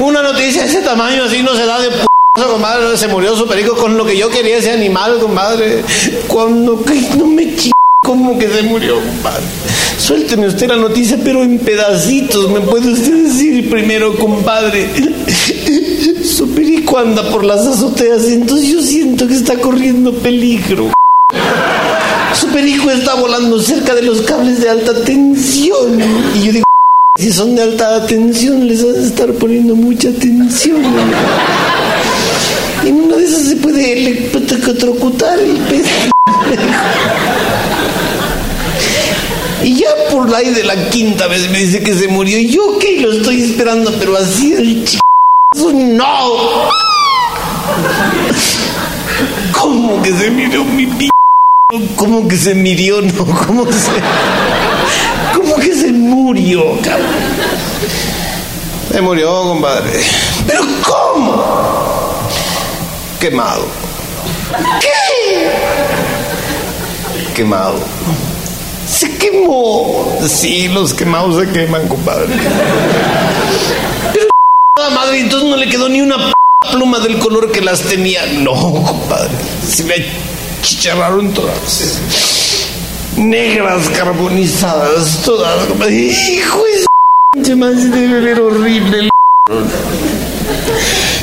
Una 0.00 0.22
noticia 0.22 0.62
de 0.62 0.68
ese 0.68 0.82
tamaño 0.82 1.24
así 1.24 1.42
no 1.42 1.54
se 1.54 1.64
da 1.66 1.80
de 1.80 1.90
p 1.90 2.06
compadre. 2.34 2.96
Se 2.96 3.08
murió 3.08 3.36
su 3.36 3.46
perico 3.46 3.76
con 3.76 3.96
lo 3.96 4.04
que 4.04 4.16
yo 4.16 4.28
quería 4.30 4.56
ese 4.56 4.72
animal, 4.72 5.18
compadre. 5.20 5.84
Cuando 6.26 6.82
no 7.16 7.26
me 7.26 7.54
ch... 7.54 7.70
¿Cómo 8.04 8.36
que 8.36 8.48
se 8.48 8.62
murió, 8.62 8.96
compadre? 8.96 9.44
Suélteme 9.96 10.48
usted 10.48 10.66
la 10.66 10.76
noticia, 10.76 11.18
pero 11.22 11.44
en 11.44 11.60
pedacitos. 11.60 12.50
¿Me 12.50 12.60
puede 12.60 12.92
usted 12.92 13.26
decir 13.26 13.70
primero, 13.70 14.16
compadre? 14.16 14.88
Su 16.24 16.52
perico 16.52 16.98
anda 16.98 17.30
por 17.30 17.44
las 17.44 17.64
azoteas, 17.64 18.24
entonces 18.24 18.68
yo 18.68 18.82
siento 18.82 19.28
que 19.28 19.34
está 19.34 19.56
corriendo 19.56 20.12
peligro. 20.14 20.90
Su 22.34 22.48
perico 22.48 22.90
está 22.90 23.14
volando 23.14 23.60
cerca 23.60 23.94
de 23.94 24.02
los 24.02 24.22
cables 24.22 24.60
de 24.60 24.70
alta 24.70 24.94
tensión. 25.04 26.00
Y 26.34 26.46
yo 26.46 26.52
digo, 26.52 26.64
si 27.18 27.30
son 27.30 27.54
de 27.54 27.62
alta 27.62 28.06
tensión, 28.06 28.66
les 28.66 28.84
vas 28.84 28.96
a 28.96 29.06
estar 29.06 29.32
poniendo 29.34 29.76
mucha 29.76 30.10
tensión. 30.12 30.82
En 32.84 32.94
una 32.94 33.16
de 33.16 33.24
esas 33.24 33.42
se 33.42 33.56
puede 33.56 33.92
electrocutar 33.92 35.38
el 35.38 35.56
pez. 35.58 35.86
Y 39.62 39.76
ya 39.76 39.88
por 40.10 40.34
ahí 40.34 40.50
de 40.50 40.64
la 40.64 40.88
quinta 40.90 41.28
vez 41.28 41.48
me 41.50 41.58
dice 41.58 41.82
que 41.82 41.94
se 41.94 42.08
murió. 42.08 42.38
Y 42.38 42.48
yo, 42.48 42.64
ok, 42.70 42.84
lo 43.00 43.12
estoy 43.12 43.42
esperando, 43.42 43.92
pero 43.98 44.16
así 44.16 44.54
el 44.54 44.84
ch... 44.84 44.98
¡No! 45.54 46.70
¿Cómo 49.52 50.02
que 50.02 50.10
se 50.16 50.30
murió 50.30 50.64
mi 50.64 50.86
p... 50.86 51.11
¿Cómo 51.96 52.28
que 52.28 52.36
se 52.36 52.54
murió? 52.54 53.00
No, 53.02 53.24
¿cómo 53.24 53.64
se... 53.72 53.90
¿Cómo 55.34 55.56
que 55.56 55.74
se 55.74 55.90
murió, 55.90 56.78
cabrón? 56.82 57.06
Se 58.90 59.00
murió, 59.00 59.42
compadre. 59.42 60.00
¿Pero 60.46 60.62
cómo? 60.82 61.42
Quemado. 63.18 63.66
¿Qué? 64.80 65.50
Quemado. 67.34 67.80
Se 68.86 69.16
quemó. 69.16 70.14
Sí, 70.28 70.68
los 70.68 70.92
quemados 70.92 71.42
se 71.42 71.50
queman, 71.52 71.88
compadre. 71.88 72.28
Pero 74.12 74.90
madre, 74.90 75.20
entonces 75.20 75.48
no 75.48 75.56
le 75.56 75.70
quedó 75.70 75.88
ni 75.88 76.02
una 76.02 76.32
pluma 76.70 76.98
del 76.98 77.18
color 77.18 77.50
que 77.50 77.62
las 77.62 77.80
tenía. 77.80 78.26
No, 78.26 78.52
compadre. 78.52 79.30
Se 79.66 79.84
me 79.84 79.94
chicharraron 80.62 81.34
todas. 81.34 82.80
Negras, 83.16 83.88
carbonizadas, 83.90 85.22
todas. 85.24 85.68
Hijo 85.90 86.62
de 87.34 87.56
más 87.56 87.90
debe 87.90 88.20
ver 88.20 88.40
horrible 88.40 89.08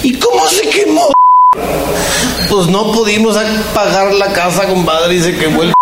¿Y 0.03 0.13
cómo 0.17 0.47
se 0.47 0.69
quemó? 0.69 1.11
Pues 2.49 2.67
no 2.67 2.91
pudimos 2.91 3.37
pagar 3.73 4.13
la 4.13 4.33
casa, 4.33 4.67
compadre, 4.67 5.15
y 5.15 5.21
se 5.21 5.37
quemó 5.37 5.63
el 5.63 5.73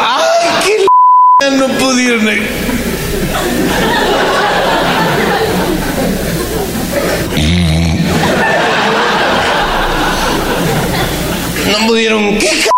¡Ay, 0.00 0.86
qué 1.38 1.50
no 1.50 1.68
pudieron! 1.78 2.26
¿Qué 11.96 12.46
c... 12.46 12.68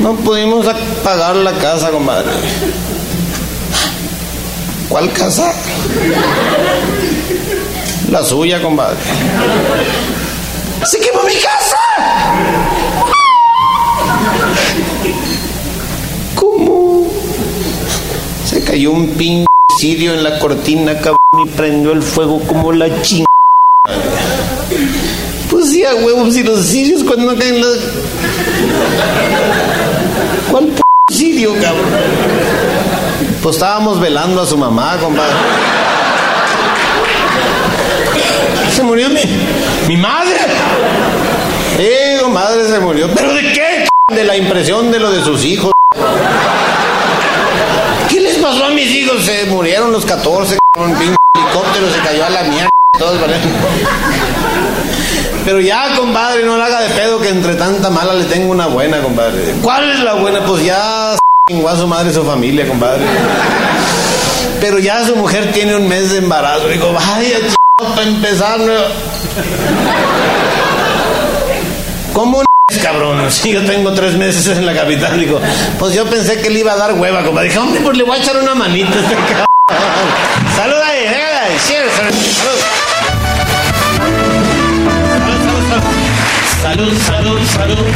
No 0.00 0.14
pudimos 0.16 0.66
pagar 1.04 1.36
la 1.36 1.52
casa, 1.52 1.90
compadre. 1.90 2.28
¿Cuál 4.88 5.12
casa? 5.12 5.52
La 8.10 8.24
suya, 8.24 8.60
compadre. 8.60 8.96
¡Se 10.84 10.98
quemó 10.98 11.22
mi 11.22 11.34
casa! 11.34 11.76
¿Cómo? 16.34 17.06
Se 18.44 18.62
cayó 18.64 18.90
un 18.90 19.10
pin 19.10 19.46
sirio 19.78 20.14
en 20.14 20.24
la 20.24 20.40
cortina, 20.40 20.94
cabrón, 20.96 21.46
y 21.46 21.48
prendió 21.50 21.92
el 21.92 22.02
fuego 22.02 22.40
como 22.40 22.72
la 22.72 22.88
chingada. 23.02 23.26
Pues 25.64 25.72
sí, 25.72 25.82
a 25.82 25.94
huevos, 25.94 26.36
y 26.36 26.42
los 26.42 26.60
sirios 26.60 27.02
cuando 27.02 27.32
no 27.32 27.38
caen 27.38 27.58
las... 27.58 27.78
¿Cuál 30.50 30.66
p 30.66 30.82
sirio, 31.10 31.54
cabrón? 31.54 31.86
Pues 33.42 33.56
estábamos 33.56 33.98
velando 33.98 34.42
a 34.42 34.46
su 34.46 34.58
mamá, 34.58 34.98
compadre. 35.00 35.32
Se 38.76 38.82
murió 38.82 39.08
mi, 39.08 39.22
mi 39.88 39.96
madre. 39.96 40.36
Eh, 41.78 42.20
madre 42.30 42.68
se 42.68 42.78
murió. 42.80 43.08
¿Pero 43.14 43.32
de 43.32 43.52
qué? 43.54 43.88
De 44.14 44.24
la 44.24 44.36
impresión 44.36 44.92
de 44.92 45.00
lo 45.00 45.10
de 45.10 45.24
sus 45.24 45.42
hijos. 45.46 45.72
¿Qué 48.10 48.20
les 48.20 48.36
pasó 48.36 48.66
a 48.66 48.68
mis 48.68 48.90
hijos? 48.90 49.24
Se 49.24 49.46
murieron 49.46 49.92
los 49.92 50.04
14, 50.04 50.58
un 50.76 50.90
helicóptero 50.90 51.90
se 51.90 52.00
cayó 52.06 52.26
a 52.26 52.28
la 52.28 52.42
mierda. 52.42 52.73
Todos 52.98 53.18
Pero 55.44 55.60
ya, 55.60 55.96
compadre, 55.96 56.44
no 56.44 56.56
le 56.56 56.62
haga 56.62 56.80
de 56.80 56.90
pedo 56.90 57.20
que 57.20 57.28
entre 57.28 57.54
tanta 57.54 57.90
mala 57.90 58.14
le 58.14 58.24
tengo 58.24 58.52
una 58.52 58.66
buena, 58.66 59.00
compadre. 59.00 59.54
¿Cuál 59.62 59.90
es 59.90 60.00
la 60.00 60.14
buena? 60.14 60.44
Pues 60.46 60.64
ya 60.64 61.16
chingó 61.48 61.68
a 61.68 61.76
su 61.76 61.88
madre 61.88 62.10
y 62.10 62.14
su 62.14 62.24
familia, 62.24 62.68
compadre. 62.68 63.04
Pero 64.60 64.78
ya 64.78 65.04
su 65.04 65.16
mujer 65.16 65.52
tiene 65.52 65.74
un 65.74 65.88
mes 65.88 66.12
de 66.12 66.18
embarazo. 66.18 66.68
Digo, 66.68 66.92
vaya, 66.92 67.38
ch... 67.40 67.54
para 67.76 68.02
empezar. 68.02 68.60
No... 68.60 68.72
¿Cómo 72.12 72.42
n... 72.42 72.80
cabrón? 72.80 73.28
Si 73.30 73.50
yo 73.50 73.64
tengo 73.64 73.92
tres 73.92 74.14
meses 74.14 74.56
en 74.56 74.64
la 74.64 74.72
capital, 74.72 75.18
digo, 75.18 75.40
pues 75.80 75.94
yo 75.94 76.06
pensé 76.06 76.40
que 76.40 76.48
le 76.48 76.60
iba 76.60 76.72
a 76.72 76.76
dar 76.76 76.92
hueva, 76.92 77.24
compadre. 77.24 77.48
Dije, 77.48 77.58
hombre, 77.58 77.80
pues 77.80 77.96
le 77.96 78.04
voy 78.04 78.16
a 78.16 78.22
echar 78.22 78.36
una 78.36 78.54
manita 78.54 78.94
a 78.94 79.00
este 79.00 79.14
cabrón. 79.14 79.46
Salud 80.56 80.80
ahí, 80.80 81.06
ahí, 81.06 81.58
salud. 81.58 82.83
Salud, 86.64 86.98
salud, 86.98 87.40
salud. 87.44 87.86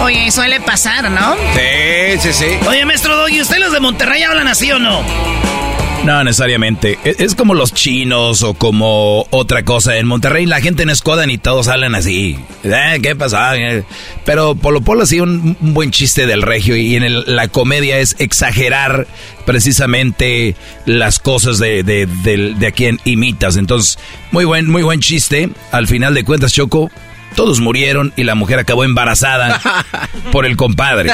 Oye, 0.00 0.30
suele 0.30 0.60
pasar, 0.62 1.10
¿no? 1.10 1.36
Sí, 1.54 2.18
sí, 2.20 2.32
sí. 2.32 2.58
Oye, 2.66 2.86
maestro 2.86 3.14
Doggy, 3.16 3.42
¿ustedes 3.42 3.60
los 3.60 3.72
de 3.72 3.80
Monterrey 3.80 4.22
hablan 4.22 4.48
así 4.48 4.72
o 4.72 4.78
no? 4.78 5.04
No, 6.04 6.24
necesariamente. 6.24 6.98
E-, 7.04 7.16
Es, 7.18 7.34
como 7.34 7.54
los 7.54 7.74
chinos 7.74 8.42
o 8.42 8.54
como 8.54 9.26
otra 9.30 9.64
cosa. 9.64 9.96
En 9.98 10.06
Monterrey 10.06 10.46
la 10.46 10.60
gente 10.60 10.86
no 10.86 10.92
escoda 10.92 11.26
ni 11.26 11.36
todos 11.38 11.68
hablan 11.68 11.94
así. 11.94 12.38
Eh, 12.64 12.98
¿Qué 13.02 13.14
pasa? 13.14 13.52
Pero 14.24 14.54
Polo 14.54 14.80
Polo 14.80 15.04
sí 15.06 15.20
un, 15.20 15.56
un 15.60 15.74
buen 15.74 15.90
chiste 15.90 16.26
del 16.26 16.42
regio 16.42 16.76
y 16.76 16.96
en 16.96 17.02
el- 17.02 17.24
la 17.26 17.48
comedia 17.48 17.98
es 17.98 18.16
exagerar 18.18 19.06
precisamente 19.44 20.54
las 20.86 21.18
cosas 21.18 21.58
de, 21.58 21.82
de, 21.82 22.06
de- 22.06 22.54
de 22.54 22.66
a 22.66 22.70
quien 22.70 23.00
imitas. 23.04 23.56
Entonces, 23.56 23.98
muy 24.30 24.44
buen, 24.46 24.70
muy 24.70 24.82
buen 24.82 25.00
chiste. 25.00 25.50
Al 25.72 25.86
final 25.88 26.14
de 26.14 26.24
cuentas, 26.24 26.52
Choco, 26.54 26.90
todos 27.34 27.60
murieron 27.60 28.12
y 28.16 28.24
la 28.24 28.34
mujer 28.34 28.58
acabó 28.58 28.84
embarazada 28.84 29.60
por 30.32 30.46
el 30.46 30.56
compadre. 30.56 31.10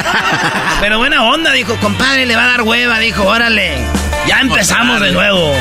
Pero 0.80 0.98
buena 0.98 1.24
onda, 1.24 1.52
dijo, 1.52 1.76
compadre, 1.76 2.26
le 2.26 2.36
va 2.36 2.44
a 2.44 2.48
dar 2.48 2.62
hueva, 2.62 2.98
dijo, 2.98 3.24
órale. 3.24 3.78
Ya 4.26 4.40
empezamos 4.40 5.00
de 5.00 5.12
nuevo. 5.12 5.52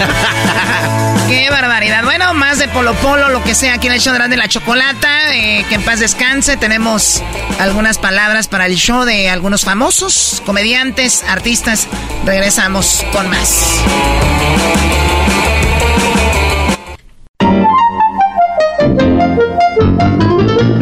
Qué 1.28 1.50
barbaridad. 1.50 2.04
Bueno, 2.04 2.34
más 2.34 2.60
de 2.60 2.68
Polo 2.70 2.94
Polo, 2.96 3.30
lo 3.30 3.44
que 3.44 3.56
sea, 3.56 3.74
aquí 3.74 3.88
en 3.88 3.94
el 3.94 4.00
show 4.00 4.14
de 4.14 4.20
Grande 4.20 4.38
la 4.38 4.48
Chocolata. 4.48 5.36
eh, 5.36 5.66
que 5.68 5.76
en 5.76 5.84
paz 5.84 6.00
descanse. 6.00 6.56
Tenemos 6.58 7.22
algunas 7.60 7.98
palabras 7.98 8.48
para 8.48 8.66
el 8.66 8.76
show 8.76 9.04
de 9.04 9.30
algunos 9.30 9.66
famosos, 9.66 10.42
comediantes, 10.46 11.24
artistas. 11.28 11.88
Regresamos 12.26 13.06
con 13.12 13.30
más. 13.30 13.82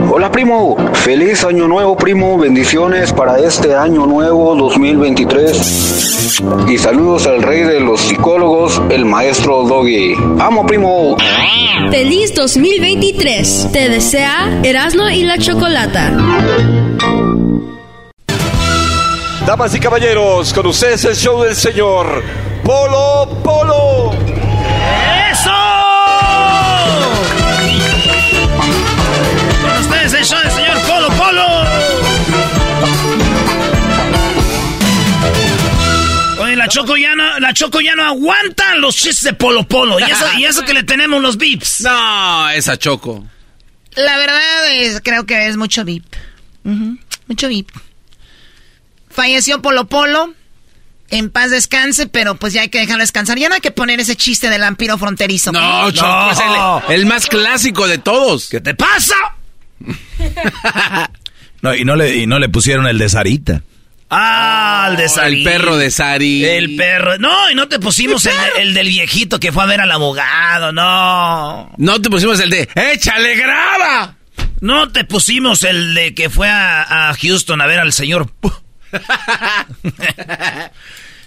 Hola 0.09 0.31
primo, 0.31 0.75
feliz 0.93 1.43
año 1.43 1.67
nuevo 1.67 1.95
primo, 1.95 2.37
bendiciones 2.37 3.13
para 3.13 3.39
este 3.39 3.75
año 3.75 4.05
nuevo 4.05 4.55
2023 4.55 6.41
y 6.69 6.77
saludos 6.77 7.27
al 7.27 7.41
rey 7.41 7.61
de 7.61 7.79
los 7.79 8.01
psicólogos, 8.01 8.81
el 8.89 9.05
maestro 9.05 9.63
Doggy. 9.63 10.13
Amo 10.39 10.65
primo. 10.65 11.17
Feliz 11.89 12.33
2023. 12.35 13.69
Te 13.71 13.89
desea 13.89 14.61
Erasmo 14.63 15.09
y 15.09 15.23
la 15.23 15.37
Chocolata. 15.37 16.11
Damas 19.45 19.75
y 19.75 19.79
caballeros, 19.79 20.53
con 20.53 20.67
ustedes 20.67 21.03
el 21.05 21.15
show 21.15 21.41
del 21.41 21.55
señor 21.55 22.23
Polo 22.63 23.27
Polo. 23.43 24.40
Ustedes 30.21 30.45
el 30.45 30.51
señor 30.51 30.79
Polo 30.81 31.07
Polo. 31.17 31.47
Oye, 36.43 36.55
la 36.55 36.67
Choco 36.67 36.95
ya 36.95 37.15
no, 37.15 37.39
la 37.39 37.53
Choco 37.55 37.81
ya 37.81 37.95
no 37.95 38.05
aguanta 38.05 38.75
los 38.75 38.95
chistes 38.95 39.23
de 39.23 39.33
Polo 39.33 39.67
Polo. 39.67 39.99
Y 39.99 40.03
eso, 40.03 40.25
y 40.37 40.45
eso 40.45 40.61
que 40.61 40.75
le 40.75 40.83
tenemos 40.83 41.23
los 41.23 41.37
bips. 41.37 41.81
No, 41.81 42.49
esa 42.51 42.77
Choco. 42.77 43.25
La 43.95 44.17
verdad 44.17 44.71
es, 44.73 45.01
creo 45.03 45.25
que 45.25 45.47
es 45.47 45.57
mucho 45.57 45.83
VIP. 45.85 46.05
Mucho 47.25 47.47
VIP. 47.47 47.71
Falleció 49.09 49.59
Polo 49.61 49.85
Polo. 49.87 50.35
En 51.09 51.31
paz 51.31 51.49
descanse, 51.49 52.05
pero 52.07 52.35
pues 52.35 52.53
ya 52.53 52.61
hay 52.61 52.69
que 52.69 52.79
dejarlo 52.79 53.01
descansar. 53.01 53.39
Ya 53.39 53.49
no 53.49 53.55
hay 53.55 53.61
que 53.61 53.71
poner 53.71 53.99
ese 53.99 54.15
chiste 54.15 54.49
del 54.49 54.61
vampiro 54.61 54.99
fronterizo. 54.99 55.51
No, 55.51 55.89
Choco, 55.91 56.31
es 56.31 56.39
el, 56.39 56.93
el 56.95 57.05
más 57.07 57.25
clásico 57.25 57.87
de 57.87 57.97
todos. 57.97 58.49
¿Qué 58.49 58.61
te 58.61 58.75
pasa? 58.75 59.15
No, 61.61 61.75
y 61.75 61.85
no 61.85 61.95
le, 61.95 62.17
y 62.17 62.25
no 62.25 62.39
le 62.39 62.49
pusieron 62.49 62.87
el 62.87 62.97
de 62.97 63.07
Sarita. 63.07 63.61
Ah, 64.09 64.87
el 64.89 64.97
de 64.97 65.07
Sari. 65.07 65.37
El 65.37 65.43
perro 65.43 65.77
de 65.77 65.91
Sari. 65.91 66.43
El 66.43 66.75
perro. 66.75 67.17
No, 67.19 67.51
y 67.51 67.55
no 67.55 67.67
te 67.67 67.79
pusimos 67.79 68.25
el, 68.25 68.33
el 68.57 68.73
del 68.73 68.87
viejito 68.87 69.39
que 69.39 69.51
fue 69.51 69.63
a 69.63 69.67
ver 69.67 69.79
al 69.79 69.91
abogado, 69.91 70.71
no. 70.71 71.71
No 71.77 72.01
te 72.01 72.09
pusimos 72.09 72.39
el 72.39 72.49
de 72.49 72.67
¡Échale 72.75 73.35
graba! 73.35 74.15
No 74.59 74.91
te 74.91 75.05
pusimos 75.05 75.63
el 75.63 75.93
de 75.93 76.13
que 76.15 76.29
fue 76.29 76.49
a, 76.49 77.09
a 77.09 77.13
Houston 77.13 77.61
a 77.61 77.67
ver 77.67 77.79
al 77.79 77.93
señor. 77.93 78.29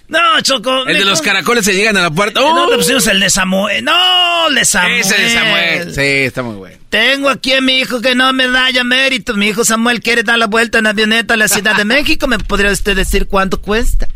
no, 0.07 0.41
Choco. 0.41 0.85
El 0.85 0.97
de 0.97 1.05
los 1.05 1.21
caracoles 1.21 1.65
se 1.65 1.73
llegan 1.73 1.97
a 1.97 2.01
la 2.01 2.11
puerta. 2.11 2.39
No 2.39 2.65
¡Oh! 2.65 2.69
te 2.69 2.77
pusimos 2.77 3.07
el 3.07 3.19
de 3.19 3.29
Samuel. 3.29 3.83
No, 3.83 4.47
el 4.49 4.55
de 4.55 4.65
Samuel. 4.65 4.99
Ese 4.99 5.17
de 5.21 5.33
Samuel. 5.33 5.95
Sí, 5.95 6.01
está 6.01 6.43
muy 6.43 6.55
bueno. 6.55 6.77
Tengo 6.89 7.29
aquí 7.29 7.53
a 7.53 7.61
mi 7.61 7.79
hijo 7.79 8.01
que 8.01 8.15
no 8.15 8.31
me 8.33 8.47
da 8.47 8.69
ya 8.69 8.83
mérito. 8.83 9.33
Mi 9.35 9.47
hijo 9.47 9.65
Samuel 9.65 10.01
quiere 10.01 10.23
dar 10.23 10.37
la 10.37 10.47
vuelta 10.47 10.79
en 10.79 10.87
avioneta 10.87 11.33
a 11.33 11.37
la 11.37 11.47
Ciudad 11.47 11.75
de 11.75 11.85
México. 11.85 12.27
¿Me 12.27 12.37
podría 12.39 12.71
usted 12.71 12.95
decir 12.95 13.27
cuánto 13.27 13.61
cuesta? 13.61 14.07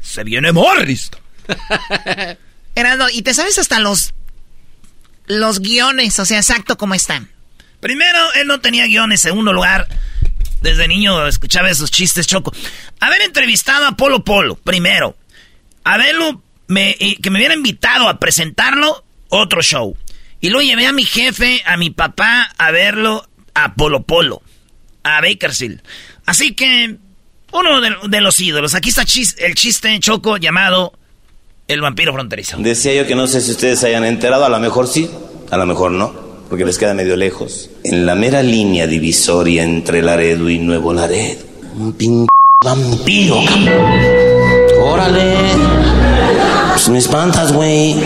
Se 0.00 0.24
viene 0.24 0.52
Morris. 0.52 1.10
Erasmo, 2.74 3.06
y 3.12 3.22
te 3.22 3.34
sabes 3.34 3.58
hasta 3.58 3.78
los 3.80 4.14
los 5.26 5.60
guiones, 5.60 6.18
o 6.18 6.24
sea, 6.24 6.38
exacto 6.38 6.78
como 6.78 6.94
están. 6.94 7.28
Primero, 7.80 8.18
él 8.34 8.46
no 8.46 8.60
tenía 8.60 8.86
guiones. 8.86 9.20
Segundo 9.20 9.52
lugar, 9.52 9.86
desde 10.60 10.88
niño 10.88 11.26
escuchaba 11.26 11.70
esos 11.70 11.90
chistes, 11.90 12.26
Choco. 12.26 12.52
Haber 13.00 13.22
entrevistado 13.22 13.86
a 13.86 13.92
Polo 13.92 14.24
Polo, 14.24 14.56
primero. 14.56 15.16
Haberlo, 15.84 16.42
me, 16.66 16.96
que 17.22 17.30
me 17.30 17.38
hubiera 17.38 17.54
invitado 17.54 18.08
a 18.08 18.18
presentarlo, 18.18 19.04
otro 19.28 19.62
show. 19.62 19.96
Y 20.40 20.50
luego 20.50 20.66
llevé 20.66 20.86
a 20.86 20.92
mi 20.92 21.04
jefe, 21.04 21.62
a 21.66 21.76
mi 21.76 21.90
papá, 21.90 22.52
a 22.58 22.70
verlo 22.70 23.26
a 23.54 23.74
Polo 23.74 24.02
Polo, 24.02 24.42
a 25.02 25.20
Bakersfield. 25.20 25.82
Así 26.26 26.54
que, 26.54 26.96
uno 27.52 27.80
de, 27.80 28.20
los 28.20 28.38
ídolos. 28.40 28.74
Aquí 28.74 28.90
está 28.90 29.02
el 29.02 29.54
chiste, 29.54 29.98
Choco, 30.00 30.36
llamado 30.36 30.92
El 31.66 31.80
vampiro 31.80 32.12
fronterizo. 32.12 32.58
Decía 32.58 32.94
yo 32.94 33.06
que 33.06 33.14
no 33.14 33.26
sé 33.26 33.40
si 33.40 33.52
ustedes 33.52 33.80
se 33.80 33.88
hayan 33.88 34.04
enterado, 34.04 34.44
a 34.44 34.48
lo 34.48 34.60
mejor 34.60 34.86
sí, 34.86 35.10
a 35.50 35.56
lo 35.56 35.66
mejor 35.66 35.92
no, 35.92 36.27
porque 36.48 36.64
les 36.64 36.78
queda 36.78 36.94
medio 36.94 37.16
lejos. 37.16 37.70
En 37.84 38.06
la 38.06 38.14
mera 38.14 38.42
línea 38.42 38.86
divisoria 38.86 39.62
entre 39.62 40.02
Laredo 40.02 40.48
y 40.48 40.58
Nuevo 40.58 40.92
Laredo, 40.92 41.40
un 41.78 41.92
pin 41.92 42.26
vampiro. 42.64 43.36
cabrón. 43.46 43.68
Órale. 44.82 45.34
Pues 46.72 46.88
me 46.88 46.98
espantas, 46.98 47.52
güey. 47.52 47.96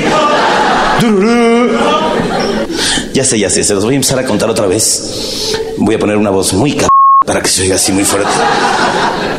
Ya 3.12 3.24
sé, 3.24 3.38
ya 3.38 3.50
sé, 3.50 3.64
se 3.64 3.74
los 3.74 3.84
voy 3.84 3.94
a 3.94 3.96
empezar 3.96 4.18
a 4.18 4.24
contar 4.24 4.48
otra 4.48 4.66
vez. 4.66 5.54
Voy 5.78 5.94
a 5.94 5.98
poner 5.98 6.16
una 6.16 6.30
voz 6.30 6.52
muy 6.52 6.72
cabrón 6.72 6.90
para 7.26 7.42
que 7.42 7.48
se 7.48 7.62
oiga 7.62 7.76
así 7.76 7.92
muy 7.92 8.04
fuerte. 8.04 8.30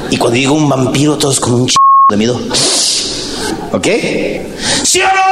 Y 0.10 0.18
cuando 0.18 0.36
digo 0.36 0.54
un 0.54 0.70
vampiro, 0.70 1.18
todos 1.18 1.40
con 1.40 1.54
un 1.54 1.68
ch 1.68 1.76
de 2.10 2.18
miedo. 2.18 2.40
¿Ok? 3.72 3.88
¿Sí 4.84 5.02
o 5.02 5.06
no? 5.06 5.24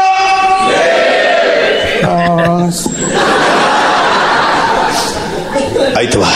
Ahí 5.95 6.07
te 6.09 6.18
va. 6.18 6.30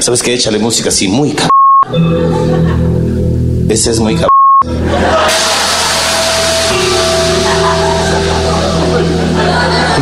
¿Sabes 0.00 0.22
qué? 0.22 0.34
Échale 0.34 0.58
música 0.58 0.88
así, 0.90 1.08
muy 1.08 1.32
cab... 1.32 1.48
Ese 3.68 3.90
es 3.90 4.00
muy 4.00 4.14
cab... 4.16 4.28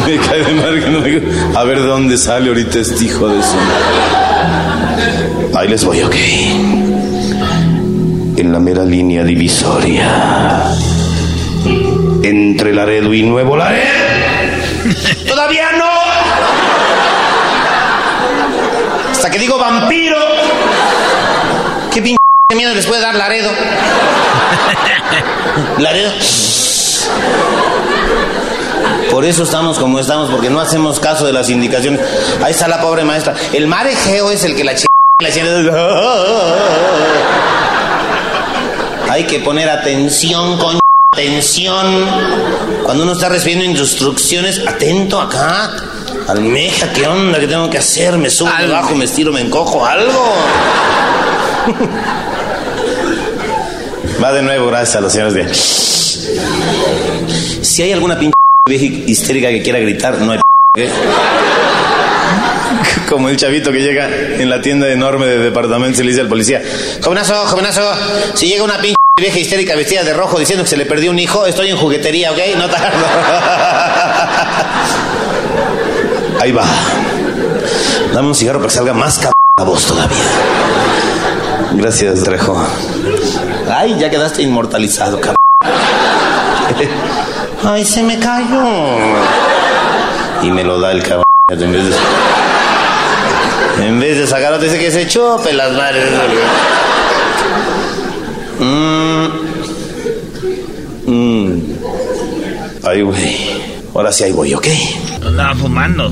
Me 0.06 0.16
cae 0.18 0.44
de 0.44 0.52
madre 0.54 0.80
que 0.84 0.90
no 0.90 1.00
me- 1.00 1.22
A 1.58 1.64
ver 1.64 1.80
de 1.80 1.86
dónde 1.86 2.18
sale 2.18 2.48
ahorita 2.48 2.78
este 2.80 3.04
hijo 3.04 3.28
de 3.28 3.42
su... 3.42 3.56
Ahí 5.56 5.68
les 5.68 5.84
voy, 5.84 6.02
ok. 6.02 6.14
En 8.36 8.52
la 8.52 8.58
mera 8.58 8.84
línea 8.84 9.22
divisoria. 9.24 10.64
Entre 12.22 12.74
Laredo 12.74 13.14
y 13.14 13.22
Nuevo 13.22 13.56
Laredo. 13.56 13.84
¡Todavía 15.28 15.70
no! 15.78 15.84
Hasta 19.24 19.32
que 19.32 19.38
digo 19.38 19.56
vampiro. 19.56 20.18
¿Qué 21.90 22.02
pinche 22.02 22.18
miedo 22.54 22.74
les 22.74 22.84
puede 22.84 23.00
dar 23.00 23.14
Laredo? 23.14 23.50
Laredo. 25.78 26.12
Por 29.10 29.24
eso 29.24 29.44
estamos 29.44 29.78
como 29.78 29.98
estamos, 29.98 30.28
porque 30.28 30.50
no 30.50 30.60
hacemos 30.60 31.00
caso 31.00 31.24
de 31.24 31.32
las 31.32 31.48
indicaciones. 31.48 32.02
Ahí 32.42 32.50
está 32.50 32.68
la 32.68 32.82
pobre 32.82 33.02
maestra. 33.04 33.34
El 33.54 33.66
mar 33.66 33.86
Egeo 33.86 34.30
es 34.30 34.44
el 34.44 34.54
que 34.56 34.62
la 34.64 34.74
ch... 34.74 34.84
la 35.22 35.30
ch- 35.30 36.58
Hay 39.08 39.24
que 39.24 39.38
poner 39.38 39.70
atención, 39.70 40.58
con 40.58 40.78
atención. 41.14 42.04
Cuando 42.82 43.04
uno 43.04 43.12
está 43.12 43.30
recibiendo 43.30 43.64
instrucciones, 43.64 44.60
atento 44.68 45.18
acá. 45.18 45.70
Almeja, 46.28 46.92
¿qué 46.92 47.06
onda? 47.06 47.38
¿Qué 47.38 47.46
tengo 47.46 47.68
que 47.68 47.78
hacer? 47.78 48.16
¿Me 48.16 48.30
subo, 48.30 48.50
me 48.58 48.66
bajo, 48.66 48.94
me 48.94 49.04
estiro, 49.04 49.30
me 49.32 49.42
encojo? 49.42 49.84
¿Algo? 49.84 50.34
Va 54.22 54.32
de 54.32 54.42
nuevo, 54.42 54.68
gracias 54.68 54.96
a 54.96 55.00
los 55.00 55.12
señores 55.12 55.34
de... 55.34 55.54
Si 57.62 57.82
hay 57.82 57.92
alguna 57.92 58.18
pinche 58.18 58.32
vieja 58.66 58.84
histérica 58.84 59.48
que 59.48 59.62
quiera 59.62 59.78
gritar, 59.80 60.18
no 60.20 60.32
hay... 60.32 60.40
¿eh? 60.76 60.88
Como 63.08 63.28
el 63.28 63.36
chavito 63.36 63.70
que 63.70 63.80
llega 63.80 64.08
en 64.08 64.48
la 64.48 64.62
tienda 64.62 64.88
enorme 64.88 65.26
de 65.26 65.38
departamentos 65.38 66.00
y 66.00 66.04
le 66.04 66.10
dice 66.10 66.22
al 66.22 66.28
policía, 66.28 66.62
jovenazo, 67.02 67.34
jovenazo, 67.46 67.82
si 68.34 68.48
llega 68.48 68.64
una 68.64 68.78
pinche 68.78 68.96
vieja 69.20 69.38
histérica 69.38 69.76
vestida 69.76 70.02
de 70.02 70.14
rojo 70.14 70.38
diciendo 70.38 70.64
que 70.64 70.70
se 70.70 70.78
le 70.78 70.86
perdió 70.86 71.10
un 71.10 71.18
hijo, 71.18 71.44
estoy 71.46 71.68
en 71.68 71.76
juguetería, 71.76 72.32
¿ok? 72.32 72.38
No 72.56 72.68
tardo. 72.70 73.06
Ahí 76.44 76.52
va. 76.52 76.66
Dame 78.12 78.28
un 78.28 78.34
cigarro 78.34 78.58
para 78.58 78.68
que 78.68 78.74
salga 78.74 78.92
más 78.92 79.16
cabrón 79.16 79.32
la 79.56 79.64
voz 79.64 79.86
todavía. 79.86 80.18
Gracias, 81.72 82.22
Trejo. 82.22 82.62
Ay, 83.74 83.96
ya 83.98 84.10
quedaste 84.10 84.42
inmortalizado, 84.42 85.18
cabrón. 85.18 85.38
Ay, 87.64 87.82
se 87.82 88.02
me 88.02 88.18
cayó. 88.18 88.62
Y 90.42 90.50
me 90.50 90.64
lo 90.64 90.78
da 90.78 90.92
el 90.92 91.02
cabrón. 91.02 91.24
En 91.48 91.72
vez 91.72 91.84
de, 91.88 91.96
en 93.86 94.00
vez 94.00 94.18
de 94.18 94.26
sacarlo, 94.26 94.58
dice 94.58 94.78
que 94.78 94.90
se 94.90 95.08
chope 95.08 95.50
las 95.54 95.72
madres. 95.72 96.10
Mm. 98.60 99.28
Mm. 101.06 101.62
Ay, 102.82 103.00
güey. 103.00 103.63
Ahora 103.94 104.10
sí 104.10 104.24
ahí 104.24 104.32
voy, 104.32 104.52
¿ok? 104.52 104.66
Andaba 105.24 105.54
fumando. 105.54 106.10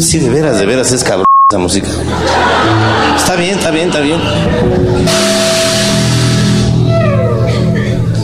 Sí, 0.00 0.18
de 0.18 0.30
veras, 0.30 0.58
de 0.58 0.64
veras 0.64 0.90
es 0.92 1.04
cabrón 1.04 1.26
esa 1.50 1.58
música. 1.58 1.88
Está 3.16 3.36
bien, 3.36 3.58
está 3.58 3.70
bien, 3.70 3.88
está 3.88 4.00
bien. 4.00 4.20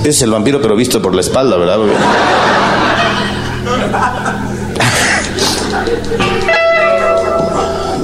Es 0.04 0.22
el 0.22 0.30
vampiro, 0.30 0.62
pero 0.62 0.74
visto 0.74 1.02
por 1.02 1.14
la 1.14 1.20
espalda, 1.20 1.58
¿verdad? 1.58 1.78
güey? 1.78 1.92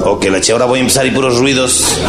Ok, 0.05 0.25
la 0.25 0.41
che, 0.41 0.51
ahora 0.51 0.65
voy 0.65 0.77
a 0.77 0.81
empezar 0.81 1.05
y 1.07 1.11
puros 1.11 1.39
ruidos. 1.39 1.99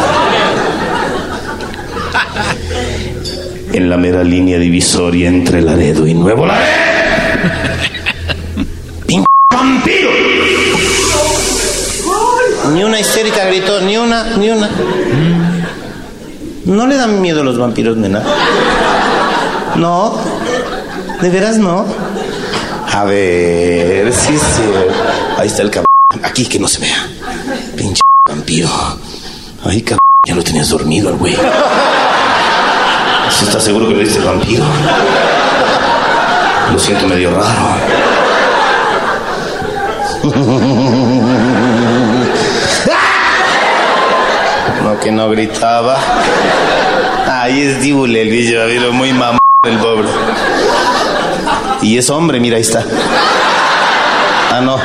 En 3.73 3.89
la 3.89 3.97
mera 3.97 4.23
línea 4.23 4.59
divisoria 4.59 5.29
entre 5.29 5.61
Laredo 5.61 6.05
y 6.05 6.13
Nuevo 6.13 6.45
Laredo. 6.45 6.67
¡Pinche 9.07 9.25
vampiro! 9.49 10.09
Ni 12.73 12.83
una 12.83 12.99
histérica 12.99 13.45
gritó, 13.45 13.81
ni 13.81 13.97
una, 13.97 14.35
ni 14.37 14.49
una. 14.49 14.69
¿No 16.65 16.85
le 16.85 16.95
dan 16.95 17.21
miedo 17.21 17.43
los 17.43 17.57
vampiros, 17.57 17.97
nena? 17.97 18.23
No. 19.77 20.17
¿De 21.21 21.29
veras 21.29 21.57
no? 21.57 21.85
A 22.93 23.05
ver, 23.05 24.11
sí, 24.13 24.37
sí. 24.37 24.63
Ahí 25.37 25.47
está 25.47 25.61
el 25.61 25.69
cabrón. 25.69 25.85
Aquí 26.23 26.45
que 26.45 26.59
no 26.59 26.67
se 26.67 26.81
vea. 26.81 27.07
Pinche 27.75 28.01
vampiro. 28.27 28.69
Ay, 29.63 29.81
cabrón. 29.81 29.99
Ya 30.27 30.35
lo 30.35 30.43
tenías 30.43 30.69
dormido 30.69 31.09
al 31.09 31.15
güey. 31.15 31.35
¿Sí 33.41 33.47
estás 33.47 33.63
seguro 33.63 33.87
que 33.87 33.95
viste 33.95 34.19
el 34.19 34.25
vampiro? 34.25 34.63
Lo 36.71 36.77
siento 36.77 37.07
medio 37.07 37.31
raro. 37.31 37.75
No, 44.83 44.99
que 44.99 45.11
no 45.11 45.27
gritaba. 45.31 45.97
Ahí 47.27 47.61
es 47.61 47.81
Dibule, 47.81 48.21
el 48.21 48.29
viejo 48.29 48.93
muy 48.93 49.11
mamón 49.11 49.39
el 49.63 49.77
pobre. 49.79 50.07
Y 51.81 51.97
es 51.97 52.11
hombre, 52.11 52.39
mira, 52.39 52.57
ahí 52.57 52.61
está. 52.61 52.85
Ah, 54.51 54.61
no. 54.61 54.77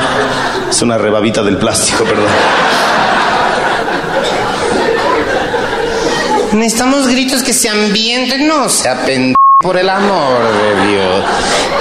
Es 0.67 0.81
una 0.81 0.97
rebabita 0.97 1.43
del 1.43 1.57
plástico, 1.57 2.05
perdón. 2.05 2.25
Necesitamos 6.57 7.07
gritos 7.07 7.41
que 7.43 7.53
se 7.53 7.69
ambienten, 7.69 8.47
no 8.47 8.67
sea 8.67 9.05
pendejo, 9.05 9.37
por 9.59 9.77
el 9.77 9.87
amor 9.87 10.41
de 10.41 10.87
Dios. 10.87 11.23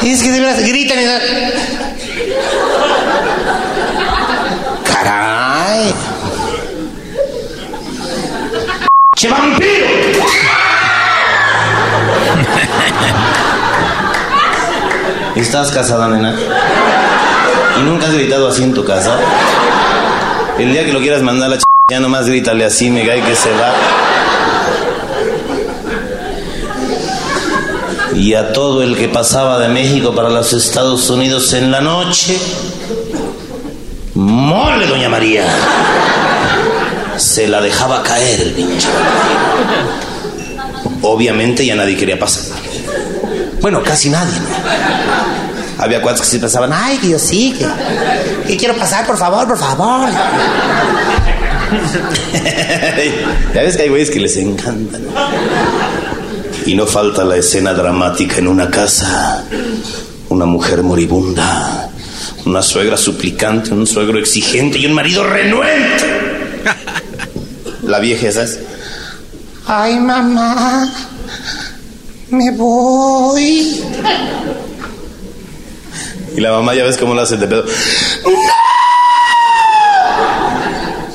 Y 0.02 0.10
es 0.10 0.22
que 0.22 0.30
de 0.30 0.40
verdad 0.40 0.58
gritan 0.60 0.98
y... 1.00 1.04
¡Caray! 4.84 5.94
¡Che 9.16 9.30
vampiro! 9.30 9.66
¿Estás 15.36 15.70
casada, 15.70 16.08
nena? 16.08 16.38
¿Y 17.78 17.82
nunca 17.82 18.08
has 18.08 18.12
gritado 18.12 18.48
así 18.48 18.62
en 18.62 18.74
tu 18.74 18.84
casa? 18.84 19.18
El 20.58 20.70
día 20.70 20.84
que 20.84 20.92
lo 20.92 21.00
quieras 21.00 21.22
mandar 21.22 21.46
a 21.46 21.50
la 21.54 21.58
ch... 21.58 21.62
ya 21.90 21.98
nomás 21.98 22.26
grítale 22.26 22.66
así, 22.66 22.90
me 22.90 23.06
cae 23.06 23.22
que 23.22 23.34
se 23.34 23.50
va. 23.52 23.72
Y 28.16 28.34
a 28.34 28.52
todo 28.52 28.82
el 28.82 28.96
que 28.96 29.08
pasaba 29.08 29.58
de 29.58 29.68
México 29.68 30.14
para 30.14 30.30
los 30.30 30.52
Estados 30.52 31.08
Unidos 31.10 31.52
en 31.52 31.70
la 31.70 31.80
noche, 31.80 32.38
mole, 34.14 34.86
doña 34.86 35.08
María. 35.08 35.44
Se 37.18 37.46
la 37.46 37.60
dejaba 37.60 38.02
caer 38.02 38.40
el 38.40 38.50
pinche. 38.52 38.88
Obviamente 41.02 41.64
ya 41.64 41.76
nadie 41.76 41.96
quería 41.96 42.18
pasar. 42.18 42.56
Bueno, 43.60 43.82
casi 43.82 44.08
nadie, 44.08 44.38
¿no? 44.40 44.46
Había 45.78 46.00
cuantos 46.00 46.24
que 46.24 46.32
sí 46.32 46.38
pensaban, 46.38 46.72
ay, 46.72 46.96
que 46.96 47.10
yo 47.10 47.18
sí, 47.18 47.54
que, 47.58 47.66
que 48.46 48.56
quiero 48.56 48.74
pasar, 48.76 49.06
por 49.06 49.18
favor, 49.18 49.46
por 49.46 49.58
favor. 49.58 50.08
ya 53.54 53.62
ves 53.62 53.76
que 53.76 53.82
hay 53.82 53.88
güeyes 53.88 54.10
que 54.10 54.20
les 54.20 54.36
encantan. 54.38 55.02
Y 56.66 56.74
no 56.74 56.86
falta 56.86 57.24
la 57.24 57.36
escena 57.36 57.72
dramática 57.72 58.38
en 58.38 58.48
una 58.48 58.68
casa. 58.68 59.44
Una 60.28 60.46
mujer 60.46 60.82
moribunda, 60.82 61.88
una 62.44 62.60
suegra 62.60 62.96
suplicante, 62.96 63.72
un 63.72 63.86
suegro 63.86 64.18
exigente 64.18 64.78
y 64.78 64.86
un 64.86 64.92
marido 64.92 65.22
renuente. 65.22 66.04
La 67.84 68.00
vieja 68.00 68.26
esa 68.28 68.42
es. 68.42 68.58
Ay, 69.64 69.98
mamá, 70.00 70.92
me 72.30 72.50
voy. 72.50 73.82
Y 76.36 76.40
la 76.40 76.50
mamá 76.50 76.74
ya 76.74 76.84
ves 76.84 76.98
cómo 76.98 77.14
la 77.14 77.22
hace 77.22 77.36
de 77.36 77.46
pedo. 77.46 77.64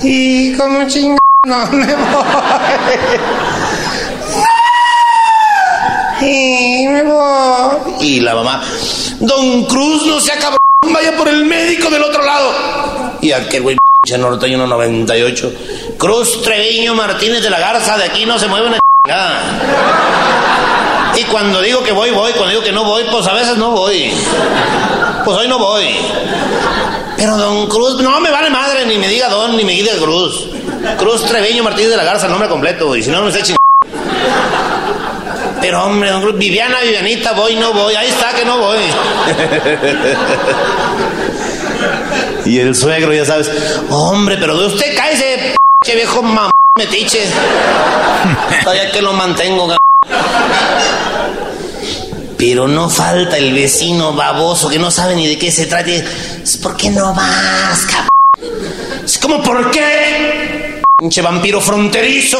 Y 0.02 0.54
como 0.54 0.88
chingón, 0.88 1.20
no 1.46 1.66
me 1.72 1.96
voy. 1.96 3.61
Voy. 6.22 7.94
Y 8.00 8.20
la 8.20 8.36
mamá, 8.36 8.62
Don 9.20 9.66
Cruz, 9.66 10.06
no 10.06 10.20
sea 10.20 10.38
cabrón, 10.38 10.60
vaya 10.94 11.18
por 11.18 11.28
el 11.28 11.46
médico 11.46 11.90
del 11.90 12.04
otro 12.04 12.24
lado. 12.24 12.52
Y 13.22 13.32
aquel 13.32 13.64
güey, 13.64 13.78
norteño 14.20 14.68
98. 14.68 15.54
Cruz 15.98 16.42
Treviño 16.44 16.94
Martínez 16.94 17.42
de 17.42 17.50
la 17.50 17.60
Garza, 17.60 17.98
de 17.98 18.04
aquí 18.04 18.26
no 18.26 18.38
se 18.38 18.48
mueve 18.48 18.68
una 18.68 18.80
chingada. 19.06 19.42
Y 21.18 21.24
cuando 21.24 21.62
digo 21.62 21.84
que 21.84 21.92
voy, 21.92 22.12
voy. 22.12 22.32
Cuando 22.34 22.52
digo 22.52 22.64
que 22.64 22.72
no 22.72 22.84
voy, 22.84 23.04
pues 23.12 23.26
a 23.28 23.34
veces 23.34 23.58
no 23.58 23.72
voy. 23.72 24.12
Pues 25.26 25.38
hoy 25.38 25.48
no 25.48 25.58
voy. 25.60 25.88
Pero 27.18 27.38
don 27.38 27.68
Cruz, 27.68 28.02
no 28.02 28.20
me 28.20 28.32
vale 28.32 28.50
madre, 28.50 28.86
ni 28.86 28.98
me 28.98 29.08
diga 29.08 29.30
don, 29.30 29.56
ni 29.58 29.64
me 29.64 29.74
diga 29.74 29.94
Cruz. 29.98 30.48
Cruz 30.98 31.26
Treviño 31.26 31.64
Martínez 31.64 31.92
de 31.92 31.98
la 31.98 32.04
Garza, 32.04 32.26
el 32.26 32.32
nombre 32.32 32.50
completo. 32.50 32.96
Y 32.96 33.04
si 33.04 33.10
no, 33.10 33.18
no 33.18 33.24
me 33.24 33.30
esté 33.30 33.44
chingando. 33.44 33.61
Pero 35.62 35.86
hombre, 35.86 36.10
don 36.10 36.38
Viviana, 36.38 36.82
Vivianita, 36.82 37.34
voy, 37.34 37.56
no 37.56 37.74
voy. 37.74 37.94
Ahí 37.96 38.08
está 38.08 38.34
que 38.34 38.44
no 38.44 38.58
voy. 38.58 38.80
y 42.46 42.60
el 42.60 42.76
suegro, 42.76 43.14
ya 43.14 43.26
sabes, 43.26 43.50
hombre, 43.90 44.38
pero 44.40 44.58
de 44.58 44.66
usted 44.66 44.96
cáese, 44.96 45.56
p 45.86 45.96
viejo 45.96 46.22
mamá 46.22 46.52
metiche. 46.78 47.26
Todavía 48.64 48.92
que 48.92 49.02
lo 49.02 49.14
mantengo, 49.14 49.68
g 49.70 49.78
pero 52.42 52.68
no 52.68 52.90
falta 52.90 53.38
el 53.38 53.54
vecino 53.54 54.14
baboso 54.14 54.68
que 54.68 54.80
no 54.80 54.90
sabe 54.90 55.14
ni 55.16 55.28
de 55.28 55.38
qué 55.38 55.52
se 55.52 55.68
trata. 55.68 55.92
Es 55.92 56.58
¿Por 56.58 56.76
qué 56.76 56.90
no 56.90 57.14
vas, 57.14 57.86
cabrón? 57.86 58.10
Es 59.06 59.20
como, 59.20 59.44
¿por 59.44 59.70
qué? 59.70 60.82
Pinche 60.98 61.22
vampiro 61.22 61.62
fronterizo. 61.62 62.40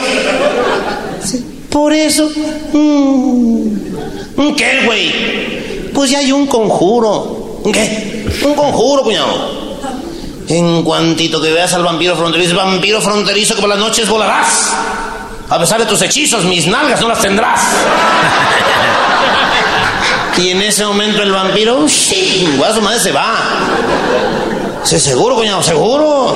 Por 1.72 1.94
eso. 1.94 2.30
Mm. 2.74 4.52
¿Qué, 4.56 4.82
güey? 4.86 5.92
Pues 5.94 6.12
ya 6.12 6.20
hay 6.20 6.32
un 6.32 6.46
conjuro. 6.46 7.62
¿Qué? 7.72 8.26
Un 8.44 8.54
conjuro, 8.54 9.04
cuñado. 9.04 9.62
En 10.48 10.84
cuantito 10.84 11.42
que 11.42 11.52
veas 11.52 11.74
al 11.74 11.84
vampiro 11.84 12.16
fronterizo, 12.16 12.56
vampiro 12.56 13.02
fronterizo 13.02 13.56
que 13.56 13.62
por 13.62 13.70
las 13.70 13.80
noches 13.80 14.10
volarás. 14.10 14.74
A 15.50 15.60
pesar 15.60 15.80
de 15.80 15.86
tus 15.86 16.02
hechizos, 16.02 16.44
mis 16.44 16.68
nalgas 16.68 17.00
no 17.02 17.08
las 17.08 17.22
tendrás. 17.22 17.62
Y 20.38 20.50
en 20.50 20.62
ese 20.62 20.86
momento 20.86 21.22
el 21.22 21.32
vampiro, 21.32 21.88
sí, 21.88 22.50
su 22.74 22.82
madre 22.82 23.00
se 23.00 23.12
va. 23.12 23.36
Sí, 24.84 25.00
seguro, 25.00 25.36
cuñado, 25.36 25.62
seguro. 25.62 26.36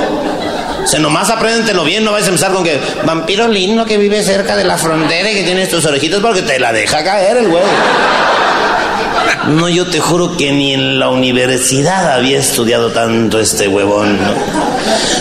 Se 0.86 1.00
nomás 1.00 1.30
apréndetelo 1.30 1.84
bien, 1.84 2.04
no 2.04 2.12
vais 2.12 2.26
a 2.26 2.30
empezar 2.30 2.54
con 2.54 2.64
que 2.64 2.80
vampiro 3.06 3.48
lindo 3.48 3.86
que 3.86 3.98
vive 3.98 4.24
cerca 4.24 4.56
de 4.56 4.64
la 4.64 4.78
frontera 4.78 5.32
y 5.32 5.36
que 5.36 5.44
tiene 5.44 5.66
tus 5.68 5.84
orejitas 5.86 6.20
porque 6.20 6.44
te 6.44 6.60
la 6.60 6.72
deja 6.72 7.04
caer 7.04 7.38
el 7.38 7.48
güey. 7.50 7.64
No, 9.48 9.70
yo 9.70 9.88
te 9.88 10.00
juro 10.00 10.38
que 10.38 10.52
ni 10.52 10.74
en 10.74 11.00
la 11.00 11.10
universidad 11.10 12.14
había 12.14 12.40
estudiado 12.40 12.92
tanto 12.92 13.40
este 13.40 13.68
huevón. 13.68 14.18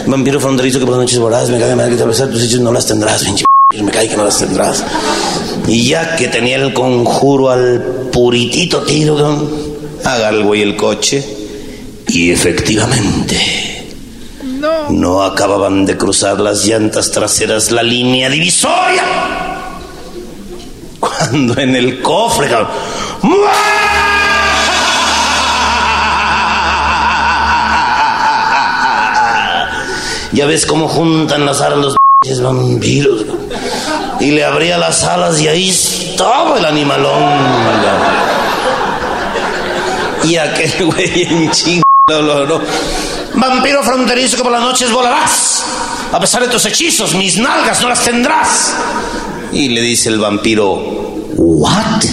Vampiro 0.06 0.40
fronterizo 0.40 0.78
que 0.78 0.86
por 0.86 0.94
las 0.94 1.02
noches 1.02 1.18
voraz 1.18 1.50
me 1.50 1.58
cae 1.58 1.74
mal 1.74 1.90
que 1.90 1.96
te 1.96 2.04
besar 2.04 2.28
tus 2.28 2.42
hechos 2.42 2.60
no 2.60 2.72
las 2.72 2.86
tendrás, 2.86 3.24
pinche 3.24 3.44
me 3.82 3.90
cae 3.90 4.08
que 4.08 4.16
no 4.16 4.24
las 4.24 4.38
tendrás. 4.38 4.84
Y 5.66 5.88
ya 5.88 6.16
que 6.16 6.28
tenía 6.28 6.56
el 6.56 6.72
conjuro 6.72 7.50
al 7.50 7.82
puritito 8.12 8.82
tiro, 8.82 9.50
haga 10.04 10.28
el 10.28 10.42
güey 10.44 10.62
el 10.62 10.76
coche. 10.76 11.24
Y 12.08 12.30
efectivamente, 12.30 13.73
no. 14.90 15.22
acababan 15.22 15.84
de 15.84 15.96
cruzar 15.96 16.40
las 16.40 16.64
llantas 16.64 17.10
traseras 17.10 17.70
la 17.70 17.82
línea 17.82 18.28
divisoria. 18.28 19.04
Cuando 21.00 21.60
en 21.60 21.76
el 21.76 22.00
cofre, 22.00 22.48
cabrón, 22.48 22.70
Ya 30.34 30.46
ves 30.46 30.66
cómo 30.66 30.88
juntan 30.88 31.46
las 31.46 31.60
alas 31.60 31.78
los 31.78 32.42
vampiros. 32.42 33.24
Y 34.18 34.32
le 34.32 34.44
abría 34.44 34.78
las 34.78 35.04
alas 35.04 35.40
y 35.40 35.46
ahí 35.46 35.70
estaba 35.70 36.58
el 36.58 36.64
animalón. 36.64 37.38
Y 40.24 40.36
aquel 40.36 40.86
güey 40.86 41.22
en 41.22 41.50
ching 41.52 41.82
lo 42.08 42.22
logró. 42.22 42.60
Vampiro 43.34 43.82
fronterizo 43.82 44.36
que 44.36 44.42
por 44.42 44.52
las 44.52 44.62
noches 44.62 44.90
volarás. 44.90 45.64
A 46.12 46.20
pesar 46.20 46.42
de 46.42 46.48
tus 46.48 46.64
hechizos, 46.66 47.14
mis 47.14 47.38
nalgas 47.38 47.80
no 47.82 47.88
las 47.88 48.04
tendrás. 48.04 48.74
Y 49.52 49.68
le 49.68 49.80
dice 49.80 50.08
el 50.08 50.18
vampiro, 50.18 50.74
¿what? 51.36 52.04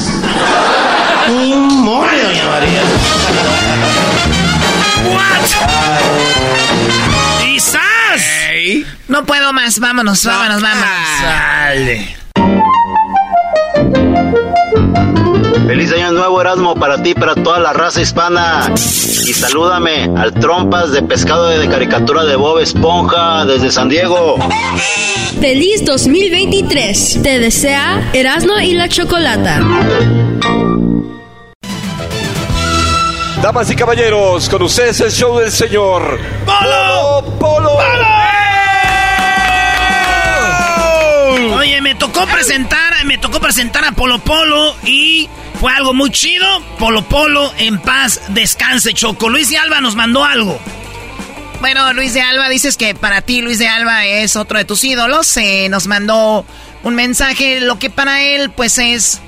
More, 1.30 2.24
doña 2.24 2.46
María. 2.46 2.82
¡Quizás! 7.42 7.82
No 9.08 9.26
puedo 9.26 9.54
más, 9.54 9.80
vámonos, 9.80 10.26
vámonos, 10.26 10.62
vámonos. 10.62 10.90
Sale. 11.22 12.21
Feliz 15.68 15.92
año 15.94 16.12
nuevo 16.12 16.42
Erasmo 16.42 16.76
para 16.76 17.02
ti, 17.02 17.14
para 17.14 17.36
toda 17.36 17.60
la 17.60 17.74
raza 17.74 18.02
hispana. 18.02 18.74
Y 18.76 19.34
salúdame 19.34 20.10
al 20.18 20.34
trompas 20.34 20.92
de 20.92 21.02
pescado 21.02 21.48
de 21.48 21.68
caricatura 21.70 22.26
de 22.26 22.36
Bob 22.36 22.60
Esponja 22.60 23.46
desde 23.46 23.72
San 23.72 23.88
Diego. 23.88 24.38
Feliz 25.40 25.86
2023. 25.86 27.20
Te 27.24 27.40
desea 27.40 28.10
Erasmo 28.14 28.60
y 28.60 28.74
la 28.74 28.90
Chocolata. 28.90 29.62
Damas 33.42 33.72
y 33.72 33.76
caballeros, 33.76 34.50
con 34.50 34.62
ustedes 34.62 35.00
el 35.02 35.12
show 35.12 35.40
del 35.40 35.52
señor 35.52 36.20
Polo 36.46 37.24
Polo. 37.40 38.21
Me 41.82 41.96
tocó 41.96 42.28
presentar, 42.28 42.94
me 43.06 43.18
tocó 43.18 43.40
presentar 43.40 43.84
a 43.84 43.92
Polo 43.94 44.20
Polo 44.20 44.76
y 44.86 45.28
fue 45.60 45.74
algo 45.74 45.96
muy 45.96 46.12
chido. 46.12 46.46
Polo 46.78 47.02
Polo, 47.02 47.52
en 47.58 47.80
paz, 47.80 48.22
descanse, 48.30 48.94
Choco. 48.94 49.30
Luis 49.30 49.50
de 49.50 49.58
Alba 49.58 49.82
nos 49.82 49.96
mandó 49.96 50.24
algo. 50.24 50.60
Bueno, 51.60 51.92
Luis 51.94 52.14
de 52.14 52.22
Alba, 52.22 52.50
dices 52.50 52.78
que 52.78 52.94
para 52.94 53.22
ti 53.22 53.42
Luis 53.42 53.58
de 53.58 53.68
Alba 53.68 54.06
es 54.06 54.36
otro 54.36 54.60
de 54.60 54.66
tus 54.66 54.84
ídolos. 54.84 55.36
Eh, 55.38 55.70
nos 55.70 55.88
mandó 55.88 56.46
un 56.84 56.94
mensaje, 56.94 57.62
lo 57.62 57.80
que 57.80 57.90
para 57.90 58.22
él 58.22 58.52
pues 58.52 58.78
es 58.78 59.20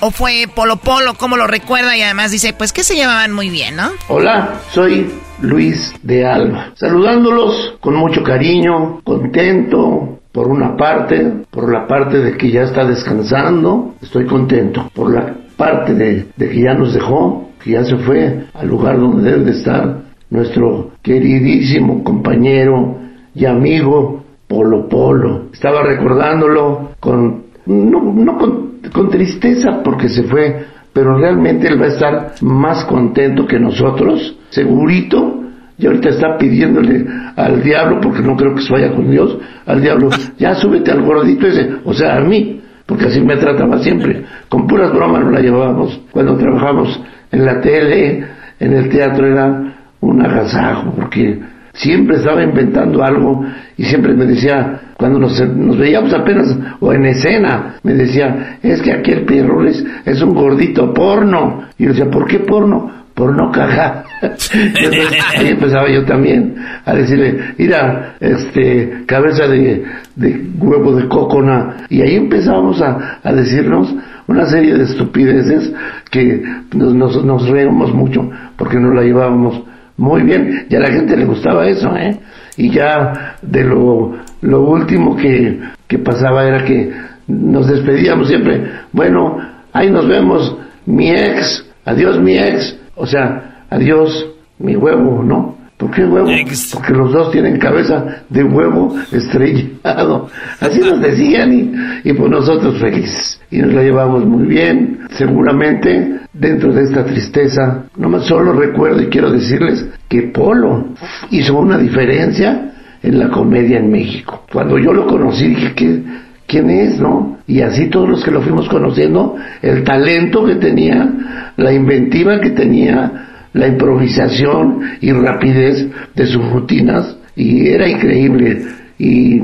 o 0.00 0.10
fue 0.10 0.48
Polo 0.52 0.78
Polo, 0.78 1.14
como 1.14 1.36
lo 1.36 1.46
recuerda 1.46 1.96
y 1.96 2.02
además 2.02 2.32
dice 2.32 2.52
pues 2.52 2.72
que 2.72 2.82
se 2.82 2.96
llevaban 2.96 3.32
muy 3.32 3.50
bien, 3.50 3.76
¿no? 3.76 3.90
Hola, 4.08 4.60
soy 4.72 5.12
Luis 5.42 5.94
de 6.02 6.26
Alba, 6.26 6.72
saludándolos 6.74 7.74
con 7.80 7.94
mucho 7.94 8.24
cariño, 8.24 9.00
contento 9.04 10.19
por 10.32 10.48
una 10.48 10.76
parte, 10.76 11.44
por 11.50 11.72
la 11.72 11.86
parte 11.86 12.18
de 12.18 12.36
que 12.36 12.50
ya 12.50 12.62
está 12.62 12.84
descansando, 12.84 13.94
estoy 14.00 14.26
contento, 14.26 14.88
por 14.94 15.12
la 15.12 15.34
parte 15.56 15.94
de, 15.94 16.28
que 16.36 16.60
ya 16.60 16.74
nos 16.74 16.94
dejó, 16.94 17.50
que 17.62 17.72
ya 17.72 17.84
se 17.84 17.96
fue 17.96 18.46
al 18.54 18.68
lugar 18.68 18.98
donde 18.98 19.30
debe 19.30 19.44
de 19.44 19.50
estar 19.52 20.02
nuestro 20.30 20.92
queridísimo 21.02 22.04
compañero 22.04 22.96
y 23.34 23.44
amigo 23.44 24.22
Polo 24.46 24.88
Polo. 24.88 25.46
Estaba 25.52 25.82
recordándolo 25.82 26.92
con, 27.00 27.44
no, 27.66 28.00
no 28.00 28.38
con, 28.38 28.70
con 28.92 29.10
tristeza 29.10 29.82
porque 29.82 30.08
se 30.08 30.22
fue, 30.22 30.64
pero 30.92 31.18
realmente 31.18 31.68
él 31.68 31.80
va 31.80 31.86
a 31.86 31.88
estar 31.88 32.34
más 32.40 32.84
contento 32.84 33.46
que 33.46 33.58
nosotros, 33.58 34.38
segurito. 34.50 35.39
Y 35.80 35.86
ahorita 35.86 36.10
está 36.10 36.36
pidiéndole 36.36 37.06
al 37.36 37.62
diablo, 37.62 38.00
porque 38.02 38.20
no 38.20 38.36
creo 38.36 38.54
que 38.54 38.60
se 38.60 38.72
vaya 38.72 38.92
con 38.92 39.10
Dios, 39.10 39.38
al 39.64 39.80
diablo, 39.80 40.10
ya 40.38 40.54
súbete 40.54 40.90
al 40.90 41.00
gordito 41.00 41.46
ese, 41.46 41.70
o 41.84 41.94
sea, 41.94 42.18
a 42.18 42.20
mí, 42.20 42.60
porque 42.84 43.06
así 43.06 43.20
me 43.22 43.36
trataba 43.36 43.78
siempre. 43.78 44.24
Con 44.50 44.66
puras 44.66 44.92
bromas 44.92 45.24
nos 45.24 45.32
la 45.32 45.40
llevábamos. 45.40 46.00
Cuando 46.10 46.36
trabajamos 46.36 47.00
en 47.32 47.44
la 47.46 47.60
tele, 47.62 48.24
en 48.58 48.72
el 48.74 48.90
teatro, 48.90 49.26
era 49.26 49.74
un 50.00 50.22
agasajo, 50.22 50.92
porque 50.94 51.40
siempre 51.72 52.16
estaba 52.16 52.42
inventando 52.42 53.02
algo 53.02 53.44
y 53.76 53.84
siempre 53.84 54.12
me 54.12 54.26
decía, 54.26 54.80
cuando 54.98 55.18
nos, 55.18 55.78
veíamos 55.78 56.12
apenas 56.12 56.54
o 56.80 56.92
en 56.92 57.06
escena, 57.06 57.76
me 57.82 57.94
decía, 57.94 58.58
es 58.62 58.82
que 58.82 58.92
aquel 58.92 59.24
perro 59.24 59.64
es, 59.64 59.82
es 60.04 60.20
un 60.20 60.34
gordito 60.34 60.92
porno. 60.92 61.62
Y 61.78 61.84
yo 61.84 61.90
decía, 61.90 62.10
¿por 62.10 62.26
qué 62.26 62.40
porno? 62.40 62.99
Por 63.20 63.36
no 63.36 63.52
cagar. 63.52 64.04
Entonces, 64.22 65.22
ahí 65.36 65.48
empezaba 65.48 65.90
yo 65.90 66.06
también 66.06 66.56
a 66.86 66.94
decirle, 66.94 67.52
mira, 67.58 68.14
este, 68.18 69.04
cabeza 69.04 69.46
de, 69.46 69.84
de 70.16 70.46
huevo 70.58 70.96
de 70.96 71.06
cocona. 71.06 71.84
Y 71.90 72.00
ahí 72.00 72.16
empezábamos 72.16 72.80
a, 72.80 73.20
a 73.22 73.32
decirnos 73.34 73.94
una 74.26 74.46
serie 74.46 74.74
de 74.74 74.84
estupideces 74.84 75.70
que 76.10 76.42
nos, 76.74 76.94
nos, 76.94 77.22
nos 77.22 77.46
reíamos 77.46 77.92
mucho 77.92 78.30
porque 78.56 78.78
nos 78.78 78.94
la 78.94 79.02
llevábamos 79.02 79.64
muy 79.98 80.22
bien, 80.22 80.66
y 80.70 80.74
a 80.76 80.80
la 80.80 80.90
gente 80.90 81.14
le 81.14 81.26
gustaba 81.26 81.68
eso, 81.68 81.94
¿eh? 81.94 82.18
Y 82.56 82.70
ya 82.70 83.36
de 83.42 83.64
lo, 83.64 84.14
lo 84.40 84.62
último 84.62 85.14
que, 85.14 85.60
que 85.86 85.98
pasaba 85.98 86.46
era 86.46 86.64
que 86.64 86.90
nos 87.28 87.68
despedíamos 87.68 88.28
siempre, 88.28 88.64
bueno, 88.92 89.36
ahí 89.74 89.90
nos 89.90 90.08
vemos, 90.08 90.56
mi 90.86 91.10
ex, 91.10 91.66
adiós 91.84 92.18
mi 92.18 92.38
ex, 92.38 92.80
o 93.00 93.06
sea, 93.06 93.64
adiós 93.70 94.26
mi 94.58 94.76
huevo, 94.76 95.22
¿no? 95.22 95.56
¿Por 95.78 95.90
qué 95.92 96.04
huevo? 96.04 96.28
Porque 96.74 96.92
los 96.92 97.10
dos 97.10 97.32
tienen 97.32 97.58
cabeza 97.58 98.24
de 98.28 98.44
huevo 98.44 98.94
estrellado. 99.10 100.28
Así 100.60 100.80
nos 100.80 101.00
decían 101.00 101.52
y, 101.54 102.10
y 102.10 102.12
pues 102.12 102.30
nosotros 102.30 102.78
felices. 102.78 103.40
Y 103.50 103.60
nos 103.60 103.72
la 103.72 103.82
llevamos 103.82 104.26
muy 104.26 104.44
bien. 104.44 105.00
Seguramente 105.12 106.20
dentro 106.34 106.70
de 106.74 106.82
esta 106.82 107.02
tristeza, 107.06 107.84
nomás 107.96 108.26
solo 108.26 108.52
recuerdo 108.52 109.02
y 109.02 109.06
quiero 109.06 109.32
decirles 109.32 109.86
que 110.06 110.24
Polo 110.24 110.88
hizo 111.30 111.56
una 111.58 111.78
diferencia 111.78 112.72
en 113.02 113.18
la 113.18 113.30
comedia 113.30 113.78
en 113.78 113.90
México. 113.90 114.44
Cuando 114.52 114.78
yo 114.78 114.92
lo 114.92 115.06
conocí 115.06 115.48
dije 115.48 115.72
que 115.74 116.02
quién 116.50 116.68
es, 116.68 116.98
¿no? 116.98 117.38
Y 117.46 117.60
así 117.60 117.88
todos 117.88 118.08
los 118.08 118.24
que 118.24 118.30
lo 118.30 118.42
fuimos 118.42 118.68
conociendo, 118.68 119.36
el 119.62 119.84
talento 119.84 120.44
que 120.44 120.56
tenía, 120.56 121.52
la 121.56 121.72
inventiva 121.72 122.40
que 122.40 122.50
tenía, 122.50 123.46
la 123.52 123.68
improvisación 123.68 124.80
y 125.00 125.12
rapidez 125.12 125.86
de 126.14 126.26
sus 126.26 126.50
rutinas, 126.50 127.16
y 127.36 127.68
era 127.68 127.88
increíble. 127.88 128.62
Y 128.98 129.40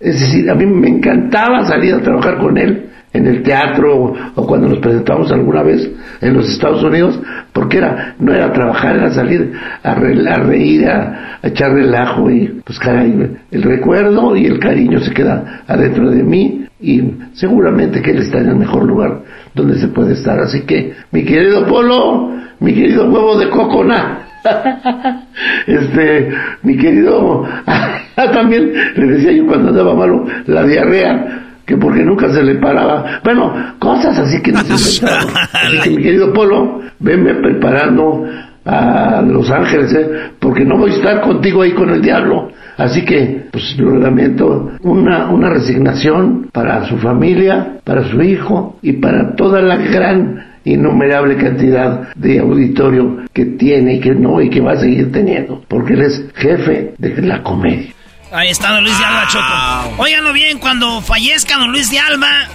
es 0.00 0.20
decir, 0.20 0.50
a 0.50 0.54
mí 0.54 0.66
me 0.66 0.88
encantaba 0.88 1.64
salir 1.66 1.94
a 1.94 2.02
trabajar 2.02 2.38
con 2.38 2.58
él 2.58 2.89
en 3.12 3.26
el 3.26 3.42
teatro 3.42 4.14
o 4.34 4.46
cuando 4.46 4.68
nos 4.68 4.78
presentamos 4.78 5.32
alguna 5.32 5.62
vez 5.62 5.90
en 6.20 6.34
los 6.34 6.48
Estados 6.48 6.82
Unidos, 6.82 7.18
porque 7.52 7.78
era, 7.78 8.14
no 8.18 8.32
era 8.32 8.52
trabajar, 8.52 8.96
era 8.96 9.10
salir 9.10 9.52
a, 9.82 9.94
re, 9.94 10.28
a 10.28 10.36
reír, 10.36 10.88
a, 10.88 11.38
a, 11.42 11.48
echar 11.48 11.72
relajo 11.72 12.30
y 12.30 12.60
pues 12.64 12.78
caray, 12.78 13.36
el 13.50 13.62
recuerdo 13.62 14.36
y 14.36 14.46
el 14.46 14.58
cariño 14.58 15.00
se 15.00 15.12
queda 15.12 15.62
adentro 15.66 16.10
de 16.10 16.22
mí 16.22 16.66
y 16.80 17.02
seguramente 17.34 18.00
que 18.00 18.12
él 18.12 18.18
está 18.18 18.38
en 18.38 18.50
el 18.50 18.56
mejor 18.56 18.84
lugar 18.84 19.20
donde 19.54 19.78
se 19.78 19.88
puede 19.88 20.14
estar. 20.14 20.38
Así 20.40 20.62
que, 20.62 20.94
mi 21.10 21.24
querido 21.24 21.66
Polo, 21.66 22.30
mi 22.60 22.74
querido 22.74 23.10
huevo 23.10 23.38
de 23.38 23.48
cocona, 23.50 24.18
este, 25.66 26.30
mi 26.62 26.76
querido, 26.76 27.44
también 28.32 28.72
le 28.96 29.06
decía 29.06 29.32
yo 29.32 29.46
cuando 29.46 29.68
andaba 29.68 29.94
malo 29.94 30.24
la 30.46 30.64
diarrea, 30.64 31.49
que 31.70 31.76
porque 31.76 32.02
nunca 32.02 32.28
se 32.32 32.42
le 32.42 32.56
paraba. 32.56 33.20
Bueno, 33.22 33.54
cosas 33.78 34.18
así 34.18 34.42
que 34.42 34.50
no 34.50 34.58
se 34.58 35.04
inventaban. 35.04 35.46
Así 35.52 35.78
que 35.78 35.90
mi 35.90 36.02
querido 36.02 36.32
Polo, 36.32 36.80
venme 36.98 37.34
preparando 37.34 38.24
a 38.64 39.22
Los 39.22 39.48
Ángeles, 39.52 39.94
¿eh? 39.94 40.10
porque 40.40 40.64
no 40.64 40.76
voy 40.76 40.90
a 40.90 40.94
estar 40.94 41.20
contigo 41.20 41.62
ahí 41.62 41.70
con 41.70 41.90
el 41.90 42.02
diablo. 42.02 42.50
Así 42.76 43.04
que, 43.04 43.46
pues 43.52 43.78
lo 43.78 43.96
lamento, 43.98 44.72
una, 44.82 45.30
una 45.30 45.50
resignación 45.50 46.48
para 46.52 46.84
su 46.86 46.96
familia, 46.98 47.78
para 47.84 48.02
su 48.02 48.20
hijo 48.20 48.78
y 48.82 48.94
para 48.94 49.36
toda 49.36 49.62
la 49.62 49.76
gran 49.76 50.46
innumerable 50.64 51.36
cantidad 51.36 52.12
de 52.16 52.40
auditorio 52.40 53.18
que 53.32 53.44
tiene 53.44 53.94
y 53.94 54.00
que 54.00 54.14
no 54.14 54.40
y 54.40 54.50
que 54.50 54.60
va 54.60 54.72
a 54.72 54.76
seguir 54.76 55.12
teniendo, 55.12 55.62
porque 55.68 55.92
él 55.92 56.02
es 56.02 56.26
jefe 56.34 56.94
de 56.98 57.22
la 57.22 57.42
comedia. 57.44 57.92
Ahí 58.32 58.48
está 58.48 58.70
don 58.72 58.84
Luis 58.84 58.96
de 58.96 59.04
Alba, 59.04 59.28
Choco. 59.28 60.02
Óiganlo 60.02 60.32
bien, 60.32 60.58
cuando 60.58 61.02
fallezca 61.02 61.56
don 61.58 61.72
Luis 61.72 61.90
de 61.90 61.98
Alba, 61.98 62.48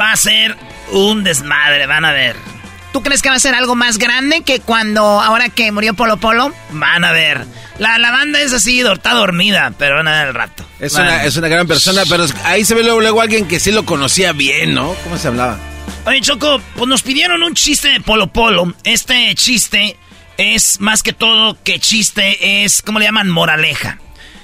va 0.00 0.12
a 0.12 0.16
ser 0.16 0.56
un 0.92 1.24
desmadre, 1.24 1.86
van 1.86 2.04
a 2.04 2.12
ver. 2.12 2.36
¿Tú 2.92 3.02
crees 3.02 3.22
que 3.22 3.28
va 3.28 3.36
a 3.36 3.40
ser 3.40 3.54
algo 3.54 3.76
más 3.76 3.98
grande 3.98 4.42
que 4.42 4.60
cuando, 4.60 5.02
ahora 5.20 5.48
que 5.48 5.70
murió 5.70 5.94
Polo 5.94 6.16
Polo? 6.16 6.52
Van 6.70 7.04
a 7.04 7.12
ver. 7.12 7.46
La, 7.78 7.98
la 7.98 8.10
banda 8.10 8.40
es 8.40 8.52
así, 8.52 8.80
está 8.80 9.14
dormida, 9.14 9.72
pero 9.78 9.96
van 9.96 10.08
a 10.08 10.18
ver 10.18 10.28
el 10.28 10.34
rato. 10.34 10.64
Es 10.80 10.94
una, 10.94 11.22
es 11.24 11.36
una 11.36 11.48
gran 11.48 11.66
persona, 11.66 12.02
pero 12.08 12.26
ahí 12.44 12.64
se 12.64 12.74
ve 12.74 12.82
luego, 12.82 13.00
luego 13.00 13.20
alguien 13.20 13.46
que 13.46 13.60
sí 13.60 13.70
lo 13.70 13.84
conocía 13.84 14.32
bien, 14.32 14.74
¿no? 14.74 14.94
¿Cómo 15.04 15.18
se 15.18 15.28
hablaba? 15.28 15.58
Oye, 16.06 16.20
Choco, 16.20 16.60
pues 16.76 16.88
nos 16.88 17.02
pidieron 17.02 17.42
un 17.42 17.54
chiste 17.54 17.88
de 17.88 18.00
Polo 18.00 18.26
Polo. 18.28 18.74
Este 18.84 19.34
chiste 19.34 19.96
es 20.36 20.80
más 20.80 21.02
que 21.02 21.12
todo 21.12 21.56
que 21.62 21.78
chiste 21.78 22.64
es, 22.64 22.82
¿cómo 22.82 22.98
le 22.98 23.04
llaman? 23.04 23.28
Moraleja. 23.28 23.98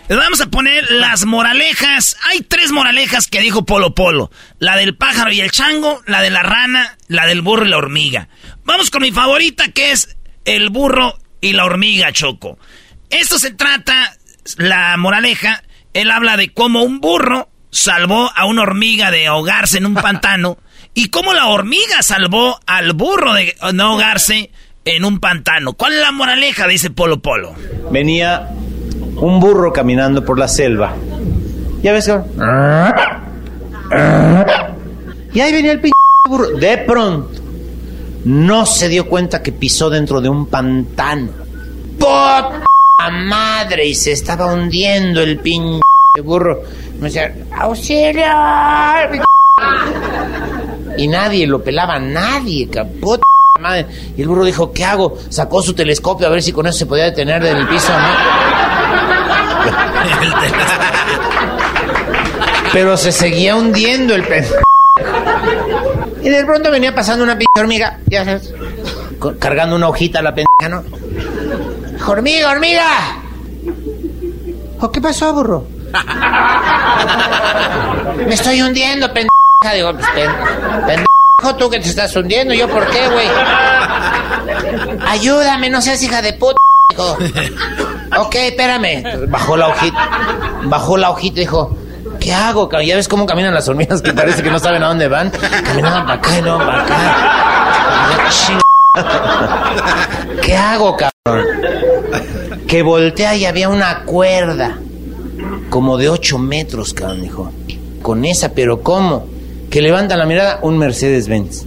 Les 0.09 0.17
vamos 0.17 0.41
a 0.41 0.47
poner 0.47 0.89
las 0.93 1.25
moralejas. 1.25 2.17
Hay 2.31 2.41
tres 2.41 2.71
moralejas 2.71 3.27
que 3.27 3.41
dijo 3.41 3.67
Polo 3.67 3.93
Polo. 3.93 4.31
La 4.61 4.77
del 4.77 4.97
pájaro 4.97 5.33
y 5.33 5.41
el 5.41 5.51
chango, 5.51 6.01
la 6.07 6.23
de 6.23 6.31
la 6.31 6.45
rana, 6.45 6.97
la 7.09 7.27
del 7.27 7.43
burro 7.43 7.67
y 7.67 7.71
la 7.71 7.79
hormiga. 7.79 8.29
Vamos 8.65 8.91
con 8.91 9.03
mi 9.03 9.11
favorita 9.11 9.73
que 9.73 9.91
es 9.91 10.17
el 10.45 10.71
burro 10.71 11.19
y 11.41 11.55
la 11.55 11.65
hormiga, 11.65 12.13
Choco. 12.13 12.57
Esto 13.11 13.41
se 13.41 13.51
trata, 13.51 14.17
la 14.59 14.97
moraleja, 14.97 15.65
él 15.93 16.13
habla 16.13 16.37
de 16.37 16.53
cómo 16.53 16.85
un 16.85 17.01
burro 17.01 17.49
salvó 17.71 18.31
a 18.37 18.47
una 18.47 18.63
hormiga 18.63 19.11
de 19.11 19.27
ahogarse 19.27 19.79
en 19.79 19.87
un 19.87 19.95
pantano 19.95 20.59
y 20.95 21.09
cómo 21.09 21.35
la 21.35 21.47
hormiga 21.47 22.03
salvó 22.03 22.61
al 22.67 22.93
burro 22.93 23.33
de 23.35 23.57
no 23.75 23.85
ahogarse 23.87 24.53
en 24.85 25.05
un 25.05 25.19
pantano. 25.19 25.73
¿Cuál 25.73 25.95
es 25.95 26.01
la 26.01 26.13
moraleja? 26.13 26.69
Dice 26.69 26.91
Polo 26.91 27.21
Polo. 27.21 27.55
Venía 27.91 28.49
un 29.17 29.41
burro 29.41 29.73
caminando 29.73 30.25
por 30.25 30.39
la 30.39 30.49
selva. 30.49 30.95
¿Ya 31.83 31.93
ves, 31.93 32.07
cabrón? 32.07 32.27
Y 35.33 35.41
ahí 35.41 35.53
venía 35.53 35.73
el 35.73 35.81
pinche 35.81 35.95
burro. 36.29 36.49
De 36.59 36.79
pronto, 36.79 37.41
no 38.25 38.67
se 38.67 38.89
dio 38.89 39.09
cuenta 39.09 39.43
que 39.43 39.53
pisó 39.53 39.91
dentro 39.91 40.21
de 40.21 40.29
un 40.29 40.47
pantano. 40.47 41.29
¡Puta 41.99 42.67
madre! 43.11 43.87
Y 43.87 43.95
se 43.95 44.13
estaba 44.13 44.53
hundiendo 44.53 45.21
el 45.23 45.39
pinche 45.39 45.83
burro. 46.25 46.63
Me 46.99 47.09
decía, 47.09 47.35
¡auxilio! 47.59 48.25
Y 50.99 51.09
nadie 51.09 51.47
lo 51.47 51.63
pelaba, 51.63 51.99
nadie, 51.99 52.69
puta 53.01 53.23
madre. 53.61 53.87
Y 54.17 54.23
el 54.23 54.29
burro 54.29 54.45
dijo, 54.45 54.73
¿qué 54.73 54.85
hago? 54.85 55.19
Sacó 55.29 55.63
su 55.63 55.75
telescopio 55.75 56.27
a 56.27 56.31
ver 56.31 56.43
si 56.43 56.53
con 56.53 56.67
eso 56.67 56.79
se 56.79 56.87
podía 56.87 57.05
detener 57.05 57.45
en 57.45 57.59
el 57.59 57.69
piso, 57.69 57.93
¿no? 57.93 58.46
Pero 62.73 62.97
se 62.97 63.13
seguía 63.13 63.57
hundiendo 63.57 64.15
el 64.15 64.25
pez. 64.25 64.55
Y 66.23 66.29
de 66.29 66.45
pronto 66.45 66.71
venía 66.71 66.95
pasando 66.95 67.25
una 67.25 67.39
pinche 67.39 67.61
hormiga, 67.61 67.99
ya 68.07 68.25
sabes, 68.25 68.53
cargando 69.39 69.77
una 69.77 69.89
hojita 69.89 70.19
a 70.19 70.23
la 70.23 70.35
pendeja, 70.35 70.69
¿no? 70.69 70.85
¡Hormiga, 72.07 72.51
hormiga! 72.51 72.89
¿O 74.81 74.91
qué 74.91 75.01
pasó, 75.01 75.33
burro? 75.33 75.67
Me 78.27 78.35
estoy 78.35 78.61
hundiendo, 78.63 79.07
pendeja. 79.07 79.31
Digo, 79.75 79.93
pues, 79.95 80.07
pendejo 80.87 81.57
tú 81.59 81.71
que 81.71 81.81
te 81.81 81.89
estás 81.89 82.15
hundiendo. 82.15 82.53
¿Yo 82.55 82.69
por 82.69 82.87
qué, 82.91 83.09
güey? 83.09 83.27
Ayúdame, 85.07 85.71
no 85.71 85.81
seas 85.81 86.03
hija 86.03 86.21
de 86.23 86.35
puta. 86.35 86.59
Ok, 88.19 88.35
espérame. 88.37 89.29
Bajó 89.29 89.57
la 89.57 89.69
hojita. 89.69 90.09
Bajó 90.65 90.97
la 90.97 91.11
hojita 91.11 91.37
y 91.39 91.41
dijo, 91.41 91.77
¿qué 92.21 92.33
hago? 92.33 92.71
Ya 92.81 92.97
ves 92.97 93.09
cómo 93.09 93.27
caminan 93.27 93.53
las 93.53 93.69
hormigas 93.69 94.01
que 94.01 94.13
parece 94.13 94.43
que 94.43 94.51
no 94.51 94.59
saben 94.59 94.83
a 94.83 94.89
dónde 94.89 95.09
van. 95.09 95.31
Caminaban 95.31 96.07
para 96.07 96.19
acá 96.19 96.39
y 96.39 96.43
no 96.43 96.59
para 96.59 96.83
acá. 96.83 98.21
¿Qué 100.43 100.57
hago, 100.57 100.97
cabrón? 100.97 101.47
Que 102.67 102.83
voltea 102.83 103.37
y 103.37 103.45
había 103.45 103.69
una 103.69 104.05
cuerda. 104.05 104.79
Como 105.69 105.99
de 105.99 106.09
8 106.09 106.39
metros, 106.39 106.95
cabrón, 106.95 107.23
dijo. 107.23 107.53
Con 108.01 108.25
esa, 108.25 108.53
pero 108.53 108.83
¿cómo? 108.83 109.27
Que 109.71 109.83
levanta 109.83 110.17
la 110.17 110.25
mirada 110.25 110.61
un 110.63 110.79
Mercedes-Benz. 110.79 111.67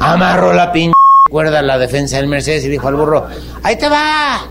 Amarró 0.00 0.52
la 0.52 0.72
pinche 0.72 0.92
cuerda 1.32 1.60
a 1.60 1.62
la 1.62 1.78
defensa 1.78 2.18
del 2.18 2.28
Mercedes 2.28 2.66
y 2.66 2.68
dijo 2.68 2.86
al 2.88 2.94
burro, 2.94 3.26
¡ahí 3.62 3.76
te 3.76 3.88
va! 3.88 4.46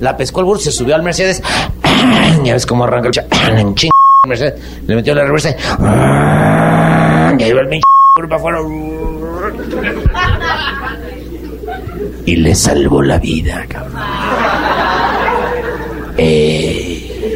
La 0.00 0.16
pescó 0.16 0.40
el 0.40 0.46
burro, 0.46 0.58
se 0.58 0.72
subió 0.72 0.96
al 0.96 1.02
Mercedes. 1.04 1.40
ya 2.44 2.54
ves 2.54 2.66
cómo 2.66 2.84
arranca 2.84 3.08
el 3.08 3.74
ching 3.76 3.90
Mercedes. 4.26 4.60
Le 4.86 4.96
metió 4.96 5.14
la 5.14 5.24
reversa. 5.24 5.50
Y 5.50 5.54
ahí 7.44 7.52
va 7.52 7.60
el 7.60 7.68
pinche 7.68 7.84
para 8.28 8.36
afuera. 8.36 8.58
Y 12.26 12.36
le 12.36 12.54
salvó 12.54 13.02
la 13.02 13.18
vida, 13.18 13.64
cabrón. 13.68 14.02
Eh. 16.18 17.30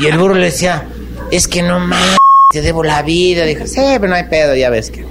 Y 0.00 0.06
el 0.06 0.18
burro 0.18 0.34
le 0.34 0.46
decía, 0.46 0.86
es 1.30 1.46
que 1.46 1.62
no 1.62 1.78
más 1.78 2.16
te 2.54 2.62
debo 2.62 2.84
la 2.84 3.02
vida. 3.02 3.44
Dijo, 3.44 3.66
sí, 3.66 3.80
pero 3.80 4.06
no 4.06 4.14
hay 4.14 4.24
pedo, 4.24 4.54
ya 4.54 4.70
ves 4.70 4.88
que. 4.90 5.04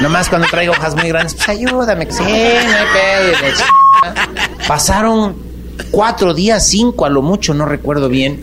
Nomás 0.00 0.30
cuando 0.30 0.48
traigo 0.48 0.72
hojas 0.72 0.94
muy 0.96 1.08
grandes, 1.08 1.34
pues 1.34 1.50
ayúdame, 1.50 2.06
que 2.06 2.12
sí, 2.12 2.22
no 2.22 2.26
hay 2.26 2.86
pedo. 2.94 3.30
Y 3.30 4.66
Pasaron 4.66 5.36
cuatro 5.90 6.32
días, 6.32 6.66
cinco 6.66 7.04
a 7.04 7.10
lo 7.10 7.20
mucho, 7.20 7.52
no 7.52 7.66
recuerdo 7.66 8.08
bien. 8.08 8.40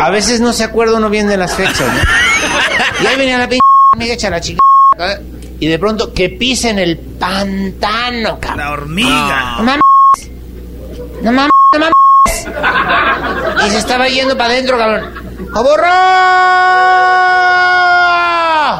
A 0.00 0.10
veces 0.10 0.40
no 0.40 0.52
se 0.52 0.64
acuerda 0.64 0.96
uno 0.96 1.10
bien 1.10 1.28
de 1.28 1.36
las 1.36 1.54
fechas, 1.54 1.80
¿no? 1.80 3.04
Y 3.04 3.06
ahí 3.06 3.16
venía 3.16 3.38
la 3.38 3.48
pinche 3.48 3.60
amiga 3.94 4.14
echa 4.14 4.30
la 4.30 4.40
chica. 4.40 4.58
Y 5.60 5.68
de 5.68 5.78
pronto 5.78 6.12
que 6.12 6.28
pisa 6.30 6.70
en 6.70 6.80
el 6.80 6.98
pantano, 6.98 8.40
cabrón. 8.40 8.58
La 8.58 8.72
hormiga. 8.72 9.54
No 9.58 9.62
mames. 9.62 9.82
No 11.22 11.32
mames, 11.32 11.52
no 11.72 11.78
mames. 11.78 12.07
Y 13.66 13.70
se 13.70 13.78
estaba 13.78 14.06
yendo 14.08 14.36
para 14.36 14.50
adentro, 14.50 14.78
cabrón. 14.78 15.12
¡A 15.54 15.62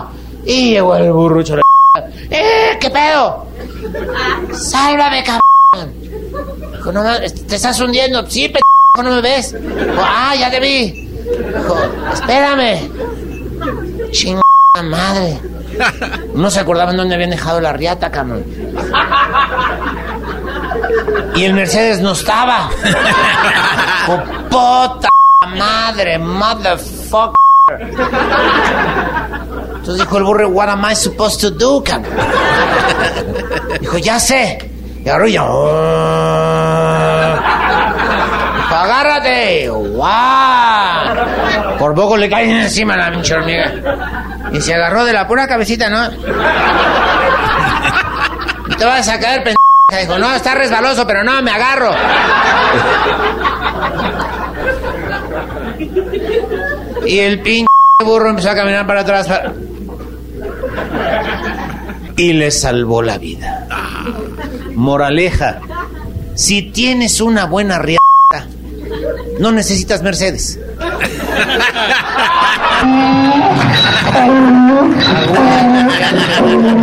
burro! 0.05 0.11
Y 0.45 0.71
llegó 0.71 0.95
el 0.97 1.13
burro 1.13 1.43
la 1.43 1.63
¡Eh! 2.31 2.79
¿Qué 2.81 2.91
pedo? 2.91 3.47
¡Sálvame, 4.53 5.25
cabrón! 5.25 5.95
Dijo, 6.73 6.93
no, 6.93 7.03
¿te 7.19 7.57
estás 7.57 7.81
hundiendo? 7.81 8.25
Sí, 8.31 8.49
p 8.49 8.61
no 9.03 9.11
me 9.11 9.21
ves. 9.21 9.55
Ah, 9.99 10.35
ya 10.39 10.51
te 10.51 10.61
vi. 10.61 10.91
Dijo, 10.91 11.77
espérame. 12.13 12.91
Chingada 14.11 14.43
madre. 14.85 15.39
No 16.35 16.51
se 16.51 16.61
acordaban 16.61 16.97
dónde 16.97 17.15
habían 17.15 17.31
dejado 17.31 17.61
la 17.61 17.73
riata, 17.73 18.11
cabrón. 18.11 18.45
Y 21.35 21.45
el 21.45 21.55
Mercedes 21.55 22.01
no 22.01 22.13
estaba. 22.13 22.71
Oh, 24.09 24.19
puta 24.49 25.09
madre, 25.57 26.19
motherfucker. 26.19 27.35
Entonces 29.77 29.99
dijo 29.99 30.19
el 30.19 30.25
burro, 30.25 30.49
what 30.49 30.69
am 30.69 30.85
I 30.91 30.95
supposed 30.95 31.41
to 31.41 31.51
do, 31.51 31.83
cabrón? 31.83 32.13
Dijo, 33.81 33.99
ya 33.99 34.19
sé. 34.19 34.71
Y 35.05 35.09
y 35.09 35.33
ya. 35.33 35.43
Dijo, 38.57 38.75
agárrate. 38.75 39.69
¡Guau! 39.69 41.79
Por 41.79 41.95
poco 41.95 42.17
le 42.17 42.29
cae 42.29 42.63
encima 42.63 42.97
la 42.97 43.11
pinche 43.11 43.35
hormiga. 43.35 43.73
Y 44.53 44.61
se 44.61 44.75
agarró 44.75 45.05
de 45.05 45.13
la 45.13 45.27
pura 45.27 45.47
cabecita, 45.47 45.89
¿no? 45.89 46.11
Te 48.77 48.85
vas 48.85 49.09
a 49.09 49.19
caer. 49.19 49.58
Dijo, 49.91 50.19
no, 50.19 50.35
está 50.35 50.55
resbaloso, 50.55 51.07
pero 51.07 51.25
no, 51.25 51.41
me 51.41 51.51
agarro. 51.51 51.91
Y 57.07 57.19
el 57.21 57.41
pinche 57.41 57.67
burro 58.05 58.29
empezó 58.29 58.51
a 58.51 58.55
caminar 58.55 58.87
para 58.87 59.01
atrás. 59.01 59.27
Y 62.19 62.35
le 62.35 62.51
salvó 62.51 63.01
la 63.01 63.17
vida. 63.17 63.67
Moraleja, 64.75 65.61
si 66.35 66.65
tienes 66.71 67.23
una 67.23 67.47
buena 67.47 67.79
riata, 67.79 68.03
no 69.41 69.53
necesitas 69.53 70.03
Mercedes. 70.03 70.61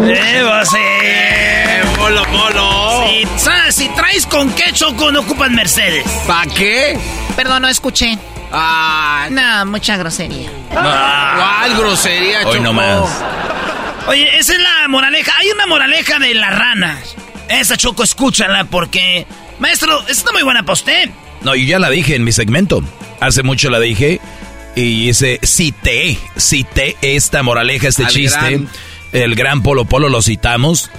¡Eh, 0.08 0.42
polo! 3.06 3.72
Si, 3.72 3.90
traes 3.90 4.26
con 4.26 4.52
qué, 4.54 4.72
Choco, 4.74 5.12
no 5.12 5.22
ocupas 5.22 5.52
Mercedes. 5.52 6.06
¿Para 6.28 6.50
qué? 6.54 6.98
Perdón, 7.36 7.62
no 7.64 7.68
escuché. 7.68 8.18
Ah, 8.52 9.28
No, 9.32 9.66
mucha 9.66 9.98
grosería. 9.98 10.50
¿Cuál 10.72 11.76
grosería, 11.78 12.40
Hoy 12.40 12.44
Choco? 12.58 12.64
no 12.64 12.74
más. 12.74 13.10
Oye, 14.08 14.38
esa 14.38 14.54
es 14.54 14.60
la 14.60 14.88
moraleja. 14.88 15.34
Hay 15.40 15.50
una 15.50 15.66
moraleja 15.68 16.20
de 16.20 16.34
la 16.36 16.50
rana. 16.52 17.00
Esa, 17.50 17.76
Choco, 17.78 18.04
escúchala 18.04 18.66
porque... 18.66 19.26
Maestro, 19.60 20.00
esta 20.02 20.12
está 20.12 20.32
muy 20.32 20.44
buena 20.44 20.62
para 20.64 20.74
usted. 20.74 21.10
No, 21.42 21.56
y 21.56 21.66
ya 21.66 21.80
la 21.80 21.90
dije 21.90 22.16
en 22.16 22.24
mi 22.24 22.32
segmento. 22.32 22.84
Hace 23.20 23.42
mucho 23.44 23.70
la 23.70 23.80
dije. 23.80 24.20
Y 24.76 25.08
dice, 25.08 25.40
cité, 25.44 26.20
cité 26.38 26.98
esta 27.02 27.42
moraleja, 27.44 27.88
este 27.88 28.04
Al 28.04 28.10
chiste. 28.12 28.38
gran- 28.40 28.70
El 29.14 29.36
gran 29.36 29.64
Polo 29.64 29.86
Polo 29.86 30.10
lo 30.10 30.22
citamos. 30.22 30.92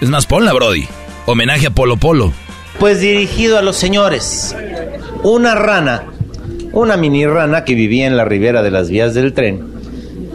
Es 0.00 0.08
más, 0.08 0.26
ponla, 0.26 0.52
Brody. 0.52 0.86
Homenaje 1.26 1.68
a 1.68 1.70
Polo 1.70 1.96
Polo. 1.96 2.32
Pues 2.78 3.00
dirigido 3.00 3.56
a 3.56 3.62
los 3.62 3.76
señores. 3.76 4.54
Una 5.22 5.54
rana, 5.54 6.04
una 6.72 6.98
mini 6.98 7.26
rana 7.26 7.64
que 7.64 7.74
vivía 7.74 8.06
en 8.06 8.16
la 8.16 8.26
ribera 8.26 8.62
de 8.62 8.70
las 8.70 8.90
vías 8.90 9.14
del 9.14 9.32
tren. 9.32 9.72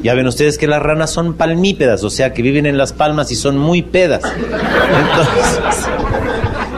Ya 0.02 0.16
ven 0.16 0.26
ustedes 0.26 0.57
que 0.57 0.66
las 0.66 0.82
ranas 0.82 1.11
son 1.11 1.36
palmípedas, 1.36 2.03
o 2.03 2.10
sea 2.10 2.34
que 2.34 2.41
viven 2.41 2.66
en 2.66 2.78
las 2.78 2.94
palmas 2.94 3.32
y 3.32 3.36
son 3.36 3.57
muy 3.57 3.84
pedas. 3.84 4.24
Entonces, 4.24 5.90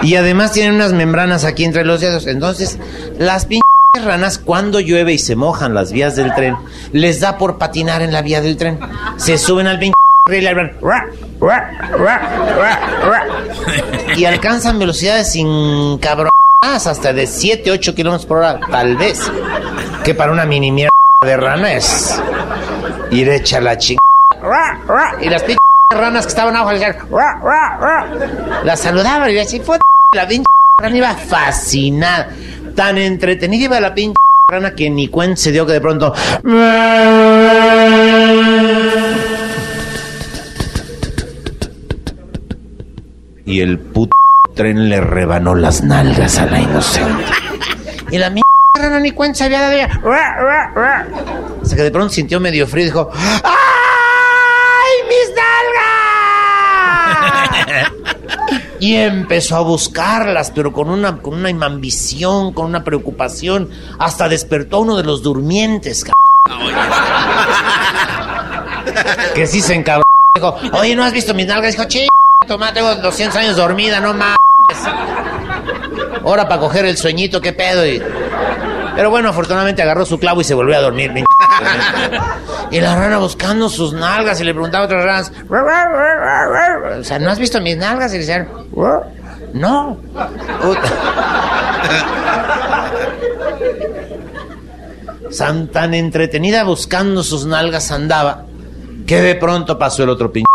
y 0.02 0.16
además 0.16 0.52
tienen 0.52 0.76
unas 0.76 0.92
membranas 0.92 1.46
aquí 1.46 1.64
entre 1.64 1.86
los 1.86 2.02
dedos. 2.02 2.28
Entonces, 2.28 2.80
las 3.18 3.46
pinches 3.46 3.62
ranas, 4.04 4.40
cuando 4.40 4.82
llueve 4.82 5.14
y 5.14 5.20
se 5.20 5.38
mojan 5.38 5.74
las 5.74 5.94
vías 5.94 6.18
del 6.18 6.34
tren, 6.34 6.56
les 6.92 7.22
da 7.22 7.38
por 7.38 7.58
patinar 7.58 8.02
en 8.02 8.12
la 8.12 8.22
vía 8.22 8.42
del 8.42 8.58
tren. 8.58 8.78
Se 9.16 9.38
suben 9.38 9.68
al 9.68 9.80
pinche 9.80 9.94
y 14.16 14.26
alcanzan 14.26 14.80
velocidades 14.80 15.32
sin 15.32 15.98
cabrón 16.00 16.30
hasta 16.62 17.14
de 17.14 17.28
7, 17.28 17.72
8 17.72 17.96
kilómetros 17.96 18.26
por 18.26 18.38
hora, 18.38 18.60
tal 18.72 18.96
vez. 18.96 19.30
Que 20.04 20.14
para 20.14 20.32
una 20.32 20.46
mini 20.46 20.72
mierda 20.72 20.92
de 21.24 21.38
rana 21.38 21.74
es 21.74 22.22
ir 23.12 23.30
hecha 23.30 23.60
la 23.60 23.78
ching. 23.78 23.98
Y 25.22 25.30
las 25.30 25.44
pinches 25.44 25.58
ranas 25.92 26.26
que 26.26 26.30
estaban 26.30 26.56
abajo 26.56 26.72
las 28.64 28.80
saludaban 28.80 29.30
y 29.30 29.34
decían, 29.34 29.64
"Puta, 29.64 29.82
la 30.16 30.28
pinche 30.28 30.46
rana 30.82 30.98
iba 30.98 31.16
fascinada. 31.16 32.30
Tan 32.76 32.98
entretenida 32.98 33.66
iba 33.66 33.80
la 33.80 33.94
pinche 33.94 34.16
rana 34.52 34.76
que 34.76 34.90
ni 34.90 35.08
cuenta 35.08 35.38
se 35.38 35.52
dio 35.52 35.66
que 35.66 35.74
de 35.74 35.82
pronto. 35.82 36.14
Y 43.52 43.60
el 43.60 43.80
puto 43.80 44.14
tren 44.56 44.88
le 44.88 45.02
rebanó 45.02 45.56
las 45.56 45.84
nalgas 45.84 46.38
a 46.40 46.46
la 46.46 46.62
inocente. 46.62 47.26
Y 48.10 48.18
la 48.18 48.30
mierda 48.30 48.48
rana 48.80 49.02
ni 49.02 49.12
cuenta 49.12 49.40
se 49.40 49.44
había 49.44 49.60
dado. 49.60 49.76
ra. 50.10 51.06
Hasta 51.62 51.76
que 51.76 51.84
de 51.84 51.92
pronto 51.92 52.14
sintió 52.14 52.40
medio 52.40 52.66
frío 52.66 52.84
y 52.84 52.86
dijo: 52.86 53.12
¡Ay, 53.14 53.52
mis 55.10 55.36
nalgas! 57.76 57.92
Y 58.80 58.96
empezó 58.96 59.58
a 59.58 59.62
buscarlas, 59.62 60.50
pero 60.52 60.72
con 60.72 60.90
una, 60.90 61.18
con 61.18 61.34
una 61.46 61.66
ambición, 61.66 62.54
con 62.54 62.68
una 62.68 62.86
preocupación. 62.86 63.70
Hasta 64.00 64.30
despertó 64.30 64.78
a 64.78 64.80
uno 64.80 64.96
de 64.96 65.04
los 65.04 65.22
durmientes, 65.22 66.06
cabrón. 66.06 66.74
Que 69.36 69.46
sí 69.46 69.62
se 69.62 69.76
encabró. 69.76 70.04
Dijo, 70.36 70.56
oye, 70.72 70.96
¿no 70.96 71.04
has 71.04 71.12
visto 71.12 71.34
mis 71.34 71.46
nalgas? 71.46 71.74
Dijo, 71.74 71.84
chi, 71.90 72.08
toma, 72.48 72.74
tengo 72.74 72.96
200 72.96 73.36
años 73.38 73.56
dormida, 73.56 74.00
no 74.00 74.14
mames. 74.14 74.38
Hora 76.24 76.48
para 76.48 76.60
coger 76.60 76.86
el 76.86 76.98
sueñito, 76.98 77.42
qué 77.42 77.54
pedo. 77.54 77.86
Y... 77.86 78.02
Pero 78.96 79.10
bueno, 79.10 79.30
afortunadamente 79.30 79.82
agarró 79.82 80.06
su 80.06 80.20
clavo 80.20 80.42
y 80.42 80.44
se 80.44 80.54
volvió 80.54 80.78
a 80.78 80.82
dormir. 80.82 81.12
Y 82.72 82.80
la 82.80 82.96
rana 82.96 83.18
buscando 83.18 83.68
sus 83.68 83.92
nalgas 83.92 84.40
y 84.40 84.46
le 84.46 84.54
preguntaba 84.54 84.86
a 84.86 84.88
otras 84.88 85.04
ranas, 85.04 85.34
o 87.02 87.04
sea, 87.04 87.20
¿no 87.20 87.30
has 87.30 87.38
visto 87.38 87.60
mis 87.60 87.76
nalgas? 87.76 88.14
Y 88.14 88.14
le 88.14 88.20
decían, 88.20 88.48
no. 89.52 89.98
San 95.30 95.68
tan 95.68 95.94
entretenida 95.94 96.64
buscando 96.64 97.24
sus 97.24 97.46
nalgas 97.46 97.92
andaba 97.92 98.46
que 99.06 99.22
de 99.22 99.36
pronto 99.36 99.78
pasó 99.78 100.04
el 100.04 100.10
otro 100.10 100.32
pinche. 100.32 100.51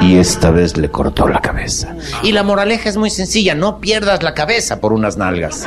Y 0.00 0.18
esta 0.18 0.50
vez 0.50 0.76
le 0.76 0.90
cortó 0.90 1.28
la 1.28 1.40
cabeza. 1.40 1.94
Y 2.22 2.32
la 2.32 2.42
moraleja 2.42 2.88
es 2.88 2.96
muy 2.96 3.10
sencilla, 3.10 3.54
no 3.54 3.78
pierdas 3.78 4.22
la 4.22 4.34
cabeza 4.34 4.80
por 4.80 4.92
unas 4.92 5.16
nalgas. 5.16 5.66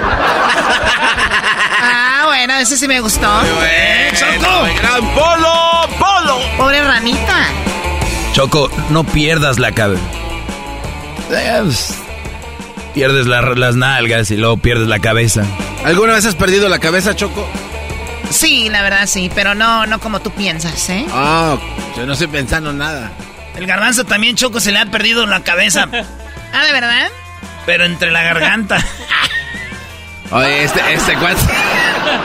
Ah, 1.81 2.23
bueno, 2.27 2.53
ese 2.55 2.77
sí 2.77 2.87
me 2.87 2.99
gustó. 2.99 3.27
¡Choco! 4.13 4.67
¡Gran 4.81 5.01
polo, 5.13 5.53
polo! 5.99 6.37
Pobre 6.57 6.83
ranita. 6.83 7.45
Choco, 8.33 8.69
no 8.89 9.03
pierdas 9.03 9.59
la 9.59 9.71
cabeza. 9.71 10.03
Pierdes 12.93 13.27
la- 13.27 13.41
las 13.41 13.75
nalgas 13.75 14.31
y 14.31 14.37
luego 14.37 14.57
pierdes 14.57 14.87
la 14.87 14.99
cabeza. 14.99 15.43
¿Alguna 15.85 16.13
vez 16.13 16.25
has 16.25 16.35
perdido 16.35 16.69
la 16.69 16.79
cabeza, 16.79 17.15
Choco? 17.15 17.45
Sí, 18.29 18.69
la 18.69 18.81
verdad 18.81 19.05
sí, 19.07 19.29
pero 19.33 19.55
no, 19.55 19.85
no 19.85 19.99
como 19.99 20.19
tú 20.19 20.31
piensas, 20.31 20.89
¿eh? 20.89 21.05
Ah, 21.11 21.57
yo 21.95 22.05
no 22.05 22.13
estoy 22.13 22.27
pensando 22.27 22.73
nada. 22.73 23.11
El 23.55 23.65
garbanzo 23.67 24.03
también, 24.03 24.35
Choco, 24.35 24.59
se 24.59 24.71
le 24.71 24.79
ha 24.79 24.85
perdido 24.87 25.25
la 25.25 25.43
cabeza. 25.43 25.87
Ah, 26.53 26.65
¿de 26.65 26.71
verdad? 26.71 27.07
pero 27.65 27.83
entre 27.85 28.11
la 28.11 28.21
garganta. 28.21 28.77
Oye, 30.31 30.63
este, 30.63 30.79
este 30.93 31.13
cuate. 31.15 31.41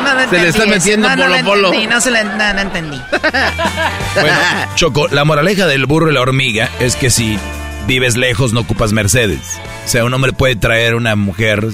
No 0.04 0.14
lo 0.14 0.28
Se 0.30 0.38
le 0.38 0.48
está 0.48 0.66
metiendo 0.66 1.08
no, 1.08 1.16
no 1.16 1.22
polo, 1.24 1.36
lo 1.36 1.44
polo. 1.44 1.66
entendí, 1.68 1.86
No 1.86 2.00
se 2.00 2.10
le, 2.10 2.24
no, 2.24 2.52
no 2.54 2.60
entendí. 2.60 3.00
Bueno, 4.14 4.36
Choco, 4.74 5.08
la 5.08 5.24
moraleja 5.24 5.66
del 5.66 5.86
burro 5.86 6.10
y 6.10 6.14
la 6.14 6.20
hormiga 6.20 6.68
es 6.80 6.96
que 6.96 7.08
si 7.10 7.38
vives 7.86 8.16
lejos 8.16 8.52
no 8.52 8.60
ocupas 8.60 8.92
Mercedes. 8.92 9.58
O 9.86 9.88
sea, 9.88 10.04
un 10.04 10.12
hombre 10.12 10.32
puede 10.32 10.56
traer 10.56 10.94
una 10.94 11.16
mujer, 11.16 11.66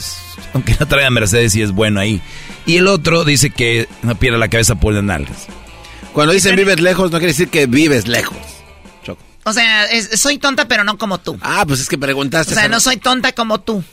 aunque 0.54 0.76
no 0.78 0.86
traiga 0.86 1.10
Mercedes 1.10 1.54
y 1.56 1.62
es 1.62 1.72
bueno 1.72 1.98
ahí. 2.00 2.20
Y 2.66 2.76
el 2.78 2.86
otro 2.88 3.24
dice 3.24 3.50
que 3.50 3.88
no 4.02 4.18
pierda 4.18 4.38
la 4.38 4.48
cabeza 4.48 4.74
por 4.74 4.92
las 4.92 5.04
nalgas. 5.04 5.46
Cuando 6.12 6.32
dicen 6.32 6.56
vives 6.56 6.80
lejos, 6.80 7.10
no 7.10 7.18
quiere 7.18 7.32
decir 7.32 7.48
que 7.48 7.66
vives 7.66 8.08
lejos. 8.08 8.36
O 9.44 9.52
sea, 9.52 9.84
es- 9.84 10.20
soy 10.20 10.38
tonta, 10.38 10.66
pero 10.66 10.82
no 10.82 10.98
como 10.98 11.18
tú. 11.18 11.38
Ah, 11.40 11.64
pues 11.68 11.78
es 11.78 11.88
que 11.88 11.96
preguntaste. 11.96 12.52
O 12.52 12.56
sea, 12.56 12.68
no 12.68 12.80
soy 12.80 12.96
tonta 12.96 13.32
como 13.32 13.60
tú. 13.60 13.84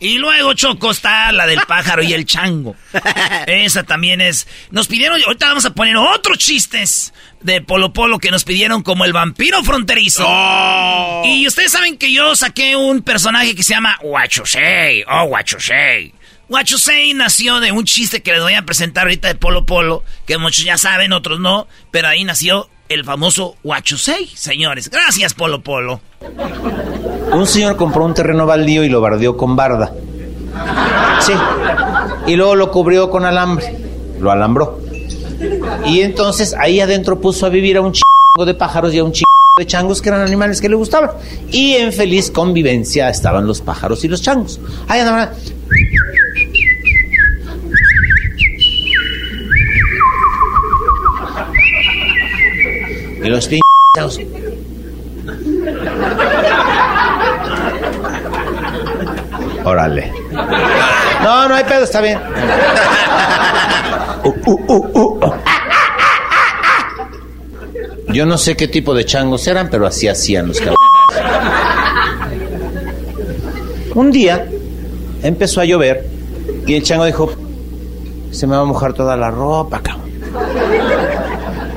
Y 0.00 0.16
luego, 0.16 0.54
Choco, 0.54 0.92
está 0.92 1.30
la 1.32 1.44
del 1.46 1.60
pájaro 1.66 2.02
y 2.02 2.14
el 2.14 2.24
chango. 2.24 2.74
Esa 3.46 3.82
también 3.82 4.20
es. 4.22 4.46
Nos 4.70 4.86
pidieron, 4.86 5.20
ahorita 5.26 5.48
vamos 5.48 5.64
a 5.66 5.74
poner 5.74 5.96
otros 5.96 6.38
chistes 6.38 7.12
de 7.42 7.60
Polo 7.60 7.92
Polo 7.92 8.18
que 8.18 8.30
nos 8.30 8.44
pidieron 8.44 8.82
como 8.82 9.04
el 9.04 9.12
vampiro 9.12 9.62
fronterizo. 9.64 10.22
Y 11.24 11.46
ustedes 11.46 11.72
saben 11.72 11.98
que 11.98 12.10
yo 12.12 12.34
saqué 12.36 12.74
un 12.76 13.02
personaje 13.02 13.54
que 13.54 13.62
se 13.62 13.74
llama 13.74 13.98
Huachusei. 14.02 15.04
Oh, 15.10 15.24
Huachusei. 15.24 16.14
Huachusei 16.48 17.12
nació 17.12 17.60
de 17.60 17.72
un 17.72 17.84
chiste 17.84 18.22
que 18.22 18.32
les 18.32 18.42
voy 18.42 18.54
a 18.54 18.62
presentar 18.62 19.04
ahorita 19.04 19.28
de 19.28 19.34
Polo 19.34 19.66
Polo, 19.66 20.02
que 20.24 20.38
muchos 20.38 20.64
ya 20.64 20.78
saben, 20.78 21.12
otros 21.12 21.40
no, 21.40 21.66
pero 21.90 22.08
ahí 22.08 22.24
nació 22.24 22.68
el 22.88 23.04
famoso 23.04 23.56
Huachusei, 23.62 24.26
señores. 24.28 24.88
Gracias, 24.88 25.34
Polo 25.34 25.60
Polo. 25.60 26.00
Un 27.32 27.46
señor 27.46 27.76
compró 27.76 28.06
un 28.06 28.14
terreno 28.14 28.46
baldío 28.46 28.82
y 28.82 28.88
lo 28.88 29.02
bardeó 29.02 29.36
con 29.36 29.56
barda. 29.56 29.92
Sí. 31.20 31.34
Y 32.26 32.36
luego 32.36 32.54
lo 32.54 32.70
cubrió 32.70 33.10
con 33.10 33.26
alambre. 33.26 33.76
Lo 34.18 34.30
alambró. 34.30 34.80
Y 35.84 36.00
entonces 36.00 36.54
ahí 36.58 36.80
adentro 36.80 37.20
puso 37.20 37.44
a 37.44 37.50
vivir 37.50 37.76
a 37.76 37.82
un 37.82 37.92
chingo 37.92 38.46
de 38.46 38.54
pájaros 38.54 38.94
y 38.94 38.98
a 38.98 39.04
un 39.04 39.12
chingo 39.12 39.26
de 39.58 39.66
changos 39.66 40.00
que 40.00 40.08
eran 40.08 40.22
animales 40.22 40.62
que 40.62 40.70
le 40.70 40.76
gustaban. 40.76 41.10
Y 41.50 41.74
en 41.74 41.92
feliz 41.92 42.30
convivencia 42.30 43.10
estaban 43.10 43.46
los 43.46 43.60
pájaros 43.60 44.02
y 44.04 44.08
los 44.08 44.22
changos. 44.22 44.58
Ahí 44.88 45.00
andaban. 45.00 45.30
Los 53.28 53.48
cinchados. 53.94 54.18
Órale. 59.64 60.12
No, 61.22 61.48
no 61.48 61.54
hay 61.54 61.64
pedo, 61.64 61.84
está 61.84 62.00
bien. 62.00 62.18
Uh, 64.24 64.32
uh, 64.46 64.98
uh, 65.00 65.32
Yo 68.12 68.24
no 68.24 68.38
sé 68.38 68.56
qué 68.56 68.68
tipo 68.68 68.94
de 68.94 69.04
changos 69.04 69.46
eran, 69.46 69.68
pero 69.68 69.86
así 69.86 70.08
hacían 70.08 70.48
los 70.48 70.58
cabrones. 70.58 70.78
Un 73.94 74.10
día 74.10 74.46
empezó 75.22 75.60
a 75.60 75.64
llover 75.64 76.06
y 76.66 76.74
el 76.74 76.82
chango 76.82 77.04
dijo, 77.04 77.30
se 78.30 78.46
me 78.46 78.56
va 78.56 78.62
a 78.62 78.64
mojar 78.64 78.94
toda 78.94 79.16
la 79.16 79.30
ropa, 79.30 79.80
cabrón. 79.82 80.08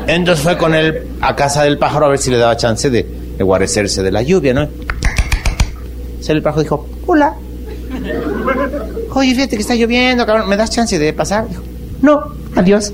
Entonces 0.07 0.43
fue 0.43 0.57
con 0.57 0.73
él 0.73 1.07
a 1.21 1.35
casa 1.35 1.63
del 1.63 1.77
pájaro 1.77 2.05
a 2.07 2.09
ver 2.09 2.19
si 2.19 2.31
le 2.31 2.37
daba 2.37 2.57
chance 2.57 2.89
de, 2.89 3.05
guarecerse 3.39 4.03
de 4.03 4.11
la 4.11 4.21
lluvia, 4.21 4.53
¿no? 4.53 4.61
Entonces 4.61 6.29
el 6.29 6.41
pájaro 6.41 6.63
dijo, 6.63 6.87
hola. 7.07 7.35
Oye, 9.13 9.35
fíjate 9.35 9.55
que 9.55 9.61
está 9.61 9.75
lloviendo, 9.75 10.25
cabrón, 10.25 10.47
¿me 10.47 10.57
das 10.57 10.69
chance 10.69 10.97
de 10.97 11.13
pasar? 11.13 11.47
Dijo, 11.47 11.61
no, 12.01 12.21
adiós. 12.55 12.93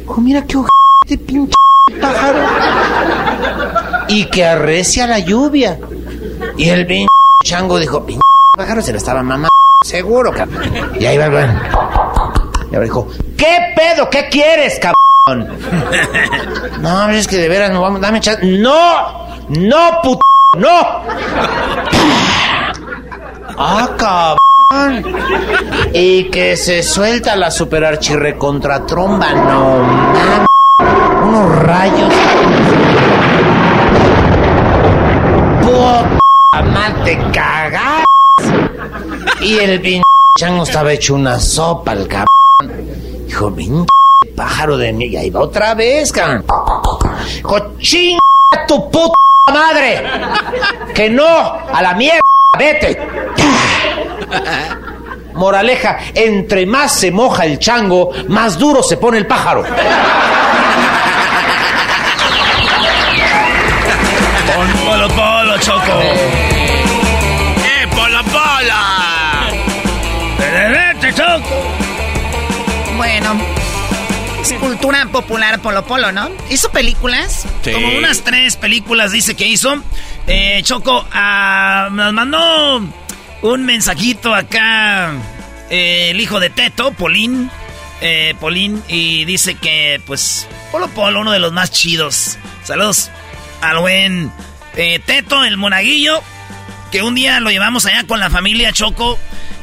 Dijo, 0.00 0.20
mira 0.20 0.44
qué 0.44 0.58
de 1.08 1.18
pinche 1.18 1.54
pájaro. 2.00 2.38
Y 4.08 4.26
que 4.26 4.44
arrecia 4.44 5.06
la 5.06 5.18
lluvia. 5.18 5.78
Y 6.56 6.68
el 6.68 6.86
pinche 6.86 7.08
chango 7.44 7.78
dijo, 7.78 8.04
pinche 8.04 8.22
pájaro 8.56 8.82
se 8.82 8.92
lo 8.92 8.98
estaba 8.98 9.22
mamando, 9.22 9.48
seguro, 9.84 10.32
cabrón. 10.32 10.62
Y 10.98 11.06
ahí 11.06 11.18
va 11.18 11.26
el 11.26 11.32
Y 12.70 12.74
ahora 12.74 12.84
dijo, 12.84 13.08
¿qué 13.36 13.74
pedo? 13.74 14.10
¿Qué 14.10 14.28
quieres, 14.30 14.78
cabrón? 14.78 14.96
No, 16.80 17.10
es 17.10 17.26
que 17.26 17.36
de 17.36 17.48
veras 17.48 17.70
no 17.70 17.82
vamos, 17.82 18.00
dame 18.00 18.20
chance. 18.20 18.44
¡No! 18.46 19.28
¡No, 19.48 20.00
puto! 20.02 20.20
¡No! 20.56 21.02
¡Ah, 23.58 23.90
cabrón! 23.98 25.04
Y 25.92 26.24
que 26.30 26.56
se 26.56 26.82
suelta 26.82 27.36
la 27.36 27.50
super 27.50 27.84
archirrecontra 27.84 28.86
tromba, 28.86 29.32
no 29.32 29.78
mames. 29.78 30.48
Unos 31.24 31.58
rayos. 31.62 32.14
Puta 35.62 36.62
madre, 36.62 37.16
te 37.16 37.30
cagas. 37.32 38.04
Y 39.40 39.58
el 39.58 39.80
pinche 39.80 40.04
chango 40.38 40.62
estaba 40.62 40.92
hecho 40.92 41.14
una 41.14 41.38
sopa, 41.38 41.92
el 41.92 42.06
cabrón. 42.06 42.37
Dijo, 42.60 43.54
pinche 43.54 43.86
pájaro 44.34 44.76
de 44.76 44.92
mí. 44.92 45.04
Y 45.04 45.16
ahí 45.16 45.30
va 45.30 45.42
otra 45.42 45.74
vez, 45.74 46.10
cabrón. 46.10 46.44
Chinga 47.78 48.18
tu 48.66 48.90
puta 48.90 49.14
madre. 49.52 50.02
Que 50.92 51.08
no, 51.08 51.24
a 51.24 51.80
la 51.80 51.94
mierda, 51.94 52.20
vete. 52.58 53.00
Moraleja, 55.34 55.98
entre 56.14 56.66
más 56.66 56.90
se 56.94 57.12
moja 57.12 57.46
el 57.46 57.60
chango, 57.60 58.10
más 58.26 58.58
duro 58.58 58.82
se 58.82 58.96
pone 58.96 59.18
el 59.18 59.26
pájaro. 59.28 59.62
Polo 64.84 65.08
Polo, 65.10 65.58
Choco. 65.60 66.47
Cultura 74.78 75.06
popular 75.06 75.60
Polo 75.60 75.84
Polo, 75.84 76.12
¿no? 76.12 76.30
¿Hizo 76.50 76.70
películas? 76.70 77.46
Sí. 77.62 77.72
Como 77.72 77.88
unas 77.98 78.22
tres 78.22 78.56
películas 78.56 79.10
dice 79.10 79.34
que 79.34 79.46
hizo. 79.46 79.82
Eh, 80.28 80.60
Choco, 80.62 81.04
ah, 81.12 81.88
nos 81.90 82.12
mandó 82.12 82.88
un 83.42 83.64
mensajito 83.64 84.34
acá 84.34 85.12
eh, 85.68 86.10
el 86.10 86.20
hijo 86.20 86.38
de 86.38 86.50
Teto, 86.50 86.92
Polín. 86.92 87.50
Eh, 88.00 88.36
Polín, 88.38 88.80
y 88.86 89.24
dice 89.24 89.56
que, 89.56 90.00
pues, 90.06 90.46
Polo 90.70 90.86
Polo, 90.88 91.22
uno 91.22 91.32
de 91.32 91.40
los 91.40 91.52
más 91.52 91.72
chidos. 91.72 92.38
Saludos 92.62 93.10
al 93.60 93.78
buen 93.78 94.30
eh, 94.76 95.00
Teto, 95.04 95.44
el 95.44 95.56
monaguillo, 95.56 96.22
que 96.92 97.02
un 97.02 97.16
día 97.16 97.40
lo 97.40 97.50
llevamos 97.50 97.84
allá 97.86 98.06
con 98.06 98.20
la 98.20 98.30
familia 98.30 98.72
Choco. 98.72 99.18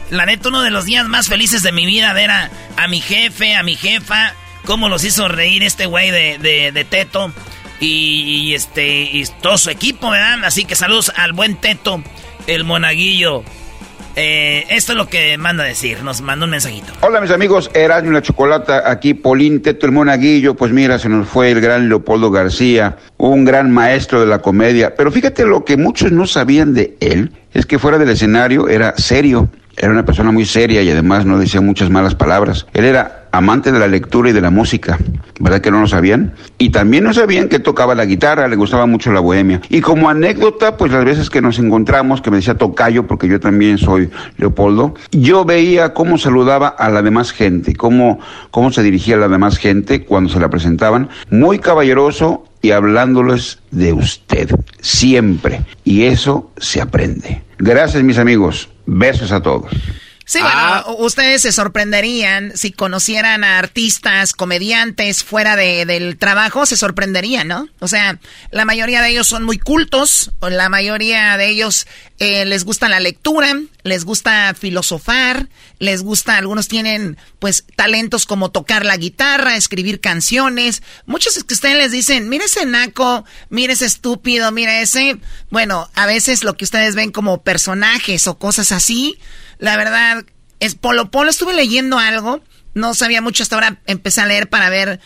La 0.09 0.25
neta, 0.25 0.49
uno 0.49 0.61
de 0.61 0.71
los 0.71 0.83
días 0.83 1.07
más 1.07 1.29
felices 1.29 1.63
de 1.63 1.71
mi 1.71 1.85
vida, 1.85 2.11
ver 2.11 2.31
a, 2.31 2.49
a 2.75 2.89
mi 2.89 2.99
jefe, 2.99 3.55
a 3.55 3.63
mi 3.63 3.75
jefa, 3.75 4.33
cómo 4.65 4.89
los 4.89 5.03
hizo 5.03 5.27
reír 5.27 5.63
este 5.63 5.85
güey 5.85 6.11
de, 6.11 6.71
de, 6.73 6.83
Teto. 6.85 7.31
Y, 7.79 8.53
este 8.53 9.03
y 9.03 9.25
todo 9.41 9.57
su 9.57 9.69
equipo, 9.69 10.09
¿verdad? 10.09 10.43
Así 10.45 10.65
que 10.65 10.75
saludos 10.75 11.11
al 11.15 11.33
buen 11.33 11.55
Teto, 11.57 12.01
el 12.47 12.63
monaguillo. 12.63 13.43
Eh, 14.17 14.65
esto 14.69 14.93
es 14.93 14.97
lo 14.97 15.09
que 15.09 15.37
manda 15.37 15.65
decir, 15.65 16.01
nos 16.01 16.21
manda 16.21 16.45
un 16.45 16.51
mensajito. 16.51 16.93
Hola 17.01 17.19
mis 17.19 17.31
amigos, 17.31 17.69
Erasmo 17.73 18.11
la 18.11 18.21
Chocolata, 18.21 18.89
aquí 18.89 19.13
Polín 19.13 19.61
Teto 19.61 19.85
el 19.85 19.91
Monaguillo, 19.91 20.55
pues 20.55 20.71
mira, 20.71 20.97
se 20.99 21.09
nos 21.09 21.27
fue 21.27 21.51
el 21.51 21.59
gran 21.59 21.89
Leopoldo 21.89 22.31
García, 22.31 22.95
un 23.17 23.43
gran 23.43 23.71
maestro 23.71 24.21
de 24.21 24.27
la 24.27 24.39
comedia, 24.39 24.95
pero 24.95 25.11
fíjate 25.11 25.45
lo 25.45 25.65
que 25.65 25.75
muchos 25.75 26.13
no 26.13 26.27
sabían 26.27 26.73
de 26.73 26.95
él, 27.01 27.33
es 27.53 27.65
que 27.65 27.77
fuera 27.77 27.97
del 27.97 28.07
escenario 28.07 28.69
era 28.69 28.95
serio, 28.95 29.49
era 29.75 29.91
una 29.91 30.05
persona 30.05 30.31
muy 30.31 30.45
seria 30.45 30.81
y 30.81 30.89
además 30.89 31.25
no 31.25 31.37
decía 31.37 31.59
muchas 31.59 31.89
malas 31.89 32.15
palabras. 32.15 32.65
Él 32.73 32.85
era 32.85 33.24
amante 33.37 33.71
de 33.71 33.79
la 33.79 33.87
lectura 33.87 34.29
y 34.29 34.33
de 34.33 34.41
la 34.41 34.49
música, 34.49 34.97
¿verdad 35.39 35.61
que 35.61 35.71
no 35.71 35.81
lo 35.81 35.87
sabían? 35.87 36.33
Y 36.57 36.69
también 36.69 37.03
no 37.03 37.13
sabían 37.13 37.49
que 37.49 37.59
tocaba 37.59 37.95
la 37.95 38.05
guitarra, 38.05 38.47
le 38.47 38.55
gustaba 38.55 38.85
mucho 38.85 39.11
la 39.11 39.19
bohemia. 39.19 39.61
Y 39.69 39.81
como 39.81 40.09
anécdota, 40.09 40.77
pues 40.77 40.91
las 40.91 41.03
veces 41.03 41.29
que 41.29 41.41
nos 41.41 41.59
encontramos, 41.59 42.21
que 42.21 42.31
me 42.31 42.37
decía 42.37 42.57
tocayo, 42.57 43.07
porque 43.07 43.27
yo 43.27 43.39
también 43.39 43.77
soy 43.77 44.09
Leopoldo, 44.37 44.93
yo 45.11 45.45
veía 45.45 45.93
cómo 45.93 46.17
saludaba 46.17 46.67
a 46.67 46.89
la 46.89 47.01
demás 47.01 47.31
gente, 47.31 47.75
cómo, 47.75 48.19
cómo 48.51 48.71
se 48.71 48.83
dirigía 48.83 49.15
a 49.15 49.19
la 49.19 49.27
demás 49.27 49.57
gente 49.57 50.05
cuando 50.05 50.29
se 50.29 50.39
la 50.39 50.49
presentaban, 50.49 51.09
muy 51.29 51.59
caballeroso 51.59 52.45
y 52.61 52.71
hablándoles 52.71 53.59
de 53.71 53.93
usted, 53.93 54.49
siempre. 54.81 55.61
Y 55.83 56.03
eso 56.03 56.51
se 56.57 56.81
aprende. 56.81 57.43
Gracias 57.57 58.03
mis 58.03 58.17
amigos, 58.17 58.69
besos 58.85 59.31
a 59.31 59.41
todos. 59.41 59.71
Sí, 60.27 60.39
bueno, 60.41 60.95
ustedes 60.97 61.43
se 61.43 61.51
sorprenderían 61.51 62.57
si 62.57 62.71
conocieran 62.71 63.43
a 63.43 63.59
artistas, 63.59 64.33
comediantes 64.33 65.23
fuera 65.23 65.55
de, 65.55 65.85
del 65.85 66.17
trabajo, 66.17 66.65
se 66.65 66.77
sorprenderían, 66.77 67.47
¿no? 67.47 67.69
O 67.79 67.87
sea, 67.87 68.17
la 68.49 68.65
mayoría 68.65 69.03
de 69.03 69.09
ellos 69.09 69.27
son 69.27 69.43
muy 69.43 69.59
cultos, 69.59 70.31
la 70.41 70.67
mayoría 70.67 71.37
de 71.37 71.49
ellos 71.49 71.85
eh, 72.17 72.43
les 72.45 72.65
gusta 72.65 72.89
la 72.89 72.99
lectura, 72.99 73.53
les 73.85 74.03
gusta 74.03 74.55
filosofar, 74.59 75.47
les 75.77 76.01
gusta, 76.01 76.37
algunos 76.37 76.67
tienen 76.67 77.17
pues 77.37 77.65
talentos 77.75 78.25
como 78.25 78.49
tocar 78.49 78.83
la 78.83 78.97
guitarra, 78.97 79.55
escribir 79.55 80.01
canciones. 80.01 80.81
Muchos 81.05 81.41
que 81.43 81.53
ustedes 81.53 81.77
les 81.77 81.91
dicen, 81.91 82.27
mire 82.27 82.45
ese 82.45 82.65
naco, 82.65 83.25
mire 83.49 83.73
ese 83.73 83.85
estúpido, 83.85 84.51
mire 84.51 84.81
ese. 84.81 85.19
Bueno, 85.51 85.87
a 85.93 86.07
veces 86.07 86.43
lo 86.43 86.57
que 86.57 86.65
ustedes 86.65 86.95
ven 86.95 87.11
como 87.11 87.43
personajes 87.43 88.25
o 88.25 88.39
cosas 88.39 88.71
así, 88.71 89.19
la 89.59 89.77
verdad, 89.77 90.25
es 90.59 90.73
Polo 90.73 91.11
Polo. 91.11 91.29
Estuve 91.29 91.53
leyendo 91.53 91.99
algo, 91.99 92.41
no 92.73 92.95
sabía 92.95 93.21
mucho 93.21 93.43
hasta 93.43 93.55
ahora, 93.55 93.79
empecé 93.85 94.19
a 94.19 94.25
leer 94.25 94.49
para 94.49 94.71
ver. 94.71 94.99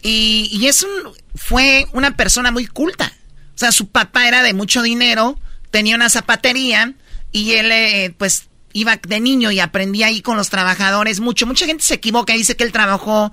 Y, 0.00 0.48
y 0.50 0.68
es 0.68 0.84
un, 0.84 0.90
fue 1.34 1.86
una 1.92 2.16
persona 2.16 2.50
muy 2.50 2.66
culta. 2.66 3.12
O 3.54 3.58
sea, 3.58 3.72
su 3.72 3.90
papá 3.90 4.26
era 4.26 4.42
de 4.42 4.54
mucho 4.54 4.80
dinero, 4.80 5.38
tenía 5.70 5.96
una 5.96 6.08
zapatería 6.08 6.94
y 7.32 7.52
él, 7.52 7.72
eh, 7.72 8.14
pues, 8.16 8.48
iba 8.72 8.96
de 8.96 9.20
niño 9.20 9.50
y 9.50 9.60
aprendía 9.60 10.06
ahí 10.06 10.22
con 10.22 10.36
los 10.36 10.50
trabajadores 10.50 11.20
mucho. 11.20 11.46
Mucha 11.46 11.66
gente 11.66 11.82
se 11.82 11.94
equivoca 11.94 12.34
y 12.34 12.38
dice 12.38 12.56
que 12.56 12.64
él 12.64 12.72
trabajó 12.72 13.32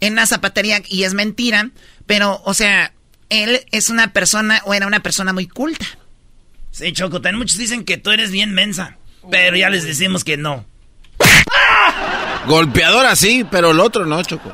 en 0.00 0.12
una 0.14 0.26
zapatería 0.26 0.82
y 0.88 1.04
es 1.04 1.14
mentira. 1.14 1.70
Pero, 2.06 2.40
o 2.44 2.54
sea, 2.54 2.92
él 3.28 3.60
es 3.70 3.90
una 3.90 4.12
persona 4.12 4.62
o 4.64 4.74
era 4.74 4.86
una 4.86 5.00
persona 5.00 5.32
muy 5.32 5.46
culta. 5.46 5.86
Sí, 6.70 6.92
Choco, 6.92 7.20
también 7.20 7.38
muchos 7.38 7.58
dicen 7.58 7.84
que 7.84 7.96
tú 7.96 8.10
eres 8.10 8.30
bien 8.30 8.54
mensa. 8.54 8.96
Pero 9.30 9.56
ya 9.56 9.68
les 9.68 9.84
decimos 9.84 10.24
que 10.24 10.36
no. 10.36 10.64
Golpeador 12.46 13.06
así, 13.06 13.44
pero 13.50 13.72
el 13.72 13.80
otro 13.80 14.06
no, 14.06 14.22
Choco. 14.22 14.52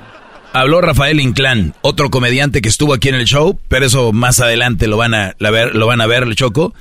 Habló 0.53 0.81
Rafael 0.81 1.21
Inclán, 1.21 1.75
otro 1.81 2.11
comediante 2.11 2.63
que 2.63 2.69
estuvo 2.69 2.95
aquí 2.95 3.09
en 3.09 3.17
el 3.17 3.25
show, 3.25 3.59
pero 3.69 3.87
eso 3.87 4.13
más 4.13 4.41
adelante 4.41 4.87
lo 4.87 4.97
van 4.97 5.13
a, 5.13 5.35
la 5.39 5.51
ver, 5.51 5.75
lo 5.75 5.87
van 5.87 6.01
a 6.01 6.07
ver, 6.07 6.23
el 6.23 6.37
Choco. 6.37 6.75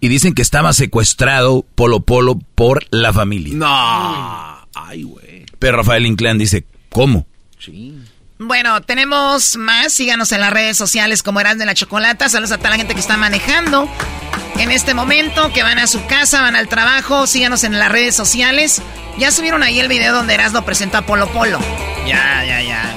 Y 0.00 0.08
dicen 0.08 0.34
que 0.34 0.42
estaba 0.42 0.72
secuestrado 0.72 1.64
Polo 1.74 2.00
Polo 2.00 2.38
por 2.54 2.86
la 2.90 3.12
familia. 3.12 3.54
No. 3.54 4.66
Ay, 4.74 5.02
güey. 5.02 5.46
Pero 5.58 5.78
Rafael 5.78 6.06
Inclán 6.06 6.38
dice, 6.38 6.64
¿cómo? 6.90 7.26
Sí. 7.58 7.94
Bueno, 8.38 8.80
tenemos 8.82 9.56
más. 9.56 9.92
Síganos 9.92 10.30
en 10.30 10.40
las 10.40 10.52
redes 10.52 10.76
sociales 10.76 11.24
como 11.24 11.40
Eran 11.40 11.58
de 11.58 11.66
la 11.66 11.74
Chocolata. 11.74 12.28
Saludos 12.28 12.52
a 12.52 12.58
toda 12.58 12.70
la 12.70 12.76
gente 12.76 12.94
que 12.94 13.00
está 13.00 13.16
manejando 13.16 13.88
en 14.58 14.70
este 14.70 14.94
momento, 14.94 15.52
que 15.52 15.62
van 15.62 15.78
a 15.78 15.88
su 15.88 16.04
casa, 16.06 16.42
van 16.42 16.54
al 16.54 16.68
trabajo. 16.68 17.26
Síganos 17.26 17.64
en 17.64 17.78
las 17.78 17.90
redes 17.90 18.14
sociales. 18.14 18.80
Ya 19.18 19.32
subieron 19.32 19.64
ahí 19.64 19.80
el 19.80 19.88
video 19.88 20.14
donde 20.14 20.34
Erasmo 20.34 20.64
presentó 20.64 20.98
a 20.98 21.02
Polo 21.02 21.26
Polo. 21.32 21.58
Ya, 22.06 22.44
ya, 22.44 22.62
ya. 22.62 22.94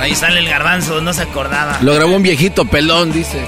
Ahí 0.00 0.14
sale 0.14 0.40
el 0.40 0.48
garbanzo, 0.48 1.02
no 1.02 1.12
se 1.12 1.22
acordaba. 1.22 1.78
Lo 1.82 1.94
grabó 1.94 2.16
un 2.16 2.22
viejito 2.22 2.64
pelón, 2.64 3.12
dice. 3.12 3.44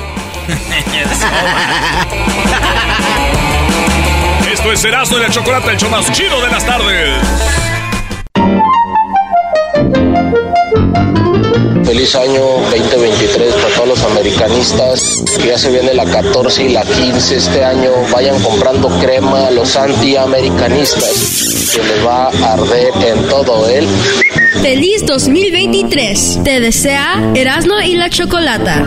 Esto 4.53 4.73
es 4.73 4.85
Erasmo 4.85 5.19
y 5.19 5.21
la 5.21 5.31
Chocolata, 5.31 5.73
el 5.73 5.77
show 5.77 5.91
más 5.91 6.11
chido 6.13 6.41
de 6.41 6.49
las 6.49 6.65
tardes. 6.65 7.19
Feliz 11.85 12.15
año 12.15 12.43
2023 12.71 13.55
para 13.55 13.75
todos 13.75 13.89
los 13.89 14.05
americanistas, 14.05 15.25
ya 15.45 15.59
se 15.59 15.71
viene 15.71 15.95
la 15.95 16.05
14 16.05 16.65
y 16.65 16.69
la 16.69 16.83
15 16.83 17.37
este 17.37 17.65
año, 17.65 17.91
vayan 18.13 18.41
comprando 18.41 18.89
crema 19.01 19.49
a 19.49 19.51
los 19.51 19.75
antiamericanistas, 19.77 21.73
que 21.75 21.83
les 21.83 22.07
va 22.07 22.27
a 22.27 22.53
arder 22.53 22.93
en 23.05 23.29
todo 23.29 23.69
el... 23.69 23.85
Feliz 24.63 25.05
2023. 25.07 26.41
Te 26.45 26.61
desea 26.61 27.33
Erasmo 27.35 27.81
y 27.81 27.95
la 27.95 28.11
Chocolata. 28.11 28.85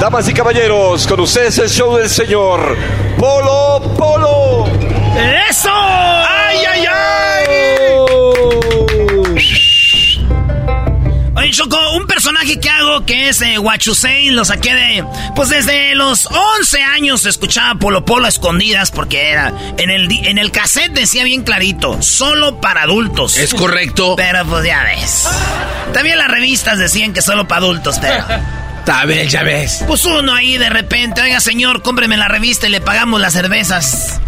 Damas 0.00 0.28
y 0.28 0.34
caballeros, 0.34 1.06
con 1.06 1.20
ustedes 1.20 1.58
el 1.58 1.68
show 1.68 1.96
del 1.96 2.08
señor 2.08 2.76
Polo 3.18 3.82
Polo. 3.96 4.66
¡Eso! 5.48 5.75
Oye, 11.46 11.54
Choco, 11.54 11.78
un 11.92 12.08
personaje 12.08 12.58
que 12.58 12.68
hago 12.68 13.06
que 13.06 13.28
es 13.28 13.40
eh, 13.40 13.56
Huachusei, 13.56 14.30
lo 14.30 14.44
saqué 14.44 14.74
de... 14.74 15.04
Pues 15.36 15.48
desde 15.48 15.94
los 15.94 16.26
11 16.26 16.82
años 16.82 17.24
escuchaba 17.24 17.78
Polo 17.78 18.04
Polo 18.04 18.26
a 18.26 18.28
escondidas 18.30 18.90
porque 18.90 19.30
era... 19.30 19.52
En 19.78 19.90
el, 19.90 20.10
en 20.26 20.38
el 20.38 20.50
cassette 20.50 20.90
decía 20.90 21.22
bien 21.22 21.44
clarito, 21.44 22.02
solo 22.02 22.60
para 22.60 22.82
adultos. 22.82 23.38
Es 23.38 23.54
correcto. 23.54 24.14
Pero 24.16 24.44
pues 24.44 24.66
ya 24.66 24.82
ves. 24.82 25.28
También 25.94 26.18
las 26.18 26.26
revistas 26.26 26.78
decían 26.78 27.12
que 27.12 27.22
solo 27.22 27.46
para 27.46 27.58
adultos, 27.58 28.00
pero... 28.00 28.24
Está 28.80 29.04
bien, 29.04 29.28
ya 29.28 29.44
ves. 29.44 29.84
Pues 29.86 30.04
uno 30.04 30.32
ahí 30.32 30.58
de 30.58 30.68
repente, 30.68 31.20
oiga 31.20 31.38
señor, 31.40 31.82
cómpreme 31.82 32.16
la 32.16 32.26
revista 32.26 32.66
y 32.66 32.70
le 32.70 32.80
pagamos 32.80 33.20
las 33.20 33.32
cervezas. 33.32 34.20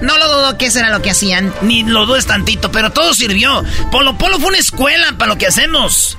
No 0.00 0.16
lo 0.16 0.28
dudo 0.28 0.58
que 0.58 0.66
eso 0.66 0.78
era 0.78 0.90
lo 0.90 1.02
que 1.02 1.10
hacían. 1.10 1.52
Ni 1.62 1.82
lo 1.82 2.06
dudes 2.06 2.26
tantito, 2.26 2.70
pero 2.70 2.92
todo 2.92 3.14
sirvió. 3.14 3.64
Polo 3.90 4.16
Polo 4.16 4.38
fue 4.38 4.48
una 4.48 4.58
escuela 4.58 5.14
para 5.18 5.32
lo 5.32 5.38
que 5.38 5.46
hacemos. 5.46 6.16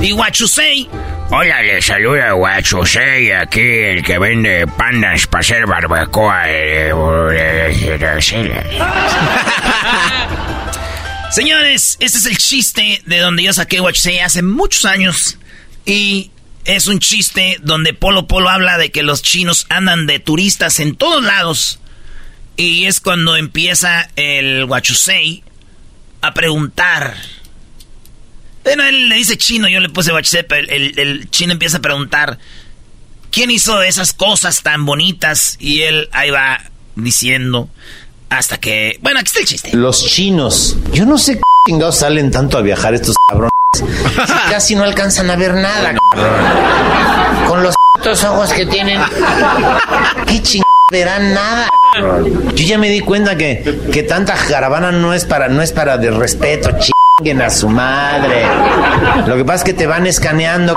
Y 0.00 0.12
Huachusei. 0.12 0.88
Hola, 1.30 1.62
le 1.62 1.82
saluda 1.82 2.32
Guachusei, 2.32 3.32
aquí 3.32 3.60
el 3.60 4.02
que 4.02 4.18
vende 4.18 4.66
pandas 4.66 5.26
para 5.26 5.40
hacer 5.40 5.66
barbacoa. 5.66 6.48
eh, 6.48 6.90
eh, 6.90 7.98
eh, 8.00 8.78
Señores, 11.30 11.98
este 12.00 12.18
es 12.18 12.26
el 12.26 12.38
chiste 12.38 13.02
de 13.04 13.18
donde 13.18 13.42
yo 13.42 13.52
saqué 13.52 13.80
Huachusei 13.80 14.20
hace 14.20 14.42
muchos 14.42 14.84
años. 14.86 15.38
Y 15.84 16.30
es 16.64 16.86
un 16.86 17.00
chiste 17.00 17.58
donde 17.62 17.94
Polo 17.94 18.26
Polo 18.26 18.48
habla 18.48 18.78
de 18.78 18.90
que 18.90 19.02
los 19.02 19.22
chinos 19.22 19.66
andan 19.68 20.06
de 20.06 20.20
turistas 20.20 20.80
en 20.80 20.96
todos 20.96 21.22
lados. 21.22 21.80
Y 22.58 22.86
es 22.86 22.98
cuando 23.00 23.36
empieza 23.36 24.08
el 24.16 24.64
Huachusei 24.64 25.44
a 26.22 26.34
preguntar. 26.34 27.14
Bueno, 28.64 28.82
él 28.82 29.08
le 29.08 29.14
dice 29.14 29.38
chino, 29.38 29.68
yo 29.68 29.78
le 29.80 29.88
puse 29.88 30.12
Huachusei, 30.12 30.42
pero 30.42 30.66
el, 30.68 30.70
el- 30.70 30.98
el 30.98 31.30
chino 31.30 31.52
empieza 31.52 31.78
a 31.78 31.80
preguntar. 31.80 32.38
¿Quién 33.30 33.50
hizo 33.52 33.80
esas 33.82 34.12
cosas 34.12 34.62
tan 34.62 34.84
bonitas? 34.86 35.56
Y 35.60 35.82
él 35.82 36.08
ahí 36.12 36.30
va 36.30 36.60
diciendo 36.96 37.68
hasta 38.28 38.58
que... 38.58 38.98
Bueno, 39.02 39.20
aquí 39.20 39.28
está 39.28 39.38
el 39.40 39.46
chiste. 39.46 39.70
Los 39.76 40.04
chinos. 40.06 40.76
Yo 40.92 41.06
no 41.06 41.16
sé 41.16 41.36
qué 41.36 41.42
chingados 41.68 41.98
salen 41.98 42.30
tanto 42.32 42.58
a 42.58 42.62
viajar 42.62 42.92
estos 42.94 43.14
cabrones. 43.30 43.52
Si 43.76 43.84
casi 44.50 44.74
no 44.74 44.82
alcanzan 44.82 45.30
a 45.30 45.36
ver 45.36 45.54
nada, 45.54 45.94
cabrón. 46.12 47.46
Con 47.46 47.62
los 47.62 47.74
ojos 48.24 48.52
que 48.52 48.66
tienen. 48.66 49.00
¿Qué 50.26 50.42
chingados 50.42 50.67
verán 50.90 51.34
nada? 51.34 51.68
Yo 52.54 52.64
ya 52.64 52.78
me 52.78 52.88
di 52.88 53.00
cuenta 53.00 53.36
que, 53.36 53.62
que 53.92 54.02
tanta 54.02 54.34
caravana 54.34 54.90
no 54.90 55.12
es 55.12 55.24
para, 55.24 55.48
no 55.48 55.62
es 55.62 55.72
para 55.72 55.98
de 55.98 56.10
respeto, 56.10 56.70
chinguen 56.78 57.42
a 57.42 57.50
su 57.50 57.68
madre. 57.68 58.46
Lo 59.26 59.36
que 59.36 59.44
pasa 59.44 59.58
es 59.58 59.64
que 59.64 59.74
te 59.74 59.86
van 59.86 60.06
escaneando. 60.06 60.74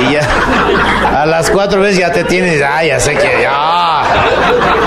Y 0.00 0.12
ya, 0.12 0.22
a 1.20 1.26
las 1.26 1.50
cuatro 1.50 1.80
veces 1.80 1.98
ya 1.98 2.12
te 2.12 2.24
tienes, 2.24 2.62
ah, 2.62 2.84
ya 2.84 2.98
sé 2.98 3.14
que 3.14 3.42
ya, 3.42 4.02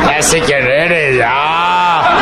ya 0.07 0.21
sé 0.21 0.41
quién 0.41 0.67
eres, 0.67 1.17
ya. 1.17 2.17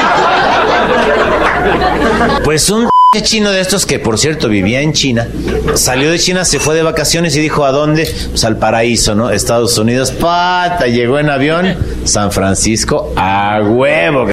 Pues 2.44 2.70
un 2.70 2.93
chino 3.22 3.52
de 3.52 3.62
estos 3.62 3.86
que 3.86 4.00
por 4.00 4.18
cierto 4.18 4.50
vivía 4.50 4.82
en 4.82 4.94
China, 4.94 5.28
salió 5.76 6.10
de 6.10 6.20
China, 6.20 6.46
se 6.46 6.60
fue 6.60 6.76
de 6.76 6.82
vacaciones 6.82 7.36
y 7.36 7.40
dijo 7.40 7.66
a 7.66 7.72
dónde, 7.72 8.10
pues 8.30 8.44
al 8.44 8.58
paraíso, 8.58 9.16
¿no? 9.16 9.30
Estados 9.30 9.78
Unidos, 9.78 10.12
pata, 10.12 10.88
llegó 10.88 11.20
en 11.20 11.30
avión, 11.30 11.78
San 12.06 12.32
Francisco, 12.32 13.14
a 13.16 13.62
huevo. 13.62 14.32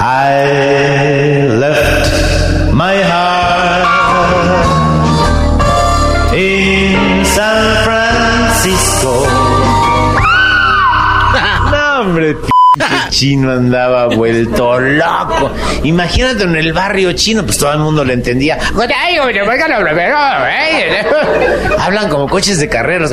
I 0.00 1.46
left 1.58 2.72
my 2.72 2.94
heart 3.02 3.88
in 6.34 7.24
San 7.24 7.84
Francisco. 7.84 9.26
No, 11.70 12.00
hombre, 12.00 12.36
p- 12.78 13.10
chino 13.10 13.52
andaba 13.52 14.06
vuelto 14.06 14.78
loco. 14.80 15.50
Imagínate 15.84 16.44
en 16.44 16.56
el 16.56 16.72
barrio 16.72 17.12
chino, 17.12 17.44
pues 17.44 17.58
todo 17.58 17.72
el 17.72 17.78
mundo 17.80 18.04
le 18.04 18.14
entendía. 18.14 18.58
Hablan 21.78 22.08
como 22.08 22.28
coches 22.28 22.58
de 22.58 22.68
carreras. 22.68 23.10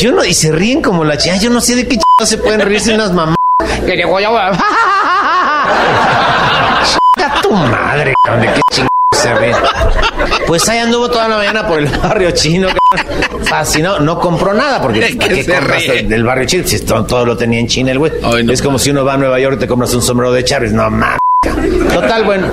Yo 0.00 0.12
no, 0.12 0.24
y 0.24 0.34
se 0.34 0.52
ríen 0.52 0.82
como 0.82 1.04
la 1.04 1.16
china. 1.16 1.36
Yo 1.36 1.50
no 1.50 1.60
sé 1.60 1.74
de 1.76 1.86
qué 1.88 1.96
ch... 1.96 2.02
se 2.24 2.38
pueden 2.38 2.60
reírse 2.60 2.94
unas 2.94 3.12
mamás. 3.12 3.36
Que 3.86 3.96
yo. 4.20 4.52
Chinga 6.84 7.40
tu 7.42 7.52
madre, 7.52 8.14
de 8.40 8.46
qué 8.52 8.60
ríen. 8.70 8.88
Pues 10.46 10.68
ahí 10.68 10.78
anduvo 10.78 11.08
toda 11.10 11.28
la 11.28 11.36
mañana 11.38 11.66
por 11.66 11.78
el 11.80 11.86
barrio 11.86 12.30
chino, 12.30 12.68
fascinado. 13.44 13.98
No 14.00 14.18
compró 14.20 14.54
nada 14.54 14.80
porque 14.80 15.00
¿De 15.00 15.18
qué 15.18 15.28
¿qué 15.28 15.42
se 15.44 15.52
compras 15.54 15.82
ríe? 15.86 16.02
del 16.04 16.24
barrio 16.24 16.46
chino? 16.46 16.64
Si 16.66 16.78
todo, 16.80 17.04
todo 17.04 17.24
lo 17.26 17.36
tenía 17.36 17.58
en 17.58 17.66
China 17.66 17.90
el 17.92 17.98
güey. 17.98 18.12
Es 18.50 18.62
como 18.62 18.78
si 18.78 18.90
uno 18.90 19.04
va 19.04 19.14
a 19.14 19.16
Nueva 19.16 19.40
York 19.40 19.56
y 19.56 19.60
te 19.60 19.66
compras 19.66 19.92
un 19.94 20.02
sombrero 20.02 20.32
de 20.32 20.44
Charles. 20.44 20.72
No 20.72 20.88
mames. 20.90 21.18
Total, 21.92 22.24
bueno. 22.24 22.48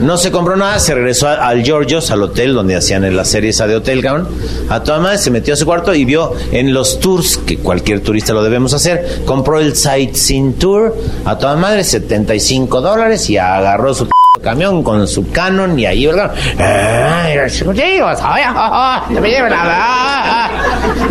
No 0.00 0.16
se 0.16 0.30
compró 0.30 0.56
nada, 0.56 0.78
se 0.78 0.94
regresó 0.94 1.28
a- 1.28 1.46
al 1.48 1.62
Georgios, 1.62 2.10
al 2.10 2.22
hotel 2.22 2.54
donde 2.54 2.74
hacían 2.76 3.14
la 3.14 3.24
serie 3.24 3.50
esa 3.50 3.66
de 3.66 3.76
hotel, 3.76 4.00
cabrón. 4.00 4.28
A 4.70 4.82
toda 4.82 4.98
madre 4.98 5.18
se 5.18 5.30
metió 5.30 5.52
a 5.52 5.56
su 5.58 5.66
cuarto 5.66 5.94
y 5.94 6.04
vio 6.06 6.32
en 6.52 6.72
los 6.72 7.00
tours, 7.00 7.36
que 7.38 7.58
cualquier 7.58 8.00
turista 8.00 8.32
lo 8.32 8.42
debemos 8.42 8.72
hacer, 8.72 9.22
compró 9.26 9.58
el 9.58 9.76
Sightseeing 9.76 10.54
Tour, 10.54 10.96
a 11.26 11.36
toda 11.36 11.54
madre, 11.56 11.84
75 11.84 12.80
dólares 12.80 13.28
y 13.28 13.36
agarró 13.36 13.92
su 13.92 14.06
p- 14.06 14.10
camión 14.38 14.82
con 14.82 15.06
su 15.08 15.30
Canon 15.30 15.78
y 15.78 15.86
ahí, 15.86 16.06
¿verdad? 16.06 16.32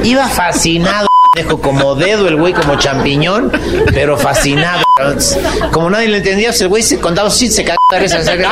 Iba 0.03 0.27
fascinado. 0.27 1.07
Dejo 1.35 1.61
como 1.61 1.93
dedo 1.95 2.27
el 2.27 2.37
güey, 2.37 2.53
como 2.53 2.75
champiñón, 2.77 3.51
pero 3.93 4.17
fascinado. 4.17 4.83
Como 5.71 5.89
nadie 5.89 6.07
le 6.09 6.17
entendía, 6.17 6.49
el 6.51 6.67
güey 6.67 6.83
se 6.83 6.99
contaba 6.99 7.29
sí, 7.29 7.49
se 7.49 7.63
cagó 7.63 7.77
de 7.91 7.99
risa. 7.99 8.21
se- 8.23 8.37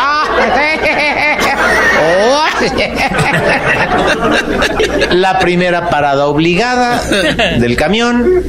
La 5.12 5.40
primera 5.40 5.90
parada 5.90 6.28
obligada 6.28 7.02
del 7.60 7.76
camión, 7.76 8.44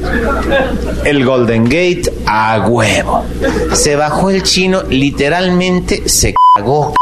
el 1.03 1.25
Golden 1.25 1.65
Gate 1.65 2.03
a 2.25 2.59
huevo. 2.67 3.25
Se 3.73 3.95
bajó 3.95 4.29
el 4.29 4.43
chino, 4.43 4.83
literalmente 4.89 6.07
se 6.07 6.33
cagó. 6.55 6.93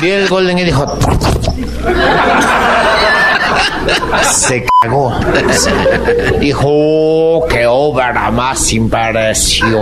Vio 0.00 0.14
el 0.16 0.28
Golden 0.28 0.56
Gate 0.56 0.62
y 0.62 0.72
dijo. 0.72 0.98
Se 4.30 4.66
cagó. 4.80 5.14
Dijo, 6.40 6.68
"Oh, 6.68 7.46
qué 7.48 7.66
obra 7.66 8.30
más 8.30 8.72
impresionante. 8.72 9.72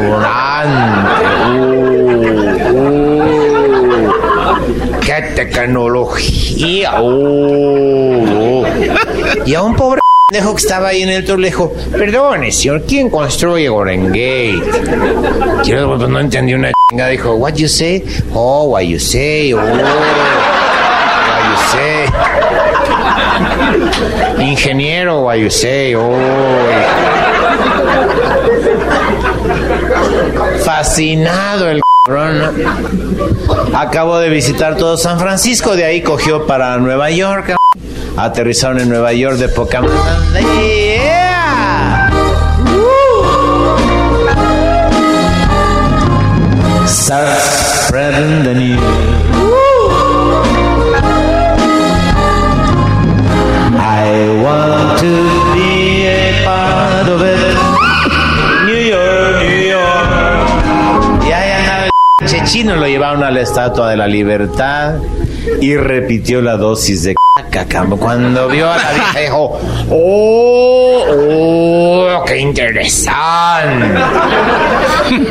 Uh, 1.51 3.23
uh, 3.23 3.41
qué 5.01 5.23
tecnología. 5.35 7.01
Uh, 7.01 8.23
uh". 8.23 8.67
Y 9.47 9.55
a 9.55 9.63
un 9.63 9.75
pobre 9.77 10.01
pendejo 10.31 10.55
que 10.55 10.61
estaba 10.63 10.89
ahí 10.89 11.03
en 11.03 11.09
el 11.09 11.25
tour 11.25 11.39
le 11.41 11.49
dijo, 11.49 11.73
perdone, 11.91 12.53
señor, 12.53 12.85
¿quién 12.87 13.11
construye 13.11 13.69
Golden 13.69 14.07
Gate? 14.09 14.63
Y 15.65 15.73
el 15.73 15.87
pues, 15.87 16.09
no 16.09 16.21
entendí 16.21 16.55
una 16.55 16.71
chingada. 16.89 17.11
Dijo, 17.11 17.35
what 17.35 17.55
you 17.55 17.69
say? 17.69 18.05
Oh, 18.33 18.67
what 18.69 18.83
you 18.83 18.99
say? 19.01 19.53
Oh, 19.53 19.59
what 19.59 19.73
you 21.49 21.57
say? 21.73 22.07
Ingeniero, 24.41 25.35
I 25.35 25.51
say, 25.51 25.95
oh. 25.95 26.11
Fascinado 30.65 31.69
el 31.69 31.81
cabrón. 32.05 32.43
Acabo 33.75 34.19
de 34.19 34.29
visitar 34.29 34.77
todo 34.77 34.97
San 34.97 35.19
Francisco, 35.19 35.77
de 35.77 35.85
ahí 35.85 36.03
cogió 36.03 36.47
para 36.47 36.77
Nueva 36.79 37.11
York. 37.11 37.57
Aterrizaron 38.17 38.81
en 38.81 38.89
Nueva 38.89 39.13
York 39.13 39.37
de 39.37 39.49
poca 39.49 39.83
yeah. 39.83 42.11
uh. 42.67 42.71
Chino, 62.61 62.77
lo 62.77 62.87
llevaron 62.87 63.25
a 63.25 63.31
la 63.31 63.41
Estatua 63.41 63.89
de 63.89 63.97
la 63.97 64.07
Libertad 64.07 64.97
y 65.63 65.77
repitió 65.77 66.43
la 66.43 66.59
dosis 66.59 67.05
de 67.05 67.15
caca. 67.51 67.87
Cuando 67.87 68.49
vio 68.49 68.71
a 68.71 68.77
la 68.77 68.93
vieja 68.93 69.21
dijo, 69.21 69.59
oh, 69.91 71.05
oh, 71.11 72.25
qué 72.27 72.37
interesante. 72.39 73.87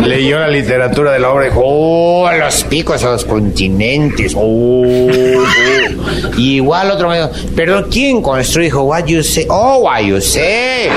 Leyó 0.04 0.40
la 0.40 0.48
literatura 0.48 1.12
de 1.12 1.20
la 1.20 1.30
obra 1.30 1.46
y 1.46 1.50
dijo, 1.50 1.62
oh, 1.64 2.32
los 2.32 2.64
picos 2.64 3.04
a 3.04 3.12
los 3.12 3.26
continentes, 3.26 4.34
oh, 4.36 4.42
oh. 4.42 5.46
Y 6.36 6.56
igual 6.56 6.90
otro 6.90 7.10
me 7.10 7.18
dijo, 7.18 7.30
pero 7.56 7.88
¿quién 7.90 8.24
construyó? 8.24 8.82
What 8.82 9.06
you 9.06 9.22
say? 9.22 9.46
Oh, 9.50 9.82
what 9.84 10.02
you 10.02 10.20
say? 10.20 10.90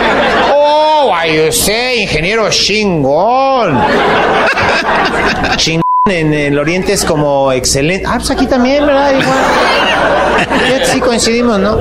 Oh, 0.50 1.08
what 1.10 1.26
you 1.26 1.52
say? 1.52 2.00
Ingeniero. 2.02 2.48
Chingón 2.48 3.76
en 6.10 6.34
el 6.34 6.58
oriente 6.58 6.92
es 6.92 7.04
como 7.04 7.52
excelente. 7.52 8.04
Ah, 8.08 8.14
pues 8.16 8.30
aquí 8.32 8.46
también, 8.46 8.84
¿verdad? 8.84 9.12
Igual. 9.12 10.84
Sí 10.84 10.98
coincidimos, 10.98 11.60
¿no? 11.60 11.78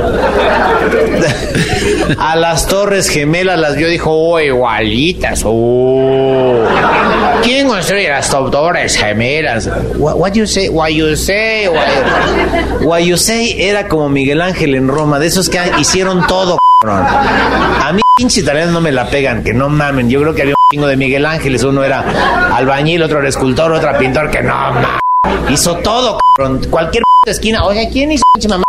A 2.19 2.35
las 2.35 2.67
torres 2.67 3.09
gemelas 3.09 3.59
las 3.59 3.75
vio, 3.75 3.87
dijo, 3.87 4.11
oh, 4.11 4.39
igualitas. 4.39 5.41
Oh. 5.43 6.63
¿Quién 7.41 7.67
construye 7.67 8.09
las 8.09 8.29
torres 8.29 8.95
gemelas? 8.95 9.67
What, 9.97 10.33
you 10.33 10.45
say? 10.45 10.69
What 10.69 10.89
you 10.89 11.15
say? 11.15 11.67
What, 11.67 12.85
what 12.85 12.99
you 12.99 13.17
say 13.17 13.55
era 13.57 13.87
como 13.87 14.07
Miguel 14.09 14.41
Ángel 14.41 14.75
en 14.75 14.87
Roma, 14.87 15.17
de 15.17 15.27
esos 15.27 15.49
que 15.49 15.59
hicieron 15.79 16.27
todo, 16.27 16.59
A 16.83 17.91
mí 17.93 18.01
pinche 18.17 18.41
italianos 18.41 18.73
no 18.73 18.81
me 18.81 18.91
la 18.91 19.07
pegan, 19.07 19.43
que 19.43 19.53
no 19.53 19.69
mamen. 19.69 20.09
Yo 20.09 20.19
creo 20.21 20.33
que 20.33 20.41
había 20.41 20.55
un 20.55 20.69
chingo 20.71 20.87
de 20.87 20.97
Miguel 20.97 21.27
Ángeles. 21.27 21.63
Uno 21.63 21.83
era 21.83 22.03
albañil, 22.55 23.03
otro 23.03 23.19
era 23.19 23.29
escultor, 23.29 23.71
otro 23.71 23.95
pintor, 23.99 24.31
que 24.31 24.41
no 24.41 24.55
mames. 24.55 24.87
Hizo 25.49 25.75
todo, 25.77 26.17
cabrón. 26.35 26.65
Cualquier 26.71 27.03
esquina. 27.27 27.65
Oye, 27.65 27.87
¿quién 27.91 28.11
hizo 28.11 28.23
pinche 28.33 28.49
mamá? 28.49 28.63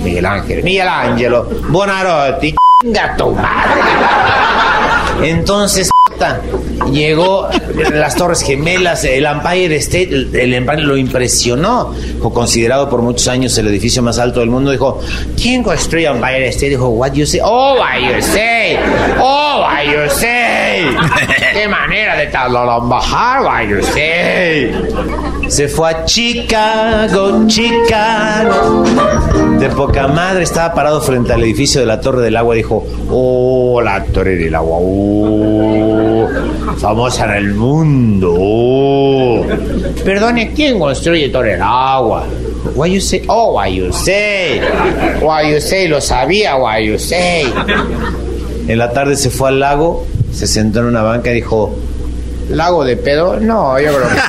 Miguel 0.00 0.26
Ángel, 0.26 0.62
Miguel 0.62 0.88
Ángelo, 0.88 1.48
Bonarotti, 1.68 2.54
chinga 2.82 3.16
tu 3.16 3.32
madre. 3.32 3.80
Entonces, 5.22 5.90
llegó 6.92 7.48
las 7.92 8.16
Torres 8.16 8.42
Gemelas, 8.42 9.04
el 9.04 9.26
Empire 9.26 9.76
State, 9.76 10.08
el, 10.10 10.34
el 10.34 10.54
Empire 10.54 10.82
lo 10.82 10.96
impresionó. 10.96 11.94
Fue 12.20 12.32
considerado 12.32 12.88
por 12.88 13.02
muchos 13.02 13.28
años 13.28 13.56
el 13.58 13.68
edificio 13.68 14.02
más 14.02 14.18
alto 14.18 14.40
del 14.40 14.50
mundo. 14.50 14.70
Dijo, 14.70 15.00
¿quién 15.40 15.62
construyó 15.62 16.12
Empire 16.12 16.48
State? 16.48 16.70
Dijo, 16.70 16.88
what 16.88 17.12
you 17.12 17.26
say? 17.26 17.40
Oh, 17.42 17.76
what 17.78 17.98
you 17.98 18.22
say? 18.22 18.78
Oh, 19.18 19.62
what 19.62 19.84
you 19.84 20.10
say? 20.10 20.86
¿Qué 21.52 21.68
manera 21.68 22.16
de 22.16 22.30
bajar? 22.88 23.42
What 23.42 23.68
you 23.68 23.82
say? 23.82 24.72
Se 25.48 25.68
fue 25.68 25.90
a 25.90 26.04
Chicago, 26.04 27.46
Chicago. 27.46 28.84
De 29.58 29.68
poca 29.70 30.06
madre 30.08 30.44
estaba 30.44 30.74
parado 30.74 31.00
frente 31.00 31.32
al 31.32 31.42
edificio 31.42 31.80
de 31.80 31.86
la 31.86 32.00
Torre 32.00 32.22
del 32.22 32.36
Agua. 32.36 32.54
Dijo, 32.54 32.86
oh, 33.10 33.80
la 33.82 34.04
Torre 34.04 34.36
del 34.36 34.54
Agua. 34.54 34.78
Oh, 34.80 36.09
famosa 36.78 37.24
en 37.24 37.30
el 37.30 37.54
mundo. 37.54 38.34
Oh. 38.38 39.44
Perdone, 40.04 40.52
¿quién 40.54 40.78
construye 40.78 41.28
Torre 41.28 41.52
del 41.52 41.62
Agua? 41.62 42.26
What 42.74 42.88
you 42.88 43.00
say? 43.00 43.22
Oh, 43.28 43.54
what 43.54 43.68
you 43.68 43.92
say? 43.92 44.60
What 45.20 45.44
you 45.44 45.60
say? 45.60 45.88
Lo 45.88 46.00
sabía, 46.00 46.56
what 46.56 46.78
you 46.80 46.98
say? 46.98 47.52
En 48.68 48.78
la 48.78 48.92
tarde 48.92 49.16
se 49.16 49.30
fue 49.30 49.48
al 49.48 49.60
lago, 49.60 50.06
se 50.32 50.46
sentó 50.46 50.80
en 50.80 50.86
una 50.86 51.02
banca 51.02 51.30
y 51.30 51.34
dijo, 51.34 51.74
¿lago 52.50 52.84
de 52.84 52.96
pedo? 52.96 53.40
No, 53.40 53.78
yo 53.80 53.94
creo 53.94 54.08
que... 54.08 54.14
Yo 54.14 54.22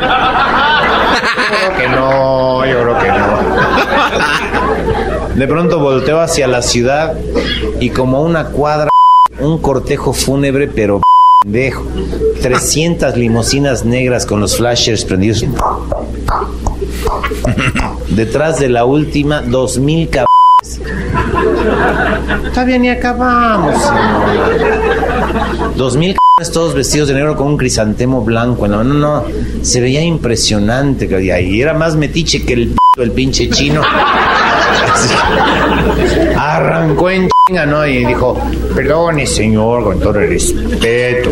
creo 1.58 1.76
que 1.76 1.88
no, 1.88 2.66
yo 2.66 2.82
creo 2.82 2.98
que 2.98 3.08
no. 3.08 3.38
De 5.34 5.46
pronto 5.46 5.78
volteó 5.80 6.20
hacia 6.20 6.46
la 6.46 6.62
ciudad 6.62 7.14
y 7.80 7.90
como 7.90 8.22
una 8.22 8.46
cuadra, 8.46 8.88
un 9.40 9.58
cortejo 9.58 10.12
fúnebre, 10.12 10.68
pero 10.68 11.00
pendejo. 11.42 11.84
300 12.42 13.16
limusinas 13.16 13.84
negras 13.84 14.26
con 14.26 14.40
los 14.40 14.56
flashers 14.56 15.04
prendidos. 15.04 15.44
Detrás 18.10 18.58
de 18.58 18.68
la 18.68 18.84
última, 18.84 19.42
2000 19.42 20.08
cabrones. 20.08 20.28
Todavía 22.52 22.78
ni 22.78 22.88
acabamos. 22.90 23.74
señor. 23.82 25.76
2000 25.76 26.16
cabrones 26.16 26.52
todos 26.52 26.74
vestidos 26.74 27.08
de 27.08 27.14
negro 27.14 27.36
con 27.36 27.46
un 27.48 27.56
crisantemo 27.56 28.22
blanco. 28.22 28.66
No, 28.68 28.82
no, 28.84 28.94
no. 28.94 29.24
Se 29.62 29.80
veía 29.80 30.02
impresionante. 30.02 31.08
Y 31.42 31.60
era 31.60 31.74
más 31.74 31.94
metiche 31.96 32.44
que 32.44 32.52
el, 32.54 32.68
p- 32.96 33.02
el 33.02 33.12
pinche 33.12 33.48
chino. 33.50 33.82
Arrancó 36.36 37.10
en 37.10 37.28
¿no? 37.50 37.86
Y 37.86 38.04
dijo, 38.04 38.36
perdone, 38.74 39.26
señor, 39.26 39.84
con 39.84 40.00
todo 40.00 40.18
el 40.20 40.28
respeto. 40.28 41.30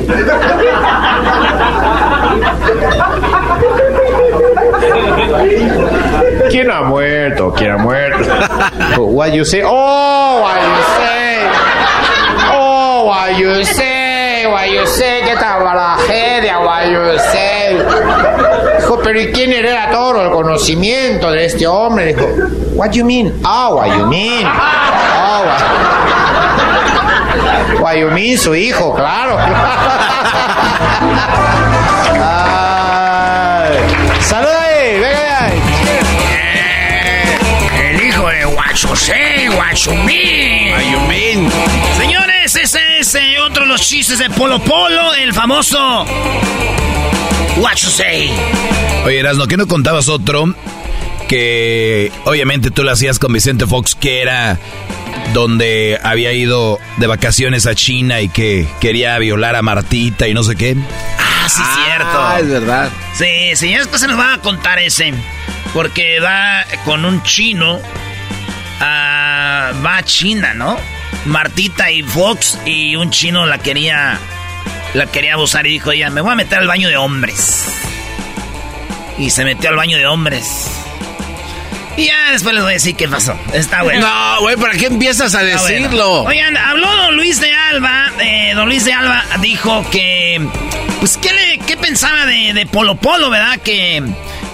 ¿Quién 6.50 6.70
ha 6.70 6.82
muerto? 6.82 7.52
¿Quién 7.56 7.72
ha 7.72 7.76
muerto? 7.76 8.24
What 8.98 9.32
you 9.32 9.44
say? 9.44 9.62
Oh, 9.64 10.40
what 10.42 10.56
you 10.56 10.82
say? 10.96 11.50
Oh, 12.52 13.04
what 13.06 13.38
you 13.38 13.64
say? 13.64 13.95
What 14.50 14.70
you 14.70 14.86
say? 14.86 15.22
¿Qué 15.24 15.34
tal 15.36 15.62
tragedia? 15.62 16.58
What 16.60 16.86
you 16.86 17.18
say? 17.32 17.78
Dijo, 18.78 19.00
pero 19.02 19.20
¿y 19.20 19.32
quién 19.32 19.52
hereda 19.52 19.90
todo 19.90 20.22
el 20.22 20.30
conocimiento 20.30 21.30
de 21.30 21.44
este 21.46 21.66
hombre? 21.66 22.14
Dijo, 22.14 22.26
what 22.74 22.90
you 22.92 23.04
mean? 23.04 23.32
Oh, 23.44 23.76
what 23.76 23.88
you 23.88 24.06
mean? 24.06 24.46
Oh, 24.46 25.44
what... 25.44 25.62
What 27.80 27.98
you 27.98 28.10
mean? 28.10 28.38
Su 28.38 28.54
hijo, 28.54 28.94
claro. 28.94 29.36
Saluda 34.20 34.62
ahí, 34.62 34.98
venga 34.98 35.44
ahí. 35.44 35.62
El 37.90 38.00
hijo 38.06 38.28
de 38.28 38.44
Guachosé, 38.44 39.48
Guachumín. 39.54 40.70
Guayumín. 40.70 41.50
Señores, 41.96 42.56
ese 42.56 42.98
es 42.98 43.14
eh, 43.14 43.18
de 43.20 43.35
los 43.76 43.86
chistes 43.86 44.18
de 44.18 44.30
Polo 44.30 44.58
Polo, 44.58 45.12
el 45.14 45.34
famoso 45.34 46.06
What 47.58 47.74
you 47.76 47.90
say. 47.90 48.30
Oye, 49.04 49.18
Erasno, 49.18 49.46
¿qué 49.46 49.58
no 49.58 49.66
contabas 49.66 50.08
otro? 50.08 50.54
Que 51.28 52.10
obviamente 52.24 52.70
tú 52.70 52.82
lo 52.84 52.90
hacías 52.90 53.18
con 53.18 53.34
Vicente 53.34 53.66
Fox, 53.66 53.94
que 53.94 54.22
era 54.22 54.58
donde 55.34 56.00
había 56.02 56.32
ido 56.32 56.78
de 56.96 57.06
vacaciones 57.06 57.66
a 57.66 57.74
China 57.74 58.22
y 58.22 58.30
que 58.30 58.66
quería 58.80 59.18
violar 59.18 59.56
a 59.56 59.60
Martita 59.62 60.26
y 60.26 60.32
no 60.32 60.42
sé 60.42 60.56
qué. 60.56 60.74
Ah, 61.18 61.46
sí, 61.46 61.62
cierto. 61.84 62.06
Ah, 62.18 62.38
es 62.40 62.48
verdad. 62.48 62.88
Sí, 63.14 63.56
señores, 63.56 63.88
pues 63.88 64.00
se 64.00 64.08
nos 64.08 64.18
va 64.18 64.32
a 64.34 64.38
contar 64.38 64.78
ese. 64.78 65.12
Porque 65.74 66.18
va 66.20 66.64
con 66.86 67.04
un 67.04 67.22
chino. 67.24 67.78
a- 68.80 69.72
va 69.84 69.96
a 69.98 70.02
China, 70.02 70.54
¿no? 70.54 70.78
Martita 71.26 71.90
y 71.90 72.02
Fox 72.02 72.58
y 72.64 72.96
un 72.96 73.10
chino 73.10 73.46
la 73.46 73.58
quería. 73.58 74.18
La 74.94 75.06
quería 75.06 75.34
abusar 75.34 75.66
y 75.66 75.70
dijo 75.70 75.92
ella, 75.92 76.08
me 76.10 76.20
voy 76.22 76.32
a 76.32 76.36
meter 76.36 76.58
al 76.58 76.66
baño 76.66 76.88
de 76.88 76.96
hombres. 76.96 77.66
Y 79.18 79.30
se 79.30 79.44
metió 79.44 79.70
al 79.70 79.76
baño 79.76 79.98
de 79.98 80.06
hombres. 80.06 80.70
Y 81.96 82.06
ya 82.06 82.32
después 82.32 82.54
les 82.54 82.62
voy 82.62 82.72
a 82.72 82.74
decir 82.74 82.94
qué 82.94 83.08
pasó. 83.08 83.38
Está 83.54 83.82
bueno. 83.82 84.06
No, 84.06 84.40
güey, 84.40 84.56
¿para 84.56 84.74
qué 84.74 84.86
empiezas 84.86 85.34
a 85.34 85.42
Está 85.42 85.60
bueno. 85.62 85.76
decirlo? 85.88 86.22
Oigan, 86.24 86.56
habló 86.56 86.94
don 86.96 87.16
Luis 87.16 87.40
de 87.40 87.52
Alba. 87.52 88.10
eh, 88.20 88.52
don 88.54 88.68
Luis 88.68 88.84
de 88.84 88.92
Alba 88.92 89.24
dijo 89.40 89.84
que. 89.90 90.46
Pues, 91.00 91.16
¿qué, 91.18 91.32
le, 91.32 91.58
qué 91.66 91.76
pensaba 91.76 92.26
de, 92.26 92.52
de 92.52 92.66
Polo 92.66 92.96
Polo, 92.96 93.30
verdad? 93.30 93.58
Que, 93.60 94.02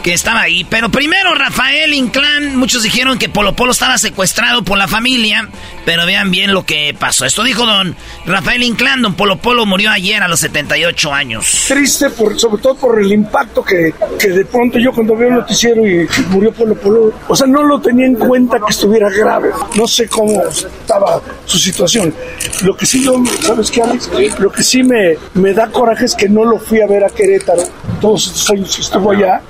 que 0.02 0.12
estaba 0.12 0.42
ahí. 0.42 0.64
Pero 0.64 0.90
primero, 0.90 1.34
Rafael 1.34 1.94
Inclán. 1.94 2.56
Muchos 2.56 2.82
dijeron 2.82 3.18
que 3.18 3.28
Polo 3.28 3.54
Polo 3.54 3.72
estaba 3.72 3.98
secuestrado 3.98 4.62
por 4.64 4.78
la 4.78 4.88
familia. 4.88 5.48
Pero 5.84 6.06
vean 6.06 6.30
bien 6.30 6.52
lo 6.52 6.64
que 6.64 6.94
pasó. 6.98 7.24
Esto 7.24 7.42
dijo 7.42 7.66
don 7.66 7.96
Rafael 8.26 8.62
Inclán. 8.62 9.02
Don 9.02 9.14
Polo 9.14 9.36
Polo 9.38 9.66
murió 9.66 9.90
ayer 9.90 10.22
a 10.22 10.28
los 10.28 10.40
78 10.40 11.12
años. 11.12 11.64
triste, 11.68 12.10
por, 12.10 12.38
sobre 12.38 12.62
todo 12.62 12.74
por 12.74 13.00
el 13.00 13.12
impacto 13.12 13.64
que, 13.64 13.94
que 14.18 14.28
de 14.28 14.44
pronto 14.44 14.78
yo 14.78 14.92
cuando 14.92 15.16
veo 15.16 15.28
el 15.28 15.34
noticiero 15.34 15.86
y 15.86 16.06
murió 16.28 16.52
Polo 16.52 16.74
Polo, 16.74 17.12
o 17.28 17.36
sea, 17.36 17.46
no 17.46 17.62
lo 17.62 17.80
tenía 17.80 18.06
en 18.06 18.14
cuenta 18.14 18.58
que 18.58 18.70
estuviera 18.70 19.08
grave. 19.10 19.50
No 19.76 19.86
sé 19.86 20.08
cómo 20.08 20.42
estaba 20.44 21.20
su 21.46 21.58
situación. 21.58 22.14
Lo 22.62 22.76
que 22.76 22.86
sí, 22.86 23.00
no, 23.00 23.24
¿sabes 23.40 23.70
qué, 23.70 23.82
Alex? 23.82 24.10
Lo 24.38 24.50
que 24.50 24.62
sí 24.62 24.82
me, 24.82 25.16
me 25.34 25.52
da 25.52 25.68
coraje 25.68 26.04
es 26.04 26.14
que 26.14 26.28
no 26.28 26.44
lo 26.44 26.58
fui 26.58 26.80
a 26.80 26.86
ver 26.86 27.04
a 27.04 27.08
Querétaro 27.10 27.62
todos 28.00 28.26
estos 28.26 28.50
años 28.50 28.74
que 28.74 28.82
estuvo 28.82 29.10
allá. 29.12 29.42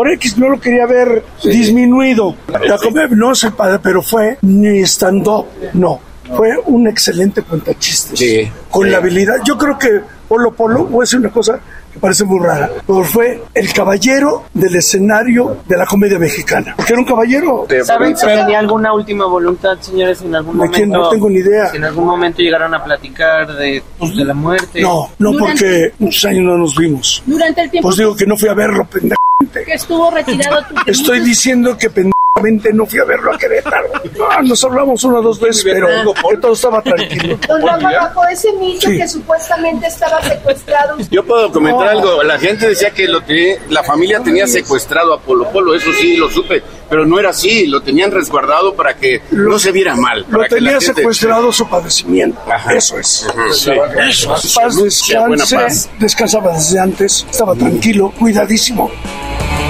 Por 0.00 0.10
X 0.12 0.38
no 0.38 0.48
lo 0.48 0.58
quería 0.58 0.86
ver 0.86 1.22
disminuido. 1.44 2.34
La 2.66 2.78
comedia 2.78 3.06
no 3.10 3.34
sé, 3.34 3.50
padre, 3.50 3.80
pero 3.82 4.00
fue 4.00 4.38
ni 4.40 4.80
stand-up, 4.80 5.44
no. 5.74 6.00
Fue 6.34 6.56
un 6.64 6.88
excelente 6.88 7.42
cuentachistes. 7.42 8.48
Con 8.70 8.90
la 8.90 8.96
habilidad. 8.96 9.34
Yo 9.44 9.58
creo 9.58 9.78
que 9.78 10.00
Polo 10.26 10.52
Polo, 10.52 10.86
voy 10.86 11.00
a 11.00 11.04
decir 11.04 11.18
una 11.18 11.28
cosa 11.28 11.60
que 11.92 11.98
parece 11.98 12.24
muy 12.24 12.42
rara, 12.42 12.70
pero 12.86 13.04
fue 13.04 13.42
el 13.52 13.72
caballero 13.74 14.44
del 14.54 14.74
escenario 14.76 15.58
de 15.68 15.76
la 15.76 15.84
comedia 15.84 16.18
mexicana. 16.18 16.72
Porque 16.76 16.94
era 16.94 17.02
un 17.02 17.06
caballero. 17.06 17.66
¿Saben 17.84 18.16
si 18.16 18.24
tenía 18.24 18.60
alguna 18.60 18.94
última 18.94 19.26
voluntad, 19.26 19.76
señores, 19.80 20.22
en 20.22 20.34
algún 20.34 20.54
¿De 20.54 20.58
momento? 20.58 20.76
quién? 20.76 20.88
No 20.88 21.10
tengo 21.10 21.28
ni 21.28 21.40
idea. 21.40 21.66
Si 21.66 21.76
en 21.76 21.84
algún 21.84 22.06
momento 22.06 22.40
llegaron 22.40 22.72
a 22.72 22.82
platicar 22.82 23.54
de, 23.54 23.82
pues, 23.98 24.16
de 24.16 24.24
la 24.24 24.32
muerte. 24.32 24.80
No, 24.80 25.10
no 25.18 25.32
porque 25.38 25.92
muchos 25.98 26.24
años 26.24 26.44
no 26.44 26.56
nos 26.56 26.74
vimos. 26.74 27.22
Durante 27.26 27.60
el 27.60 27.70
tiempo 27.70 27.88
Pues 27.88 27.98
digo 27.98 28.16
que 28.16 28.24
no 28.24 28.38
fui 28.38 28.48
a 28.48 28.54
verlo, 28.54 28.86
pendejo. 28.86 29.19
Que 29.48 29.74
estuvo 29.74 30.10
retirado, 30.10 30.66
Estoy 30.86 31.20
diciendo 31.20 31.76
que 31.76 31.90
no 32.72 32.86
fui 32.86 32.98
a 33.00 33.04
verlo 33.04 33.32
a 33.34 33.38
Querétaro. 33.38 33.88
No, 34.18 34.42
nos 34.42 34.64
hablamos 34.64 35.02
una 35.04 35.18
o 35.18 35.22
dos 35.22 35.40
veces, 35.40 35.64
pero 35.64 35.86
que 36.30 36.36
todo 36.38 36.52
estaba 36.52 36.82
tranquilo. 36.82 37.38
Don 37.48 37.62
Rafa, 37.62 37.90
bajo 37.90 38.26
ese 38.28 38.52
mito 38.54 38.88
Sí. 38.88 38.96
que 38.96 39.08
supuestamente 39.08 39.86
estaba 39.86 40.22
secuestrado. 40.22 40.96
Yo 41.10 41.24
puedo 41.24 41.50
comentar 41.52 41.84
No. 41.84 41.90
algo. 42.00 42.22
La 42.22 42.38
gente 42.38 42.68
decía 42.68 42.90
que 42.90 43.06
lo 43.08 43.20
tenía- 43.22 43.56
la 43.68 43.82
familia 43.82 44.20
tenía 44.20 44.46
secuestrado 44.46 45.14
a 45.14 45.20
Polo 45.20 45.50
Polo, 45.50 45.74
eso 45.74 45.90
sí 45.92 46.16
lo 46.16 46.30
supe, 46.30 46.62
pero 46.88 47.06
no 47.06 47.18
era 47.18 47.30
así. 47.30 47.66
Lo 47.66 47.82
tenían 47.82 48.10
resguardado 48.10 48.74
para 48.74 48.94
que 48.96 49.22
no 49.32 49.58
se 49.58 49.72
viera 49.72 49.94
mal. 49.96 50.20
Lo 50.28 50.38
para 50.38 50.48
que 50.48 50.54
la 50.56 50.70
tenía 50.70 50.80
gente- 50.80 50.94
secuestrado 51.00 51.52
su 51.52 51.68
padecimiento. 51.68 52.40
Eso 52.74 52.98
es. 52.98 53.26
Ujú, 53.28 53.52
sí. 53.52 53.70
Eso 54.08 54.36
es. 54.36 54.54
Paz, 54.54 54.76
descanse. 54.82 55.56
paz. 55.56 55.90
Descansaba 55.98 56.52
desde 56.52 56.78
antes. 56.78 57.26
Estaba 57.30 57.54
tranquilo, 57.54 58.12
cuidadísimo. 58.18 58.90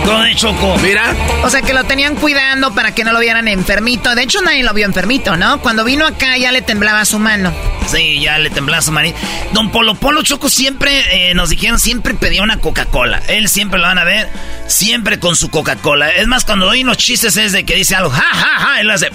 Todo 0.04 0.22
de 0.22 0.34
Choco. 0.34 0.76
Mira. 0.78 1.14
O 1.44 1.50
sea, 1.50 1.62
que 1.62 1.72
lo 1.72 1.84
tenían 1.84 2.16
cuidando 2.16 2.74
para 2.74 2.94
que 2.94 3.04
no 3.04 3.12
lo 3.12 3.20
vieran 3.20 3.48
enfermito. 3.48 4.14
De 4.14 4.22
hecho, 4.22 4.40
nadie 4.42 4.62
lo 4.62 4.72
vio 4.74 4.86
enfermito, 4.86 5.36
¿no? 5.36 5.60
Cuando 5.60 5.84
vino 5.84 6.06
acá 6.06 6.36
ya 6.36 6.52
le 6.52 6.62
temblaba 6.62 7.04
su 7.04 7.18
mano. 7.18 7.52
Sí, 7.86 8.20
ya 8.20 8.38
le 8.38 8.50
temblaba 8.50 8.82
su 8.82 8.92
manita. 8.92 9.18
Don 9.52 9.70
Polo 9.70 9.94
Polo 9.94 10.22
Choco 10.22 10.48
siempre, 10.48 11.30
eh, 11.30 11.34
nos 11.34 11.50
dijeron, 11.50 11.78
siempre 11.78 12.14
pedía 12.14 12.42
una 12.42 12.58
Coca-Cola. 12.58 13.22
Él 13.28 13.48
siempre 13.48 13.78
lo 13.78 13.86
van 13.86 13.98
a 13.98 14.04
ver, 14.04 14.28
siempre 14.66 15.18
con 15.18 15.36
su 15.36 15.50
Coca-Cola. 15.50 16.10
Es 16.10 16.26
más, 16.26 16.44
cuando 16.44 16.68
oyen 16.68 16.86
los 16.86 16.96
chistes 16.96 17.36
es 17.36 17.52
de 17.52 17.64
que 17.64 17.74
dice 17.74 17.96
algo, 17.96 18.10
ja, 18.10 18.22
ja, 18.32 18.58
ja, 18.58 18.80
él 18.80 18.90
hace... 18.90 19.10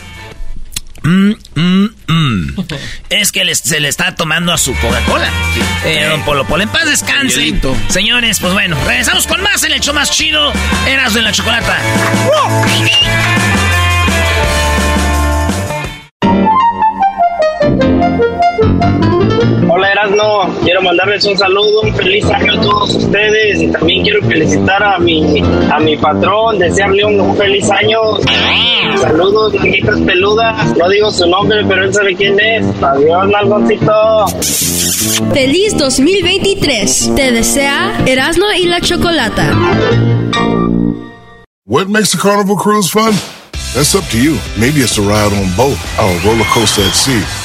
"Mm, 1.05 1.33
mm, 1.55 1.89
mm". 2.07 2.65
es 3.09 3.31
que 3.31 3.55
se 3.55 3.79
le 3.79 3.87
está 3.87 4.15
tomando 4.15 4.51
a 4.51 4.57
su 4.57 4.73
Coca-Cola. 4.75 5.29
Eh, 5.85 6.07
don 6.09 6.23
Polo 6.23 6.45
Polo, 6.45 6.63
en 6.63 6.69
paz 6.69 6.85
descanse. 6.85 7.37
Miguelito. 7.37 7.75
Señores, 7.89 8.39
pues 8.39 8.53
bueno, 8.53 8.75
regresamos 8.85 9.27
con 9.27 9.41
más 9.41 9.63
en 9.63 9.71
el 9.71 9.79
show 9.79 9.93
más 9.93 10.11
chido. 10.11 10.51
Eras 10.87 11.13
de 11.13 11.21
la 11.21 11.31
chocolata. 11.31 11.77
Hola 19.77 19.91
Erasno, 19.91 20.55
quiero 20.63 20.81
mandarles 20.83 21.25
un 21.25 21.37
saludo, 21.37 21.81
un 21.81 21.93
feliz 21.93 22.23
año 22.31 22.53
a 22.53 22.61
todos 22.61 22.95
ustedes 22.95 23.61
y 23.61 23.67
también 23.67 24.03
quiero 24.03 24.25
felicitar 24.25 24.81
a 24.81 24.97
mi 24.99 25.43
a 25.69 25.79
mi 25.81 25.97
patrón, 25.97 26.57
desearle 26.59 27.03
un, 27.03 27.19
un 27.19 27.35
feliz 27.35 27.69
año. 27.69 27.99
Saludos, 29.01 29.53
manguitas 29.53 29.99
peludas, 29.99 30.77
no 30.77 30.87
digo 30.87 31.11
su 31.11 31.27
nombre, 31.27 31.65
pero 31.67 31.83
él 31.83 31.93
sabe 31.93 32.15
quién 32.15 32.39
es. 32.39 32.65
Adiós, 32.81 33.27
nalgoncito. 33.27 34.27
Feliz 35.33 35.77
2023. 35.77 37.11
Te 37.17 37.33
desea 37.33 38.01
Erasmo 38.05 38.45
y 38.57 38.67
la 38.67 38.79
Chocolata. 38.79 39.51
What 41.65 41.87
makes 41.89 42.13
a 42.13 42.17
carnival 42.17 42.55
cruise 42.55 42.89
fun? 42.89 43.13
That's 43.73 43.93
up 43.93 44.05
to 44.11 44.17
you. 44.17 44.37
Maybe 44.57 44.79
it's 44.79 44.97
a 44.97 45.01
ride 45.01 45.33
on 45.33 45.53
boat, 45.57 45.75
or 45.99 46.07
a 46.07 46.19
roller 46.23 46.45
coaster 46.45 46.83
at 46.83 46.93
sea, 46.95 47.19